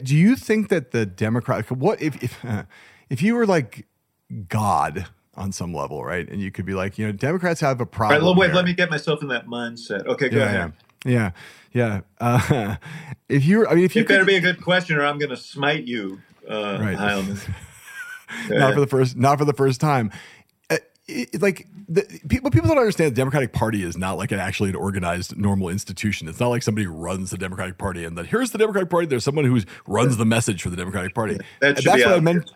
Do 0.03 0.17
you 0.17 0.37
think 0.37 0.69
that 0.69 0.91
the 0.91 1.07
Democrat 1.07 1.71
what 1.71 2.01
if 2.03 2.23
if 2.23 2.45
if 3.11 3.23
you 3.23 3.35
were 3.35 3.47
like 3.47 3.87
God 4.49 5.07
on 5.35 5.53
some 5.53 5.73
level, 5.73 6.05
right? 6.05 6.29
And 6.29 6.41
you 6.41 6.51
could 6.51 6.67
be 6.67 6.75
like, 6.75 6.99
you 6.99 7.07
know, 7.07 7.13
Democrats 7.13 7.61
have 7.61 7.81
a 7.81 7.87
problem. 7.87 8.25
Right, 8.25 8.49
wait, 8.49 8.55
let 8.55 8.65
me 8.65 8.75
get 8.75 8.91
myself 8.91 9.23
in 9.23 9.29
that 9.29 9.47
mindset. 9.47 10.05
Okay, 10.07 10.29
go 10.29 10.39
yeah, 10.39 10.45
ahead. 10.45 10.73
Yeah, 11.05 11.31
yeah. 11.73 12.01
Uh, 12.21 12.77
if 13.29 13.45
you're, 13.45 13.69
I 13.69 13.75
mean, 13.75 13.85
if 13.85 13.95
you 13.95 14.03
it 14.03 14.07
could, 14.07 14.15
better 14.15 14.25
be 14.25 14.37
a 14.37 14.41
good 14.41 14.61
question, 14.63 14.97
or 14.97 15.07
I'm 15.07 15.19
going 15.19 15.31
to 15.31 15.37
smite 15.37 15.85
you, 15.85 16.21
uh, 16.49 16.79
right. 16.81 16.99
Not 18.51 18.75
for 18.75 18.81
the 18.81 18.87
first, 18.87 19.17
not 19.17 19.39
for 19.39 19.47
the 19.47 19.55
first 19.55 19.81
time 19.81 20.11
it, 21.09 21.41
like 21.41 21.67
the, 21.89 22.03
people 22.29 22.51
people 22.51 22.69
don't 22.69 22.79
understand 22.79 23.13
the 23.13 23.17
Democratic 23.17 23.53
Party 23.53 23.83
is 23.83 23.97
not 23.97 24.19
like 24.19 24.31
an 24.31 24.39
actually 24.39 24.69
an 24.71 24.77
organized 24.77 25.37
normal 25.37 25.71
institution. 25.71 26.29
It's 26.29 26.39
not 26.39 26.49
like 26.49 26.63
somebody 26.63 26.87
runs 26.87 27.31
the 27.31 27.39
Democratic 27.39 27.79
Party 27.79 28.05
and 28.05 28.17
that 28.19 28.27
here's 28.27 28.51
the 28.51 28.59
Democratic 28.59 28.91
Party. 28.91 29.07
There's 29.07 29.25
someone 29.25 29.47
who 29.47 29.61
runs 29.87 30.19
the 30.19 30.27
message 30.27 30.63
for 30.63 30.71
the 30.71 30.77
Democratic 30.77 31.15
Party. 31.15 31.39
That 31.61 31.83
that's 31.83 32.05
what 32.05 32.15
I 32.15 32.21
meant. 32.21 32.51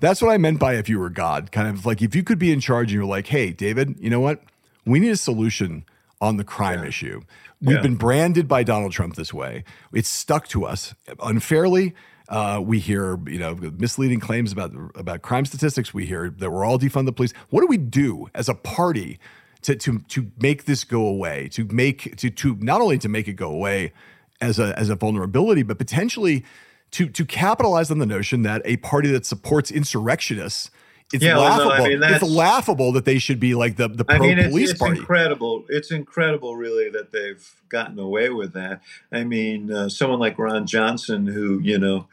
That's 0.00 0.20
what 0.20 0.32
I 0.32 0.38
meant 0.38 0.58
by 0.58 0.74
if 0.74 0.88
you 0.88 0.98
were 0.98 1.10
God, 1.10 1.52
kind 1.52 1.68
of 1.68 1.86
like 1.86 2.02
if 2.02 2.16
you 2.16 2.24
could 2.24 2.38
be 2.38 2.52
in 2.52 2.58
charge 2.58 2.88
and 2.88 2.94
you're 2.94 3.04
like, 3.04 3.28
hey, 3.28 3.52
David, 3.52 3.96
you 4.00 4.10
know 4.10 4.20
what? 4.20 4.42
We 4.84 4.98
need 4.98 5.10
a 5.10 5.16
solution 5.16 5.84
on 6.20 6.38
the 6.38 6.44
crime 6.44 6.82
yeah. 6.82 6.88
issue. 6.88 7.20
We've 7.60 7.76
yeah. 7.76 7.82
been 7.82 7.94
branded 7.94 8.48
by 8.48 8.64
Donald 8.64 8.90
Trump 8.90 9.14
this 9.14 9.32
way. 9.32 9.62
It's 9.92 10.08
stuck 10.08 10.48
to 10.48 10.64
us 10.64 10.96
unfairly 11.22 11.94
uh, 12.28 12.60
we 12.64 12.78
hear, 12.78 13.18
you 13.26 13.38
know, 13.38 13.54
misleading 13.54 14.20
claims 14.20 14.52
about 14.52 14.72
about 14.94 15.22
crime 15.22 15.44
statistics. 15.44 15.92
We 15.92 16.06
hear 16.06 16.30
that 16.30 16.50
we're 16.50 16.64
all 16.64 16.78
defund 16.78 17.06
the 17.06 17.12
police. 17.12 17.32
What 17.50 17.60
do 17.60 17.66
we 17.66 17.76
do 17.76 18.28
as 18.34 18.48
a 18.48 18.54
party 18.54 19.18
to 19.62 19.74
to 19.76 19.98
to 20.00 20.30
make 20.40 20.64
this 20.64 20.84
go 20.84 21.06
away? 21.06 21.48
To 21.52 21.64
make 21.64 22.16
to 22.16 22.30
to 22.30 22.56
not 22.60 22.80
only 22.80 22.98
to 22.98 23.08
make 23.08 23.28
it 23.28 23.34
go 23.34 23.50
away 23.50 23.92
as 24.40 24.58
a 24.58 24.78
as 24.78 24.88
a 24.88 24.94
vulnerability, 24.94 25.62
but 25.62 25.78
potentially 25.78 26.44
to 26.92 27.08
to 27.08 27.24
capitalize 27.24 27.90
on 27.90 27.98
the 27.98 28.06
notion 28.06 28.42
that 28.42 28.62
a 28.64 28.76
party 28.78 29.10
that 29.10 29.26
supports 29.26 29.70
insurrectionists 29.70 30.70
it's 31.12 31.24
yeah, 31.24 31.36
laughable. 31.36 31.68
Well, 31.68 31.78
no, 31.78 31.84
I 31.84 31.88
mean, 31.88 32.02
it's 32.02 32.22
laughable 32.22 32.92
that 32.92 33.04
they 33.04 33.18
should 33.18 33.40
be 33.40 33.54
like 33.54 33.76
the 33.76 33.88
the 33.88 34.04
pro 34.04 34.16
I 34.16 34.18
mean, 34.18 34.38
it's, 34.38 34.48
police 34.48 34.70
it's 34.70 34.78
party. 34.78 34.98
incredible. 34.98 35.64
It's 35.68 35.90
incredible, 35.90 36.56
really, 36.56 36.88
that 36.90 37.12
they've 37.12 37.54
gotten 37.68 37.98
away 37.98 38.30
with 38.30 38.52
that. 38.54 38.80
I 39.10 39.24
mean, 39.24 39.72
uh, 39.72 39.88
someone 39.88 40.20
like 40.20 40.38
Ron 40.38 40.66
Johnson, 40.66 41.26
who 41.26 41.60
you 41.60 41.78
know, 41.78 42.08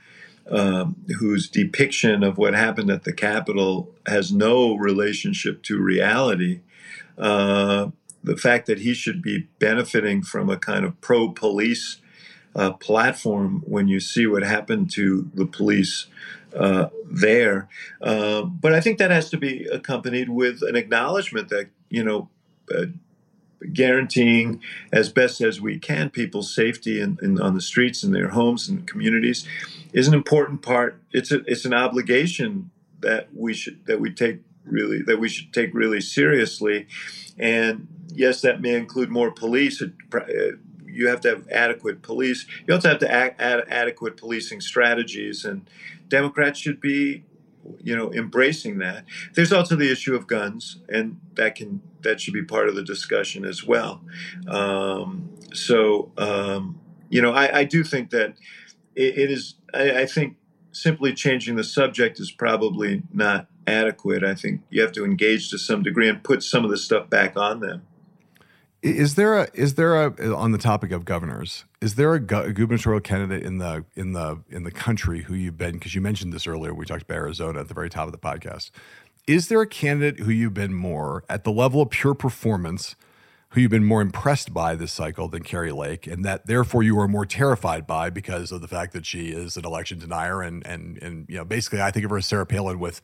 um, 0.49 0.95
whose 1.19 1.49
depiction 1.49 2.23
of 2.23 2.38
what 2.38 2.53
happened 2.53 2.89
at 2.89 3.03
the 3.03 3.13
Capitol 3.13 3.93
has 4.07 4.31
no 4.31 4.76
relationship 4.76 5.63
to 5.63 5.80
reality. 5.80 6.61
Uh, 7.17 7.89
the 8.23 8.38
fact 8.38 8.65
that 8.67 8.80
he 8.80 8.93
should 8.93 9.21
be 9.21 9.47
benefiting 9.59 10.21
from 10.21 10.49
a 10.49 10.57
kind 10.57 10.85
of 10.85 10.99
pro 11.01 11.30
police 11.30 11.97
uh, 12.55 12.73
platform 12.73 13.63
when 13.65 13.88
you 13.88 13.99
see 13.99 14.26
what 14.26 14.43
happened 14.43 14.91
to 14.91 15.30
the 15.34 15.45
police 15.45 16.07
uh, 16.55 16.89
there. 17.05 17.67
Uh, 18.01 18.43
but 18.43 18.73
I 18.73 18.81
think 18.81 18.97
that 18.97 19.11
has 19.11 19.30
to 19.31 19.38
be 19.38 19.65
accompanied 19.65 20.30
with 20.30 20.61
an 20.61 20.76
acknowledgement 20.76 21.49
that, 21.49 21.69
you 21.89 22.03
know, 22.03 22.30
uh, 22.73 22.85
guaranteeing 23.73 24.61
as 24.91 25.09
best 25.09 25.41
as 25.41 25.59
we 25.59 25.77
can 25.77 26.09
people's 26.09 26.53
safety 26.53 27.01
in, 27.01 27.17
in, 27.21 27.41
on 27.41 27.55
the 27.55 27.61
streets 27.61 28.03
and 28.03 28.15
their 28.15 28.30
homes 28.30 28.69
and 28.69 28.88
communities 28.88 29.45
is 29.91 30.07
an 30.07 30.13
important 30.13 30.61
part. 30.61 31.01
It's 31.11 31.31
a, 31.31 31.39
it's 31.45 31.65
an 31.65 31.73
obligation 31.73 32.71
that 33.01 33.30
we 33.34 33.53
should 33.53 33.85
that 33.85 33.99
we 33.99 34.11
take 34.11 34.39
really 34.65 35.01
that 35.01 35.19
we 35.19 35.30
should 35.30 35.53
take 35.53 35.73
really 35.73 36.01
seriously. 36.01 36.88
And 37.38 37.88
yes, 38.13 38.41
that 38.41 38.61
may 38.61 38.76
include 38.76 39.09
more 39.09 39.31
police. 39.31 39.81
Uh, 39.81 40.19
you 40.85 41.07
have 41.07 41.21
to 41.21 41.30
have 41.30 41.47
adequate 41.49 42.01
police. 42.01 42.45
You 42.67 42.73
also 42.73 42.89
have 42.89 42.99
to 42.99 43.11
add 43.11 43.35
adequate 43.69 44.17
policing 44.17 44.61
strategies, 44.61 45.45
and 45.45 45.69
Democrats 46.10 46.60
should 46.60 46.81
be, 46.81 47.23
you 47.81 47.95
know, 47.95 48.11
embracing 48.14 48.80
that. 48.80 49.06
There's 49.34 49.53
also 49.53 49.76
the 49.76 49.91
issue 49.91 50.15
of 50.15 50.27
guns, 50.27 50.80
and 50.90 51.19
that 51.36 51.56
can 51.56 51.81
that 52.02 52.22
should 52.22 52.34
be 52.34 52.44
part 52.44 52.69
of 52.69 52.76
the 52.76 52.84
discussion 52.84 53.45
as 53.45 53.64
well. 53.64 54.02
Um, 54.48 55.30
so, 55.53 56.11
um, 56.18 56.80
you 57.10 57.22
know, 57.22 57.34
I, 57.34 57.60
I, 57.60 57.64
do 57.65 57.84
think 57.84 58.11
that 58.11 58.36
it, 58.95 59.18
it 59.18 59.31
is. 59.31 59.56
I, 59.73 60.02
I 60.02 60.06
think 60.06 60.38
simply 60.72 61.14
changing 61.14 61.56
the 61.56 61.64
subject 61.64 62.19
is 62.19 62.31
probably 62.31 63.03
not 63.11 63.48
adequate. 63.68 64.23
I 64.23 64.36
think 64.36 64.61
you 64.69 64.81
have 64.81 64.91
to 64.94 65.06
engage 65.06 65.49
to 65.49 65.57
some 65.57 65.84
degree 65.84 66.10
and 66.10 66.23
put 66.23 66.44
some 66.44 66.64
of 66.64 66.72
the 66.72 66.77
stuff 66.77 67.10
back 67.10 67.38
on 67.38 67.60
them. 67.60 67.84
Is 68.81 69.15
there 69.15 69.38
a 69.38 69.47
is 69.53 69.76
there 69.76 70.06
a 70.06 70.34
on 70.34 70.53
the 70.53 70.57
topic 70.57 70.91
of 70.91 71.03
governors? 71.03 71.65
Is 71.81 71.95
there 71.95 72.14
a, 72.14 72.19
gu- 72.19 72.43
a 72.43 72.53
gubernatorial 72.53 73.01
candidate 73.01 73.43
in 73.43 73.57
the 73.57 73.84
in 73.95 74.14
the 74.14 74.41
in 74.49 74.64
the 74.64 74.72
country 74.72 75.23
who 75.23 75.34
you've 75.34 75.57
been 75.57 75.73
because 75.73 75.95
you 75.95 76.01
mentioned 76.01 76.31
this 76.31 76.47
earlier? 76.47 76.73
We 76.73 76.85
talked 76.85 77.01
about 77.01 77.15
Arizona 77.15 77.60
at 77.60 77.68
the 77.68 77.73
very 77.73 77.89
top 77.89 78.06
of 78.06 78.14
the 78.14 78.18
podcast. 78.18 78.72
Is 79.27 79.49
there 79.49 79.61
a 79.61 79.68
candidate 79.68 80.22
who 80.22 80.31
you've 80.31 80.53
been 80.53 80.73
more 80.73 81.26
at 81.30 81.43
the 81.43 81.51
level 81.51 81.81
of 81.81 81.89
pure 81.89 82.14
performance, 82.14 82.95
who 83.49 83.61
you've 83.61 83.69
been 83.69 83.84
more 83.84 84.01
impressed 84.01 84.53
by 84.53 84.76
this 84.76 84.93
cycle 84.93 85.27
than 85.27 85.43
Kari 85.43 85.73
Lake, 85.73 86.07
and 86.07 86.23
that 86.23 86.47
therefore 86.47 86.81
you 86.81 86.97
are 86.99 87.07
more 87.07 87.26
terrified 87.26 87.85
by 87.85 88.10
because 88.10 88.53
of 88.53 88.61
the 88.61 88.68
fact 88.69 88.93
that 88.93 89.06
she 89.06 89.27
is 89.30 89.57
an 89.57 89.65
election 89.65 89.99
denier 89.99 90.41
and 90.41 90.65
and 90.65 90.97
and 91.03 91.26
you 91.27 91.35
know 91.35 91.43
basically 91.43 91.81
I 91.81 91.91
think 91.91 92.06
of 92.06 92.11
her 92.11 92.18
as 92.18 92.26
Sarah 92.26 92.45
Palin 92.45 92.80
with 92.80 93.01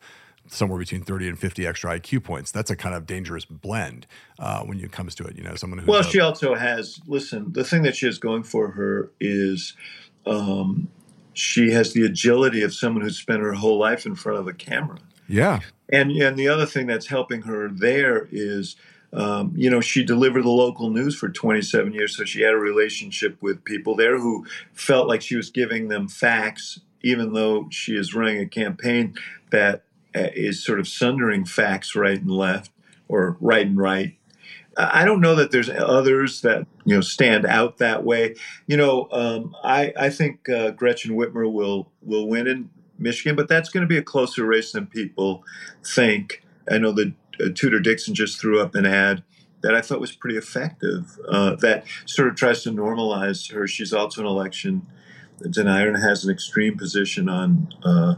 somewhere 0.48 0.78
between 0.78 1.02
30 1.02 1.28
and 1.28 1.38
50 1.38 1.66
extra 1.66 1.98
IQ 1.98 2.24
points. 2.24 2.50
That's 2.50 2.70
a 2.70 2.76
kind 2.76 2.94
of 2.94 3.06
dangerous 3.06 3.44
blend 3.44 4.06
uh, 4.38 4.62
when 4.62 4.80
it 4.80 4.92
comes 4.92 5.14
to 5.16 5.24
it. 5.24 5.36
You 5.36 5.44
know, 5.44 5.54
someone 5.56 5.78
who. 5.78 5.90
Well, 5.90 6.02
she 6.02 6.20
also 6.20 6.54
has, 6.54 7.00
listen, 7.06 7.52
the 7.52 7.64
thing 7.64 7.82
that 7.82 7.96
she 7.96 8.06
has 8.06 8.18
going 8.18 8.42
for 8.42 8.70
her 8.72 9.10
is 9.20 9.74
um, 10.26 10.88
she 11.34 11.70
has 11.72 11.92
the 11.92 12.04
agility 12.04 12.62
of 12.62 12.74
someone 12.74 13.02
who's 13.02 13.18
spent 13.18 13.40
her 13.40 13.52
whole 13.52 13.78
life 13.78 14.06
in 14.06 14.14
front 14.14 14.38
of 14.38 14.48
a 14.48 14.52
camera. 14.52 14.98
Yeah. 15.28 15.60
And, 15.88 16.10
and 16.12 16.36
the 16.36 16.48
other 16.48 16.66
thing 16.66 16.86
that's 16.86 17.06
helping 17.06 17.42
her 17.42 17.68
there 17.68 18.28
is. 18.30 18.76
Um, 19.12 19.52
you 19.56 19.70
know, 19.70 19.80
she 19.80 20.04
delivered 20.04 20.42
the 20.42 20.50
local 20.50 20.90
news 20.90 21.14
for 21.14 21.30
27 21.30 21.94
years, 21.94 22.16
so 22.16 22.24
she 22.24 22.42
had 22.42 22.52
a 22.52 22.58
relationship 22.58 23.40
with 23.40 23.64
people 23.64 23.94
there 23.94 24.18
who 24.18 24.44
felt 24.74 25.08
like 25.08 25.22
she 25.22 25.36
was 25.36 25.48
giving 25.48 25.88
them 25.88 26.08
facts, 26.08 26.80
even 27.02 27.32
though 27.32 27.68
she 27.70 27.96
is 27.96 28.14
running 28.14 28.40
a 28.40 28.46
campaign 28.46 29.14
that 29.52 29.85
is 30.16 30.64
sort 30.64 30.80
of 30.80 30.88
sundering 30.88 31.44
facts 31.44 31.94
right 31.94 32.20
and 32.20 32.30
left 32.30 32.70
or 33.08 33.36
right 33.40 33.66
and 33.66 33.78
right. 33.78 34.16
I 34.78 35.06
don't 35.06 35.22
know 35.22 35.34
that 35.36 35.52
there's 35.52 35.70
others 35.70 36.42
that 36.42 36.66
you 36.84 36.94
know 36.94 37.00
stand 37.00 37.46
out 37.46 37.78
that 37.78 38.04
way. 38.04 38.34
You 38.66 38.76
know, 38.76 39.08
um, 39.10 39.56
I 39.64 39.92
I 39.98 40.10
think 40.10 40.48
uh, 40.48 40.70
Gretchen 40.70 41.16
Whitmer 41.16 41.50
will 41.50 41.90
will 42.02 42.28
win 42.28 42.46
in 42.46 42.70
Michigan, 42.98 43.36
but 43.36 43.48
that's 43.48 43.70
going 43.70 43.82
to 43.82 43.88
be 43.88 43.96
a 43.96 44.02
closer 44.02 44.44
race 44.44 44.72
than 44.72 44.86
people 44.86 45.44
think. 45.84 46.42
I 46.70 46.78
know 46.78 46.92
that 46.92 47.12
uh, 47.40 47.48
Tudor 47.54 47.80
Dixon 47.80 48.14
just 48.14 48.40
threw 48.40 48.60
up 48.60 48.74
an 48.74 48.86
ad 48.86 49.22
that 49.62 49.74
I 49.74 49.80
thought 49.80 50.00
was 50.00 50.14
pretty 50.14 50.36
effective. 50.36 51.18
Uh, 51.26 51.56
that 51.56 51.84
sort 52.04 52.28
of 52.28 52.36
tries 52.36 52.62
to 52.64 52.70
normalize 52.70 53.52
her. 53.52 53.66
She's 53.66 53.92
also 53.92 54.20
an 54.20 54.26
election 54.26 54.86
denier 55.50 55.88
and 55.88 56.02
has 56.02 56.24
an 56.24 56.30
extreme 56.30 56.76
position 56.76 57.28
on 57.28 57.74
uh, 57.84 58.14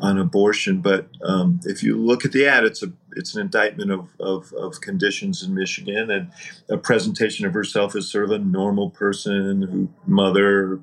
on 0.00 0.18
abortion. 0.18 0.80
But 0.80 1.08
um, 1.22 1.60
if 1.64 1.82
you 1.82 1.96
look 1.96 2.24
at 2.24 2.32
the 2.32 2.46
ad, 2.46 2.64
it's 2.64 2.82
a 2.82 2.92
it's 3.12 3.34
an 3.34 3.40
indictment 3.40 3.90
of, 3.90 4.08
of, 4.20 4.52
of 4.52 4.80
conditions 4.80 5.42
in 5.42 5.54
Michigan 5.54 6.10
and 6.10 6.30
a 6.68 6.76
presentation 6.76 7.46
of 7.46 7.54
herself 7.54 7.96
as 7.96 8.08
sort 8.08 8.24
of 8.24 8.30
a 8.30 8.38
normal 8.38 8.90
person, 8.90 9.92
mother, 10.06 10.80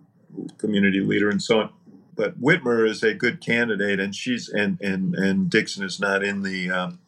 community 0.57 0.99
leader, 0.99 1.29
and 1.29 1.41
so 1.41 1.61
on. 1.61 1.69
But 2.15 2.41
Whitmer 2.41 2.89
is 2.89 3.03
a 3.03 3.13
good 3.13 3.41
candidate, 3.41 3.99
and 3.99 4.15
she's 4.15 4.49
and 4.49 4.79
and 4.81 5.15
and 5.15 5.49
Dixon 5.49 5.83
is 5.83 5.99
not 5.99 6.23
in 6.23 6.43
the. 6.43 6.71
Um, 6.71 6.99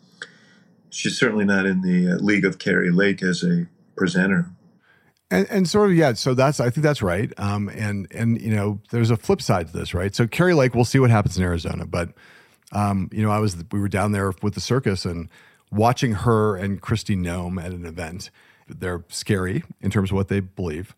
she's 0.89 1.17
certainly 1.17 1.45
not 1.45 1.65
in 1.65 1.81
the 1.81 2.13
uh, 2.13 2.15
league 2.17 2.45
of 2.45 2.59
Kari 2.59 2.91
Lake 2.91 3.21
as 3.21 3.43
a 3.43 3.67
presenter. 3.95 4.49
And, 5.29 5.45
and 5.49 5.67
sort 5.67 5.89
of 5.89 5.95
yeah, 5.97 6.13
so 6.13 6.33
that's 6.33 6.59
I 6.59 6.69
think 6.69 6.83
that's 6.83 7.01
right. 7.01 7.33
Um, 7.37 7.69
and 7.69 8.07
and 8.11 8.41
you 8.41 8.55
know, 8.55 8.79
there's 8.91 9.11
a 9.11 9.17
flip 9.17 9.41
side 9.41 9.67
to 9.67 9.73
this, 9.73 9.93
right? 9.93 10.15
So 10.15 10.25
Kari 10.25 10.53
Lake, 10.53 10.73
we'll 10.73 10.85
see 10.85 10.99
what 10.99 11.09
happens 11.09 11.37
in 11.37 11.43
Arizona, 11.43 11.85
but 11.85 12.09
um, 12.71 13.09
you 13.11 13.23
know, 13.23 13.31
I 13.31 13.39
was 13.39 13.57
we 13.71 13.79
were 13.79 13.89
down 13.89 14.11
there 14.11 14.31
with 14.41 14.53
the 14.53 14.61
circus 14.61 15.05
and 15.05 15.29
watching 15.71 16.13
her 16.13 16.55
and 16.55 16.81
Kristi 16.81 17.17
Noem 17.17 17.61
at 17.63 17.71
an 17.71 17.85
event. 17.85 18.29
They're 18.67 19.03
scary 19.09 19.63
in 19.81 19.91
terms 19.91 20.11
of 20.11 20.15
what 20.15 20.27
they 20.27 20.39
believe, 20.39 20.95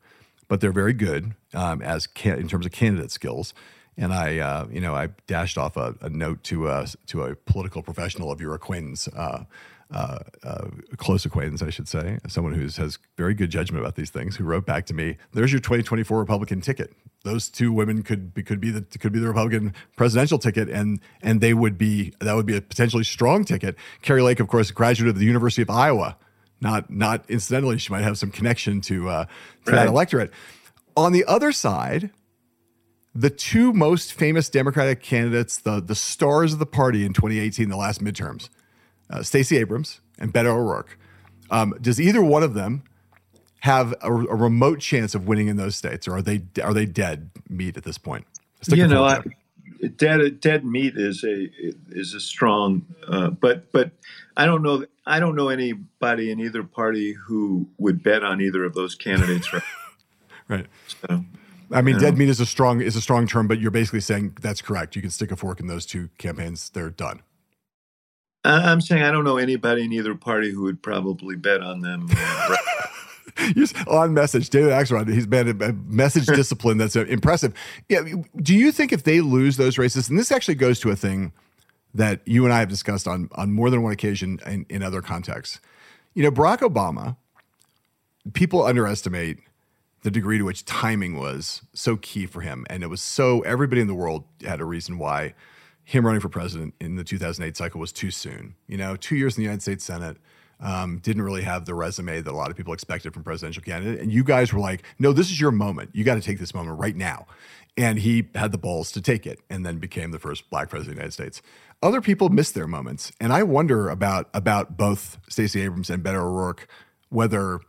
but 0.48 0.62
they're 0.62 0.72
very 0.72 0.94
good 0.94 1.34
um, 1.54 1.82
as 1.82 2.08
can, 2.08 2.40
in 2.40 2.48
terms 2.48 2.66
of 2.66 2.72
candidate 2.72 3.12
skills. 3.12 3.54
And 3.98 4.14
I, 4.14 4.40
uh, 4.40 4.68
you 4.72 4.80
know, 4.80 4.96
I 4.96 5.10
dashed 5.28 5.58
off 5.58 5.76
a, 5.76 5.94
a 6.02 6.10
note 6.10 6.44
to 6.46 6.70
a, 6.70 6.88
to 7.08 7.24
a 7.24 7.36
political 7.36 7.84
professional 7.84 8.32
of 8.32 8.40
your 8.40 8.54
acquaintance, 8.54 9.08
uh, 9.10 9.44
uh, 9.92 10.20
uh, 10.44 10.68
close 10.98 11.26
acquaintance, 11.26 11.64
I 11.64 11.72
should 11.72 11.88
say, 11.88 12.20
someone 12.28 12.54
who 12.54 12.62
has 12.62 13.00
very 13.18 13.34
good 13.34 13.50
judgment 13.50 13.84
about 13.84 13.96
these 13.96 14.12
things, 14.12 14.36
who 14.36 14.44
wrote 14.44 14.66
back 14.66 14.86
to 14.88 14.94
me, 14.94 15.18
"There's 15.34 15.52
your 15.52 15.60
2024 15.62 16.20
Republican 16.20 16.62
ticket. 16.62 16.94
Those 17.24 17.50
two 17.50 17.74
women 17.74 18.04
could 18.04 18.34
be 18.34 18.44
could 18.44 18.60
be 18.60 18.70
the 18.70 18.82
could 18.82 19.12
be 19.12 19.20
the 19.20 19.28
Republican 19.28 19.74
presidential 19.96 20.38
ticket, 20.38 20.70
and 20.70 21.00
and 21.24 21.42
they 21.42 21.56
would 21.56 21.78
be 21.78 22.14
that 22.20 22.36
would 22.36 22.46
be 22.46 22.56
a 22.56 22.62
potentially 22.62 23.04
strong 23.04 23.44
ticket." 23.44 23.76
Kari 24.04 24.22
Lake, 24.22 24.40
of 24.40 24.48
course, 24.48 24.70
a 24.70 24.74
graduate 24.74 25.10
of 25.10 25.18
the 25.18 25.26
University 25.26 25.64
of 25.64 25.72
Iowa. 25.72 26.18
Not 26.62 26.92
not 26.92 27.26
incidentally, 27.28 27.80
she 27.80 27.92
might 27.92 28.04
have 28.04 28.18
some 28.18 28.30
connection 28.30 28.82
to 28.82 29.10
uh, 29.10 29.26
to 29.66 29.72
right. 29.72 29.78
that 29.78 29.88
electorate. 29.88 30.32
On 30.96 31.14
the 31.14 31.26
other 31.26 31.52
side, 31.52 32.12
the 33.16 33.32
two 33.32 33.74
most 33.74 34.14
famous 34.14 34.50
Democratic 34.50 35.02
candidates, 35.02 35.58
the 35.58 35.82
the 35.82 35.96
stars 35.96 36.54
of 36.54 36.60
the 36.60 36.68
party 36.68 37.06
in 37.06 37.14
2018, 37.14 37.70
the 37.70 37.78
last 37.78 38.04
midterms 38.04 38.50
uh, 39.10 39.24
Stacey 39.24 39.58
Abrams 39.58 40.02
and 40.18 40.34
Beto 40.34 40.48
O'Rourke. 40.48 40.98
Um, 41.50 41.74
does 41.82 42.00
either 42.00 42.22
one 42.22 42.44
of 42.44 42.54
them 42.54 42.84
have 43.62 43.94
a, 44.02 44.12
a, 44.12 44.36
remote 44.36 44.80
chance 44.80 45.16
of 45.16 45.28
winning 45.28 45.48
in 45.48 45.58
those 45.58 45.76
states, 45.76 46.08
or 46.08 46.18
are 46.18 46.22
they 46.22 46.44
are 46.64 46.74
they 46.74 46.86
dead 46.86 47.30
meat 47.50 47.76
at 47.76 47.84
this 47.84 47.98
point? 47.98 48.26
You 48.68 48.88
know, 48.88 49.04
I, 49.04 49.22
dead 49.96 50.40
dead 50.40 50.66
meat 50.66 50.94
is 50.96 51.24
a 51.24 51.50
is 51.90 52.14
a 52.14 52.20
strong, 52.20 52.86
uh, 53.08 53.32
but 53.32 53.72
but 53.72 53.92
I 54.38 54.46
don't 54.46 54.62
know 54.62 54.86
I 55.06 55.20
don't 55.20 55.36
know 55.36 55.50
anybody 55.50 56.32
in 56.32 56.40
either 56.40 56.64
party 56.64 57.14
who 57.14 57.68
would 57.78 58.04
bet 58.04 58.24
on 58.24 58.42
either 58.42 58.64
of 58.64 58.74
those 58.76 58.96
candidates. 58.96 59.52
Right. 59.52 59.64
right. 60.48 60.68
So, 60.88 61.26
I 61.72 61.82
mean, 61.82 61.98
dead 62.00 62.18
meat 62.18 62.30
is 62.30 62.40
a 62.40 62.46
strong 62.46 62.82
is 62.82 62.96
a 62.96 63.02
strong 63.02 63.28
term, 63.28 63.48
but 63.48 63.60
you're 63.60 63.72
basically 63.72 64.02
saying 64.02 64.38
that's 64.42 64.62
correct. 64.62 64.96
You 64.96 65.02
can 65.02 65.12
stick 65.12 65.32
a 65.32 65.36
fork 65.36 65.60
in 65.60 65.68
those 65.68 65.86
two 65.86 66.10
campaigns; 66.18 66.70
they're 66.70 66.90
done. 66.90 67.22
I'm 68.46 68.82
saying 68.82 69.04
I 69.04 69.12
don't 69.12 69.24
know 69.24 69.38
anybody 69.38 69.84
in 69.84 69.92
either 69.92 70.16
party 70.16 70.52
who 70.52 70.64
would 70.64 70.82
probably 70.82 71.36
bet 71.36 71.62
on 71.62 71.82
them. 71.82 72.10
Just 73.54 73.76
on 73.88 74.14
message, 74.14 74.50
David 74.50 74.72
Axelrod, 74.72 75.12
he's 75.14 75.28
been 75.28 75.62
a 75.62 75.74
message 75.74 76.26
discipline 76.36 76.78
that's 76.78 76.96
uh, 76.96 77.06
impressive. 77.06 77.54
Yeah, 77.88 78.02
do 78.38 78.54
you 78.54 78.72
think 78.72 78.92
if 78.92 79.04
they 79.04 79.22
lose 79.22 79.58
those 79.58 79.78
races, 79.78 80.10
and 80.10 80.20
this 80.20 80.32
actually 80.32 80.56
goes 80.56 80.80
to 80.82 80.90
a 80.90 80.96
thing 80.96 81.32
that 81.94 82.22
you 82.26 82.46
and 82.46 82.54
I 82.54 82.60
have 82.60 82.70
discussed 82.70 83.08
on 83.08 83.30
on 83.34 83.52
more 83.52 83.70
than 83.70 83.82
one 83.82 83.92
occasion 83.92 84.40
in, 84.46 84.66
in 84.70 84.84
other 84.84 85.02
contexts. 85.02 85.60
You 86.14 86.24
know, 86.24 86.32
Barack 86.32 86.60
Obama, 86.60 87.18
people 88.34 88.64
underestimate 88.64 89.40
the 90.04 90.12
degree 90.12 90.38
to 90.38 90.44
which 90.44 90.66
timing 90.66 91.18
was 91.18 91.62
so 91.74 91.98
key 91.98 92.26
for 92.26 92.42
him, 92.42 92.66
and 92.70 92.84
it 92.84 92.88
was 92.88 93.02
so 93.02 93.42
everybody 93.42 93.82
in 93.82 93.88
the 93.88 93.96
world 93.96 94.26
had 94.46 94.60
a 94.60 94.66
reason 94.66 94.98
why 94.98 95.34
him 95.90 96.06
running 96.06 96.22
for 96.22 96.30
president 96.30 96.76
in 96.80 96.98
the 96.98 97.04
2008 97.04 97.58
cycle 97.58 97.80
was 97.80 97.92
too 97.92 98.12
soon. 98.12 98.54
You 98.68 98.78
know, 98.78 98.96
two 98.96 99.16
years 99.16 99.36
in 99.36 99.42
the 99.42 99.46
United 99.46 99.64
States 99.64 99.84
Senate. 99.84 100.18
Um, 100.62 100.98
didn't 100.98 101.22
really 101.22 101.44
have 101.44 101.64
the 101.64 101.74
resume 101.74 102.20
that 102.20 102.30
a 102.30 102.36
lot 102.36 102.52
of 102.52 102.58
people 102.58 102.74
expected 102.74 103.14
from 103.14 103.24
presidential 103.24 103.64
candidate. 103.64 104.02
And 104.02 104.12
you 104.12 104.26
guys 104.26 104.52
were 104.52 104.60
like, 104.60 104.84
no, 105.00 105.14
this 105.14 105.32
is 105.32 105.40
your 105.40 105.52
moment. 105.52 105.92
You 105.94 106.04
got 106.04 106.16
to 106.16 106.22
take 106.22 106.38
this 106.38 106.54
moment 106.54 106.78
right 106.78 106.98
now. 106.98 107.28
And 107.78 107.98
he 107.98 108.28
had 108.36 108.52
the 108.52 108.58
balls 108.58 108.92
to 108.92 109.02
take 109.02 109.26
it 109.26 109.40
and 109.50 109.66
then 109.66 109.78
became 109.78 110.12
the 110.12 110.20
first 110.20 110.50
black 110.50 110.70
president 110.70 110.92
of 110.92 110.96
the 110.98 111.02
United 111.02 111.14
States. 111.14 111.42
Other 111.82 112.02
people 112.02 112.28
missed 112.28 112.56
their 112.56 112.68
moments. 112.68 113.14
And 113.22 113.32
I 113.32 113.44
wonder 113.44 113.88
about 113.88 114.30
about 114.34 114.76
both 114.76 115.18
Stacey 115.30 115.62
Abrams 115.62 115.90
and 115.90 116.04
Beto 116.04 116.16
O'Rourke, 116.16 116.68
whether 117.08 117.62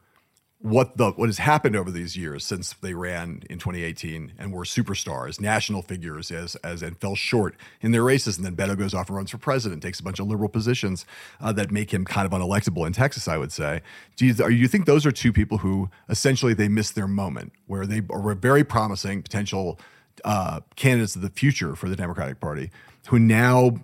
what 0.63 0.99
the 0.99 1.11
what 1.13 1.27
has 1.27 1.39
happened 1.39 1.75
over 1.75 1.91
these 1.91 2.17
years 2.17 2.45
since 2.45 2.75
they 2.83 2.93
ran 2.93 3.43
in 3.49 3.59
2018 3.59 4.35
and 4.39 4.53
were 4.53 4.65
superstars, 4.65 5.41
national 5.41 5.81
figures, 5.81 6.31
as 6.31 6.55
as 6.57 6.83
and 6.83 6.99
fell 6.99 7.15
short 7.15 7.57
in 7.81 7.93
their 7.93 8.03
races, 8.03 8.37
and 8.37 8.45
then 8.45 8.55
Beto 8.55 8.77
goes 8.77 8.93
off 8.93 9.09
and 9.09 9.17
runs 9.17 9.31
for 9.31 9.39
president, 9.39 9.83
takes 9.83 10.01
a 10.01 10.03
bunch 10.03 10.19
of 10.19 10.27
liberal 10.27 10.51
positions 10.51 11.07
uh, 11.41 11.51
that 11.53 11.71
make 11.71 11.95
him 11.95 12.05
kind 12.05 12.27
of 12.27 12.33
unelectable 12.33 12.87
in 12.87 12.93
Texas. 12.93 13.27
I 13.27 13.39
would 13.39 13.53
say. 13.53 13.81
Do 14.17 14.27
you, 14.27 14.49
you 14.49 14.69
think 14.69 14.85
those 14.85 15.07
are 15.07 15.13
two 15.13 15.33
people 15.33 15.59
who 15.59 15.89
essentially 16.11 16.53
they 16.53 16.69
missed 16.69 16.95
their 16.95 17.09
moment, 17.09 17.53
where 17.67 17.87
they 17.87 18.03
were 18.03 18.35
very 18.35 18.65
promising 18.65 19.23
potential 19.23 19.81
uh, 20.27 20.61
candidates 20.77 21.17
of 21.17 21.23
the 21.23 21.31
future 21.31 21.75
for 21.75 21.89
the 21.89 21.97
Democratic 21.97 22.39
Party, 22.39 22.71
who 23.09 23.19
now 23.19 23.79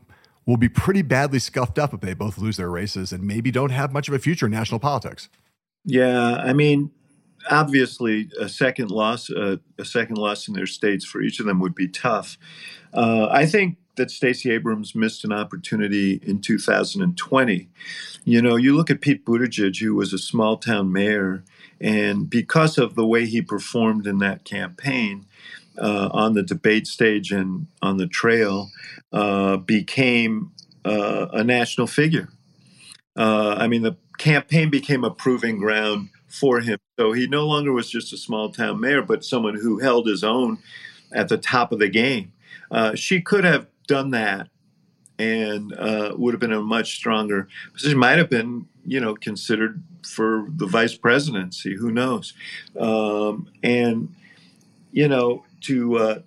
will 0.44 0.58
be 0.58 0.68
pretty 0.68 1.00
badly 1.02 1.38
scuffed 1.38 1.78
up 1.78 1.94
if 1.94 2.00
they 2.00 2.12
both 2.12 2.36
lose 2.36 2.58
their 2.58 2.70
races 2.70 3.12
and 3.12 3.24
maybe 3.24 3.50
don't 3.50 3.70
have 3.70 3.94
much 3.94 4.08
of 4.08 4.14
a 4.14 4.18
future 4.18 4.44
in 4.44 4.52
national 4.52 4.78
politics. 4.78 5.30
Yeah, 5.86 6.34
I 6.34 6.52
mean, 6.52 6.90
obviously, 7.48 8.28
a 8.38 8.48
second 8.48 8.90
loss, 8.90 9.30
uh, 9.30 9.56
a 9.78 9.84
second 9.84 10.18
loss 10.18 10.48
in 10.48 10.54
their 10.54 10.66
states 10.66 11.04
for 11.04 11.22
each 11.22 11.38
of 11.38 11.46
them 11.46 11.60
would 11.60 11.76
be 11.76 11.86
tough. 11.88 12.36
Uh, 12.92 13.28
I 13.30 13.46
think 13.46 13.78
that 13.96 14.10
Stacey 14.10 14.50
Abrams 14.50 14.94
missed 14.94 15.24
an 15.24 15.32
opportunity 15.32 16.20
in 16.22 16.40
2020. 16.40 17.68
You 18.24 18.42
know, 18.42 18.56
you 18.56 18.76
look 18.76 18.90
at 18.90 19.00
Pete 19.00 19.24
Buttigieg, 19.24 19.78
who 19.80 19.94
was 19.94 20.12
a 20.12 20.18
small 20.18 20.56
town 20.56 20.92
mayor, 20.92 21.44
and 21.80 22.28
because 22.28 22.78
of 22.78 22.96
the 22.96 23.06
way 23.06 23.24
he 23.24 23.40
performed 23.40 24.06
in 24.08 24.18
that 24.18 24.44
campaign, 24.44 25.24
uh, 25.78 26.08
on 26.12 26.32
the 26.32 26.42
debate 26.42 26.86
stage 26.86 27.30
and 27.30 27.66
on 27.80 27.98
the 27.98 28.06
trail, 28.06 28.70
uh, 29.12 29.56
became 29.58 30.50
uh, 30.84 31.26
a 31.32 31.44
national 31.44 31.86
figure. 31.86 32.28
Uh, 33.16 33.54
I 33.58 33.66
mean, 33.68 33.82
the 33.82 33.96
campaign 34.18 34.70
became 34.70 35.04
a 35.04 35.10
proving 35.10 35.58
ground 35.58 36.10
for 36.28 36.60
him. 36.60 36.78
So 36.98 37.12
he 37.12 37.26
no 37.26 37.46
longer 37.46 37.72
was 37.72 37.90
just 37.90 38.12
a 38.12 38.16
small 38.16 38.50
town 38.50 38.80
mayor, 38.80 39.02
but 39.02 39.24
someone 39.24 39.56
who 39.56 39.78
held 39.78 40.06
his 40.06 40.24
own 40.24 40.58
at 41.12 41.28
the 41.28 41.38
top 41.38 41.72
of 41.72 41.78
the 41.78 41.88
game. 41.88 42.32
Uh, 42.70 42.94
she 42.94 43.20
could 43.20 43.44
have 43.44 43.66
done 43.86 44.10
that 44.10 44.48
and 45.18 45.72
uh, 45.74 46.14
would 46.16 46.34
have 46.34 46.40
been 46.40 46.52
a 46.52 46.60
much 46.60 46.96
stronger 46.96 47.48
position. 47.72 47.98
Might 47.98 48.18
have 48.18 48.28
been, 48.28 48.66
you 48.84 49.00
know, 49.00 49.14
considered 49.14 49.82
for 50.06 50.46
the 50.48 50.66
vice 50.66 50.96
presidency. 50.96 51.76
Who 51.76 51.90
knows? 51.90 52.34
Um, 52.78 53.48
and 53.62 54.14
you 54.92 55.08
know, 55.08 55.44
to 55.62 55.98
uh, 55.98 56.18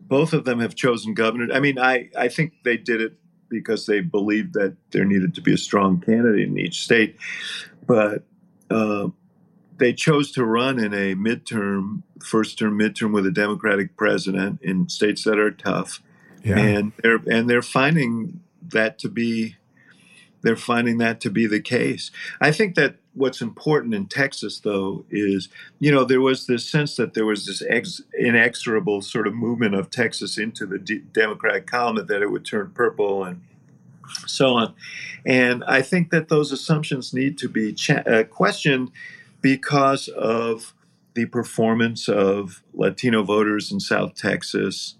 both 0.00 0.32
of 0.32 0.44
them 0.44 0.60
have 0.60 0.74
chosen 0.74 1.14
governor. 1.14 1.52
I 1.52 1.60
mean, 1.60 1.78
I 1.78 2.10
I 2.16 2.28
think 2.28 2.54
they 2.64 2.76
did 2.76 3.00
it 3.00 3.16
because 3.48 3.86
they 3.86 4.00
believed 4.00 4.54
that 4.54 4.76
there 4.90 5.04
needed 5.04 5.34
to 5.34 5.40
be 5.40 5.54
a 5.54 5.58
strong 5.58 6.00
candidate 6.00 6.48
in 6.48 6.58
each 6.58 6.82
state. 6.82 7.16
But 7.86 8.24
uh, 8.70 9.08
they 9.78 9.92
chose 9.92 10.32
to 10.32 10.44
run 10.44 10.78
in 10.78 10.92
a 10.92 11.14
midterm, 11.14 12.02
first 12.22 12.58
term 12.58 12.78
midterm 12.78 13.12
with 13.12 13.26
a 13.26 13.30
Democratic 13.30 13.96
president 13.96 14.60
in 14.62 14.88
states 14.88 15.24
that 15.24 15.38
are 15.38 15.50
tough, 15.50 16.02
yeah. 16.42 16.58
and 16.58 16.92
they're 17.02 17.20
and 17.30 17.48
they're 17.48 17.62
finding 17.62 18.40
that 18.62 18.98
to 19.00 19.08
be 19.08 19.56
they're 20.42 20.56
finding 20.56 20.98
that 20.98 21.20
to 21.22 21.30
be 21.30 21.46
the 21.46 21.60
case. 21.60 22.10
I 22.40 22.52
think 22.52 22.74
that 22.76 22.96
what's 23.14 23.40
important 23.40 23.94
in 23.94 24.06
Texas, 24.06 24.60
though, 24.60 25.04
is 25.10 25.48
you 25.78 25.90
know 25.90 26.04
there 26.04 26.20
was 26.20 26.46
this 26.46 26.68
sense 26.70 26.96
that 26.96 27.14
there 27.14 27.26
was 27.26 27.46
this 27.46 27.62
ex- 27.68 28.02
inexorable 28.18 29.02
sort 29.02 29.26
of 29.26 29.34
movement 29.34 29.74
of 29.74 29.90
Texas 29.90 30.38
into 30.38 30.66
the 30.66 30.78
D- 30.78 31.02
Democratic 31.12 31.66
column 31.66 32.06
that 32.06 32.22
it 32.22 32.30
would 32.30 32.44
turn 32.44 32.70
purple 32.74 33.24
and 33.24 33.40
so 34.26 34.54
on. 34.54 34.74
And 35.24 35.64
I 35.64 35.82
think 35.82 36.10
that 36.10 36.28
those 36.28 36.52
assumptions 36.52 37.12
need 37.12 37.38
to 37.38 37.48
be 37.48 37.72
cha- 37.72 38.04
uh, 38.06 38.24
questioned 38.24 38.90
because 39.40 40.08
of 40.08 40.74
the 41.14 41.26
performance 41.26 42.08
of 42.08 42.62
Latino 42.74 43.22
voters 43.22 43.72
in 43.72 43.80
South 43.80 44.14
Texas. 44.14 44.95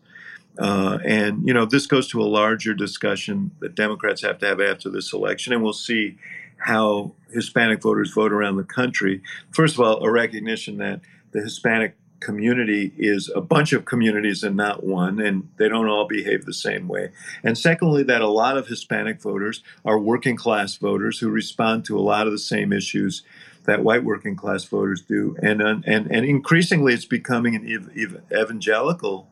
Uh, 0.58 0.98
and, 1.04 1.46
you 1.46 1.52
know, 1.52 1.66
this 1.66 1.86
goes 1.86 2.08
to 2.08 2.20
a 2.20 2.24
larger 2.24 2.74
discussion 2.74 3.50
that 3.60 3.74
Democrats 3.74 4.22
have 4.22 4.38
to 4.38 4.46
have 4.46 4.60
after 4.60 4.88
this 4.90 5.12
election, 5.12 5.52
and 5.52 5.62
we'll 5.62 5.72
see 5.72 6.16
how 6.58 7.12
Hispanic 7.30 7.82
voters 7.82 8.12
vote 8.12 8.32
around 8.32 8.56
the 8.56 8.64
country. 8.64 9.22
First 9.50 9.74
of 9.74 9.80
all, 9.80 10.02
a 10.02 10.10
recognition 10.10 10.78
that 10.78 11.00
the 11.32 11.42
Hispanic 11.42 11.96
community 12.20 12.92
is 12.96 13.30
a 13.34 13.42
bunch 13.42 13.74
of 13.74 13.84
communities 13.84 14.42
and 14.42 14.56
not 14.56 14.82
one, 14.82 15.20
and 15.20 15.50
they 15.58 15.68
don't 15.68 15.88
all 15.88 16.08
behave 16.08 16.46
the 16.46 16.54
same 16.54 16.88
way. 16.88 17.10
And 17.44 17.58
secondly, 17.58 18.02
that 18.04 18.22
a 18.22 18.28
lot 18.28 18.56
of 18.56 18.68
Hispanic 18.68 19.20
voters 19.20 19.62
are 19.84 19.98
working 19.98 20.36
class 20.36 20.76
voters 20.76 21.18
who 21.18 21.28
respond 21.28 21.84
to 21.84 21.98
a 21.98 22.00
lot 22.00 22.26
of 22.26 22.32
the 22.32 22.38
same 22.38 22.72
issues 22.72 23.22
that 23.64 23.84
white 23.84 24.04
working 24.04 24.34
class 24.34 24.64
voters 24.64 25.02
do. 25.02 25.36
And, 25.42 25.60
and, 25.60 25.84
and 25.86 26.24
increasingly, 26.24 26.94
it's 26.94 27.04
becoming 27.04 27.54
an 27.54 27.70
ev- 27.70 28.22
evangelical 28.32 29.28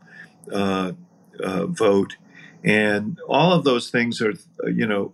uh, 0.53 0.93
uh, 1.41 1.67
vote. 1.67 2.17
And 2.63 3.19
all 3.29 3.53
of 3.53 3.65
those 3.65 3.91
things 3.91 4.23
are, 4.23 4.35
you 4.67 4.87
know, 4.87 5.13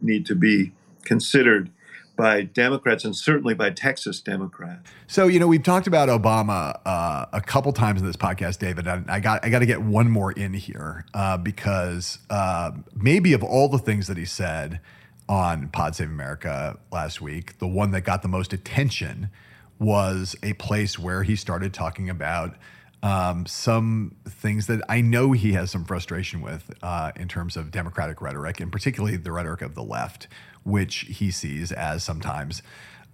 need 0.00 0.26
to 0.26 0.34
be 0.34 0.72
considered 1.04 1.70
by 2.18 2.42
Democrats 2.42 3.04
and 3.04 3.14
certainly 3.14 3.54
by 3.54 3.70
Texas 3.70 4.20
Democrats. 4.20 4.90
So 5.06 5.28
you 5.28 5.38
know 5.38 5.46
we've 5.46 5.62
talked 5.62 5.86
about 5.86 6.08
Obama 6.08 6.78
uh, 6.84 7.26
a 7.32 7.40
couple 7.40 7.72
times 7.72 8.00
in 8.00 8.06
this 8.06 8.16
podcast, 8.16 8.58
David. 8.58 8.88
And 8.88 9.08
I 9.08 9.20
got 9.20 9.44
I 9.44 9.50
got 9.50 9.60
to 9.60 9.66
get 9.66 9.80
one 9.80 10.10
more 10.10 10.32
in 10.32 10.52
here 10.52 11.06
uh, 11.14 11.38
because 11.38 12.18
uh, 12.28 12.72
maybe 12.94 13.32
of 13.32 13.44
all 13.44 13.68
the 13.68 13.78
things 13.78 14.08
that 14.08 14.16
he 14.16 14.24
said 14.24 14.80
on 15.28 15.68
Pod 15.68 15.94
Save 15.94 16.08
America 16.08 16.76
last 16.90 17.20
week, 17.20 17.58
the 17.60 17.68
one 17.68 17.92
that 17.92 18.00
got 18.00 18.22
the 18.22 18.28
most 18.28 18.52
attention 18.52 19.30
was 19.78 20.34
a 20.42 20.54
place 20.54 20.98
where 20.98 21.22
he 21.22 21.36
started 21.36 21.72
talking 21.72 22.10
about 22.10 22.56
um, 23.02 23.46
some 23.46 24.16
things 24.28 24.66
that 24.66 24.82
I 24.88 25.00
know 25.00 25.32
he 25.32 25.52
has 25.52 25.70
some 25.70 25.84
frustration 25.84 26.40
with 26.40 26.72
uh, 26.82 27.12
in 27.16 27.28
terms 27.28 27.56
of 27.56 27.70
Democratic 27.70 28.20
rhetoric, 28.20 28.60
and 28.60 28.72
particularly 28.72 29.16
the 29.16 29.32
rhetoric 29.32 29.62
of 29.62 29.74
the 29.74 29.82
left, 29.82 30.28
which 30.64 31.06
he 31.08 31.30
sees 31.30 31.70
as 31.72 32.02
sometimes. 32.02 32.62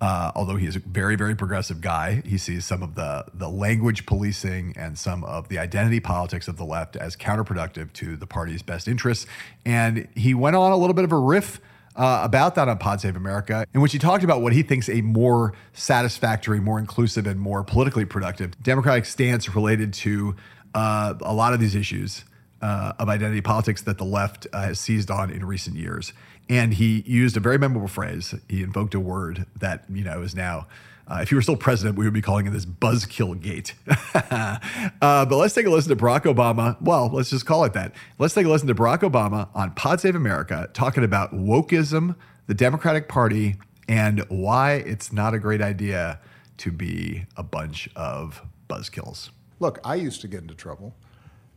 Uh, 0.01 0.33
although 0.35 0.57
he 0.57 0.67
is 0.67 0.77
a 0.77 0.81
very, 0.81 1.17
very 1.17 1.37
progressive 1.37 1.81
guy, 1.81 2.21
he 2.27 2.37
sees 2.37 2.65
some 2.65 2.83
of 2.83 2.95
the 2.95 3.25
the 3.33 3.49
language 3.49 4.07
policing 4.07 4.75
and 4.77 4.99
some 4.99 5.23
of 5.25 5.49
the 5.49 5.59
identity 5.59 6.01
politics 6.01 6.49
of 6.49 6.57
the 6.57 6.65
left 6.65 6.97
as 6.97 7.17
counterproductive 7.17 7.93
to 7.93 8.17
the 8.17 8.27
party's 8.27 8.63
best 8.63 8.89
interests. 8.89 9.27
And 9.65 10.09
he 10.15 10.35
went 10.35 10.57
on 10.57 10.73
a 10.73 10.77
little 10.77 10.95
bit 10.95 11.05
of 11.05 11.13
a 11.13 11.19
riff 11.19 11.61
uh, 11.97 12.21
about 12.25 12.55
that 12.57 12.69
on 12.69 12.79
Pod 12.79 13.01
Save 13.01 13.17
America, 13.17 13.67
in 13.73 13.81
which 13.81 13.93
he 13.93 13.99
talked 13.99 14.25
about 14.25 14.43
what 14.43 14.53
he 14.53 14.63
thinks 14.63 14.89
a 14.89 15.01
more 15.03 15.53
satisfactory, 15.73 16.61
more 16.61 16.79
inclusive, 16.79 17.27
and 17.27 17.39
more 17.39 17.63
politically 17.63 18.05
productive 18.05 18.61
Democratic 18.63 19.05
stance 19.05 19.55
related 19.55 19.93
to 19.93 20.35
uh, 20.75 21.15
a 21.21 21.33
lot 21.33 21.53
of 21.55 21.61
these 21.61 21.75
issues 21.75 22.25
uh, 22.63 22.93
of 22.99 23.09
identity 23.09 23.41
politics 23.41 23.83
that 23.83 23.99
the 23.99 24.05
left 24.05 24.47
uh, 24.53 24.63
has 24.63 24.81
seized 24.81 25.11
on 25.11 25.31
in 25.31 25.45
recent 25.45 25.77
years. 25.77 26.13
And 26.49 26.75
he 26.75 27.03
used 27.07 27.37
a 27.37 27.41
very 27.41 27.59
memorable 27.59 27.89
phrase. 27.89 28.35
He 28.49 28.63
invoked 28.63 28.95
a 28.95 29.01
word 29.01 29.47
that 29.57 29.85
you 29.89 30.05
know 30.05 30.23
is 30.23 30.35
now 30.35 30.67
uh, 31.07 31.19
if 31.23 31.29
he 31.29 31.35
were 31.35 31.43
still 31.43 31.57
president, 31.57 31.99
we 31.99 32.05
would 32.05 32.15
be 32.15 32.23
calling 32.23 32.47
it 32.47 32.51
this 32.51 32.65
buzzkill 32.65 33.41
gate. 33.41 33.75
uh, 34.15 34.59
but 35.01 35.37
let's 35.37 35.55
take 35.55 35.67
a 35.67 35.71
listen 35.71 35.97
to 35.97 36.03
Barack 36.03 36.23
Obama. 36.23 36.81
Well, 36.81 37.11
let's 37.13 37.31
just 37.31 37.47
call 37.47 37.65
it 37.65 37.75
that. 37.75 37.93
Let's 38.19 38.35
take 38.35 38.47
a 38.47 38.49
listen 38.49 38.69
to 38.69 38.75
Barack 38.75 39.01
Obama 39.01 39.49
on 39.55 39.73
Pod 39.73 40.01
Save 40.01 40.15
America 40.15 40.69
talking 40.73 41.05
about 41.05 41.35
wokeism, 41.35 42.17
the 42.47 42.55
Democratic 42.55 43.09
Party, 43.09 43.57
and 43.89 44.21
why 44.29 44.75
it's 44.75 45.13
not 45.13 45.35
a 45.35 45.39
great 45.39 45.61
idea 45.61 46.19
to 46.59 46.73
be 46.73 47.27
a 47.37 47.43
bunch 47.43 47.89
of 47.97 48.43
buzzkills. 48.69 49.31
Look, 49.61 49.81
I 49.85 49.97
used 49.97 50.21
to 50.23 50.29
get 50.29 50.43
into 50.43 50.55
trouble 50.55 50.95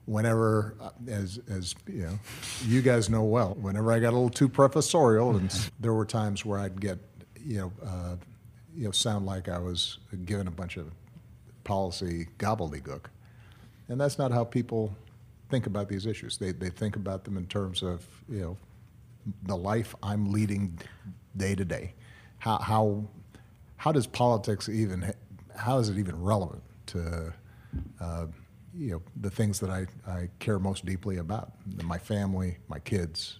whenever, 0.06 0.76
uh, 0.82 0.90
as 1.08 1.40
as 1.50 1.76
you 1.88 2.04
know, 2.04 2.20
you 2.66 2.82
guys 2.82 3.10
know 3.10 3.24
well, 3.24 3.56
whenever 3.60 3.92
I 3.92 4.00
got 4.00 4.10
a 4.10 4.18
little 4.18 4.30
too 4.30 4.50
professorial, 4.50 5.38
and 5.38 5.52
there 5.80 5.94
were 5.94 6.06
times 6.06 6.44
where 6.44 6.60
I'd 6.60 6.82
get, 6.82 6.98
you 7.40 7.58
know, 7.58 7.72
uh, 7.86 8.16
you 8.78 8.84
know, 8.84 8.92
sound 8.92 9.26
like 9.26 9.50
I 9.50 9.58
was 9.58 9.98
given 10.26 10.48
a 10.48 10.52
bunch 10.52 10.78
of 10.78 10.92
policy 11.64 12.28
gobbledygook. 12.38 13.06
And 13.90 14.00
that's 14.00 14.20
not 14.20 14.32
how 14.32 14.44
people 14.44 14.96
think 15.50 15.66
about 15.66 15.90
these 15.90 16.06
issues. 16.06 16.38
They, 16.38 16.52
they 16.52 16.70
think 16.70 16.96
about 16.96 17.24
them 17.24 17.38
in 17.38 17.48
terms 17.48 17.82
of, 17.82 18.06
you 18.30 18.40
know, 18.40 18.58
the 19.44 19.58
life 19.58 19.96
I'm 20.04 20.32
leading 20.32 20.78
day 21.36 21.56
to 21.56 21.66
day. 21.66 21.96
How, 22.38 22.60
how, 22.60 23.08
how 23.78 23.92
does 23.92 24.06
politics 24.06 24.70
even, 24.70 25.12
how 25.56 25.80
is 25.80 25.90
it 25.90 25.98
even 25.98 26.22
relevant 26.22 26.62
to, 26.88 27.34
uh, 28.00 28.28
you 28.76 28.92
know, 28.92 29.02
the 29.22 29.32
things 29.32 29.60
that 29.60 29.72
I, 29.72 29.88
I 30.08 30.30
care 30.38 30.60
most 30.60 30.86
deeply 30.86 31.18
about? 31.18 31.54
My 31.84 31.98
family, 31.98 32.58
my 32.68 32.78
kids, 32.78 33.40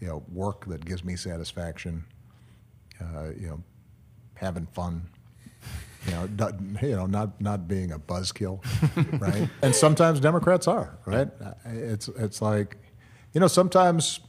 you 0.00 0.06
know, 0.06 0.22
work 0.32 0.64
that 0.66 0.82
gives 0.82 1.04
me 1.04 1.14
satisfaction, 1.14 2.04
uh, 3.02 3.28
you 3.38 3.48
know, 3.48 3.62
having 4.36 4.66
fun. 4.66 5.08
You 6.06 6.12
know, 6.12 6.28
not, 6.38 6.82
you 6.82 6.94
know, 6.96 7.06
not 7.06 7.40
not 7.40 7.66
being 7.66 7.90
a 7.90 7.98
buzzkill, 7.98 8.62
right? 9.20 9.48
and 9.60 9.74
sometimes 9.74 10.20
Democrats 10.20 10.68
are, 10.68 10.96
right? 11.04 11.28
It's 11.64 12.06
it's 12.08 12.40
like, 12.40 12.76
you 13.32 13.40
know, 13.40 13.48
sometimes, 13.48 14.20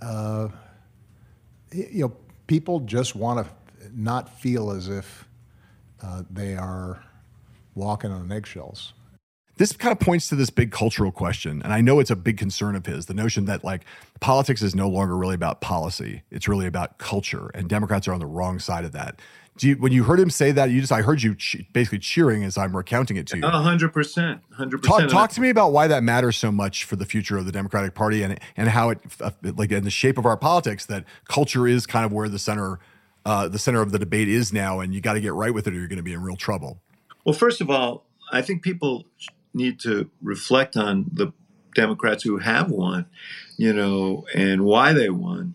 uh, 0.00 0.48
you 1.72 2.02
know, 2.02 2.16
people 2.46 2.80
just 2.80 3.14
want 3.14 3.46
to 3.46 3.52
not 3.94 4.40
feel 4.40 4.70
as 4.70 4.88
if 4.88 5.28
uh, 6.02 6.22
they 6.30 6.56
are 6.56 7.02
walking 7.74 8.10
on 8.10 8.32
eggshells 8.32 8.94
this 9.56 9.72
kind 9.72 9.92
of 9.92 9.98
points 9.98 10.28
to 10.28 10.34
this 10.34 10.50
big 10.50 10.70
cultural 10.70 11.10
question 11.10 11.62
and 11.62 11.72
i 11.72 11.80
know 11.80 11.98
it's 11.98 12.10
a 12.10 12.16
big 12.16 12.36
concern 12.36 12.74
of 12.74 12.86
his 12.86 13.06
the 13.06 13.14
notion 13.14 13.44
that 13.46 13.64
like 13.64 13.84
politics 14.20 14.62
is 14.62 14.74
no 14.74 14.88
longer 14.88 15.16
really 15.16 15.34
about 15.34 15.60
policy. 15.60 16.22
It's 16.30 16.48
really 16.48 16.66
about 16.66 16.98
culture 16.98 17.50
and 17.54 17.68
democrats 17.68 18.08
are 18.08 18.12
on 18.12 18.20
the 18.20 18.26
wrong 18.26 18.58
side 18.58 18.84
of 18.84 18.92
that. 18.92 19.20
Do 19.58 19.68
you, 19.68 19.76
when 19.76 19.90
you 19.90 20.04
heard 20.04 20.20
him 20.20 20.28
say 20.28 20.52
that 20.52 20.70
you 20.70 20.80
just 20.80 20.92
i 20.92 21.02
heard 21.02 21.22
you 21.22 21.34
che- 21.34 21.66
basically 21.72 21.98
cheering 21.98 22.44
as 22.44 22.58
i'm 22.58 22.76
recounting 22.76 23.16
it 23.16 23.26
to 23.28 23.36
you. 23.38 23.42
100% 23.42 24.40
100% 24.58 24.82
talk, 24.82 25.08
talk 25.08 25.30
to 25.30 25.40
me 25.40 25.48
about 25.48 25.72
why 25.72 25.86
that 25.86 26.02
matters 26.02 26.36
so 26.36 26.52
much 26.52 26.84
for 26.84 26.96
the 26.96 27.06
future 27.06 27.38
of 27.38 27.46
the 27.46 27.52
democratic 27.52 27.94
party 27.94 28.22
and 28.22 28.38
and 28.56 28.68
how 28.68 28.90
it 28.90 29.00
uh, 29.20 29.30
like 29.42 29.72
in 29.72 29.84
the 29.84 29.90
shape 29.90 30.18
of 30.18 30.26
our 30.26 30.36
politics 30.36 30.86
that 30.86 31.04
culture 31.26 31.66
is 31.66 31.86
kind 31.86 32.04
of 32.04 32.12
where 32.12 32.28
the 32.28 32.38
center 32.38 32.78
uh, 33.24 33.48
the 33.48 33.58
center 33.58 33.80
of 33.80 33.90
the 33.92 33.98
debate 33.98 34.28
is 34.28 34.52
now 34.52 34.78
and 34.80 34.94
you 34.94 35.00
got 35.00 35.14
to 35.14 35.20
get 35.20 35.32
right 35.32 35.52
with 35.52 35.66
it 35.66 35.74
or 35.74 35.76
you're 35.78 35.88
going 35.88 35.96
to 35.96 36.02
be 36.02 36.12
in 36.12 36.22
real 36.22 36.36
trouble. 36.36 36.80
Well 37.24 37.34
first 37.34 37.60
of 37.60 37.70
all 37.70 38.04
I 38.32 38.42
think 38.42 38.62
people 38.62 39.06
need 39.56 39.80
to 39.80 40.10
reflect 40.22 40.76
on 40.76 41.06
the 41.12 41.32
Democrats 41.74 42.22
who 42.22 42.38
have 42.38 42.70
won, 42.70 43.06
you 43.56 43.72
know, 43.72 44.26
and 44.34 44.64
why 44.64 44.92
they 44.92 45.10
won. 45.10 45.54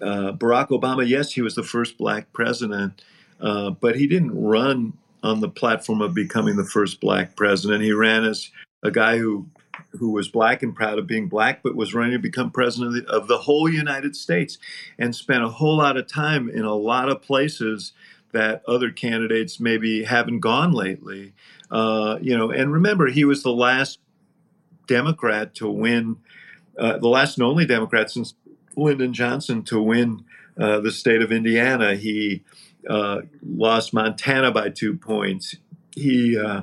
Uh, 0.00 0.32
Barack 0.32 0.68
Obama, 0.68 1.06
yes, 1.06 1.32
he 1.32 1.42
was 1.42 1.54
the 1.54 1.62
first 1.62 1.98
black 1.98 2.32
president, 2.32 3.02
uh, 3.40 3.70
but 3.70 3.96
he 3.96 4.06
didn't 4.06 4.40
run 4.40 4.94
on 5.22 5.40
the 5.40 5.48
platform 5.48 6.00
of 6.00 6.14
becoming 6.14 6.56
the 6.56 6.64
first 6.64 7.00
black 7.00 7.36
president. 7.36 7.82
He 7.82 7.92
ran 7.92 8.24
as 8.24 8.50
a 8.82 8.90
guy 8.90 9.18
who 9.18 9.46
who 9.98 10.10
was 10.10 10.28
black 10.28 10.62
and 10.62 10.74
proud 10.74 10.98
of 10.98 11.06
being 11.06 11.26
black, 11.26 11.62
but 11.62 11.74
was 11.74 11.94
running 11.94 12.12
to 12.12 12.18
become 12.18 12.50
president 12.50 12.96
of 12.96 13.06
the, 13.06 13.10
of 13.10 13.28
the 13.28 13.38
whole 13.38 13.68
United 13.68 14.14
States, 14.14 14.58
and 14.98 15.14
spent 15.14 15.42
a 15.42 15.48
whole 15.48 15.78
lot 15.78 15.96
of 15.96 16.06
time 16.06 16.48
in 16.48 16.64
a 16.64 16.74
lot 16.74 17.08
of 17.08 17.22
places 17.22 17.92
that 18.32 18.62
other 18.68 18.90
candidates 18.90 19.58
maybe 19.58 20.04
haven't 20.04 20.40
gone 20.40 20.72
lately. 20.72 21.32
Uh, 21.70 22.18
you 22.20 22.36
know, 22.36 22.50
and 22.50 22.72
remember, 22.72 23.06
he 23.06 23.24
was 23.24 23.42
the 23.42 23.52
last 23.52 24.00
Democrat 24.86 25.54
to 25.56 25.68
win, 25.68 26.16
uh, 26.78 26.98
the 26.98 27.08
last 27.08 27.38
and 27.38 27.46
only 27.46 27.66
Democrat 27.66 28.10
since 28.10 28.34
Lyndon 28.76 29.12
Johnson 29.12 29.62
to 29.64 29.80
win 29.80 30.24
uh, 30.58 30.80
the 30.80 30.90
state 30.90 31.22
of 31.22 31.30
Indiana. 31.30 31.94
He 31.94 32.42
uh, 32.88 33.22
lost 33.42 33.94
Montana 33.94 34.50
by 34.50 34.70
two 34.70 34.96
points. 34.96 35.56
He 35.94 36.38
uh, 36.38 36.62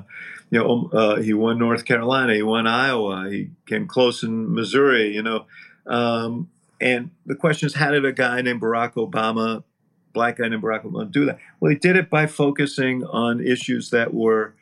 you 0.50 0.58
know, 0.58 0.90
uh, 0.92 1.20
he 1.20 1.34
won 1.34 1.58
North 1.58 1.84
Carolina, 1.84 2.34
he 2.34 2.42
won 2.42 2.66
Iowa, 2.66 3.28
he 3.30 3.50
came 3.66 3.86
close 3.86 4.22
in 4.22 4.54
Missouri, 4.54 5.14
you 5.14 5.22
know. 5.22 5.46
Um, 5.86 6.50
and 6.80 7.10
the 7.26 7.34
question 7.34 7.66
is, 7.66 7.74
how 7.74 7.90
did 7.90 8.04
a 8.04 8.12
guy 8.12 8.40
named 8.40 8.60
Barack 8.60 8.94
Obama, 8.94 9.64
black 10.12 10.38
guy 10.38 10.48
named 10.48 10.62
Barack 10.62 10.84
Obama, 10.84 11.10
do 11.10 11.26
that? 11.26 11.38
Well, 11.60 11.70
he 11.70 11.76
did 11.76 11.96
it 11.96 12.08
by 12.08 12.26
focusing 12.26 13.04
on 13.04 13.44
issues 13.44 13.90
that 13.90 14.14
were 14.14 14.54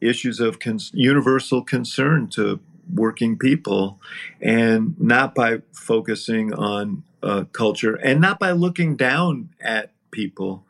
issues 0.00 0.40
of 0.40 0.58
cons- 0.58 0.90
universal 0.94 1.62
concern 1.62 2.28
to 2.28 2.60
working 2.94 3.38
people, 3.38 4.00
and 4.40 4.98
not 5.00 5.34
by 5.34 5.62
focusing 5.72 6.52
on 6.52 7.02
uh, 7.22 7.44
culture, 7.52 7.94
and 7.96 8.20
not 8.20 8.38
by 8.38 8.50
looking 8.52 8.96
down 8.96 9.50
at 9.60 9.92
people. 10.10 10.64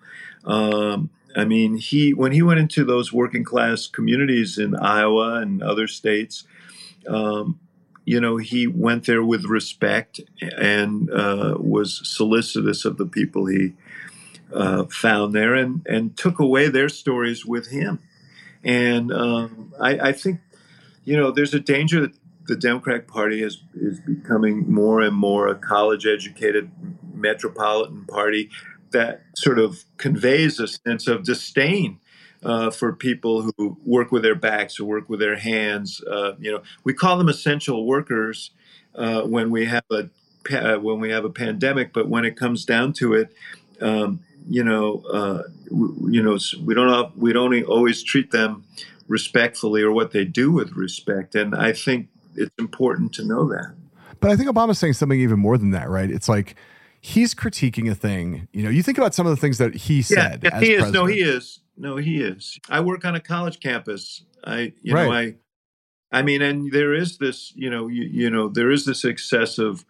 Um, 0.44 1.11
I 1.36 1.44
mean, 1.44 1.77
he 1.77 2.12
when 2.12 2.32
he 2.32 2.43
went 2.43 2.61
into 2.61 2.85
those 2.85 3.12
working 3.12 3.44
class 3.44 3.86
communities 3.86 4.59
in 4.59 4.74
Iowa 4.74 5.36
and 5.36 5.62
other 5.62 5.86
states, 5.86 6.44
um, 7.07 7.59
you 8.05 8.20
know, 8.20 8.36
he 8.39 8.66
went 8.66 9.07
there 9.07 9.23
with 9.23 9.44
respect 9.44 10.20
and 10.59 11.11
uh, 11.11 11.57
was 11.59 12.01
solicitous 12.05 12.85
of 12.85 12.97
the 12.97 13.07
people 13.07 13.47
he 13.47 13.74
uh, 14.52 14.85
found 14.86 15.32
there, 15.32 15.55
and 15.55 15.86
and 15.86 16.16
took 16.16 16.39
away 16.39 16.69
their 16.69 16.89
stories 16.89 17.47
with 17.47 17.69
him. 17.69 18.01
And 18.65 19.12
um, 19.12 19.73
I, 19.81 20.09
I 20.09 20.12
think, 20.12 20.41
you 21.05 21.16
know, 21.16 21.31
there's 21.31 21.55
a 21.55 21.61
danger 21.61 22.01
that 22.01 22.12
the 22.47 22.57
Democratic 22.57 23.07
Party 23.07 23.43
is 23.43 23.62
is 23.74 24.01
becoming 24.01 24.70
more 24.70 25.01
and 25.01 25.15
more 25.15 25.49
a 25.49 25.55
college 25.55 26.07
educated 26.07 26.70
metropolitan 27.15 28.05
party 28.07 28.51
that 28.91 29.23
sort 29.37 29.59
of 29.59 29.85
conveys 29.99 30.59
a 30.59 30.66
sense 30.66 31.07
of 31.07 31.23
disdain 31.23 32.01
uh, 32.43 32.70
for 32.70 32.93
people 32.93 33.51
who 33.57 33.77
work 33.85 34.11
with 34.11 34.23
their 34.23 34.35
backs 34.35 34.81
or 34.81 34.85
work 34.85 35.09
with 35.09 35.20
their 35.20 35.37
hands. 35.37 36.03
Uh, 36.11 36.32
you 36.41 36.51
know, 36.51 36.62
we 36.85 36.93
call 36.93 37.19
them 37.19 37.28
essential 37.28 37.87
workers 37.87 38.51
uh, 38.95 39.23
when 39.23 39.51
we 39.51 39.66
have 39.66 39.85
a 39.91 40.11
when 40.78 40.99
we 41.01 41.11
have 41.11 41.24
a 41.24 41.31
pandemic, 41.31 41.93
but 41.93 42.09
when 42.09 42.24
it 42.24 42.37
comes 42.37 42.65
down 42.65 42.93
to 42.95 43.12
it, 43.12 43.32
um, 43.81 44.20
you 44.51 44.64
know, 44.64 45.02
uh, 45.12 45.43
we, 45.70 46.14
you 46.14 46.22
know, 46.22 46.36
we 46.64 46.74
don't 46.74 47.16
we 47.16 47.32
don't 47.32 47.64
always 47.64 48.02
treat 48.02 48.32
them 48.32 48.64
respectfully 49.06 49.82
or 49.82 49.93
what 49.93 50.10
they 50.10 50.24
do 50.24 50.51
with 50.51 50.72
respect, 50.72 51.35
and 51.35 51.55
I 51.55 51.72
think 51.72 52.09
it's 52.35 52.55
important 52.59 53.12
to 53.14 53.24
know 53.24 53.48
that. 53.48 53.74
But 54.18 54.31
I 54.31 54.36
think 54.36 54.51
Obama's 54.51 54.78
saying 54.78 54.94
something 54.94 55.20
even 55.20 55.39
more 55.39 55.56
than 55.56 55.70
that, 55.70 55.89
right? 55.89 56.10
It's 56.10 56.28
like 56.28 56.56
he's 57.01 57.35
critiquing 57.35 57.90
a 57.90 57.94
thing. 57.94 58.48
You 58.52 58.64
know, 58.64 58.70
you 58.70 58.82
think 58.82 58.98
about 58.98 59.14
some 59.14 59.27
of 59.27 59.31
the 59.31 59.40
things 59.40 59.59
that 59.59 59.74
he 59.74 60.02
said. 60.02 60.40
Yeah, 60.43 60.60
he 60.60 60.72
is. 60.72 60.82
President. 60.82 60.93
No, 60.94 61.06
he 61.06 61.20
is. 61.20 61.60
No, 61.77 61.97
he 61.97 62.22
is. 62.22 62.59
I 62.68 62.81
work 62.81 63.05
on 63.05 63.14
a 63.14 63.20
college 63.20 63.60
campus. 63.60 64.22
I, 64.44 64.72
you 64.82 64.94
right. 64.94 65.05
know, 65.05 65.12
I, 65.12 65.35
I 66.12 66.22
mean, 66.22 66.43
and 66.43 66.70
there 66.72 66.93
is 66.93 67.18
this, 67.18 67.52
you 67.55 67.70
know, 67.70 67.86
you, 67.86 68.02
you 68.02 68.28
know, 68.31 68.48
there 68.48 68.70
is 68.70 68.85
this 68.85 69.05
excessive, 69.05 69.85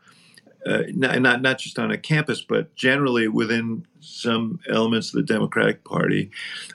uh, 0.66 0.82
not, 0.94 1.20
not 1.20 1.42
not 1.42 1.58
just 1.58 1.78
on 1.78 1.90
a 1.90 1.98
campus, 1.98 2.42
but 2.42 2.74
generally 2.74 3.28
within 3.28 3.86
some 4.00 4.60
elements 4.68 5.08
of 5.08 5.14
the 5.14 5.32
Democratic 5.32 5.84
Party, 5.84 6.30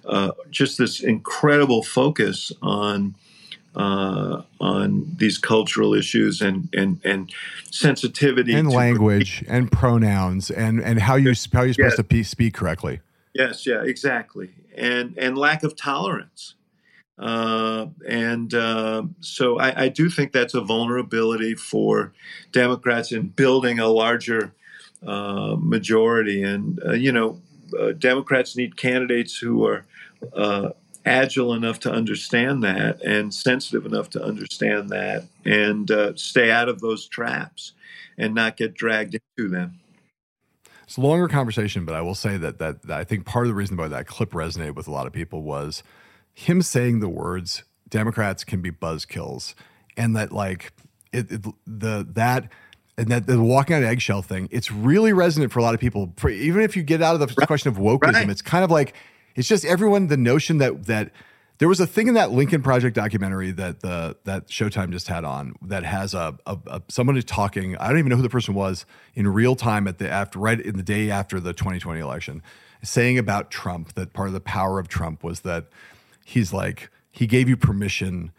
uh, 0.06 0.32
just 0.50 0.78
this 0.78 1.02
incredible 1.02 1.84
focus 1.84 2.52
on 2.62 3.16
uh, 3.76 4.42
on 4.60 5.06
these 5.18 5.38
cultural 5.38 5.94
issues 5.94 6.42
and 6.42 6.70
and 6.74 7.00
and 7.04 7.32
sensitivity 7.72 8.54
and 8.54 8.72
language 8.72 9.44
and 9.48 9.72
pronouns 9.72 10.50
and 10.50 10.82
and 10.82 11.00
how 11.00 11.16
you 11.16 11.34
how 11.54 11.62
you're 11.62 11.74
supposed 11.74 12.10
to 12.10 12.24
speak 12.24 12.54
correctly. 12.54 13.02
Yes, 13.34 13.66
yeah, 13.66 13.84
exactly, 13.84 14.52
and 14.76 15.18
and 15.18 15.38
lack 15.38 15.64
of 15.64 15.76
tolerance. 15.76 16.56
Uh, 17.18 17.88
and 18.08 18.54
uh, 18.54 19.04
so 19.22 19.58
I, 19.58 19.86
I, 19.86 19.88
do 19.88 20.10
think 20.10 20.34
that's 20.34 20.54
a 20.54 20.60
vulnerability 20.60 21.56
for 21.56 22.12
Democrats 22.52 23.14
in 23.14 23.30
building 23.30 23.80
a 23.80 23.88
larger 23.88 24.54
uh, 25.06 25.56
majority. 25.58 26.44
And, 26.44 26.82
uh, 26.86 26.92
you 26.92 27.14
know, 27.14 27.40
uh, 27.80 27.94
Democrats 27.94 28.58
need 28.58 28.76
candidates 28.76 29.38
who 29.38 29.66
are 29.66 29.86
uh, 30.34 30.72
agile 31.06 31.54
enough 31.54 31.80
to 31.82 31.92
understand 31.92 32.64
that 32.64 33.02
and 33.02 33.34
sensitive 33.34 33.86
enough 33.86 34.10
to 34.10 34.22
understand 34.22 34.90
that 34.90 35.24
and 35.46 35.90
stay 36.20 36.52
out 36.52 36.68
of 36.68 36.82
those 36.82 37.08
traps 37.08 37.72
and 38.18 38.36
not 38.36 38.58
get 38.58 38.74
dragged 38.74 39.18
into 39.38 39.50
them. 39.50 39.80
It's 40.84 40.98
a 40.98 41.02
longer 41.02 41.28
conversation, 41.28 41.86
but 41.86 41.96
I 41.96 42.02
will 42.02 42.16
say 42.16 42.38
that, 42.38 42.60
that, 42.60 42.84
that 42.84 43.00
I 43.00 43.04
think 43.04 43.26
part 43.26 43.46
of 43.46 43.50
the 43.50 43.56
reason 43.56 43.78
why 43.78 43.88
that 43.88 44.06
clip 44.06 44.32
resonated 44.32 44.76
with 44.76 44.88
a 44.88 44.92
lot 44.92 45.08
of 45.08 45.14
people 45.14 45.42
was 45.42 45.82
him 46.36 46.62
saying 46.62 47.00
the 47.00 47.10
words 47.10 47.64
Democrats 47.90 48.44
can 48.44 48.62
be 48.62 48.70
buzzkills, 48.70 49.56
and 49.98 50.16
that 50.16 50.32
like 50.32 50.74
it, 51.12 51.32
it 51.32 51.46
the 51.66 52.06
that 52.14 52.50
and 52.98 53.08
that 53.08 53.26
the 53.26 53.42
walking 53.42 53.76
on 53.76 53.84
eggshell 53.84 54.22
thing, 54.22 54.48
it's 54.52 54.72
really 54.72 55.14
resonant 55.14 55.52
for 55.52 55.60
a 55.60 55.64
lot 55.64 55.74
of 55.74 55.80
people. 55.80 56.14
For, 56.18 56.30
even 56.30 56.62
if 56.62 56.76
you 56.76 56.84
get 56.84 57.02
out 57.02 57.20
of 57.20 57.20
the 57.20 57.34
right. 57.38 57.48
question 57.48 57.70
of 57.70 57.78
wokeism, 57.78 58.14
right. 58.14 58.30
it's 58.30 58.42
kind 58.42 58.64
of 58.64 58.70
like 58.70 58.94
it's 59.36 59.48
just 59.48 59.66
everyone 59.66 60.08
the 60.08 60.18
notion 60.18 60.58
that 60.60 60.86
that 60.86 61.12
there 61.58 61.70
was 61.70 61.80
a 61.80 61.88
thing 61.88 62.10
in 62.10 62.16
that 62.16 62.32
Lincoln 62.32 62.62
Project 62.62 62.96
documentary 62.96 63.52
that 63.52 63.80
the 63.80 64.18
that 64.26 64.48
Showtime 64.48 64.92
just 64.92 65.08
had 65.08 65.24
on 65.24 65.56
that 65.62 65.84
has 65.84 66.14
a, 66.14 66.38
a, 66.46 66.58
a 66.68 66.82
someone 66.90 67.16
who's 67.16 67.26
talking. 67.26 67.78
I 67.78 67.88
don't 67.88 68.00
even 68.00 68.10
know 68.10 68.18
who 68.18 68.24
the 68.24 68.30
person 68.30 68.54
was 68.54 68.86
in 69.14 69.28
real 69.28 69.56
time 69.56 69.88
at 69.88 69.98
the 69.98 70.10
after 70.10 70.40
right 70.40 70.60
in 70.60 70.76
the 70.76 70.84
day 70.84 71.10
after 71.10 71.40
the 71.40 71.54
2020 71.54 72.00
election, 72.00 72.42
saying 72.84 73.18
about 73.18 73.52
Trump 73.52 73.94
that 73.94 74.14
part 74.14 74.28
of 74.28 74.34
the 74.34 74.42
power 74.42 74.80
of 74.80 74.90
Trump 74.90 75.24
was 75.24 75.42
that 75.42 75.68
he's 76.26 76.52
like 76.52 76.90
he 77.12 77.26
gave 77.26 77.48
you 77.48 77.56
permission 77.56 78.34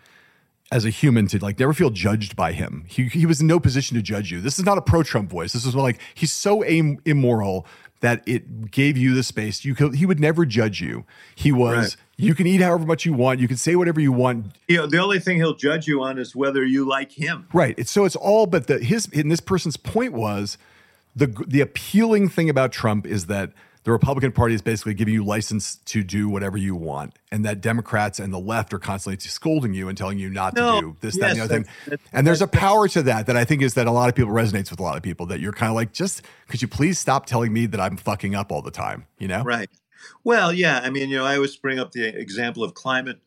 as 0.71 0.85
a 0.85 0.91
human 0.91 1.29
to 1.29 1.39
like 1.39 1.59
never 1.59 1.73
feel 1.73 1.91
judged 1.91 2.37
by 2.37 2.53
him. 2.53 2.85
He 2.89 3.05
he 3.05 3.25
was 3.25 3.41
in 3.41 3.47
no 3.47 3.59
position 3.59 3.97
to 3.97 4.03
judge 4.03 4.31
you. 4.31 4.41
This 4.43 4.59
is 4.59 4.65
not 4.65 4.77
a 4.77 4.83
pro 4.83 5.03
Trump 5.03 5.31
voice. 5.31 5.55
This 5.55 5.65
is 5.65 5.75
like 5.75 5.99
he's 6.15 6.33
so 6.33 6.63
immoral 6.63 7.67
that 8.01 8.23
it 8.27 8.71
gave 8.71 8.99
you 8.99 9.15
the 9.15 9.23
space. 9.23 9.65
You 9.65 9.75
could, 9.75 9.95
he 9.95 10.05
would 10.05 10.21
never 10.21 10.45
judge 10.45 10.83
you. 10.83 11.07
He 11.35 11.51
was 11.51 11.97
right. 11.97 11.97
you 12.19 12.35
can 12.35 12.47
eat 12.47 12.61
however 12.61 12.85
much 12.85 13.07
you 13.07 13.15
want. 13.15 13.41
You 13.41 13.49
can 13.49 13.57
say 13.57 13.75
whatever 13.75 14.01
you 14.01 14.13
want. 14.13 14.55
You 14.69 14.77
know, 14.77 14.87
the 14.87 14.99
only 14.99 15.19
thing 15.19 15.39
he'll 15.39 15.55
judge 15.55 15.87
you 15.87 16.03
on 16.03 16.19
is 16.19 16.37
whether 16.37 16.63
you 16.65 16.87
like 16.87 17.13
him. 17.13 17.49
Right. 17.55 17.75
It's 17.79 17.91
so 17.91 18.05
it's 18.05 18.17
all 18.17 18.47
but 18.47 18.67
the 18.67 18.79
his 18.81 19.09
and 19.15 19.31
this 19.31 19.41
person's 19.41 19.77
point 19.77 20.13
was 20.13 20.59
the 21.15 21.29
the 21.47 21.61
appealing 21.61 22.29
thing 22.29 22.51
about 22.51 22.73
Trump 22.73 23.07
is 23.07 23.27
that 23.27 23.53
the 23.87 23.93
Republican 23.93 24.33
Party 24.33 24.53
is 24.53 24.63
basically 24.63 24.95
giving 24.95 25.15
you 25.15 25.25
license 25.25 25.77
to 25.77 26.03
do 26.03 26.29
whatever 26.29 26.59
you 26.59 26.75
want, 26.75 27.15
and 27.31 27.45
that 27.45 27.61
Democrats 27.61 28.19
and 28.19 28.35
the 28.35 28.39
left 28.39 28.75
are 28.75 28.81
constantly 28.81 29.17
scolding 29.21 29.75
you 29.75 29.89
and 29.89 29.97
telling 29.97 30.19
you 30.19 30.29
not 30.29 30.57
no, 30.57 30.81
to 30.81 30.87
do 30.89 30.97
this, 31.01 31.15
yes, 31.15 31.21
that, 31.21 31.31
and 31.31 31.39
the 31.39 31.45
other 31.45 31.55
thing. 31.55 31.67
That's, 31.87 32.03
and 32.13 32.27
there's 32.27 32.43
a 32.43 32.49
power 32.49 32.89
to 32.89 33.03
that 33.05 33.27
that 33.27 33.37
I 33.37 33.45
think 33.45 33.63
is 33.63 33.75
that 33.75 33.87
a 33.87 33.93
lot 33.93 34.09
of 34.09 34.17
people 34.17 34.33
resonates 34.33 34.73
with 34.73 34.81
a 34.81 34.83
lot 34.83 34.97
of 34.97 35.05
people. 35.05 35.27
That 35.27 35.39
you're 35.39 35.53
kind 35.53 35.71
of 35.71 35.77
like, 35.77 35.93
just 35.93 36.23
could 36.49 36.61
you 36.61 36.67
please 36.67 36.99
stop 36.99 37.27
telling 37.27 37.53
me 37.53 37.67
that 37.67 37.79
I'm 37.81 37.97
fucking 37.97 38.35
up 38.35 38.51
all 38.51 38.61
the 38.61 38.73
time? 38.73 39.07
You 39.21 39.29
know? 39.29 39.45
Right. 39.45 39.71
Well, 40.25 40.53
yeah. 40.53 40.81
I 40.83 40.91
mean, 40.91 41.09
you 41.09 41.19
know, 41.19 41.25
I 41.25 41.37
always 41.37 41.55
bring 41.55 41.79
up 41.79 41.93
the 41.93 42.09
example 42.09 42.65
of 42.65 42.75
climate 42.75 43.21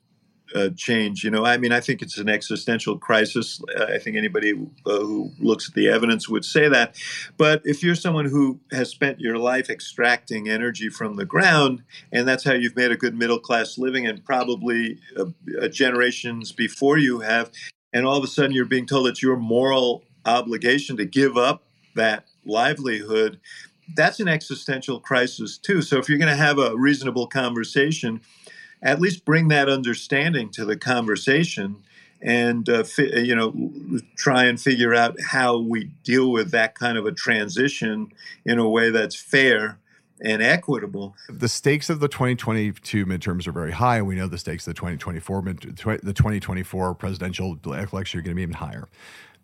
uh, 0.55 0.69
change. 0.75 1.23
You 1.23 1.31
know, 1.31 1.45
I 1.45 1.57
mean, 1.57 1.71
I 1.71 1.79
think 1.79 2.01
it's 2.01 2.17
an 2.17 2.29
existential 2.29 2.97
crisis. 2.97 3.61
I 3.77 3.97
think 3.97 4.17
anybody 4.17 4.53
uh, 4.85 4.99
who 4.99 5.31
looks 5.39 5.69
at 5.69 5.75
the 5.75 5.89
evidence 5.89 6.27
would 6.29 6.45
say 6.45 6.67
that. 6.69 6.95
But 7.37 7.61
if 7.65 7.83
you're 7.83 7.95
someone 7.95 8.25
who 8.25 8.59
has 8.71 8.89
spent 8.89 9.19
your 9.19 9.37
life 9.37 9.69
extracting 9.69 10.49
energy 10.49 10.89
from 10.89 11.15
the 11.15 11.25
ground, 11.25 11.83
and 12.11 12.27
that's 12.27 12.43
how 12.43 12.53
you've 12.53 12.75
made 12.75 12.91
a 12.91 12.97
good 12.97 13.15
middle 13.15 13.39
class 13.39 13.77
living, 13.77 14.07
and 14.07 14.23
probably 14.25 14.99
uh, 15.17 15.25
uh, 15.61 15.67
generations 15.67 16.51
before 16.51 16.97
you 16.97 17.19
have, 17.19 17.51
and 17.93 18.05
all 18.05 18.17
of 18.17 18.23
a 18.23 18.27
sudden 18.27 18.51
you're 18.51 18.65
being 18.65 18.85
told 18.85 19.07
it's 19.07 19.23
your 19.23 19.37
moral 19.37 20.03
obligation 20.25 20.97
to 20.97 21.05
give 21.05 21.37
up 21.37 21.63
that 21.95 22.25
livelihood. 22.45 23.39
That's 23.95 24.19
an 24.19 24.27
existential 24.27 24.99
crisis 24.99 25.57
too. 25.57 25.81
So 25.81 25.97
if 25.97 26.07
you're 26.07 26.19
going 26.19 26.29
to 26.29 26.35
have 26.35 26.59
a 26.59 26.75
reasonable 26.75 27.27
conversation, 27.27 28.21
at 28.81 28.99
least 29.01 29.25
bring 29.25 29.47
that 29.49 29.69
understanding 29.69 30.49
to 30.49 30.65
the 30.65 30.77
conversation 30.77 31.77
and 32.21 32.67
uh, 32.67 32.83
fi- 32.83 33.19
you 33.19 33.35
know 33.35 33.53
try 34.15 34.45
and 34.45 34.59
figure 34.59 34.93
out 34.93 35.19
how 35.21 35.57
we 35.57 35.85
deal 36.03 36.31
with 36.31 36.51
that 36.51 36.75
kind 36.75 36.97
of 36.97 37.05
a 37.05 37.11
transition 37.11 38.11
in 38.45 38.59
a 38.59 38.67
way 38.67 38.89
that's 38.89 39.15
fair 39.15 39.79
and 40.21 40.41
equitable. 40.41 41.15
The 41.29 41.47
stakes 41.47 41.89
of 41.89 42.01
the 42.01 42.09
2022 42.09 43.05
midterms 43.05 43.47
are 43.47 43.53
very 43.53 43.71
high, 43.71 43.97
and 43.97 44.07
we 44.07 44.15
know 44.15 44.27
the 44.27 44.37
stakes 44.37 44.67
of 44.67 44.75
the 44.75 44.79
2024 44.79 45.41
mid- 45.41 45.61
the 45.61 46.13
2024 46.13 46.93
presidential 46.95 47.57
election 47.65 48.19
are 48.19 48.23
going 48.23 48.31
to 48.31 48.35
be 48.35 48.41
even 48.41 48.55
higher. 48.55 48.87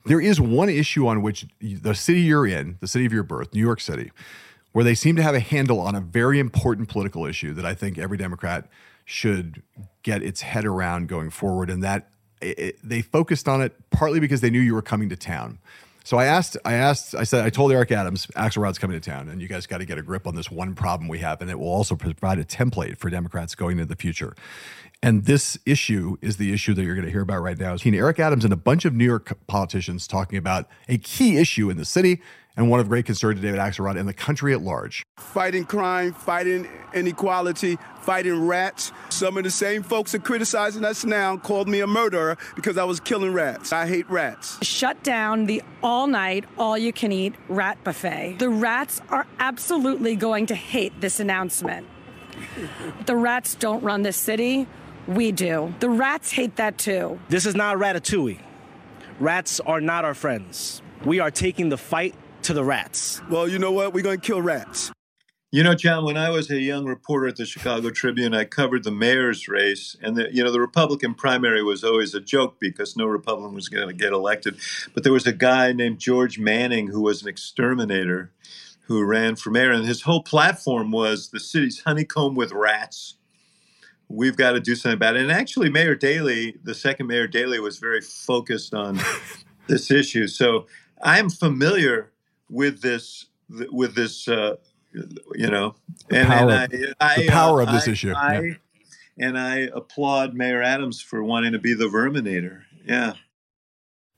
There 0.06 0.22
is 0.22 0.40
one 0.40 0.70
issue 0.70 1.08
on 1.08 1.22
which 1.22 1.48
the 1.60 1.96
city 1.96 2.22
you're 2.22 2.46
in, 2.46 2.78
the 2.80 2.88
city 2.88 3.06
of 3.06 3.14
your 3.14 3.24
birth, 3.24 3.54
New 3.54 3.62
York 3.62 3.82
City, 3.82 4.12
where 4.72 4.84
they 4.84 4.94
seem 4.94 5.16
to 5.16 5.24
have 5.24 5.34
a 5.34 5.40
handle 5.40 5.80
on 5.80 5.96
a 5.96 6.02
very 6.02 6.38
important 6.38 6.90
political 6.90 7.26
issue 7.26 7.54
that 7.54 7.66
I 7.66 7.74
think 7.74 7.98
every 7.98 8.18
Democrat 8.18 8.68
should 9.06 9.62
get 10.04 10.22
its 10.22 10.42
head 10.42 10.66
around 10.66 11.08
going 11.08 11.30
forward. 11.30 11.70
And 11.70 11.84
that 11.84 12.10
it, 12.42 12.78
they 12.84 13.02
focused 13.02 13.48
on 13.48 13.62
it 13.62 13.74
partly 13.92 14.20
because 14.20 14.42
they 14.42 14.50
knew 14.50 14.60
you 14.60 14.74
were 14.74 14.82
coming 14.82 15.10
to 15.10 15.16
town. 15.16 15.60
So 16.04 16.18
I 16.18 16.26
asked, 16.26 16.56
I 16.64 16.74
asked, 16.74 17.16
I 17.16 17.24
said, 17.24 17.44
I 17.44 17.50
told 17.50 17.72
Eric 17.72 17.92
Adams, 17.92 18.28
Axelrod's 18.36 18.78
coming 18.78 19.00
to 19.00 19.10
town, 19.10 19.28
and 19.28 19.42
you 19.42 19.48
guys 19.48 19.66
got 19.66 19.80
to 19.80 19.86
get 19.86 19.98
a 19.98 20.04
grip 20.04 20.28
on 20.28 20.36
this 20.36 20.52
one 20.52 20.76
problem 20.76 21.08
we 21.08 21.18
have, 21.18 21.42
and 21.42 21.50
it 21.50 21.58
will 21.58 21.68
also 21.68 21.96
provide 21.96 22.38
a 22.38 22.46
template 22.46 23.00
for 23.00 23.10
Democrats 23.10 23.56
going 23.56 23.80
into 23.80 23.86
the 23.86 23.96
future. 23.96 24.36
And 25.02 25.26
this 25.26 25.58
issue 25.66 26.18
is 26.22 26.38
the 26.38 26.54
issue 26.54 26.76
that 26.76 26.84
you're 26.84 26.94
going 26.94 27.06
to 27.06 27.12
hear 27.12 27.22
about 27.24 27.42
right 27.42 27.58
now. 27.58 27.74
Is 27.74 27.84
Eric 27.84 28.20
Adams 28.20 28.44
and 28.44 28.54
a 28.54 28.58
bunch 28.58 28.86
of 28.86 28.94
New 28.94 29.04
York 29.04 29.36
politicians 29.48 30.06
talking 30.06 30.38
about 30.38 30.68
a 30.88 31.00
key 31.00 31.38
issue 31.38 31.72
in 31.72 31.78
the 31.78 31.86
city 31.86 32.22
and 32.58 32.70
one 32.70 32.80
of 32.80 32.88
great 32.88 33.06
concern 33.06 33.36
to 33.36 33.42
David 33.42 33.60
Axelrod 33.60 34.00
and 34.00 34.08
the 34.08 34.14
country 34.14 34.54
at 34.54 34.62
large. 34.62 35.04
Fighting 35.18 35.66
crime, 35.66 36.14
fighting 36.14 36.68
inequality, 36.94 37.78
fighting 38.02 38.48
rats. 38.48 38.92
Some 39.10 39.38
of 39.38 39.44
the 39.44 39.50
same 39.50 39.84
folks 39.84 40.16
are 40.16 40.20
criticizing 40.20 40.86
us 40.86 41.04
now 41.04 41.38
called 41.38 41.68
me 41.68 41.82
a 41.82 41.88
murderer 41.88 42.38
because 42.56 42.78
I 42.78 42.84
was 42.84 43.00
killing 43.00 43.34
rats. 43.34 43.74
I 43.74 43.88
hate 43.88 44.10
rats. 44.10 44.58
Shut 44.66 45.04
down 45.04 45.46
the 45.46 45.62
all 45.84 46.08
night, 46.08 46.46
all 46.58 46.78
you 46.78 46.94
can 46.94 47.12
eat 47.12 47.36
rat 47.50 47.84
buffet. 47.84 48.38
The 48.40 48.50
rats 48.50 49.02
are 49.10 49.28
absolutely 49.40 50.16
going 50.16 50.46
to 50.48 50.56
hate 50.56 51.02
this 51.02 51.20
announcement. 51.20 51.88
The 53.06 53.16
rats 53.16 53.56
don't 53.56 53.84
run 53.84 54.04
this 54.04 54.18
city. 54.18 54.68
We 55.08 55.32
do. 55.32 55.74
The 55.80 55.90
rats 55.90 56.32
hate 56.32 56.56
that 56.56 56.78
too. 56.78 57.20
This 57.30 57.46
is 57.46 57.56
not 57.56 57.78
ratatouille. 57.78 58.40
Rats 59.20 59.60
are 59.62 59.80
not 59.80 60.04
our 60.04 60.14
friends. 60.14 60.82
We 61.06 61.20
are 61.20 61.32
taking 61.32 61.70
the 61.70 61.78
fight 61.78 62.16
to 62.46 62.54
the 62.54 62.64
rats. 62.64 63.22
Well, 63.30 63.48
you 63.48 63.60
know 63.60 63.72
what? 63.72 63.94
We're 63.94 64.04
going 64.04 64.20
to 64.20 64.26
kill 64.26 64.42
rats. 64.42 64.92
You 65.52 65.64
know, 65.64 65.74
John, 65.74 66.06
when 66.06 66.18
I 66.18 66.30
was 66.30 66.52
a 66.52 66.60
young 66.60 66.86
reporter 66.86 67.28
at 67.28 67.38
the 67.38 67.46
Chicago 67.46 67.90
Tribune, 67.90 68.34
I 68.34 68.44
covered 68.46 68.84
the 68.84 68.92
mayor's 68.92 69.48
race. 69.48 69.96
And, 70.02 70.16
the, 70.16 70.28
you 70.32 70.44
know, 70.44 70.52
the 70.52 70.60
Republican 70.60 71.14
primary 71.14 71.64
was 71.64 71.84
always 71.84 72.14
a 72.14 72.20
joke 72.20 72.58
because 72.60 72.96
no 72.96 73.06
Republican 73.06 73.56
was 73.56 73.70
going 73.70 73.88
to 73.88 73.94
get 73.94 74.12
elected. 74.12 74.58
But 74.94 75.04
there 75.04 75.14
was 75.14 75.26
a 75.26 75.34
guy 75.34 75.72
named 75.72 76.00
George 76.00 76.38
Manning 76.38 76.88
who 76.88 77.02
was 77.02 77.22
an 77.22 77.30
exterminator 77.30 78.32
who 78.88 79.04
ran 79.04 79.36
for 79.38 79.50
mayor. 79.50 79.72
And 79.72 79.86
his 79.86 80.02
whole 80.02 80.22
platform 80.22 80.92
was 80.92 81.30
the 81.30 81.40
city's 81.40 81.82
honeycomb 81.82 82.36
with 82.36 82.52
rats 82.52 83.16
we've 84.08 84.38
got 84.38 84.52
to 84.52 84.60
do 84.60 84.76
something 84.76 84.96
about 84.96 85.16
it. 85.16 85.24
And 85.24 85.32
actually, 85.32 85.70
Mayor 85.70 85.96
Daley, 85.96 86.58
the 86.64 86.76
second 86.76 87.08
Mayor 87.08 87.28
Daley, 87.28 87.60
was 87.60 87.80
very 87.80 88.02
focused 88.02 88.74
on 88.74 89.00
this 89.68 89.90
issue. 89.90 90.28
So 90.28 90.68
I'm 91.02 91.30
familiar 91.30 92.12
with 92.50 92.82
this 92.82 93.28
with 93.50 93.96
this 93.96 94.28
uh, 94.28 94.56
you 94.94 95.50
know 95.50 95.76
the 96.10 96.18
and, 96.18 96.28
power, 96.28 96.50
and 96.52 96.96
I, 97.00 97.14
I, 97.14 97.16
the 97.18 97.28
power 97.28 97.62
uh, 97.62 97.66
of 97.66 97.72
this 97.72 97.88
I, 97.88 97.92
issue. 97.92 98.14
I, 98.14 98.40
yeah. 98.42 98.54
And 99.18 99.40
I 99.40 99.70
applaud 99.74 100.34
Mayor 100.34 100.62
Adams 100.62 101.02
for 101.02 101.24
wanting 101.24 101.54
to 101.54 101.60
be 101.60 101.74
the 101.74 101.86
Verminator. 101.86 102.64
Yeah. 102.86 103.14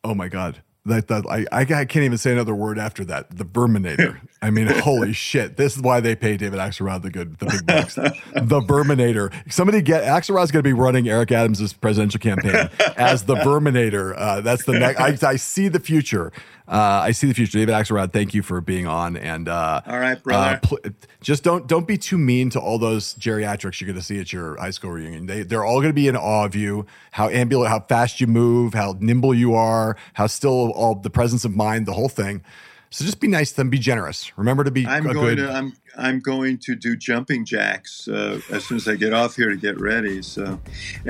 Oh 0.04 0.16
my 0.16 0.28
God. 0.28 0.64
That, 0.88 1.10
that 1.10 1.26
I, 1.30 1.46
I 1.52 1.66
can't 1.66 1.98
even 1.98 2.18
say 2.18 2.32
another 2.32 2.56
word 2.56 2.80
after 2.80 3.04
that. 3.06 3.36
The 3.36 3.44
Verminator. 3.44 4.22
I 4.42 4.52
mean, 4.52 4.68
holy 4.68 5.12
shit! 5.14 5.58
This 5.58 5.76
is 5.76 5.82
why 5.82 6.00
they 6.00 6.16
pay 6.16 6.38
David 6.38 6.60
Axelrod 6.60 7.02
the 7.02 7.10
good, 7.10 7.38
the 7.40 7.48
big 7.48 7.66
bucks. 7.66 7.96
the 7.96 8.62
Verminator. 8.62 9.34
Somebody 9.52 9.82
get 9.82 10.04
Axelrod's 10.04 10.50
going 10.50 10.64
to 10.64 10.68
be 10.68 10.72
running 10.72 11.10
Eric 11.10 11.34
Adams' 11.34 11.74
presidential 11.74 12.22
campaign 12.22 12.70
as 12.96 13.24
the 13.24 13.36
Verminator. 13.36 14.14
Uh, 14.16 14.40
that's 14.40 14.64
the 14.64 14.80
next. 14.80 15.24
I, 15.24 15.32
I 15.32 15.36
see 15.36 15.68
the 15.68 15.82
future. 15.82 16.32
Uh, 16.68 17.02
I 17.04 17.12
see 17.12 17.28
the 17.28 17.34
future. 17.34 17.60
David 17.60 17.74
Axelrod, 17.74 18.12
thank 18.12 18.34
you 18.34 18.44
for 18.44 18.60
being 18.60 18.88
on. 18.88 19.16
And 19.16 19.48
uh, 19.48 19.82
all 19.86 20.00
right, 20.00 20.22
brother. 20.22 20.56
Uh, 20.56 20.60
pl- 20.62 20.80
just 21.22 21.44
don't 21.44 21.66
don't 21.66 21.88
be 21.88 21.98
too 21.98 22.18
mean 22.18 22.50
to 22.50 22.60
all 22.60 22.78
those 22.78 23.14
geriatrics 23.16 23.80
you're 23.80 23.88
going 23.88 24.00
to 24.00 24.04
see 24.06 24.20
at 24.20 24.34
your 24.34 24.58
high 24.58 24.72
school 24.72 24.92
reunion. 24.92 25.28
They 25.28 25.44
they're 25.44 25.64
all 25.64 25.78
going 25.78 25.90
to 25.90 25.94
be 25.94 26.08
in 26.10 26.18
awe 26.18 26.46
of 26.46 26.56
you. 26.56 26.86
How 27.12 27.30
ambulant, 27.30 27.70
how 27.70 27.80
fast 27.82 28.20
you 28.20 28.28
move, 28.28 28.74
how 28.74 28.98
nimble 29.00 29.34
you 29.34 29.54
are, 29.56 29.96
how 30.14 30.28
still 30.28 30.72
all 30.72 30.96
the 30.96 31.10
presence 31.10 31.46
of 31.46 31.56
mind, 31.56 31.86
the 31.86 31.94
whole 31.94 32.10
thing. 32.10 32.44
So 32.90 33.04
just 33.04 33.20
be 33.20 33.28
nice 33.28 33.52
to 33.52 33.58
them. 33.58 33.70
Be 33.70 33.80
generous. 33.80 34.38
Remember 34.38 34.64
to 34.64 34.72
be. 34.72 34.86
I'm 34.86 35.04
going 35.04 35.36
good, 35.36 35.38
to. 35.38 35.52
I'm. 35.52 35.74
I'm 35.98 36.20
going 36.20 36.60
to 36.60 36.76
do 36.76 36.96
jumping 36.96 37.44
jacks 37.44 38.08
uh, 38.08 38.40
as 38.52 38.66
soon 38.66 38.78
as 38.78 38.88
I 38.88 38.96
get 38.96 39.14
off 39.14 39.36
here 39.36 39.50
to 39.50 39.56
get 39.56 39.80
ready. 39.80 40.22
So, 40.22 40.60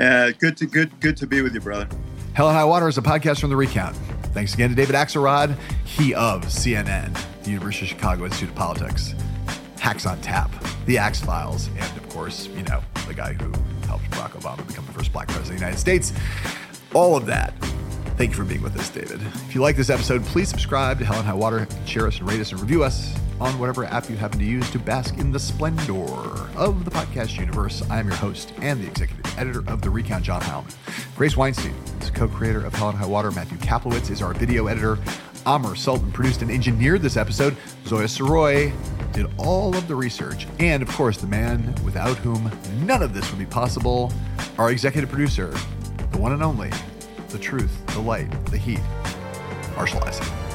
uh, 0.00 0.30
good 0.38 0.56
to 0.56 0.66
good 0.66 0.98
good 1.00 1.16
to 1.18 1.26
be 1.26 1.42
with 1.42 1.54
you, 1.54 1.60
brother. 1.60 1.88
Hell 2.32 2.50
High 2.50 2.64
Water 2.64 2.88
is 2.88 2.96
a 2.96 3.02
podcast 3.02 3.40
from 3.40 3.50
the 3.50 3.56
Recount. 3.56 3.96
Thanks 4.38 4.54
again 4.54 4.70
to 4.70 4.76
David 4.76 4.94
Axelrod, 4.94 5.58
he 5.84 6.14
of 6.14 6.42
CNN, 6.42 7.12
the 7.42 7.50
University 7.50 7.86
of 7.86 7.88
Chicago 7.88 8.24
Institute 8.24 8.50
of 8.50 8.54
Politics, 8.54 9.16
Hacks 9.80 10.06
on 10.06 10.20
Tap, 10.20 10.48
The 10.86 10.96
Axe 10.96 11.20
Files, 11.20 11.68
and 11.76 11.96
of 11.96 12.08
course, 12.08 12.46
you 12.46 12.62
know, 12.62 12.80
the 13.08 13.14
guy 13.14 13.32
who 13.32 13.50
helped 13.88 14.08
Barack 14.12 14.40
Obama 14.40 14.64
become 14.64 14.86
the 14.86 14.92
first 14.92 15.12
black 15.12 15.26
president 15.26 15.54
of 15.54 15.58
the 15.58 15.64
United 15.64 15.80
States. 15.80 16.12
All 16.94 17.16
of 17.16 17.26
that. 17.26 17.52
Thank 18.18 18.32
you 18.32 18.36
for 18.36 18.44
being 18.44 18.62
with 18.62 18.76
us, 18.76 18.90
David. 18.90 19.22
If 19.22 19.54
you 19.54 19.60
like 19.60 19.76
this 19.76 19.90
episode, 19.90 20.24
please 20.24 20.48
subscribe 20.48 20.98
to 20.98 21.04
Hell 21.04 21.18
and 21.18 21.24
High 21.24 21.34
Water, 21.34 21.68
share 21.86 22.08
us 22.08 22.18
and 22.18 22.28
rate 22.28 22.40
us 22.40 22.50
and 22.50 22.60
review 22.60 22.82
us 22.82 23.14
on 23.40 23.56
whatever 23.60 23.84
app 23.84 24.10
you 24.10 24.16
happen 24.16 24.40
to 24.40 24.44
use 24.44 24.68
to 24.72 24.80
bask 24.80 25.16
in 25.18 25.30
the 25.30 25.38
splendor 25.38 26.02
of 26.56 26.84
the 26.84 26.90
podcast 26.90 27.38
universe. 27.38 27.80
I 27.88 28.00
am 28.00 28.08
your 28.08 28.16
host 28.16 28.52
and 28.60 28.82
the 28.82 28.88
executive 28.88 29.38
editor 29.38 29.60
of 29.68 29.82
The 29.82 29.90
Recount, 29.90 30.24
John 30.24 30.40
Heilemann. 30.40 30.74
Grace 31.14 31.36
Weinstein 31.36 31.72
is 32.00 32.10
co 32.10 32.26
creator 32.26 32.66
of 32.66 32.74
Hell 32.74 32.88
and 32.88 32.98
High 32.98 33.06
Water. 33.06 33.30
Matthew 33.30 33.56
Kaplowitz 33.58 34.10
is 34.10 34.20
our 34.20 34.34
video 34.34 34.66
editor. 34.66 34.98
Amr 35.46 35.76
Sultan 35.76 36.10
produced 36.10 36.42
and 36.42 36.50
engineered 36.50 37.02
this 37.02 37.16
episode. 37.16 37.56
Zoya 37.86 38.06
Soroy 38.06 38.72
did 39.12 39.26
all 39.38 39.76
of 39.76 39.86
the 39.86 39.94
research. 39.94 40.48
And 40.58 40.82
of 40.82 40.88
course, 40.88 41.18
the 41.18 41.28
man 41.28 41.72
without 41.84 42.16
whom 42.16 42.50
none 42.84 43.04
of 43.04 43.14
this 43.14 43.30
would 43.30 43.38
be 43.38 43.46
possible, 43.46 44.12
our 44.58 44.72
executive 44.72 45.08
producer, 45.08 45.54
the 46.10 46.18
one 46.18 46.32
and 46.32 46.42
only, 46.42 46.72
the 47.28 47.38
truth, 47.38 47.86
the 47.86 48.00
light, 48.00 48.30
the 48.46 48.56
heat, 48.56 48.80
Isaac. 50.06 50.47